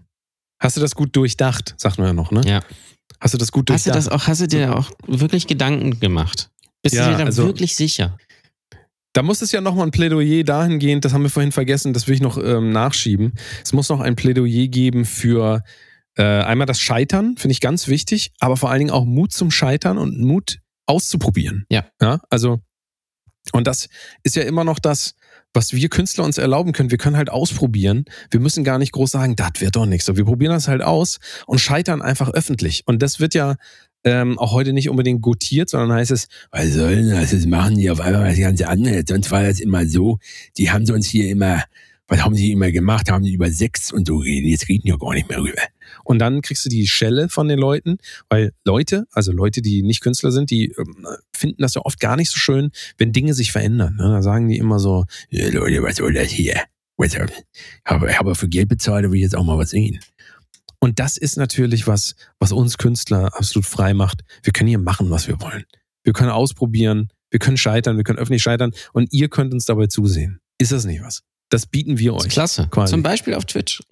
Hast 0.59 0.77
du 0.77 0.81
das 0.81 0.93
gut 0.95 1.15
durchdacht, 1.15 1.73
sagt 1.77 1.97
man 1.97 2.07
ja 2.07 2.13
noch, 2.13 2.31
ne? 2.31 2.41
Ja. 2.45 2.61
Hast 3.19 3.33
du 3.33 3.37
das 3.37 3.51
gut 3.51 3.69
Hast 3.69 3.85
du 3.85 3.91
durchdacht? 3.91 4.13
das 4.13 4.21
auch, 4.23 4.27
hast 4.27 4.41
du 4.41 4.47
dir 4.47 4.75
auch 4.77 4.91
wirklich 5.07 5.47
Gedanken 5.47 5.99
gemacht? 5.99 6.49
Bist 6.83 6.95
Ja, 6.95 7.05
du 7.05 7.11
dir 7.11 7.17
da 7.19 7.25
also- 7.25 7.45
wirklich 7.45 7.75
sicher? 7.75 8.17
Da 9.13 9.23
muss 9.23 9.41
es 9.41 9.51
ja 9.51 9.59
nochmal 9.59 9.87
ein 9.87 9.91
Plädoyer 9.91 10.43
dahingehend, 10.43 11.03
das 11.03 11.13
haben 11.13 11.23
wir 11.23 11.29
vorhin 11.29 11.51
vergessen, 11.51 11.93
das 11.93 12.07
will 12.07 12.15
ich 12.15 12.21
noch 12.21 12.37
ähm, 12.37 12.71
nachschieben. 12.71 13.33
Es 13.63 13.73
muss 13.73 13.89
noch 13.89 13.99
ein 13.99 14.15
Plädoyer 14.15 14.67
geben 14.67 15.03
für 15.05 15.63
äh, 16.15 16.23
einmal 16.23 16.67
das 16.67 16.79
Scheitern, 16.79 17.35
finde 17.37 17.51
ich 17.51 17.61
ganz 17.61 17.87
wichtig, 17.87 18.31
aber 18.39 18.57
vor 18.57 18.69
allen 18.69 18.79
Dingen 18.79 18.91
auch 18.91 19.05
Mut 19.05 19.33
zum 19.33 19.51
Scheitern 19.51 19.97
und 19.97 20.19
Mut 20.19 20.59
auszuprobieren. 20.85 21.65
Ja. 21.69 21.85
Ja, 22.01 22.21
also, 22.29 22.59
und 23.51 23.67
das 23.67 23.89
ist 24.23 24.35
ja 24.35 24.43
immer 24.43 24.63
noch 24.63 24.79
das, 24.79 25.15
was 25.53 25.73
wir 25.73 25.89
Künstler 25.89 26.23
uns 26.23 26.37
erlauben 26.37 26.71
können. 26.71 26.91
Wir 26.91 26.97
können 26.97 27.17
halt 27.17 27.29
ausprobieren. 27.29 28.05
Wir 28.29 28.39
müssen 28.39 28.63
gar 28.63 28.77
nicht 28.77 28.93
groß 28.93 29.11
sagen, 29.11 29.35
das 29.35 29.59
wird 29.59 29.75
doch 29.75 29.85
nichts. 29.85 30.05
So, 30.05 30.15
wir 30.15 30.23
probieren 30.25 30.53
das 30.53 30.67
halt 30.67 30.81
aus 30.81 31.19
und 31.45 31.59
scheitern 31.59 32.01
einfach 32.01 32.29
öffentlich. 32.29 32.83
Und 32.85 33.01
das 33.01 33.19
wird 33.19 33.33
ja 33.33 33.55
ähm, 34.03 34.39
auch 34.39 34.51
heute 34.51 34.73
nicht 34.73 34.89
unbedingt 34.89 35.21
gutiert, 35.21 35.69
sondern 35.69 35.93
heißt 35.97 36.11
es, 36.11 36.27
was 36.51 36.73
soll 36.73 36.95
denn 36.95 37.09
das? 37.09 37.31
Das 37.31 37.45
machen 37.45 37.75
die 37.77 37.89
auf 37.89 37.99
einmal 37.99 38.29
was 38.31 38.39
ganz 38.39 38.61
anderes. 38.61 39.03
Sonst 39.07 39.31
war 39.31 39.43
das 39.43 39.59
immer 39.59 39.85
so, 39.85 40.19
die 40.57 40.71
haben 40.71 40.85
sonst 40.85 41.07
hier 41.07 41.29
immer, 41.29 41.63
was 42.07 42.23
haben 42.23 42.35
die 42.35 42.51
immer 42.51 42.71
gemacht? 42.71 43.09
Haben 43.09 43.23
die 43.23 43.33
über 43.33 43.49
Sex 43.51 43.91
und 43.91 44.07
so 44.07 44.17
geredet. 44.17 44.49
Jetzt 44.49 44.67
reden 44.69 44.81
die 44.83 44.89
ja 44.89 44.97
gar 44.97 45.13
nicht 45.13 45.29
mehr 45.29 45.39
rüber. 45.41 45.61
Und 46.03 46.19
dann 46.19 46.41
kriegst 46.41 46.65
du 46.65 46.69
die 46.69 46.87
Schelle 46.87 47.29
von 47.29 47.47
den 47.47 47.59
Leuten, 47.59 47.97
weil 48.27 48.51
Leute, 48.65 49.05
also 49.11 49.31
Leute, 49.31 49.61
die 49.61 49.83
nicht 49.83 50.01
Künstler 50.01 50.31
sind, 50.31 50.49
die 50.51 50.73
ähm, 50.77 51.05
finden 51.35 51.61
das 51.61 51.75
ja 51.75 51.81
oft 51.83 51.99
gar 51.99 52.15
nicht 52.15 52.29
so 52.31 52.37
schön, 52.37 52.71
wenn 52.97 53.11
Dinge 53.13 53.33
sich 53.33 53.51
verändern. 53.51 53.95
Ne? 53.97 54.03
Da 54.03 54.21
sagen 54.21 54.47
die 54.49 54.57
immer 54.57 54.79
so, 54.79 55.05
ja, 55.29 55.47
Leute, 55.49 55.83
was 55.83 55.97
soll 55.97 56.13
das 56.13 56.31
hier? 56.31 56.55
Was, 56.97 57.17
hab- 57.17 57.31
habe, 57.85 58.17
habe 58.17 58.35
für 58.35 58.49
Geld 58.49 58.69
bezahlt, 58.69 59.05
da 59.05 59.09
will 59.09 59.17
ich 59.17 59.23
jetzt 59.23 59.35
auch 59.37 59.45
mal 59.45 59.57
was 59.57 59.69
sehen. 59.71 59.99
Und 60.83 60.99
das 60.99 61.15
ist 61.17 61.37
natürlich 61.37 61.85
was, 61.87 62.15
was 62.39 62.51
uns 62.51 62.77
Künstler 62.77 63.35
absolut 63.37 63.65
frei 63.67 63.93
macht. 63.93 64.21
Wir 64.43 64.51
können 64.51 64.67
hier 64.67 64.79
machen, 64.79 65.11
was 65.11 65.27
wir 65.27 65.39
wollen. 65.39 65.63
Wir 66.03 66.13
können 66.13 66.31
ausprobieren, 66.31 67.09
wir 67.29 67.39
können 67.39 67.57
scheitern, 67.57 67.97
wir 67.97 68.03
können 68.03 68.17
öffentlich 68.17 68.41
scheitern 68.41 68.71
und 68.91 69.13
ihr 69.13 69.29
könnt 69.29 69.53
uns 69.53 69.65
dabei 69.65 69.85
zusehen. 69.87 70.39
Ist 70.57 70.71
das 70.71 70.85
nicht 70.85 71.03
was? 71.03 71.21
Das 71.49 71.67
bieten 71.67 71.99
wir 71.99 72.15
euch. 72.15 72.29
klasse. 72.29 72.67
quasi. 72.71 72.91
Zum 72.91 73.03
Beispiel 73.03 73.35
auf 73.35 73.45
Twitch. 73.45 73.81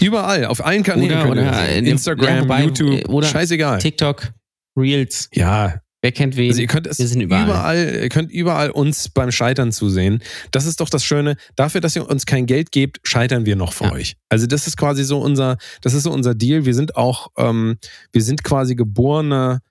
Überall, 0.00 0.44
auf 0.46 0.64
allen 0.64 0.82
Kanälen. 0.82 1.26
Oder- 1.28 1.30
oder 1.30 1.68
Instagram, 1.76 2.36
ja, 2.36 2.42
wobei, 2.42 2.64
YouTube, 2.64 3.08
oder 3.08 3.26
scheißegal. 3.26 3.78
TikTok, 3.78 4.32
Reels. 4.76 5.28
Ja, 5.32 5.80
Wer 6.06 6.12
kennt 6.12 6.36
wen? 6.36 6.48
also 6.50 6.60
ihr 6.60 6.68
könnt 6.68 6.86
es 6.86 7.00
Wir 7.00 7.08
sind 7.08 7.20
überall. 7.20 7.44
überall, 7.46 7.98
ihr 8.02 8.08
könnt 8.08 8.30
überall 8.30 8.70
uns 8.70 9.08
beim 9.08 9.32
Scheitern 9.32 9.72
zusehen. 9.72 10.22
Das 10.52 10.64
ist 10.64 10.78
doch 10.80 10.88
das 10.88 11.04
Schöne. 11.04 11.36
Dafür, 11.56 11.80
dass 11.80 11.96
ihr 11.96 12.08
uns 12.08 12.26
kein 12.26 12.46
Geld 12.46 12.70
gebt, 12.70 13.00
scheitern 13.02 13.44
wir 13.44 13.56
noch 13.56 13.72
für 13.72 13.84
Ja. 13.86 13.92
euch. 13.92 14.16
Also 14.28 14.46
das 14.46 14.68
ist 14.68 14.76
quasi 14.76 15.02
so 15.02 15.18
unser, 15.18 15.56
das 15.80 15.94
ist 15.94 16.04
so 16.04 16.12
unser 16.12 16.36
Deal. 16.36 16.64
Wir 16.64 16.74
sind 16.74 16.94
auch, 16.94 17.28
ähm, 17.36 17.78
wir 18.12 18.22
sind 18.22 18.44
quasi 18.44 18.76
geborene, 18.76 19.62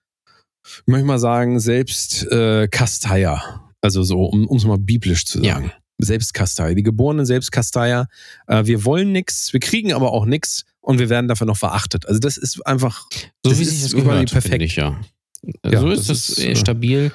möchte 0.85 1.01
ich 1.03 1.07
mal 1.07 1.19
sagen, 1.19 1.59
selbst 1.61 2.29
äh, 2.31 2.67
Kasteier. 2.67 3.61
Also 3.81 4.03
so, 4.03 4.25
um 4.25 4.57
es 4.57 4.65
mal 4.65 4.77
biblisch 4.77 5.25
zu 5.25 5.39
Ja. 5.41 5.53
sagen. 5.55 5.71
Selbstkasteier, 6.01 6.75
die 6.75 6.83
geborenen 6.83 7.25
Selbstkasteier. 7.25 8.07
Äh, 8.47 8.65
wir 8.65 8.83
wollen 8.83 9.13
nichts, 9.13 9.53
wir 9.53 9.61
kriegen 9.61 9.93
aber 9.93 10.11
auch 10.11 10.25
nichts 10.25 10.63
und 10.81 10.99
wir 10.99 11.07
werden 11.09 11.29
dafür 11.29 11.47
noch 11.47 11.55
verachtet. 11.55 12.05
Also 12.05 12.19
das 12.19 12.35
ist 12.35 12.65
einfach, 12.67 13.07
so 13.45 13.57
wie 13.57 13.63
sich 13.63 13.81
das 13.81 13.93
gehört, 13.93 14.29
perfekt. 14.29 14.61
ich, 14.61 14.75
ja. 14.75 14.99
Ja, 15.65 15.79
so 15.79 15.89
ist 15.89 16.09
das 16.09 16.29
ist, 16.29 16.39
äh, 16.39 16.51
äh, 16.51 16.55
stabil 16.55 17.11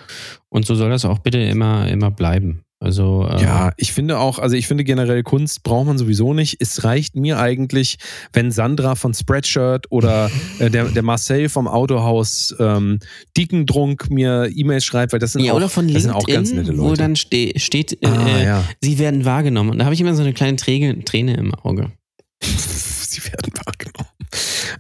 und 0.49 0.67
so 0.67 0.75
soll 0.75 0.91
das 0.91 1.05
auch 1.05 1.19
bitte 1.19 1.39
immer, 1.39 1.89
immer 1.89 2.11
bleiben. 2.11 2.65
Also, 2.83 3.29
äh, 3.31 3.43
Ja, 3.43 3.73
ich 3.77 3.93
finde 3.93 4.19
auch, 4.19 4.39
also 4.39 4.57
ich 4.57 4.67
finde 4.67 4.85
generell 4.85 5.23
Kunst 5.23 5.63
braucht 5.63 5.87
man 5.87 5.99
sowieso 5.99 6.33
nicht. 6.33 6.57
Es 6.61 6.83
reicht 6.83 7.15
mir 7.15 7.39
eigentlich, 7.39 7.99
wenn 8.33 8.51
Sandra 8.51 8.95
von 8.95 9.13
Spreadshirt 9.13 9.87
oder 9.91 10.31
äh, 10.59 10.71
der, 10.71 10.87
der 10.87 11.03
Marcel 11.03 11.51
vom 11.51 11.69
Autohaus 11.69 12.55
ähm, 12.59 12.99
Diekendrunk 13.37 14.09
mir 14.09 14.49
E-Mails 14.51 14.85
schreibt, 14.85 15.13
weil 15.13 15.21
das 15.21 15.33
sind, 15.33 15.45
ja, 15.45 15.53
auch, 15.53 15.57
oder 15.57 15.69
von 15.69 15.93
das 15.93 16.05
sind 16.05 16.13
auch 16.13 16.27
ganz 16.27 16.53
LinkedIn, 16.53 16.75
nette 16.75 16.83
wo 16.83 16.89
Leute. 16.89 17.03
dann 17.03 17.17
ste 17.17 17.53
steht, 17.57 18.03
äh, 18.03 18.07
ah, 18.07 18.43
ja. 18.43 18.65
sie 18.81 18.99
werden 18.99 19.27
wahrgenommen. 19.27 19.71
Und 19.71 19.79
da 19.79 19.85
habe 19.85 19.95
ich 19.95 20.01
immer 20.01 20.15
so 20.15 20.23
eine 20.23 20.33
kleine 20.33 20.57
Träge, 20.57 21.05
Träne 21.05 21.37
im 21.37 21.55
Auge. 21.55 21.93
Sie 23.11 23.21
werden 23.25 23.53
wahrgenommen. 23.53 23.60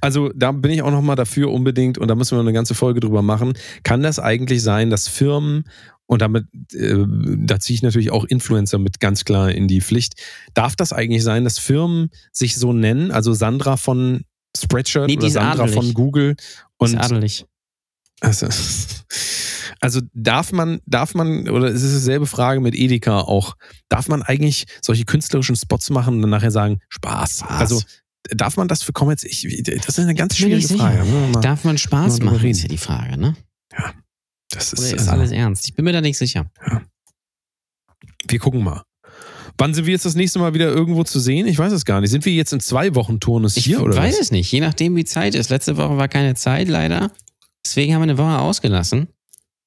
Also 0.00 0.30
da 0.34 0.52
bin 0.52 0.70
ich 0.70 0.82
auch 0.82 0.90
nochmal 0.90 1.16
dafür 1.16 1.50
unbedingt, 1.50 1.98
und 1.98 2.08
da 2.08 2.14
müssen 2.14 2.36
wir 2.36 2.40
eine 2.40 2.52
ganze 2.52 2.74
Folge 2.74 3.00
drüber 3.00 3.22
machen, 3.22 3.54
kann 3.82 4.02
das 4.02 4.18
eigentlich 4.18 4.62
sein, 4.62 4.90
dass 4.90 5.08
Firmen, 5.08 5.64
und 6.06 6.22
damit, 6.22 6.46
äh, 6.72 7.04
da 7.38 7.60
ziehe 7.60 7.74
ich 7.76 7.82
natürlich 7.82 8.10
auch 8.10 8.24
Influencer 8.24 8.78
mit 8.78 8.98
ganz 8.98 9.24
klar 9.24 9.52
in 9.52 9.68
die 9.68 9.80
Pflicht, 9.80 10.14
darf 10.54 10.74
das 10.74 10.92
eigentlich 10.92 11.22
sein, 11.22 11.44
dass 11.44 11.58
Firmen 11.58 12.10
sich 12.32 12.56
so 12.56 12.72
nennen, 12.72 13.12
also 13.12 13.32
Sandra 13.32 13.76
von 13.76 14.22
Spreadshirt 14.56 15.06
Nee, 15.06 15.14
die 15.16 15.18
oder 15.18 15.30
Sandra 15.30 15.62
adelig. 15.64 15.74
von 15.74 15.94
Google 15.94 16.36
Und 16.78 16.94
und 16.94 16.98
ist 16.98 17.04
adelig. 17.04 17.44
also, 18.20 18.48
also 19.80 20.00
darf 20.12 20.50
man, 20.50 20.80
darf 20.86 21.14
man, 21.14 21.48
oder 21.48 21.68
es 21.68 21.82
ist 21.82 21.94
dieselbe 21.94 22.26
Frage 22.26 22.60
mit 22.60 22.74
Edeka 22.74 23.20
auch, 23.20 23.54
darf 23.88 24.08
man 24.08 24.22
eigentlich 24.22 24.64
solche 24.82 25.04
künstlerischen 25.04 25.54
Spots 25.54 25.90
machen 25.90 26.16
und 26.16 26.22
dann 26.22 26.30
nachher 26.30 26.50
sagen, 26.50 26.80
Spaß. 26.88 27.38
Spaß. 27.38 27.60
Also 27.60 27.80
darf 28.30 28.56
man 28.56 28.68
das 28.68 28.82
für 28.82 28.92
Commerce? 28.96 29.26
Ich, 29.26 29.42
das 29.64 29.88
ist 29.88 29.98
eine 29.98 30.14
ganz 30.14 30.34
Ich 30.34 30.40
schwierige. 30.40 30.76
Frage. 30.76 31.04
Mal- 31.04 31.40
Darf 31.40 31.64
man 31.64 31.78
Spaß 31.78 32.20
machen, 32.20 32.44
ist 32.48 32.62
ja 32.62 32.68
die 32.68 32.78
Frage, 32.78 33.16
ne? 33.18 33.36
Das 34.50 34.72
Oder 34.74 34.82
ist, 34.82 34.92
ist 34.92 34.98
also, 35.00 35.10
alles 35.12 35.30
ernst? 35.30 35.66
Ich 35.68 35.74
bin 35.74 35.84
mir 35.84 35.92
da 35.92 36.00
nicht 36.00 36.18
sicher. 36.18 36.50
wir 38.28 38.38
gucken 38.38 38.62
mal. 38.62 38.82
Wann 39.58 39.74
sind 39.74 39.84
wir 39.86 39.92
jetzt 39.92 40.04
das 40.06 40.14
nächste 40.14 40.38
Mal 40.38 40.54
wieder 40.54 40.68
irgendwo 40.68 41.04
zu 41.04 41.20
sehen? 41.20 41.46
Ich 41.46 41.58
weiß 41.58 41.72
es 41.72 41.84
gar 41.84 42.00
nicht. 42.00 42.10
Sind 42.10 42.24
wir 42.24 42.32
jetzt 42.32 42.52
in 42.52 42.60
zwei 42.60 42.94
Wochen 42.94 43.20
Turnus 43.20 43.56
Ich 43.56 43.64
hier 43.64 43.82
oder 43.82 43.96
weiß 43.96 44.14
was? 44.14 44.20
es 44.20 44.30
nicht, 44.30 44.50
je 44.50 44.60
nachdem 44.60 44.96
wie 44.96 45.04
Zeit 45.04 45.34
ist. 45.34 45.50
Letzte 45.50 45.76
Woche 45.76 45.96
war 45.98 46.08
keine 46.08 46.34
Zeit, 46.34 46.68
leider. 46.68 47.12
Deswegen 47.64 47.92
haben 47.94 48.00
wir 48.00 48.04
eine 48.04 48.18
Woche 48.18 48.38
ausgelassen. 48.38 49.08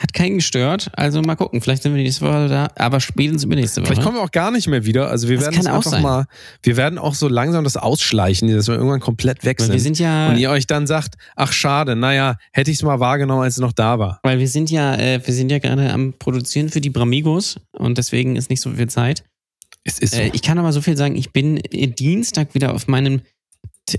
Hat 0.01 0.11
keinen 0.11 0.35
gestört. 0.37 0.91
Also 0.97 1.21
mal 1.21 1.35
gucken. 1.35 1.61
Vielleicht 1.61 1.83
sind 1.83 1.95
wir 1.95 2.03
nächste 2.03 2.25
Woche 2.25 2.49
da, 2.49 2.67
aber 2.75 2.99
spätestens 2.99 3.45
übernächste 3.45 3.79
Woche. 3.81 3.87
Vielleicht 3.87 4.01
kommen 4.01 4.17
wir 4.17 4.21
auch 4.23 4.31
gar 4.31 4.51
nicht 4.51 4.67
mehr 4.67 4.85
wieder. 4.85 5.09
Also 5.09 5.29
wir 5.29 5.37
Das 5.37 5.45
werden 5.45 5.67
auch 5.67 5.75
einfach 5.75 5.91
sein. 5.91 6.01
mal, 6.01 6.25
wir 6.61 6.75
werden 6.75 6.99
auch 6.99 7.13
so 7.13 7.29
langsam 7.29 7.63
das 7.63 7.77
ausschleichen, 7.77 8.53
dass 8.53 8.67
wir 8.67 8.75
irgendwann 8.75 8.99
komplett 8.99 9.45
weg 9.45 9.59
Weil 9.59 9.67
sind. 9.67 9.73
wir 9.73 9.79
sind 9.79 9.99
ja, 9.99 10.29
und 10.29 10.37
ihr 10.37 10.49
euch 10.49 10.67
dann 10.67 10.87
sagt, 10.87 11.15
ach 11.35 11.53
schade, 11.53 11.95
naja, 11.95 12.37
hätte 12.51 12.71
ich 12.71 12.77
es 12.77 12.83
mal 12.83 12.99
wahrgenommen, 12.99 13.43
als 13.43 13.53
es 13.53 13.59
noch 13.61 13.71
da 13.71 13.97
war. 13.99 14.19
weil 14.23 14.39
wir 14.39 14.47
sind 14.49 14.69
ja, 14.71 14.95
äh, 14.95 15.21
wir 15.25 15.33
sind 15.33 15.49
ja 15.51 15.59
gerade 15.59 15.93
am 15.93 16.13
Produzieren 16.19 16.69
für 16.69 16.81
die 16.81 16.89
Bramigos 16.89 17.59
und 17.71 17.97
deswegen 17.97 18.35
ist 18.35 18.49
nicht 18.49 18.61
so 18.61 18.71
viel 18.71 18.87
Zeit. 18.89 19.23
Es 19.85 19.99
ist 19.99 20.15
so. 20.15 20.19
Äh, 20.21 20.31
ich 20.33 20.41
kann 20.41 20.57
aber 20.57 20.73
so 20.73 20.81
viel 20.81 20.97
sagen, 20.97 21.15
ich 21.15 21.31
bin 21.31 21.57
äh, 21.57 21.87
Dienstag 21.87 22.55
wieder 22.55 22.73
auf 22.73 22.87
meinem 22.87 23.21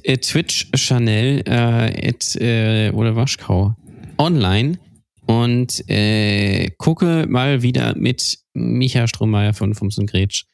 äh, 0.03 0.19
Twitch-Channel 0.19 1.43
äh, 1.47 2.09
at, 2.09 2.37
äh, 2.37 2.91
oder 2.91 3.17
Waschkau 3.17 3.75
online 4.19 4.79
und 5.27 5.89
äh, 5.89 6.71
gucke 6.79 7.27
mal 7.29 7.63
wieder 7.63 7.97
mit 7.97 8.39
Micha 8.55 9.07
Strohmeier 9.09 9.55
von 9.55 9.75
Fums 9.75 9.99
und 9.99 10.11
Gretsch 10.11 10.45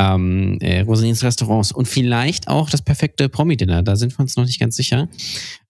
Ähm, 0.00 0.58
äh, 0.60 0.80
Rosalins 0.80 1.24
Restaurants 1.24 1.72
und 1.72 1.88
vielleicht 1.88 2.48
auch 2.48 2.70
das 2.70 2.82
perfekte 2.82 3.28
Promi-Dinner. 3.28 3.82
Da 3.82 3.96
sind 3.96 4.16
wir 4.16 4.20
uns 4.20 4.36
noch 4.36 4.44
nicht 4.44 4.60
ganz 4.60 4.76
sicher. 4.76 5.08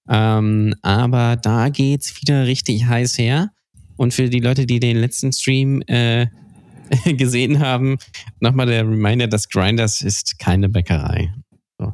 Ähm, 0.08 0.74
aber 0.82 1.36
da 1.36 1.68
geht's 1.70 2.20
wieder 2.20 2.46
richtig 2.46 2.86
heiß 2.86 3.18
her. 3.18 3.50
Und 3.96 4.14
für 4.14 4.28
die 4.28 4.40
Leute, 4.40 4.66
die 4.66 4.80
den 4.80 4.98
letzten 4.98 5.32
Stream 5.32 5.82
äh, 5.86 6.26
gesehen 7.04 7.60
haben, 7.60 7.98
nochmal 8.40 8.66
der 8.66 8.86
Reminder, 8.86 9.28
dass 9.28 9.48
Grinders 9.48 10.02
ist 10.02 10.38
keine 10.38 10.68
Bäckerei. 10.68 11.32
So. 11.78 11.92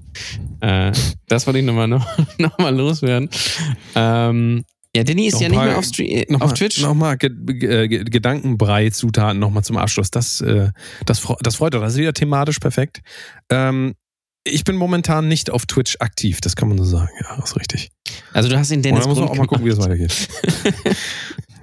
Äh, 0.61 0.93
das 1.29 1.47
wollte 1.47 1.59
ich 1.61 1.65
nochmal 1.65 1.89
noch, 1.89 2.07
noch 2.39 2.59
mal 2.59 2.75
loswerden. 2.75 3.29
Ähm, 3.95 4.65
ja, 4.97 5.03
Danny 5.05 5.27
ist 5.27 5.35
Noch 5.35 5.41
ja 5.43 5.49
nicht 5.49 5.57
paar- 5.59 5.67
mehr 5.67 5.79
auf, 5.79 5.85
Stre 5.85 6.25
Noch 6.29 6.41
auf 6.41 6.51
mal, 6.51 6.57
Twitch. 6.57 6.81
Nochmal 6.83 7.17
Ge 7.19 7.31
Ge 7.31 7.89
Ge 7.89 8.05
Gedankenbrei-Zutaten 8.05 9.39
nochmal 9.39 9.65
zum 9.65 9.77
Abschluss. 9.77 10.11
Das, 10.11 10.41
äh, 10.41 10.71
das, 11.07 11.21
fre- 11.23 11.39
das 11.43 11.57
freut 11.57 11.75
doch. 11.75 11.81
Das 11.81 11.95
ist 11.95 11.99
wieder 11.99 12.13
thematisch 12.13 12.59
perfekt. 12.59 13.01
Ähm, 13.51 13.95
ich 14.47 14.65
bin 14.65 14.77
momentan 14.77 15.27
nicht 15.27 15.51
auf 15.51 15.65
Twitch 15.67 15.97
aktiv, 16.01 16.41
das 16.43 16.55
kann 16.55 16.69
man 16.69 16.77
so 16.79 16.85
sagen. 16.85 17.09
Ja, 17.23 17.43
ist 17.43 17.57
richtig. 17.57 17.91
Also 18.33 18.49
du 18.51 18.59
hast 18.59 18.71
den 18.71 18.79
Und 18.79 18.85
Dennis 18.85 19.01
dann 19.01 19.09
muss 19.09 19.19
man 19.19 19.29
auch 19.29 19.37
mal 19.37 19.47
gucken, 19.47 19.65
wie 19.65 19.71
es 19.71 19.79
weitergeht. 19.79 20.13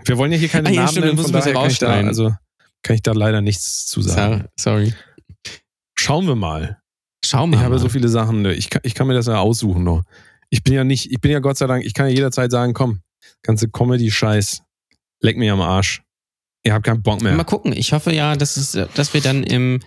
Wir 0.05 0.17
wollen 0.17 0.31
ja 0.31 0.37
hier 0.37 0.49
keine 0.49 0.67
Ah, 0.69 0.71
ja, 0.71 0.75
Namen 0.81 0.89
stimmt, 0.89 1.05
nennen, 1.05 1.17
wir 1.17 1.23
von 1.23 1.31
daher 1.33 1.53
kann 1.53 1.69
ich, 1.69 1.77
da, 1.79 1.87
also, 1.93 2.33
kann 2.81 2.95
ich 2.95 3.01
da 3.03 3.11
leider 3.13 3.41
nichts 3.41 3.85
zu 3.85 4.01
sagen. 4.01 4.45
Sorry. 4.59 4.93
Schauen 5.97 6.25
wir 6.27 6.35
mal. 6.35 6.79
Schau 7.23 7.45
mal. 7.45 7.57
Ich 7.57 7.63
habe 7.63 7.77
so 7.77 7.87
viele 7.87 8.09
Sachen, 8.09 8.41
ne, 8.41 8.53
ich 8.53 8.71
kann, 8.71 8.81
ich 8.83 8.95
kann 8.95 9.05
mir 9.07 9.13
das 9.13 9.27
ja 9.27 9.37
aussuchen 9.39 9.83
noch. 9.83 10.01
Ich 10.49 10.63
bin 10.63 10.73
ja 10.73 10.83
nicht, 10.83 11.11
ich 11.11 11.21
bin 11.21 11.29
ja 11.31 11.39
Gott 11.39 11.57
sei 11.57 11.67
Dank, 11.67 11.85
ich 11.85 11.93
kann 11.93 12.07
ja 12.07 12.13
jederzeit 12.15 12.49
sagen, 12.51 12.73
komm, 12.73 13.01
ganze 13.43 13.69
Comedy-Scheiß, 13.69 14.61
leck 15.21 15.37
mich 15.37 15.51
am 15.51 15.61
Arsch. 15.61 16.03
Ihr 16.63 16.73
habt 16.73 16.85
keinen 16.85 17.01
Bock 17.01 17.21
mehr. 17.21 17.33
Mal 17.33 17.43
gucken. 17.43 17.73
Ich 17.73 17.93
hoffe 17.93 18.13
ja, 18.13 18.35
dass, 18.35 18.57
es, 18.57 18.77
dass 18.93 19.13
wir 19.13 19.21
dann 19.21 19.43
im 19.43 19.79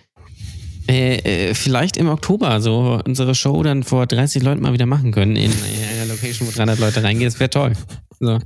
äh, 0.87 1.49
äh, 1.49 1.53
vielleicht 1.55 1.97
im 1.97 2.09
Oktober 2.09 2.61
so 2.61 3.01
unsere 3.05 3.33
Show 3.33 3.63
dann 3.63 3.83
vor 3.83 4.05
30 4.05 4.43
Leuten 4.43 4.61
mal 4.61 4.73
wieder 4.73 4.85
machen 4.85 5.11
können 5.11 5.35
in 5.35 5.51
einer 5.51 6.05
Location, 6.13 6.47
wo 6.47 6.51
300 6.51 6.79
Leute 6.79 7.03
reingehen. 7.03 7.29
Das 7.29 7.39
wäre 7.39 7.49
toll. 7.49 7.73
So. 8.19 8.39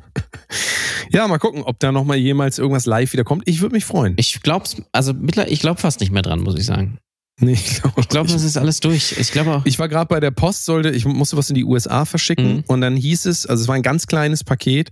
Ja, 1.12 1.28
mal 1.28 1.39
gucken, 1.39 1.64
ob 1.64 1.80
da 1.80 1.91
nochmal 1.91 2.18
jemals 2.18 2.60
irgendwas 2.60 2.86
live 2.86 3.12
wieder 3.14 3.24
kommt. 3.24 3.43
Ich 3.47 3.62
würde 3.62 3.74
mich 3.74 3.86
freuen. 3.86 4.14
Ich 4.18 4.41
glaube, 4.41 4.66
also 4.91 5.14
mittlerweile, 5.14 5.51
ich 5.51 5.60
glaube 5.60 5.82
fast 5.82 5.99
nicht 5.99 6.12
mehr 6.12 6.22
dran, 6.22 6.39
muss 6.39 6.57
ich 6.57 6.66
sagen. 6.66 6.99
Nee, 7.45 7.53
ich 7.53 7.81
glaube, 7.81 8.01
Ich 8.01 8.07
glaube, 8.09 8.29
das 8.31 8.43
ist 8.43 8.57
alles 8.57 8.79
durch. 8.79 9.15
Ich 9.17 9.31
glaube 9.31 9.55
auch. 9.55 9.65
Ich 9.65 9.79
war 9.79 9.87
gerade 9.87 10.07
bei 10.07 10.19
der 10.19 10.31
Post, 10.31 10.65
sollte, 10.65 10.89
ich 10.89 11.05
musste 11.05 11.37
was 11.37 11.49
in 11.49 11.55
die 11.55 11.63
USA 11.63 12.05
verschicken 12.05 12.57
Mhm. 12.57 12.63
und 12.67 12.81
dann 12.81 12.95
hieß 12.95 13.25
es, 13.25 13.45
also 13.45 13.61
es 13.61 13.67
war 13.67 13.75
ein 13.75 13.81
ganz 13.83 14.07
kleines 14.07 14.43
Paket 14.43 14.89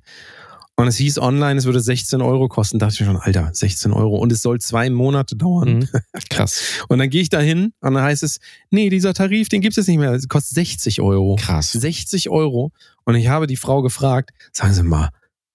und 0.75 0.87
es 0.87 0.95
hieß 0.97 1.17
online, 1.19 1.57
es 1.57 1.65
würde 1.65 1.79
16 1.79 2.21
Euro 2.21 2.47
kosten. 2.47 2.77
Da 2.79 2.85
dachte 2.85 2.95
ich 2.95 2.99
mir 3.01 3.07
schon, 3.13 3.21
Alter, 3.21 3.49
16 3.51 3.91
Euro 3.93 4.17
und 4.17 4.31
es 4.31 4.41
soll 4.41 4.59
zwei 4.61 4.89
Monate 4.89 5.35
dauern. 5.35 5.79
Mhm. 5.79 5.89
Krass. 6.29 6.61
Und 6.87 6.99
dann 6.99 7.09
gehe 7.09 7.21
ich 7.21 7.29
da 7.29 7.39
hin 7.39 7.73
und 7.81 7.93
dann 7.95 8.03
heißt 8.03 8.23
es, 8.23 8.39
nee, 8.69 8.89
dieser 8.89 9.13
Tarif, 9.13 9.49
den 9.49 9.61
gibt 9.61 9.73
es 9.73 9.77
jetzt 9.77 9.87
nicht 9.87 9.97
mehr, 9.99 10.11
es 10.13 10.27
kostet 10.27 10.55
60 10.55 11.01
Euro. 11.01 11.35
Krass. 11.39 11.71
60 11.73 12.29
Euro. 12.29 12.71
Und 13.05 13.15
ich 13.15 13.27
habe 13.27 13.47
die 13.47 13.55
Frau 13.57 13.81
gefragt, 13.81 14.31
sagen 14.53 14.73
Sie 14.73 14.83
mal, 14.83 15.09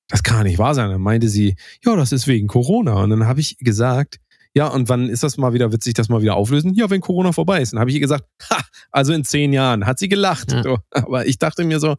das 0.08 0.22
kann 0.22 0.42
nicht 0.44 0.58
wahr 0.58 0.74
sein. 0.74 0.90
Dann 0.90 1.00
meinte 1.00 1.28
sie, 1.30 1.54
ja, 1.84 1.96
das 1.96 2.12
ist 2.12 2.26
wegen 2.26 2.46
Corona. 2.48 2.94
Und 3.02 3.10
dann 3.10 3.26
habe 3.26 3.40
ich 3.40 3.56
gesagt, 3.58 4.16
ja, 4.54 4.66
und 4.68 4.88
wann 4.88 5.08
ist 5.08 5.22
das 5.22 5.36
mal 5.38 5.52
wieder, 5.54 5.72
wird 5.72 5.82
sich 5.82 5.94
das 5.94 6.08
mal 6.08 6.20
wieder 6.22 6.34
auflösen? 6.36 6.74
Ja, 6.74 6.90
wenn 6.90 7.00
Corona 7.00 7.32
vorbei 7.32 7.62
ist. 7.62 7.72
Dann 7.72 7.80
habe 7.80 7.90
ich 7.90 7.94
ihr 7.96 8.00
gesagt, 8.00 8.24
ha, 8.50 8.62
also 8.90 9.12
in 9.12 9.24
zehn 9.24 9.52
Jahren. 9.52 9.86
Hat 9.86 9.98
sie 9.98 10.08
gelacht. 10.08 10.52
Ja. 10.52 10.76
Aber 10.90 11.26
ich 11.26 11.38
dachte 11.38 11.64
mir 11.64 11.80
so, 11.80 11.96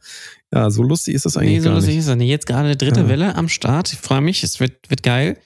ja, 0.53 0.69
so 0.69 0.83
lustig 0.83 1.15
ist 1.15 1.25
das 1.25 1.35
eigentlich 1.37 1.53
Nee, 1.53 1.59
so 1.61 1.71
lustig 1.71 1.89
nicht. 1.95 1.99
ist 2.01 2.07
das 2.09 2.15
nicht. 2.17 2.29
Jetzt 2.29 2.45
gerade 2.45 2.65
eine 2.67 2.77
dritte 2.77 3.01
Ja. 3.01 3.07
Welle 3.09 3.35
am 3.35 3.49
Start. 3.49 3.91
Ich 3.93 3.99
freue 3.99 4.21
mich. 4.21 4.43
Es 4.43 4.59
wird, 4.59 4.89
wird 4.89 5.01
geil. 5.03 5.37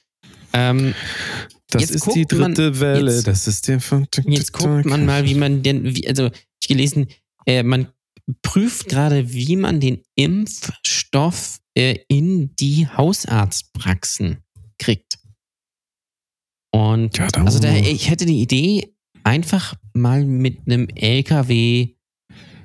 Ähm, 0.53 0.93
Das 1.69 1.83
ist 1.91 2.05
die 2.13 2.21
guckt 2.23 2.33
man- 2.39 2.53
dritte 2.55 2.79
Welle. 2.79 3.13
jetzt- 3.13 3.27
das 3.27 3.47
ist 3.47 3.67
der 3.67 3.79
Jetzt 4.25 4.53
guckt 4.53 4.85
man 4.85 5.05
mal, 5.05 5.25
wie 5.25 5.35
man 5.35 5.63
denn, 5.63 5.83
wie, 5.95 6.07
also 6.07 6.29
ich 6.61 6.67
gelesen, 6.67 7.07
äh, 7.45 7.63
man 7.63 7.87
prüft 8.41 8.89
gerade, 8.89 9.31
wie 9.31 9.55
man 9.55 9.79
den 9.79 10.01
Impfstoff 10.15 11.59
äh, 11.77 11.99
in 12.07 12.55
die 12.55 12.87
Hausarztpraxen 12.87 14.37
kriegt. 14.79 15.06
Und 16.77 17.17
Ja, 17.17 17.27
da 17.27 17.43
also 17.43 17.59
da, 17.59 17.73
ich 17.73 18.09
hätte 18.09 18.25
die 18.25 18.41
Idee, 18.41 18.93
einfach 19.23 19.73
mal 19.93 20.25
mit 20.25 20.59
einem 20.67 20.87
LKW 20.95 21.89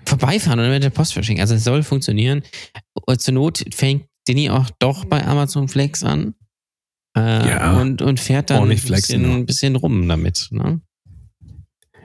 vorbeifahren 0.07 0.61
oder 0.61 0.69
mit 0.71 0.83
der 0.83 0.91
Post 0.91 1.15
verschicken. 1.15 1.41
Also 1.41 1.55
es 1.55 1.65
soll 1.65 1.83
funktionieren. 1.83 2.43
Und 3.07 3.21
zur 3.21 3.35
Not 3.35 3.65
fängt 3.75 4.05
Denny 4.29 4.51
auch 4.51 4.69
doch 4.79 5.05
bei 5.07 5.25
Amazon 5.27 5.69
Flex 5.69 6.03
an. 6.03 6.35
Äh, 7.17 7.21
Ja. 7.49 7.81
und, 7.81 8.03
und 8.03 8.21
fährt 8.21 8.51
dann 8.51 8.63
ein 8.71 8.79
bisschen, 8.79 9.23
noch. 9.23 9.35
ein 9.35 9.47
bisschen 9.47 9.77
rum 9.77 10.07
damit. 10.09 10.49
Ne? 10.51 10.81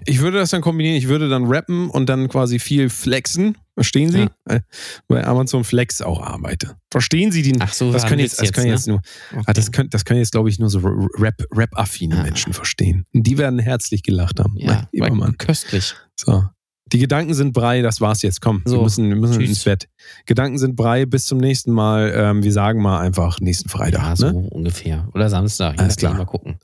Ich 0.05 0.19
würde 0.19 0.37
das 0.37 0.51
dann 0.51 0.61
kombinieren. 0.61 0.97
Ich 0.97 1.07
würde 1.07 1.27
dann 1.29 1.45
rappen 1.45 1.89
und 1.89 2.07
dann 2.07 2.29
quasi 2.29 2.59
viel 2.59 2.89
flexen. 2.89 3.57
Verstehen 3.77 4.11
Sie? 4.11 4.27
Ja. 4.49 4.59
Bei 5.07 5.23
Amazon 5.25 5.63
Flex 5.63 6.01
auch 6.01 6.19
arbeite. 6.21 6.77
Verstehen 6.91 7.31
Sie 7.31 7.43
den? 7.43 7.61
Ach 7.61 7.71
so, 7.71 7.91
das 7.91 8.07
können 8.07 8.21
jetzt, 8.21 8.41
das 8.41 8.51
können 8.51 8.67
jetzt, 8.67 8.81
jetzt 8.81 8.87
nur, 8.87 9.01
Okay. 9.33 9.43
ah, 9.45 9.53
das 9.53 9.71
können, 9.71 9.89
das 9.91 10.03
können 10.03 10.19
jetzt 10.19 10.31
glaube 10.31 10.49
ich 10.49 10.57
nur 10.57 10.69
so 10.71 10.79
Rap, 10.79 11.35
Rap-affine 11.53 12.17
Ah. 12.19 12.23
Menschen 12.23 12.53
verstehen. 12.53 13.05
Die 13.13 13.37
werden 13.37 13.59
herzlich 13.59 14.01
gelacht 14.01 14.39
haben. 14.39 14.55
Ja, 14.57 14.87
Mann. 15.11 15.37
köstlich. 15.37 15.93
So. 16.19 16.43
Die 16.91 16.99
Gedanken 16.99 17.33
sind 17.33 17.51
brei, 17.53 17.81
das 17.81 18.01
war's 18.01 18.21
jetzt. 18.23 18.41
Komm, 18.41 18.61
wir 18.65 18.71
So, 18.71 18.81
müssen, 18.81 19.09
wir 19.09 19.15
müssen 19.17 19.39
tschüss. 19.39 19.49
ins 19.49 19.63
Bett. 19.65 19.89
Gedanken 20.25 20.57
sind 20.57 20.75
brei, 20.75 21.05
bis 21.05 21.25
zum 21.25 21.37
nächsten 21.37 21.71
Mal. 21.71 22.13
Ähm, 22.15 22.43
wir 22.43 22.51
sagen 22.53 22.81
mal 22.81 22.99
einfach 23.01 23.39
nächsten 23.41 23.69
Freitag. 23.69 24.01
Ja, 24.01 24.15
so 24.15 24.31
ne? 24.31 24.47
ungefähr. 24.49 25.07
Oder 25.13 25.29
Samstag. 25.29 25.79
Alles 25.79 25.97
klar. 25.97 26.13
Mal 26.15 26.25
gucken. 26.25 26.57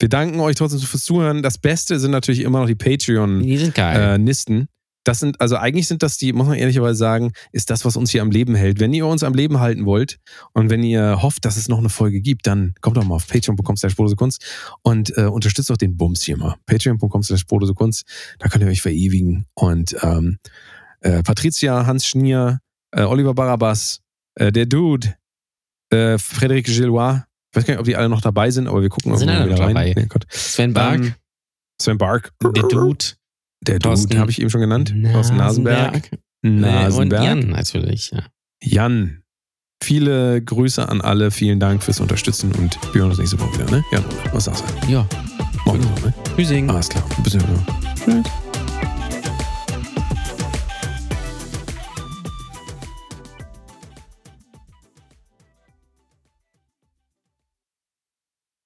Wir 0.00 0.08
danken 0.08 0.40
euch 0.40 0.56
trotzdem 0.56 0.80
fürs 0.80 1.04
Zuhören. 1.04 1.42
Das 1.44 1.58
Beste 1.58 1.98
sind 2.00 2.10
natürlich 2.10 2.40
immer 2.40 2.58
noch 2.60 2.66
die 2.66 2.74
Patreon. 2.74 3.40
Das 5.04 5.18
sind, 5.18 5.40
also 5.40 5.56
eigentlich 5.56 5.88
sind 5.88 6.02
das 6.02 6.16
die, 6.16 6.32
muss 6.32 6.46
man 6.46 6.56
ehrlicherweise 6.56 6.94
sagen, 6.96 7.32
ist 7.50 7.70
das, 7.70 7.84
was 7.84 7.96
uns 7.96 8.10
hier 8.10 8.22
am 8.22 8.30
Leben 8.30 8.54
hält. 8.54 8.78
Wenn 8.78 8.92
ihr 8.94 9.06
uns 9.06 9.22
am 9.24 9.34
Leben 9.34 9.58
halten 9.58 9.84
wollt 9.84 10.18
und 10.52 10.70
wenn 10.70 10.82
ihr 10.82 11.20
hofft, 11.22 11.44
dass 11.44 11.56
es 11.56 11.68
noch 11.68 11.78
eine 11.78 11.88
Folge 11.88 12.20
gibt, 12.20 12.46
dann 12.46 12.74
kommt 12.80 12.96
doch 12.96 13.04
mal 13.04 13.16
auf 13.16 13.26
patreon.com 13.26 13.76
slash 13.76 13.96
Kunst 14.16 14.44
und 14.82 15.16
äh, 15.18 15.22
unterstützt 15.26 15.70
doch 15.70 15.76
den 15.76 15.96
Bums 15.96 16.22
hier 16.22 16.36
mal. 16.36 16.54
Patreon.com 16.66 17.22
slash 17.22 17.44
Kunst. 17.46 18.04
Da 18.38 18.48
könnt 18.48 18.62
ihr 18.62 18.70
euch 18.70 18.82
verewigen. 18.82 19.46
Und 19.54 19.96
ähm, 20.02 20.38
äh, 21.00 21.22
Patricia, 21.22 21.84
Hans 21.86 22.06
Schnier, 22.06 22.60
äh, 22.92 23.02
Oliver 23.02 23.34
Barabas, 23.34 24.00
äh, 24.36 24.52
der 24.52 24.66
Dude, 24.66 25.14
äh, 25.90 26.14
Frédéric 26.14 26.62
Gillois, 26.64 27.24
ich 27.50 27.56
weiß 27.56 27.66
gar 27.66 27.74
nicht, 27.74 27.80
ob 27.80 27.86
die 27.86 27.96
alle 27.96 28.08
noch 28.08 28.20
dabei 28.22 28.50
sind, 28.50 28.66
aber 28.68 28.80
wir 28.82 28.88
gucken 28.88 29.16
Sind 29.18 29.28
alle 29.28 29.40
noch 29.40 29.46
wieder 29.54 29.64
rein. 29.64 29.74
dabei. 29.74 29.92
Nee, 29.96 30.06
Gott. 30.06 30.24
Sven 30.30 30.72
Bark, 30.72 31.00
Ähm, 31.00 31.14
Sven 31.80 31.98
Bark. 31.98 32.32
der 32.40 32.50
Dude, 32.62 33.04
Der 33.62 33.78
Dude, 33.78 34.18
habe 34.18 34.30
ich 34.30 34.40
eben 34.40 34.50
schon 34.50 34.60
genannt. 34.60 34.94
Thorsten 35.12 35.36
Nasenberg. 35.36 36.10
Nasenberg. 36.42 37.20
Und. 37.20 37.26
Jan 37.26 37.50
natürlich. 37.50 38.10
Ja. 38.10 38.24
Jan. 38.62 39.18
Viele 39.82 40.40
Grüße 40.42 40.88
an 40.88 41.00
alle. 41.00 41.30
Vielen 41.30 41.58
Dank 41.58 41.82
fürs 41.82 42.00
Unterstützen 42.00 42.52
und 42.52 42.78
wir 42.92 43.00
hören 43.02 43.10
uns 43.10 43.18
nächste 43.18 43.38
Woche 43.40 43.54
wieder. 43.54 43.70
Ne? 43.70 43.84
Jan, 43.90 44.04
was 44.32 44.44
sagst 44.44 44.64
du? 44.82 44.92
ja. 44.92 45.06
Morgen, 45.64 45.80
ne? 45.80 46.12
Tschüssing. 46.36 46.70
Alles 46.70 46.88
klar. 46.88 47.04
Bis 47.22 47.32
dann. 47.34 47.44
Tschüss. 48.04 48.32